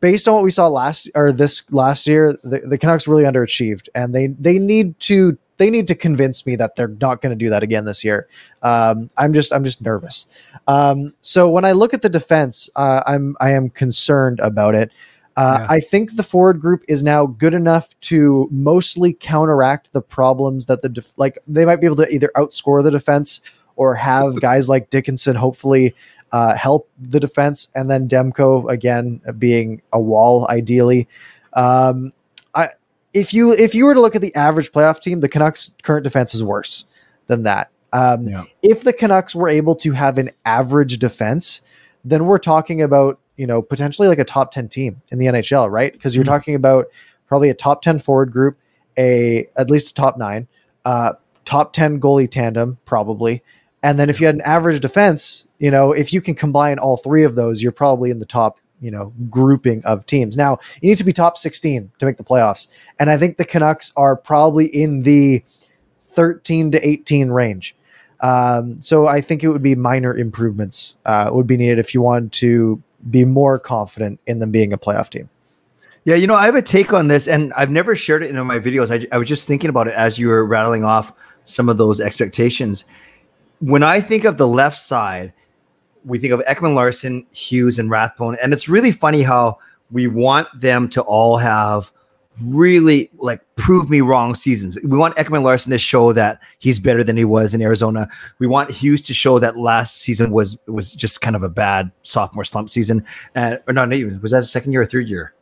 based 0.06 0.28
on 0.28 0.36
what 0.36 0.44
we 0.44 0.52
saw 0.52 0.68
last 0.68 1.10
or 1.16 1.32
this 1.32 1.64
last 1.72 2.06
year, 2.06 2.32
the, 2.44 2.60
the 2.60 2.78
Canucks 2.78 3.08
really 3.08 3.24
underachieved, 3.24 3.90
and 3.96 4.14
they 4.14 4.28
they 4.28 4.60
need 4.60 5.00
to 5.00 5.36
they 5.58 5.72
need 5.72 5.88
to 5.88 5.96
convince 5.96 6.46
me 6.46 6.56
that 6.58 6.76
they're 6.76 6.96
not 7.02 7.24
going 7.24 7.32
to 7.32 7.36
do 7.36 7.50
that 7.50 7.64
again 7.64 7.86
this 7.86 8.06
year. 8.06 8.28
Um, 8.62 9.10
I'm 9.18 9.34
just 9.34 9.52
I'm 9.52 9.64
just 9.64 9.82
nervous. 9.82 10.28
Um, 10.68 11.16
so 11.22 11.50
when 11.50 11.66
I 11.66 11.72
look 11.72 11.92
at 11.96 12.04
the 12.04 12.10
defense, 12.10 12.70
uh, 12.76 13.02
I'm 13.08 13.36
I 13.42 13.50
am 13.54 13.72
concerned 13.72 14.40
about 14.42 14.76
it. 14.76 14.92
Uh, 15.38 15.58
Yeah. 15.62 15.68
I 15.72 15.80
think 15.80 16.16
the 16.16 16.24
forward 16.24 16.62
group 16.62 16.84
is 16.88 17.02
now 17.04 17.26
good 17.26 17.56
enough 17.56 18.00
to 18.02 18.48
mostly 18.52 19.12
counteract 19.12 19.92
the 19.92 20.04
problems 20.04 20.68
that 20.68 20.84
the 20.84 20.90
def- 20.90 21.18
like 21.18 21.40
they 21.48 21.66
might 21.66 21.82
be 21.82 21.88
able 21.88 21.96
to 21.96 22.14
either 22.14 22.30
outscore 22.38 22.84
the 22.84 22.92
defense 22.92 23.42
or 23.76 23.96
have 23.96 24.40
guys 24.50 24.70
like 24.70 24.92
Dickinson 24.92 25.36
hopefully 25.36 25.96
uh, 26.36 26.54
help 26.56 26.90
the 27.00 27.20
defense, 27.20 27.70
and 27.76 27.90
then 27.90 28.08
Demko 28.10 28.70
again 28.70 29.22
being 29.40 29.82
a 29.94 30.00
wall 30.02 30.46
ideally. 30.50 31.08
Um, 31.54 32.12
I 32.54 32.70
if 33.14 33.34
you 33.34 33.54
if 33.54 33.74
you 33.74 33.86
were 33.86 33.94
to 33.94 34.02
look 34.02 34.16
at 34.16 34.22
the 34.22 34.36
average 34.36 34.72
playoff 34.72 35.00
team, 35.02 35.22
the 35.22 35.30
Canucks' 35.30 35.72
current 35.84 36.04
defense 36.04 36.36
is 36.36 36.44
worse 36.44 36.86
than 37.28 37.44
that. 37.44 37.70
Um, 37.94 38.28
Yeah. 38.28 38.44
If 38.62 38.84
the 38.84 38.92
Canucks 38.92 39.34
were 39.34 39.48
able 39.48 39.76
to 39.76 39.92
have 39.94 40.18
an 40.18 40.30
average 40.46 40.98
defense, 41.00 41.62
then 42.04 42.26
we're 42.26 42.38
talking 42.54 42.82
about 42.82 43.18
you 43.38 43.48
know 43.48 43.62
potentially 43.62 44.08
like 44.10 44.20
a 44.20 44.26
top 44.26 44.52
ten 44.52 44.68
team 44.68 45.02
in 45.12 45.18
the 45.20 45.28
NHL, 45.28 45.72
right? 45.72 45.94
Because 45.94 46.16
you're 46.16 46.26
Mhm. 46.26 46.36
talking 46.36 46.56
about 46.56 46.88
probably 47.28 47.50
a 47.50 47.54
top 47.54 47.82
ten 47.82 47.98
forward 48.00 48.32
group, 48.34 48.58
a 48.98 49.48
at 49.56 49.70
least 49.70 49.92
a 49.92 49.94
top 49.94 50.18
nine, 50.18 50.48
uh, 50.84 51.14
top 51.46 51.72
ten 51.72 52.00
goalie 52.02 52.30
tandem 52.30 52.78
probably, 52.86 53.42
and 53.86 54.00
then 54.00 54.10
if 54.10 54.20
you 54.20 54.26
had 54.26 54.36
an 54.36 54.42
average 54.42 54.80
defense, 54.82 55.46
you 55.60 55.72
know 55.72 55.92
if 55.92 56.12
you 56.14 56.22
can 56.22 56.36
combine 56.36 56.80
all 56.80 56.98
three 56.98 57.24
of 57.24 57.36
those, 57.36 57.62
you're 57.62 57.72
probably 57.72 58.10
in 58.10 58.20
the 58.20 58.26
top 58.26 58.60
you 58.82 58.92
know 58.92 59.14
grouping 59.30 59.84
of 59.86 60.06
teams. 60.06 60.36
Now 60.36 60.58
you 60.82 60.90
need 60.90 60.98
to 60.98 61.04
be 61.04 61.14
top 61.14 61.38
sixteen 61.38 61.92
to 62.00 62.06
make 62.06 62.18
the 62.18 62.24
playoffs, 62.24 62.68
and 63.00 63.10
I 63.10 63.18
think 63.18 63.38
the 63.38 63.46
Canucks 63.46 63.94
are 63.96 64.16
probably 64.16 64.66
in 64.66 65.02
the 65.02 65.44
thirteen 66.16 66.72
to 66.72 66.88
eighteen 66.88 67.30
range. 67.30 67.76
Um, 68.22 68.82
so 68.82 69.08
I 69.08 69.22
think 69.22 69.44
it 69.44 69.50
would 69.50 69.62
be 69.62 69.76
minor 69.76 70.16
improvements 70.16 70.98
uh, 71.06 71.30
would 71.32 71.48
be 71.48 71.58
needed 71.58 71.80
if 71.80 71.94
you 71.94 72.02
wanted 72.02 72.32
to 72.34 72.82
be 73.12 73.26
more 73.26 73.60
confident 73.60 74.20
in 74.26 74.40
them 74.40 74.52
being 74.52 74.74
a 74.74 74.78
playoff 74.78 75.10
team. 75.10 75.30
Yeah, 76.06 76.16
you 76.16 76.28
know, 76.28 76.36
I 76.36 76.46
have 76.46 76.56
a 76.56 76.62
take 76.62 76.94
on 76.94 77.08
this, 77.08 77.28
and 77.28 77.52
I've 77.54 77.72
never 77.72 77.96
shared 77.96 78.24
it 78.24 78.30
in 78.30 78.48
my 78.48 78.60
videos. 78.60 78.90
I, 78.92 79.08
I 79.14 79.18
was 79.18 79.28
just 79.28 79.48
thinking 79.48 79.70
about 79.70 79.88
it 79.88 79.96
as 79.96 80.18
you 80.18 80.28
were 80.28 80.46
rattling 80.46 80.84
off 80.84 81.12
some 81.46 81.68
of 81.68 81.78
those 81.78 82.00
expectations. 82.00 82.86
When 83.60 83.84
I 83.84 84.02
think 84.02 84.26
of 84.26 84.38
the 84.38 84.48
left 84.48 84.78
side, 84.78 85.34
we 86.04 86.20
think 86.20 86.34
of 86.34 86.42
Ekman-Larsson, 86.42 87.26
Hughes, 87.32 87.80
and 87.80 87.90
Rathbone, 87.90 88.38
and 88.42 88.54
it's 88.54 88.70
really 88.70 88.92
funny 88.92 89.24
how 89.24 89.58
we 89.92 90.08
want 90.08 90.48
them 90.60 90.90
to 90.90 91.02
all 91.02 91.38
have 91.38 91.92
really 92.44 93.10
like 93.18 93.42
prove 93.56 93.90
me 93.90 94.02
wrong 94.02 94.36
seasons. 94.36 94.78
We 94.84 94.98
want 94.98 95.16
Ekman-Larsson 95.16 95.72
to 95.72 95.78
show 95.78 96.12
that 96.14 96.42
he's 96.60 96.80
better 96.80 97.04
than 97.04 97.18
he 97.18 97.26
was 97.26 97.54
in 97.54 97.62
Arizona. 97.62 98.10
We 98.40 98.48
want 98.48 98.72
Hughes 98.72 99.02
to 99.04 99.14
show 99.14 99.40
that 99.40 99.58
last 99.58 100.02
season 100.02 100.32
was 100.32 100.60
was 100.68 100.92
just 100.92 101.22
kind 101.22 101.36
of 101.36 101.44
a 101.44 101.50
bad 101.50 101.92
sophomore 102.02 102.44
slump 102.44 102.70
season. 102.70 103.06
Uh, 103.36 103.58
or 103.68 103.74
not 103.74 103.92
even 103.94 104.20
was 104.22 104.32
that 104.32 104.40
a 104.40 104.44
second 104.44 104.74
year 104.74 104.82
or 104.82 104.86
third 104.86 105.08
year? 105.08 105.34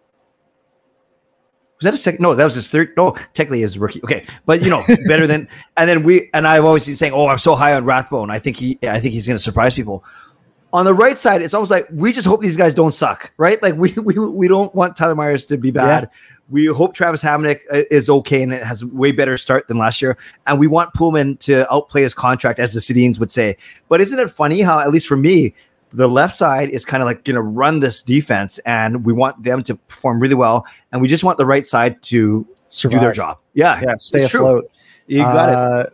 Was 1.83 1.91
that 1.91 1.93
a 1.95 1.97
second? 1.97 2.23
No, 2.23 2.33
that 2.33 2.45
was 2.45 2.55
his 2.55 2.69
third. 2.69 2.93
No, 2.95 3.11
technically 3.33 3.59
his 3.59 3.77
rookie. 3.77 4.01
Okay, 4.05 4.25
but 4.45 4.61
you 4.61 4.69
know, 4.69 4.81
better 5.07 5.27
than. 5.27 5.49
And 5.75 5.89
then 5.89 6.03
we 6.03 6.29
and 6.33 6.47
I've 6.47 6.63
always 6.65 6.85
been 6.85 6.95
saying, 6.95 7.13
"Oh, 7.13 7.27
I'm 7.27 7.39
so 7.39 7.55
high 7.55 7.73
on 7.73 7.83
Rathbone. 7.83 8.29
I 8.29 8.37
think 8.37 8.57
he, 8.57 8.77
I 8.83 8.99
think 8.99 9.13
he's 9.13 9.27
going 9.27 9.37
to 9.37 9.43
surprise 9.43 9.73
people." 9.73 10.05
On 10.71 10.85
the 10.85 10.93
right 10.93 11.17
side, 11.17 11.41
it's 11.41 11.53
almost 11.53 11.71
like 11.71 11.87
we 11.91 12.13
just 12.13 12.27
hope 12.27 12.41
these 12.41 12.55
guys 12.55 12.73
don't 12.73 12.93
suck, 12.93 13.33
right? 13.37 13.61
Like 13.61 13.73
we 13.75 13.91
we, 13.93 14.13
we 14.13 14.47
don't 14.47 14.73
want 14.75 14.95
Tyler 14.95 15.15
Myers 15.15 15.47
to 15.47 15.57
be 15.57 15.71
bad. 15.71 16.09
We 16.49 16.67
hope 16.67 16.93
Travis 16.93 17.23
Hamonic 17.23 17.61
uh, 17.71 17.81
is 17.89 18.09
okay 18.09 18.43
and 18.43 18.53
it 18.53 18.63
has 18.63 18.85
way 18.85 19.11
better 19.11 19.37
start 19.37 19.67
than 19.67 19.77
last 19.77 20.01
year. 20.01 20.17
And 20.45 20.59
we 20.59 20.67
want 20.67 20.93
Poolman 20.93 21.39
to 21.39 21.71
outplay 21.73 22.03
his 22.03 22.13
contract, 22.13 22.59
as 22.59 22.73
the 22.73 22.79
Sedins 22.79 23.19
would 23.19 23.31
say. 23.31 23.57
But 23.89 23.99
isn't 24.01 24.19
it 24.19 24.29
funny 24.29 24.61
how, 24.61 24.79
at 24.79 24.91
least 24.91 25.07
for 25.07 25.17
me, 25.17 25.55
the 25.93 26.07
left 26.09 26.33
side 26.33 26.69
is 26.69 26.83
kind 26.85 27.01
of 27.03 27.07
like 27.07 27.23
going 27.23 27.35
to 27.35 27.41
run 27.41 27.79
this 27.79 28.01
defense, 28.01 28.59
and 28.65 29.05
we 29.05 29.13
want 29.13 29.43
them 29.43 29.61
to 29.63 29.75
perform 29.75 30.19
really 30.19 30.35
well, 30.35 30.65
and 30.91 31.01
we 31.01 31.07
just 31.07 31.23
want 31.23 31.37
the 31.37 31.45
right 31.45 31.65
side 31.67 32.01
to 32.03 32.47
Survive. 32.67 32.99
do 32.99 33.05
their 33.05 33.13
job. 33.13 33.37
Yeah, 33.53 33.79
Yeah, 33.81 33.95
stay 33.97 34.21
it's 34.23 34.31
true. 34.31 34.45
afloat. 34.45 34.71
You 35.07 35.19
got 35.19 35.49
it. 35.49 35.55
Uh, 35.55 35.85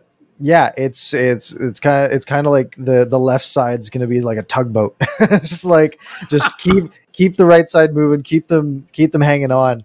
Yeah, 0.42 0.72
it's 0.78 1.12
it's 1.12 1.52
it's 1.52 1.78
kind 1.80 2.06
of 2.06 2.12
it's 2.16 2.24
kind 2.24 2.46
of 2.46 2.50
like 2.52 2.74
the 2.78 3.04
the 3.04 3.18
left 3.18 3.44
side's 3.44 3.90
going 3.90 4.00
to 4.00 4.06
be 4.06 4.20
like 4.22 4.38
a 4.38 4.42
tugboat. 4.42 4.96
just 5.42 5.66
like 5.66 6.00
just 6.30 6.56
keep 6.64 6.90
keep 7.12 7.36
the 7.36 7.44
right 7.44 7.68
side 7.68 7.92
moving, 7.94 8.22
keep 8.22 8.46
them 8.48 8.86
keep 8.92 9.12
them 9.12 9.20
hanging 9.20 9.52
on. 9.52 9.84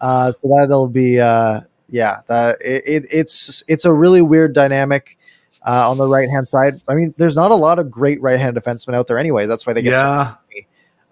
Uh, 0.00 0.30
so 0.30 0.46
that'll 0.60 0.86
be 0.88 1.18
uh, 1.18 1.60
yeah, 1.88 2.18
that 2.28 2.58
it, 2.62 2.84
it 2.86 3.06
it's 3.10 3.64
it's 3.66 3.84
a 3.84 3.92
really 3.92 4.22
weird 4.22 4.52
dynamic 4.52 5.18
uh, 5.66 5.90
on 5.90 5.98
the 5.98 6.06
right 6.06 6.28
hand 6.30 6.48
side. 6.48 6.80
I 6.88 6.94
mean, 6.94 7.12
there's 7.16 7.36
not 7.36 7.50
a 7.50 7.54
lot 7.54 7.78
of 7.78 7.90
great 7.90 8.20
right 8.22 8.38
hand 8.38 8.56
defensemen 8.56 8.94
out 8.94 9.06
there, 9.08 9.18
anyways. 9.18 9.48
That's 9.48 9.66
why 9.66 9.72
they 9.72 9.82
get 9.82 9.96
so 9.98 10.04
Yeah, 10.04 10.34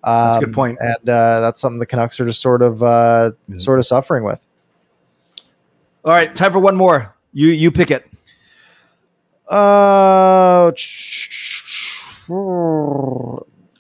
Um, 0.05 0.27
That's 0.27 0.37
a 0.37 0.47
good 0.47 0.55
point. 0.55 0.79
and 0.81 1.09
uh, 1.09 1.41
that's 1.41 1.61
something 1.61 1.79
the 1.79 1.87
Canucks 1.87 2.21
are 2.21 2.27
just 2.27 2.41
sort 2.41 2.63
of 2.63 2.83
uh, 2.83 3.33
Yeah. 3.49 3.57
sort 3.59 3.79
of 3.79 3.87
suffering 3.87 4.23
with. 4.25 4.45
all 6.05 6.13
right, 6.13 6.35
time 6.37 6.53
for 6.53 6.61
one 6.61 6.77
more. 6.77 7.15
You 7.33 7.49
you 7.49 7.71
pick 7.73 7.91
it. 7.91 8.07
Uh, 9.49 10.71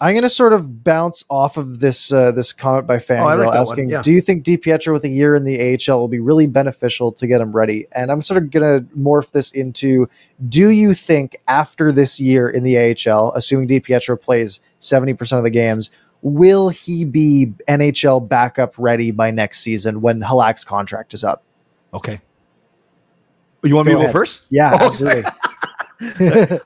I'm 0.00 0.14
going 0.14 0.22
to 0.22 0.30
sort 0.30 0.52
of 0.52 0.82
bounce 0.82 1.24
off 1.30 1.56
of 1.56 1.80
this 1.80 2.12
uh, 2.12 2.32
this 2.32 2.52
comment 2.52 2.86
by 2.86 2.98
Oh, 3.08 3.14
I 3.14 3.34
like 3.34 3.54
asking, 3.54 3.90
yeah. 3.90 4.02
"Do 4.02 4.12
you 4.12 4.20
think 4.20 4.44
DiPietro 4.44 4.92
with 4.92 5.04
a 5.04 5.08
year 5.08 5.34
in 5.34 5.44
the 5.44 5.78
AHL 5.88 5.98
will 6.00 6.08
be 6.08 6.18
really 6.18 6.46
beneficial 6.46 7.12
to 7.12 7.26
get 7.26 7.40
him 7.40 7.52
ready?" 7.52 7.86
And 7.92 8.10
I'm 8.10 8.20
sort 8.20 8.42
of 8.42 8.50
going 8.50 8.80
to 8.80 8.96
morph 8.96 9.30
this 9.32 9.52
into, 9.52 10.08
"Do 10.48 10.70
you 10.70 10.94
think 10.94 11.36
after 11.46 11.92
this 11.92 12.20
year 12.20 12.48
in 12.50 12.64
the 12.64 12.76
AHL, 12.76 13.32
assuming 13.34 13.68
DiPietro 13.68 14.20
plays 14.20 14.60
70% 14.80 15.38
of 15.38 15.44
the 15.44 15.50
games, 15.50 15.90
will 16.22 16.70
he 16.70 17.04
be 17.04 17.52
NHL 17.68 18.28
backup 18.28 18.72
ready 18.76 19.10
by 19.10 19.30
next 19.30 19.60
season 19.60 20.00
when 20.00 20.20
Halak's 20.22 20.64
contract 20.64 21.14
is 21.14 21.22
up?" 21.24 21.42
Okay. 21.92 22.20
You 23.62 23.76
want 23.76 23.86
me 23.86 23.94
Go 23.94 24.00
to 24.00 24.06
go 24.06 24.12
first? 24.12 24.44
Yeah, 24.50 24.76
Oh, 24.80 24.86
absolutely. 24.86 25.24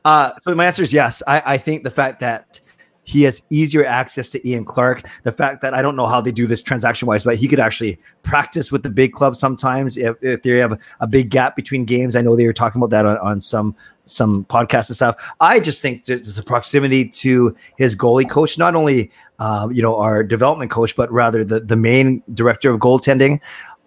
Uh, 0.04 0.32
so 0.40 0.54
my 0.54 0.66
answer 0.66 0.82
is 0.82 0.92
yes. 0.92 1.22
I, 1.26 1.42
I 1.54 1.58
think 1.58 1.84
the 1.84 1.90
fact 1.90 2.20
that 2.20 2.60
he 3.08 3.22
has 3.22 3.40
easier 3.48 3.86
access 3.86 4.28
to 4.28 4.46
Ian 4.46 4.66
Clark, 4.66 5.02
the 5.22 5.32
fact 5.32 5.62
that 5.62 5.72
I 5.72 5.80
don't 5.80 5.96
know 5.96 6.06
how 6.06 6.20
they 6.20 6.30
do 6.30 6.46
this 6.46 6.60
transaction 6.60 7.08
wise, 7.08 7.24
but 7.24 7.36
he 7.36 7.48
could 7.48 7.58
actually 7.58 7.98
practice 8.22 8.70
with 8.70 8.82
the 8.82 8.90
big 8.90 9.14
club 9.14 9.34
sometimes 9.34 9.96
if, 9.96 10.14
if 10.20 10.42
they 10.42 10.58
have 10.58 10.78
a 11.00 11.06
big 11.06 11.30
gap 11.30 11.56
between 11.56 11.86
games. 11.86 12.16
I 12.16 12.20
know 12.20 12.36
they 12.36 12.44
were 12.44 12.52
talking 12.52 12.78
about 12.78 12.90
that 12.90 13.06
on, 13.06 13.16
on 13.18 13.40
some 13.40 13.74
some 14.04 14.44
podcasts 14.44 14.90
and 14.90 14.96
stuff. 14.96 15.32
I 15.40 15.58
just 15.58 15.80
think 15.80 16.04
there's 16.04 16.34
the 16.34 16.42
proximity 16.42 17.08
to 17.08 17.56
his 17.78 17.96
goalie 17.96 18.28
coach, 18.28 18.58
not 18.58 18.74
only 18.74 19.10
um, 19.38 19.72
you 19.72 19.80
know 19.80 19.96
our 19.96 20.22
development 20.22 20.70
coach, 20.70 20.94
but 20.94 21.10
rather 21.10 21.44
the 21.44 21.60
the 21.60 21.76
main 21.76 22.22
director 22.34 22.70
of 22.70 22.78
goaltending. 22.78 23.40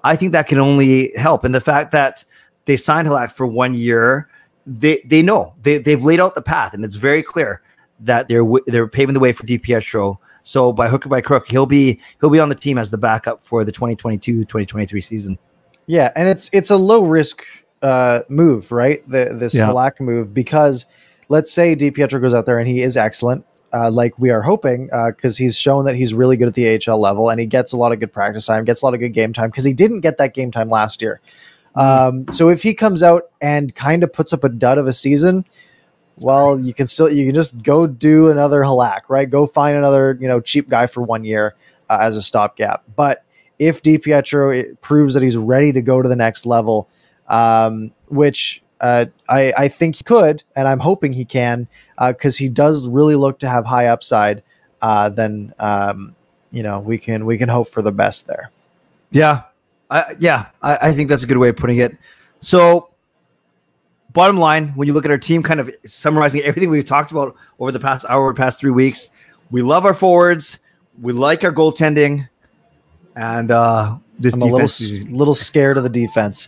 I 0.03 0.15
think 0.15 0.31
that 0.31 0.47
can 0.47 0.57
only 0.57 1.11
help, 1.15 1.43
and 1.43 1.53
the 1.53 1.61
fact 1.61 1.91
that 1.91 2.25
they 2.65 2.75
signed 2.75 3.07
Halak 3.07 3.33
for 3.33 3.45
one 3.45 3.75
year 3.75 4.27
they 4.65 5.01
they 5.05 5.21
know 5.21 5.53
they 5.61 5.77
they've 5.77 6.03
laid 6.03 6.19
out 6.19 6.35
the 6.35 6.41
path 6.41 6.73
and 6.73 6.85
it's 6.85 6.95
very 6.95 7.23
clear 7.23 7.61
that 8.01 8.27
they're 8.27 8.39
w- 8.43 8.63
they're 8.67 8.87
paving 8.87 9.13
the 9.13 9.19
way 9.19 9.31
for 9.31 9.45
DiPietro. 9.45 10.17
So 10.43 10.73
by 10.73 10.89
hook 10.89 11.05
or 11.05 11.09
by 11.09 11.21
crook, 11.21 11.47
he'll 11.49 11.65
be 11.65 11.99
he'll 12.19 12.29
be 12.29 12.39
on 12.39 12.49
the 12.49 12.55
team 12.55 12.77
as 12.77 12.91
the 12.91 12.97
backup 12.97 13.43
for 13.43 13.63
the 13.63 13.71
2022-2023 13.71 15.03
season. 15.03 15.37
Yeah, 15.87 16.11
and 16.15 16.27
it's 16.27 16.49
it's 16.53 16.69
a 16.69 16.77
low 16.77 17.03
risk 17.03 17.43
uh, 17.81 18.21
move, 18.29 18.71
right? 18.71 19.07
The 19.07 19.35
this 19.37 19.55
Yeah. 19.55 19.67
Halak 19.67 19.99
move 19.99 20.33
because 20.33 20.85
let's 21.29 21.51
say 21.51 21.75
DiPietro 21.75 22.21
goes 22.21 22.33
out 22.33 22.45
there 22.45 22.59
and 22.59 22.67
he 22.67 22.81
is 22.81 22.97
excellent, 22.97 23.45
uh, 23.73 23.89
like 23.89 24.17
we 24.19 24.29
are 24.31 24.41
hoping, 24.41 24.89
because 25.07 25.37
he's 25.37 25.57
shown 25.57 25.85
that 25.85 25.95
he's 25.95 26.13
really 26.13 26.37
good 26.37 26.47
at 26.47 26.53
the 26.55 26.79
AHL 26.87 26.99
level 26.99 27.29
and 27.29 27.39
he 27.39 27.45
gets 27.45 27.71
a 27.71 27.77
lot 27.77 27.91
of 27.91 27.99
good 27.99 28.11
practice 28.11 28.45
time, 28.45 28.65
gets 28.65 28.81
a 28.81 28.85
lot 28.85 28.93
of 28.93 28.99
good 28.99 29.13
game 29.13 29.33
time 29.33 29.49
because 29.49 29.63
he 29.63 29.73
didn't 29.73 30.01
get 30.01 30.17
that 30.17 30.33
game 30.33 30.51
time 30.51 30.67
last 30.67 31.01
year. 31.01 31.21
Um, 31.75 32.27
so 32.29 32.49
if 32.49 32.63
he 32.63 32.73
comes 32.73 33.01
out 33.01 33.29
and 33.39 33.73
kind 33.73 34.03
of 34.03 34.11
puts 34.11 34.33
up 34.33 34.43
a 34.43 34.49
dud 34.49 34.77
of 34.77 34.87
a 34.87 34.93
season, 34.93 35.45
well, 36.23 36.59
you 36.59 36.73
can 36.73 36.87
still 36.87 37.11
you 37.11 37.25
can 37.25 37.35
just 37.35 37.61
go 37.63 37.87
do 37.87 38.29
another 38.29 38.61
Halak, 38.61 39.01
right? 39.09 39.29
Go 39.29 39.45
find 39.45 39.77
another 39.77 40.17
you 40.19 40.27
know 40.27 40.39
cheap 40.39 40.69
guy 40.69 40.87
for 40.87 41.01
one 41.01 41.23
year 41.23 41.55
uh, 41.89 41.99
as 42.01 42.17
a 42.17 42.21
stopgap. 42.21 42.83
But 42.95 43.23
if 43.59 43.81
DiPietro 43.83 44.79
proves 44.81 45.13
that 45.13 45.23
he's 45.23 45.37
ready 45.37 45.71
to 45.71 45.81
go 45.81 46.01
to 46.01 46.09
the 46.09 46.15
next 46.15 46.45
level, 46.45 46.89
um, 47.27 47.91
which 48.07 48.63
uh, 48.81 49.05
I, 49.29 49.53
I 49.57 49.67
think 49.67 49.95
he 49.95 50.03
could, 50.03 50.43
and 50.55 50.67
I'm 50.67 50.79
hoping 50.79 51.13
he 51.13 51.25
can, 51.25 51.67
because 51.99 52.37
uh, 52.37 52.39
he 52.39 52.49
does 52.49 52.87
really 52.87 53.15
look 53.15 53.39
to 53.39 53.49
have 53.49 53.65
high 53.65 53.87
upside. 53.87 54.43
Uh, 54.81 55.09
then 55.09 55.53
um, 55.59 56.15
you 56.51 56.63
know 56.63 56.79
we 56.79 56.97
can 56.97 57.25
we 57.25 57.37
can 57.37 57.49
hope 57.49 57.69
for 57.69 57.81
the 57.81 57.91
best 57.91 58.27
there. 58.27 58.49
Yeah, 59.11 59.43
I, 59.89 60.15
yeah, 60.19 60.47
I, 60.61 60.89
I 60.89 60.93
think 60.93 61.09
that's 61.09 61.23
a 61.23 61.27
good 61.27 61.37
way 61.37 61.49
of 61.49 61.57
putting 61.57 61.77
it. 61.77 61.97
So, 62.39 62.90
bottom 64.13 64.37
line, 64.37 64.69
when 64.69 64.87
you 64.87 64.93
look 64.93 65.05
at 65.05 65.11
our 65.11 65.17
team, 65.17 65.43
kind 65.43 65.59
of 65.59 65.73
summarizing 65.85 66.41
everything 66.41 66.69
we've 66.69 66.85
talked 66.85 67.11
about 67.11 67.35
over 67.59 67.71
the 67.71 67.79
past 67.79 68.05
hour, 68.09 68.33
past 68.33 68.59
three 68.59 68.71
weeks, 68.71 69.09
we 69.49 69.61
love 69.61 69.85
our 69.85 69.93
forwards, 69.93 70.59
we 71.01 71.13
like 71.13 71.43
our 71.43 71.51
goaltending, 71.51 72.29
and 73.15 73.51
uh, 73.51 73.97
this 74.19 74.33
I'm 74.33 74.41
a 74.41 74.45
little, 74.45 75.11
little 75.11 75.33
scared 75.33 75.77
of 75.77 75.83
the 75.83 75.89
defense. 75.89 76.47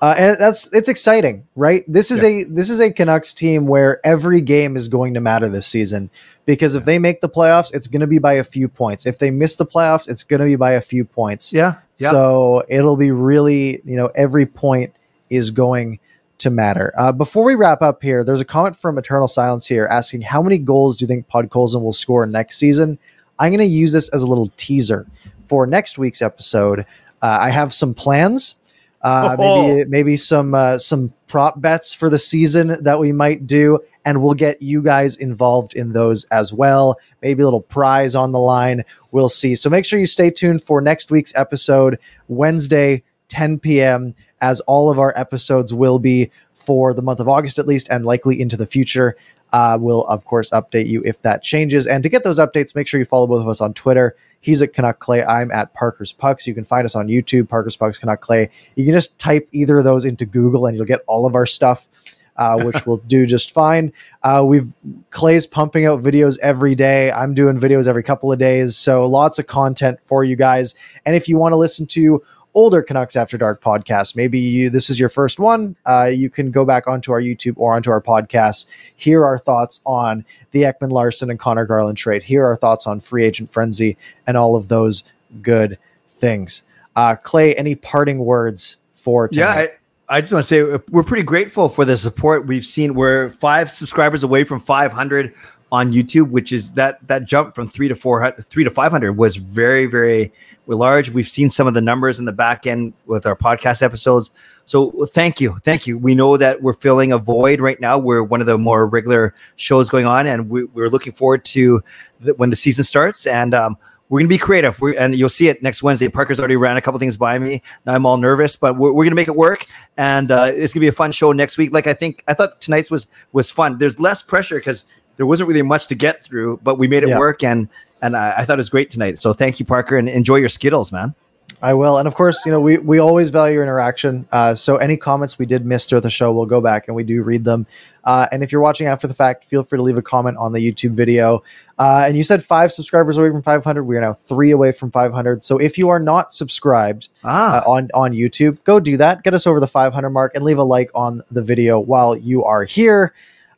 Uh, 0.00 0.14
and 0.18 0.36
that's 0.38 0.72
it's 0.72 0.88
exciting, 0.88 1.46
right? 1.54 1.84
This 1.86 2.10
is 2.10 2.22
yeah. 2.22 2.28
a 2.28 2.44
this 2.44 2.70
is 2.70 2.80
a 2.80 2.90
Canucks 2.90 3.32
team 3.32 3.66
where 3.66 4.04
every 4.04 4.40
game 4.40 4.76
is 4.76 4.88
going 4.88 5.14
to 5.14 5.20
matter 5.20 5.48
this 5.48 5.66
season 5.66 6.10
because 6.44 6.74
if 6.74 6.84
they 6.84 6.98
make 6.98 7.20
the 7.20 7.28
playoffs, 7.28 7.72
it's 7.72 7.86
going 7.86 8.00
to 8.00 8.06
be 8.08 8.18
by 8.18 8.34
a 8.34 8.44
few 8.44 8.68
points. 8.68 9.06
If 9.06 9.18
they 9.18 9.30
miss 9.30 9.56
the 9.56 9.66
playoffs, 9.66 10.08
it's 10.08 10.24
going 10.24 10.40
to 10.40 10.46
be 10.46 10.56
by 10.56 10.72
a 10.72 10.80
few 10.80 11.04
points. 11.04 11.52
Yeah. 11.52 11.76
yeah. 11.98 12.10
So 12.10 12.64
it'll 12.68 12.96
be 12.96 13.12
really, 13.12 13.80
you 13.84 13.96
know, 13.96 14.10
every 14.14 14.46
point 14.46 14.92
is 15.30 15.52
going 15.52 16.00
to 16.42 16.50
matter. 16.50 16.92
Uh, 16.96 17.12
before 17.12 17.44
we 17.44 17.54
wrap 17.54 17.82
up 17.82 18.02
here, 18.02 18.22
there's 18.22 18.40
a 18.40 18.44
comment 18.44 18.76
from 18.76 18.98
Eternal 18.98 19.28
Silence 19.28 19.66
here 19.66 19.86
asking 19.86 20.22
how 20.22 20.42
many 20.42 20.58
goals 20.58 20.96
do 20.96 21.04
you 21.04 21.08
think 21.08 21.28
Podkolzin 21.28 21.82
will 21.82 21.92
score 21.92 22.26
next 22.26 22.58
season? 22.58 22.98
I'm 23.38 23.50
going 23.50 23.58
to 23.58 23.64
use 23.64 23.92
this 23.92 24.08
as 24.10 24.22
a 24.22 24.26
little 24.26 24.52
teaser 24.56 25.06
for 25.46 25.66
next 25.66 25.98
week's 25.98 26.22
episode. 26.22 26.80
Uh, 27.20 27.38
I 27.40 27.50
have 27.50 27.72
some 27.72 27.94
plans 27.94 28.56
uh, 29.02 29.36
oh. 29.38 29.66
maybe 29.66 29.88
maybe 29.88 30.16
some 30.16 30.54
uh, 30.54 30.78
some 30.78 31.12
prop 31.26 31.60
bets 31.60 31.92
for 31.92 32.08
the 32.08 32.18
season 32.18 32.82
that 32.82 32.98
we 32.98 33.12
might 33.12 33.46
do, 33.46 33.80
and 34.04 34.22
we'll 34.22 34.34
get 34.34 34.62
you 34.62 34.82
guys 34.82 35.16
involved 35.16 35.74
in 35.74 35.92
those 35.92 36.24
as 36.26 36.52
well. 36.52 36.96
Maybe 37.20 37.42
a 37.42 37.44
little 37.44 37.60
prize 37.60 38.14
on 38.14 38.32
the 38.32 38.38
line. 38.38 38.84
We'll 39.10 39.28
see. 39.28 39.54
So 39.54 39.68
make 39.70 39.84
sure 39.84 39.98
you 39.98 40.06
stay 40.06 40.30
tuned 40.30 40.62
for 40.62 40.80
next 40.80 41.10
week's 41.10 41.34
episode, 41.34 41.98
Wednesday, 42.28 43.02
10 43.28 43.58
p.m. 43.58 44.14
As 44.42 44.60
all 44.60 44.90
of 44.90 44.98
our 44.98 45.14
episodes 45.16 45.72
will 45.72 45.98
be 45.98 46.30
for 46.52 46.92
the 46.92 47.00
month 47.00 47.20
of 47.20 47.28
August 47.28 47.58
at 47.58 47.66
least, 47.66 47.88
and 47.90 48.04
likely 48.04 48.38
into 48.38 48.58
the 48.58 48.66
future. 48.66 49.16
Uh, 49.52 49.78
we'll 49.80 50.04
of 50.04 50.24
course 50.24 50.50
update 50.50 50.86
you 50.86 51.02
if 51.04 51.22
that 51.22 51.42
changes. 51.42 51.86
And 51.86 52.02
to 52.02 52.08
get 52.10 52.24
those 52.24 52.38
updates, 52.38 52.74
make 52.74 52.86
sure 52.86 52.98
you 53.00 53.06
follow 53.06 53.26
both 53.26 53.42
of 53.42 53.48
us 53.48 53.60
on 53.60 53.72
Twitter 53.72 54.16
He's 54.42 54.60
at 54.60 54.74
Canuck 54.74 54.98
Clay. 54.98 55.24
I'm 55.24 55.50
at 55.52 55.72
Parker's 55.72 56.12
Pucks. 56.12 56.46
You 56.46 56.54
can 56.54 56.64
find 56.64 56.84
us 56.84 56.94
on 56.94 57.06
YouTube, 57.06 57.48
Parker's 57.48 57.76
Pucks, 57.76 57.98
Canuck 57.98 58.20
Clay. 58.20 58.50
You 58.74 58.84
can 58.84 58.92
just 58.92 59.18
type 59.18 59.48
either 59.52 59.78
of 59.78 59.84
those 59.84 60.04
into 60.04 60.26
Google 60.26 60.66
and 60.66 60.76
you'll 60.76 60.84
get 60.84 61.00
all 61.06 61.26
of 61.26 61.34
our 61.34 61.46
stuff. 61.46 61.88
Uh, 62.34 62.58
which 62.62 62.86
will 62.86 62.96
do 62.96 63.26
just 63.26 63.52
fine. 63.52 63.92
Uh, 64.22 64.42
we've 64.44 64.74
Clay's 65.10 65.46
pumping 65.46 65.84
out 65.84 66.00
videos 66.00 66.38
every 66.40 66.74
day. 66.74 67.12
I'm 67.12 67.34
doing 67.34 67.58
videos 67.58 67.86
every 67.86 68.02
couple 68.02 68.32
of 68.32 68.38
days, 68.38 68.74
so 68.74 69.06
lots 69.06 69.38
of 69.38 69.46
content 69.46 69.98
for 70.02 70.24
you 70.24 70.34
guys. 70.34 70.74
And 71.04 71.14
if 71.14 71.28
you 71.28 71.36
want 71.36 71.52
to 71.52 71.56
listen 71.56 71.86
to 71.88 72.22
older 72.54 72.82
Canucks 72.82 73.16
After 73.16 73.38
Dark 73.38 73.62
podcast. 73.62 74.16
Maybe 74.16 74.38
you, 74.38 74.70
this 74.70 74.90
is 74.90 75.00
your 75.00 75.08
first 75.08 75.38
one. 75.38 75.76
Uh, 75.86 76.10
you 76.12 76.28
can 76.30 76.50
go 76.50 76.64
back 76.64 76.86
onto 76.86 77.12
our 77.12 77.20
YouTube 77.20 77.54
or 77.56 77.74
onto 77.74 77.90
our 77.90 78.00
podcast, 78.00 78.66
hear 78.96 79.24
our 79.24 79.38
thoughts 79.38 79.80
on 79.86 80.24
the 80.50 80.62
Ekman-Larsson 80.62 81.30
and 81.30 81.38
Conor 81.38 81.66
Garland 81.66 81.98
trade, 81.98 82.22
hear 82.22 82.44
our 82.44 82.56
thoughts 82.56 82.86
on 82.86 83.00
free 83.00 83.24
agent 83.24 83.50
frenzy 83.50 83.96
and 84.26 84.36
all 84.36 84.56
of 84.56 84.68
those 84.68 85.04
good 85.40 85.78
things. 86.10 86.62
Uh, 86.94 87.16
Clay, 87.16 87.54
any 87.54 87.74
parting 87.74 88.18
words 88.18 88.76
for 88.94 89.28
tonight? 89.28 89.54
Yeah. 89.54 89.60
I, 90.08 90.16
I 90.16 90.20
just 90.20 90.32
want 90.32 90.46
to 90.46 90.48
say 90.48 90.82
we're 90.90 91.02
pretty 91.02 91.22
grateful 91.22 91.68
for 91.68 91.84
the 91.84 91.96
support 91.96 92.46
we've 92.46 92.66
seen. 92.66 92.94
We're 92.94 93.30
five 93.30 93.70
subscribers 93.70 94.22
away 94.22 94.44
from 94.44 94.60
500 94.60 95.32
on 95.70 95.90
YouTube, 95.90 96.28
which 96.28 96.52
is 96.52 96.72
that 96.74 96.98
that 97.08 97.24
jump 97.24 97.54
from 97.54 97.66
three 97.66 97.88
to 97.88 97.94
four, 97.94 98.30
three 98.42 98.62
to 98.62 98.70
500 98.70 99.16
was 99.16 99.36
very, 99.36 99.86
very 99.86 100.30
we're 100.66 100.76
large. 100.76 101.10
We've 101.10 101.28
seen 101.28 101.50
some 101.50 101.66
of 101.66 101.74
the 101.74 101.80
numbers 101.80 102.18
in 102.18 102.24
the 102.24 102.32
back 102.32 102.66
end 102.66 102.92
with 103.06 103.26
our 103.26 103.36
podcast 103.36 103.82
episodes. 103.82 104.30
So 104.64 105.06
thank 105.06 105.40
you. 105.40 105.56
Thank 105.64 105.86
you. 105.86 105.98
We 105.98 106.14
know 106.14 106.36
that 106.36 106.62
we're 106.62 106.72
filling 106.72 107.12
a 107.12 107.18
void 107.18 107.60
right 107.60 107.80
now. 107.80 107.98
We're 107.98 108.22
one 108.22 108.40
of 108.40 108.46
the 108.46 108.58
more 108.58 108.86
regular 108.86 109.34
shows 109.56 109.90
going 109.90 110.06
on, 110.06 110.26
and 110.26 110.48
we, 110.48 110.62
are 110.76 110.88
looking 110.88 111.12
forward 111.12 111.44
to 111.46 111.82
the, 112.20 112.34
when 112.34 112.50
the 112.50 112.56
season 112.56 112.84
starts. 112.84 113.26
And 113.26 113.54
um, 113.54 113.76
we're 114.08 114.20
going 114.20 114.28
to 114.28 114.34
be 114.34 114.38
creative. 114.38 114.80
We're, 114.80 114.96
and 114.96 115.14
you'll 115.16 115.28
see 115.28 115.48
it 115.48 115.62
next 115.62 115.82
Wednesday. 115.82 116.08
Parker's 116.08 116.38
already 116.38 116.56
ran 116.56 116.76
a 116.76 116.80
couple 116.80 117.00
things 117.00 117.16
by 117.16 117.38
me. 117.38 117.62
Now 117.84 117.94
I'm 117.94 118.06
all 118.06 118.16
nervous, 118.16 118.54
but 118.54 118.76
we're, 118.76 118.92
we're 118.92 119.04
going 119.04 119.10
to 119.10 119.16
make 119.16 119.28
it 119.28 119.36
work. 119.36 119.66
And 119.96 120.30
uh, 120.30 120.52
it's 120.54 120.72
going 120.72 120.80
to 120.80 120.80
be 120.80 120.88
a 120.88 120.92
fun 120.92 121.10
show 121.10 121.32
next 121.32 121.58
week. 121.58 121.72
Like 121.72 121.88
I 121.88 121.94
think, 121.94 122.22
I 122.28 122.34
thought 122.34 122.60
tonight's 122.60 122.90
was 122.90 123.08
was 123.32 123.50
fun. 123.50 123.78
There's 123.78 123.98
less 123.98 124.22
pressure 124.22 124.56
because 124.56 124.86
there 125.16 125.26
wasn't 125.26 125.48
really 125.48 125.62
much 125.62 125.88
to 125.88 125.94
get 125.94 126.22
through, 126.22 126.60
but 126.62 126.78
we 126.78 126.88
made 126.88 127.02
it 127.02 127.08
yeah. 127.08 127.18
work. 127.18 127.42
And 127.42 127.68
and 128.02 128.16
I, 128.16 128.34
I 128.38 128.44
thought 128.44 128.54
it 128.54 128.58
was 128.58 128.68
great 128.68 128.90
tonight. 128.90 129.20
So 129.22 129.32
thank 129.32 129.58
you, 129.58 129.64
Parker, 129.64 129.96
and 129.96 130.08
enjoy 130.08 130.36
your 130.36 130.48
Skittles, 130.48 130.92
man. 130.92 131.14
I 131.62 131.74
will. 131.74 131.96
And 131.96 132.08
of 132.08 132.16
course, 132.16 132.44
you 132.44 132.50
know, 132.50 132.60
we, 132.60 132.78
we 132.78 132.98
always 132.98 133.30
value 133.30 133.54
your 133.54 133.62
interaction. 133.62 134.26
Uh, 134.32 134.52
so 134.52 134.76
any 134.76 134.96
comments 134.96 135.38
we 135.38 135.46
did 135.46 135.64
miss 135.64 135.86
throughout 135.86 136.02
the 136.02 136.10
show, 136.10 136.32
we'll 136.32 136.44
go 136.44 136.60
back 136.60 136.88
and 136.88 136.96
we 136.96 137.04
do 137.04 137.22
read 137.22 137.44
them. 137.44 137.68
Uh, 138.02 138.26
and 138.32 138.42
if 138.42 138.50
you're 138.50 138.60
watching 138.60 138.88
after 138.88 139.06
the 139.06 139.14
fact, 139.14 139.44
feel 139.44 139.62
free 139.62 139.78
to 139.78 139.82
leave 139.82 139.96
a 139.96 140.02
comment 140.02 140.36
on 140.38 140.52
the 140.52 140.58
YouTube 140.58 140.90
video. 140.90 141.44
Uh, 141.78 142.04
and 142.04 142.16
you 142.16 142.24
said 142.24 142.44
five 142.44 142.72
subscribers 142.72 143.16
away 143.16 143.30
from 143.30 143.42
500. 143.42 143.84
We 143.84 143.96
are 143.96 144.00
now 144.00 144.12
three 144.12 144.50
away 144.50 144.72
from 144.72 144.90
500. 144.90 145.44
So 145.44 145.56
if 145.58 145.78
you 145.78 145.88
are 145.88 146.00
not 146.00 146.32
subscribed 146.32 147.08
ah. 147.22 147.58
Uh, 147.58 147.70
on, 147.70 147.90
on 147.94 148.12
YouTube, 148.12 148.62
go 148.64 148.80
do 148.80 148.96
that. 148.96 149.22
Get 149.22 149.32
us 149.32 149.46
over 149.46 149.60
the 149.60 149.68
500 149.68 150.10
mark 150.10 150.34
and 150.34 150.44
leave 150.44 150.58
a 150.58 150.64
like 150.64 150.90
on 150.96 151.22
the 151.30 151.42
video 151.42 151.78
while 151.78 152.16
you 152.16 152.42
are 152.42 152.64
here. 152.64 153.14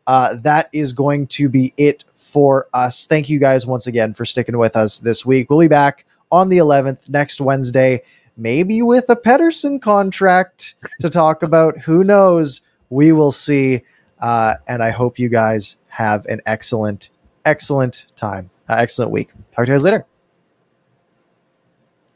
Uh, 0.06 0.36
that 0.36 0.68
is 0.72 0.92
going 0.92 1.26
to 1.26 1.48
be 1.48 1.72
it 1.76 2.04
for 2.14 2.68
us. 2.74 3.06
Thank 3.06 3.28
you 3.28 3.38
guys 3.38 3.66
once 3.66 3.86
again 3.86 4.12
for 4.12 4.24
sticking 4.24 4.58
with 4.58 4.76
us 4.76 4.98
this 4.98 5.24
week. 5.24 5.48
We'll 5.48 5.60
be 5.60 5.68
back 5.68 6.04
on 6.30 6.48
the 6.48 6.58
11th 6.58 7.08
next 7.08 7.40
Wednesday, 7.40 8.02
maybe 8.36 8.82
with 8.82 9.08
a 9.08 9.16
Pettersson 9.16 9.80
contract 9.80 10.74
to 11.00 11.08
talk 11.08 11.42
about. 11.42 11.78
Who 11.78 12.04
knows? 12.04 12.60
We 12.90 13.12
will 13.12 13.32
see. 13.32 13.82
Uh, 14.20 14.54
and 14.66 14.82
I 14.82 14.90
hope 14.90 15.18
you 15.18 15.28
guys 15.28 15.76
have 15.88 16.26
an 16.26 16.40
excellent, 16.46 17.10
excellent 17.44 18.06
time, 18.16 18.50
uh, 18.68 18.76
excellent 18.78 19.10
week. 19.10 19.30
Talk 19.54 19.66
to 19.66 19.72
you 19.72 19.74
guys 19.74 19.84
later. 19.84 20.06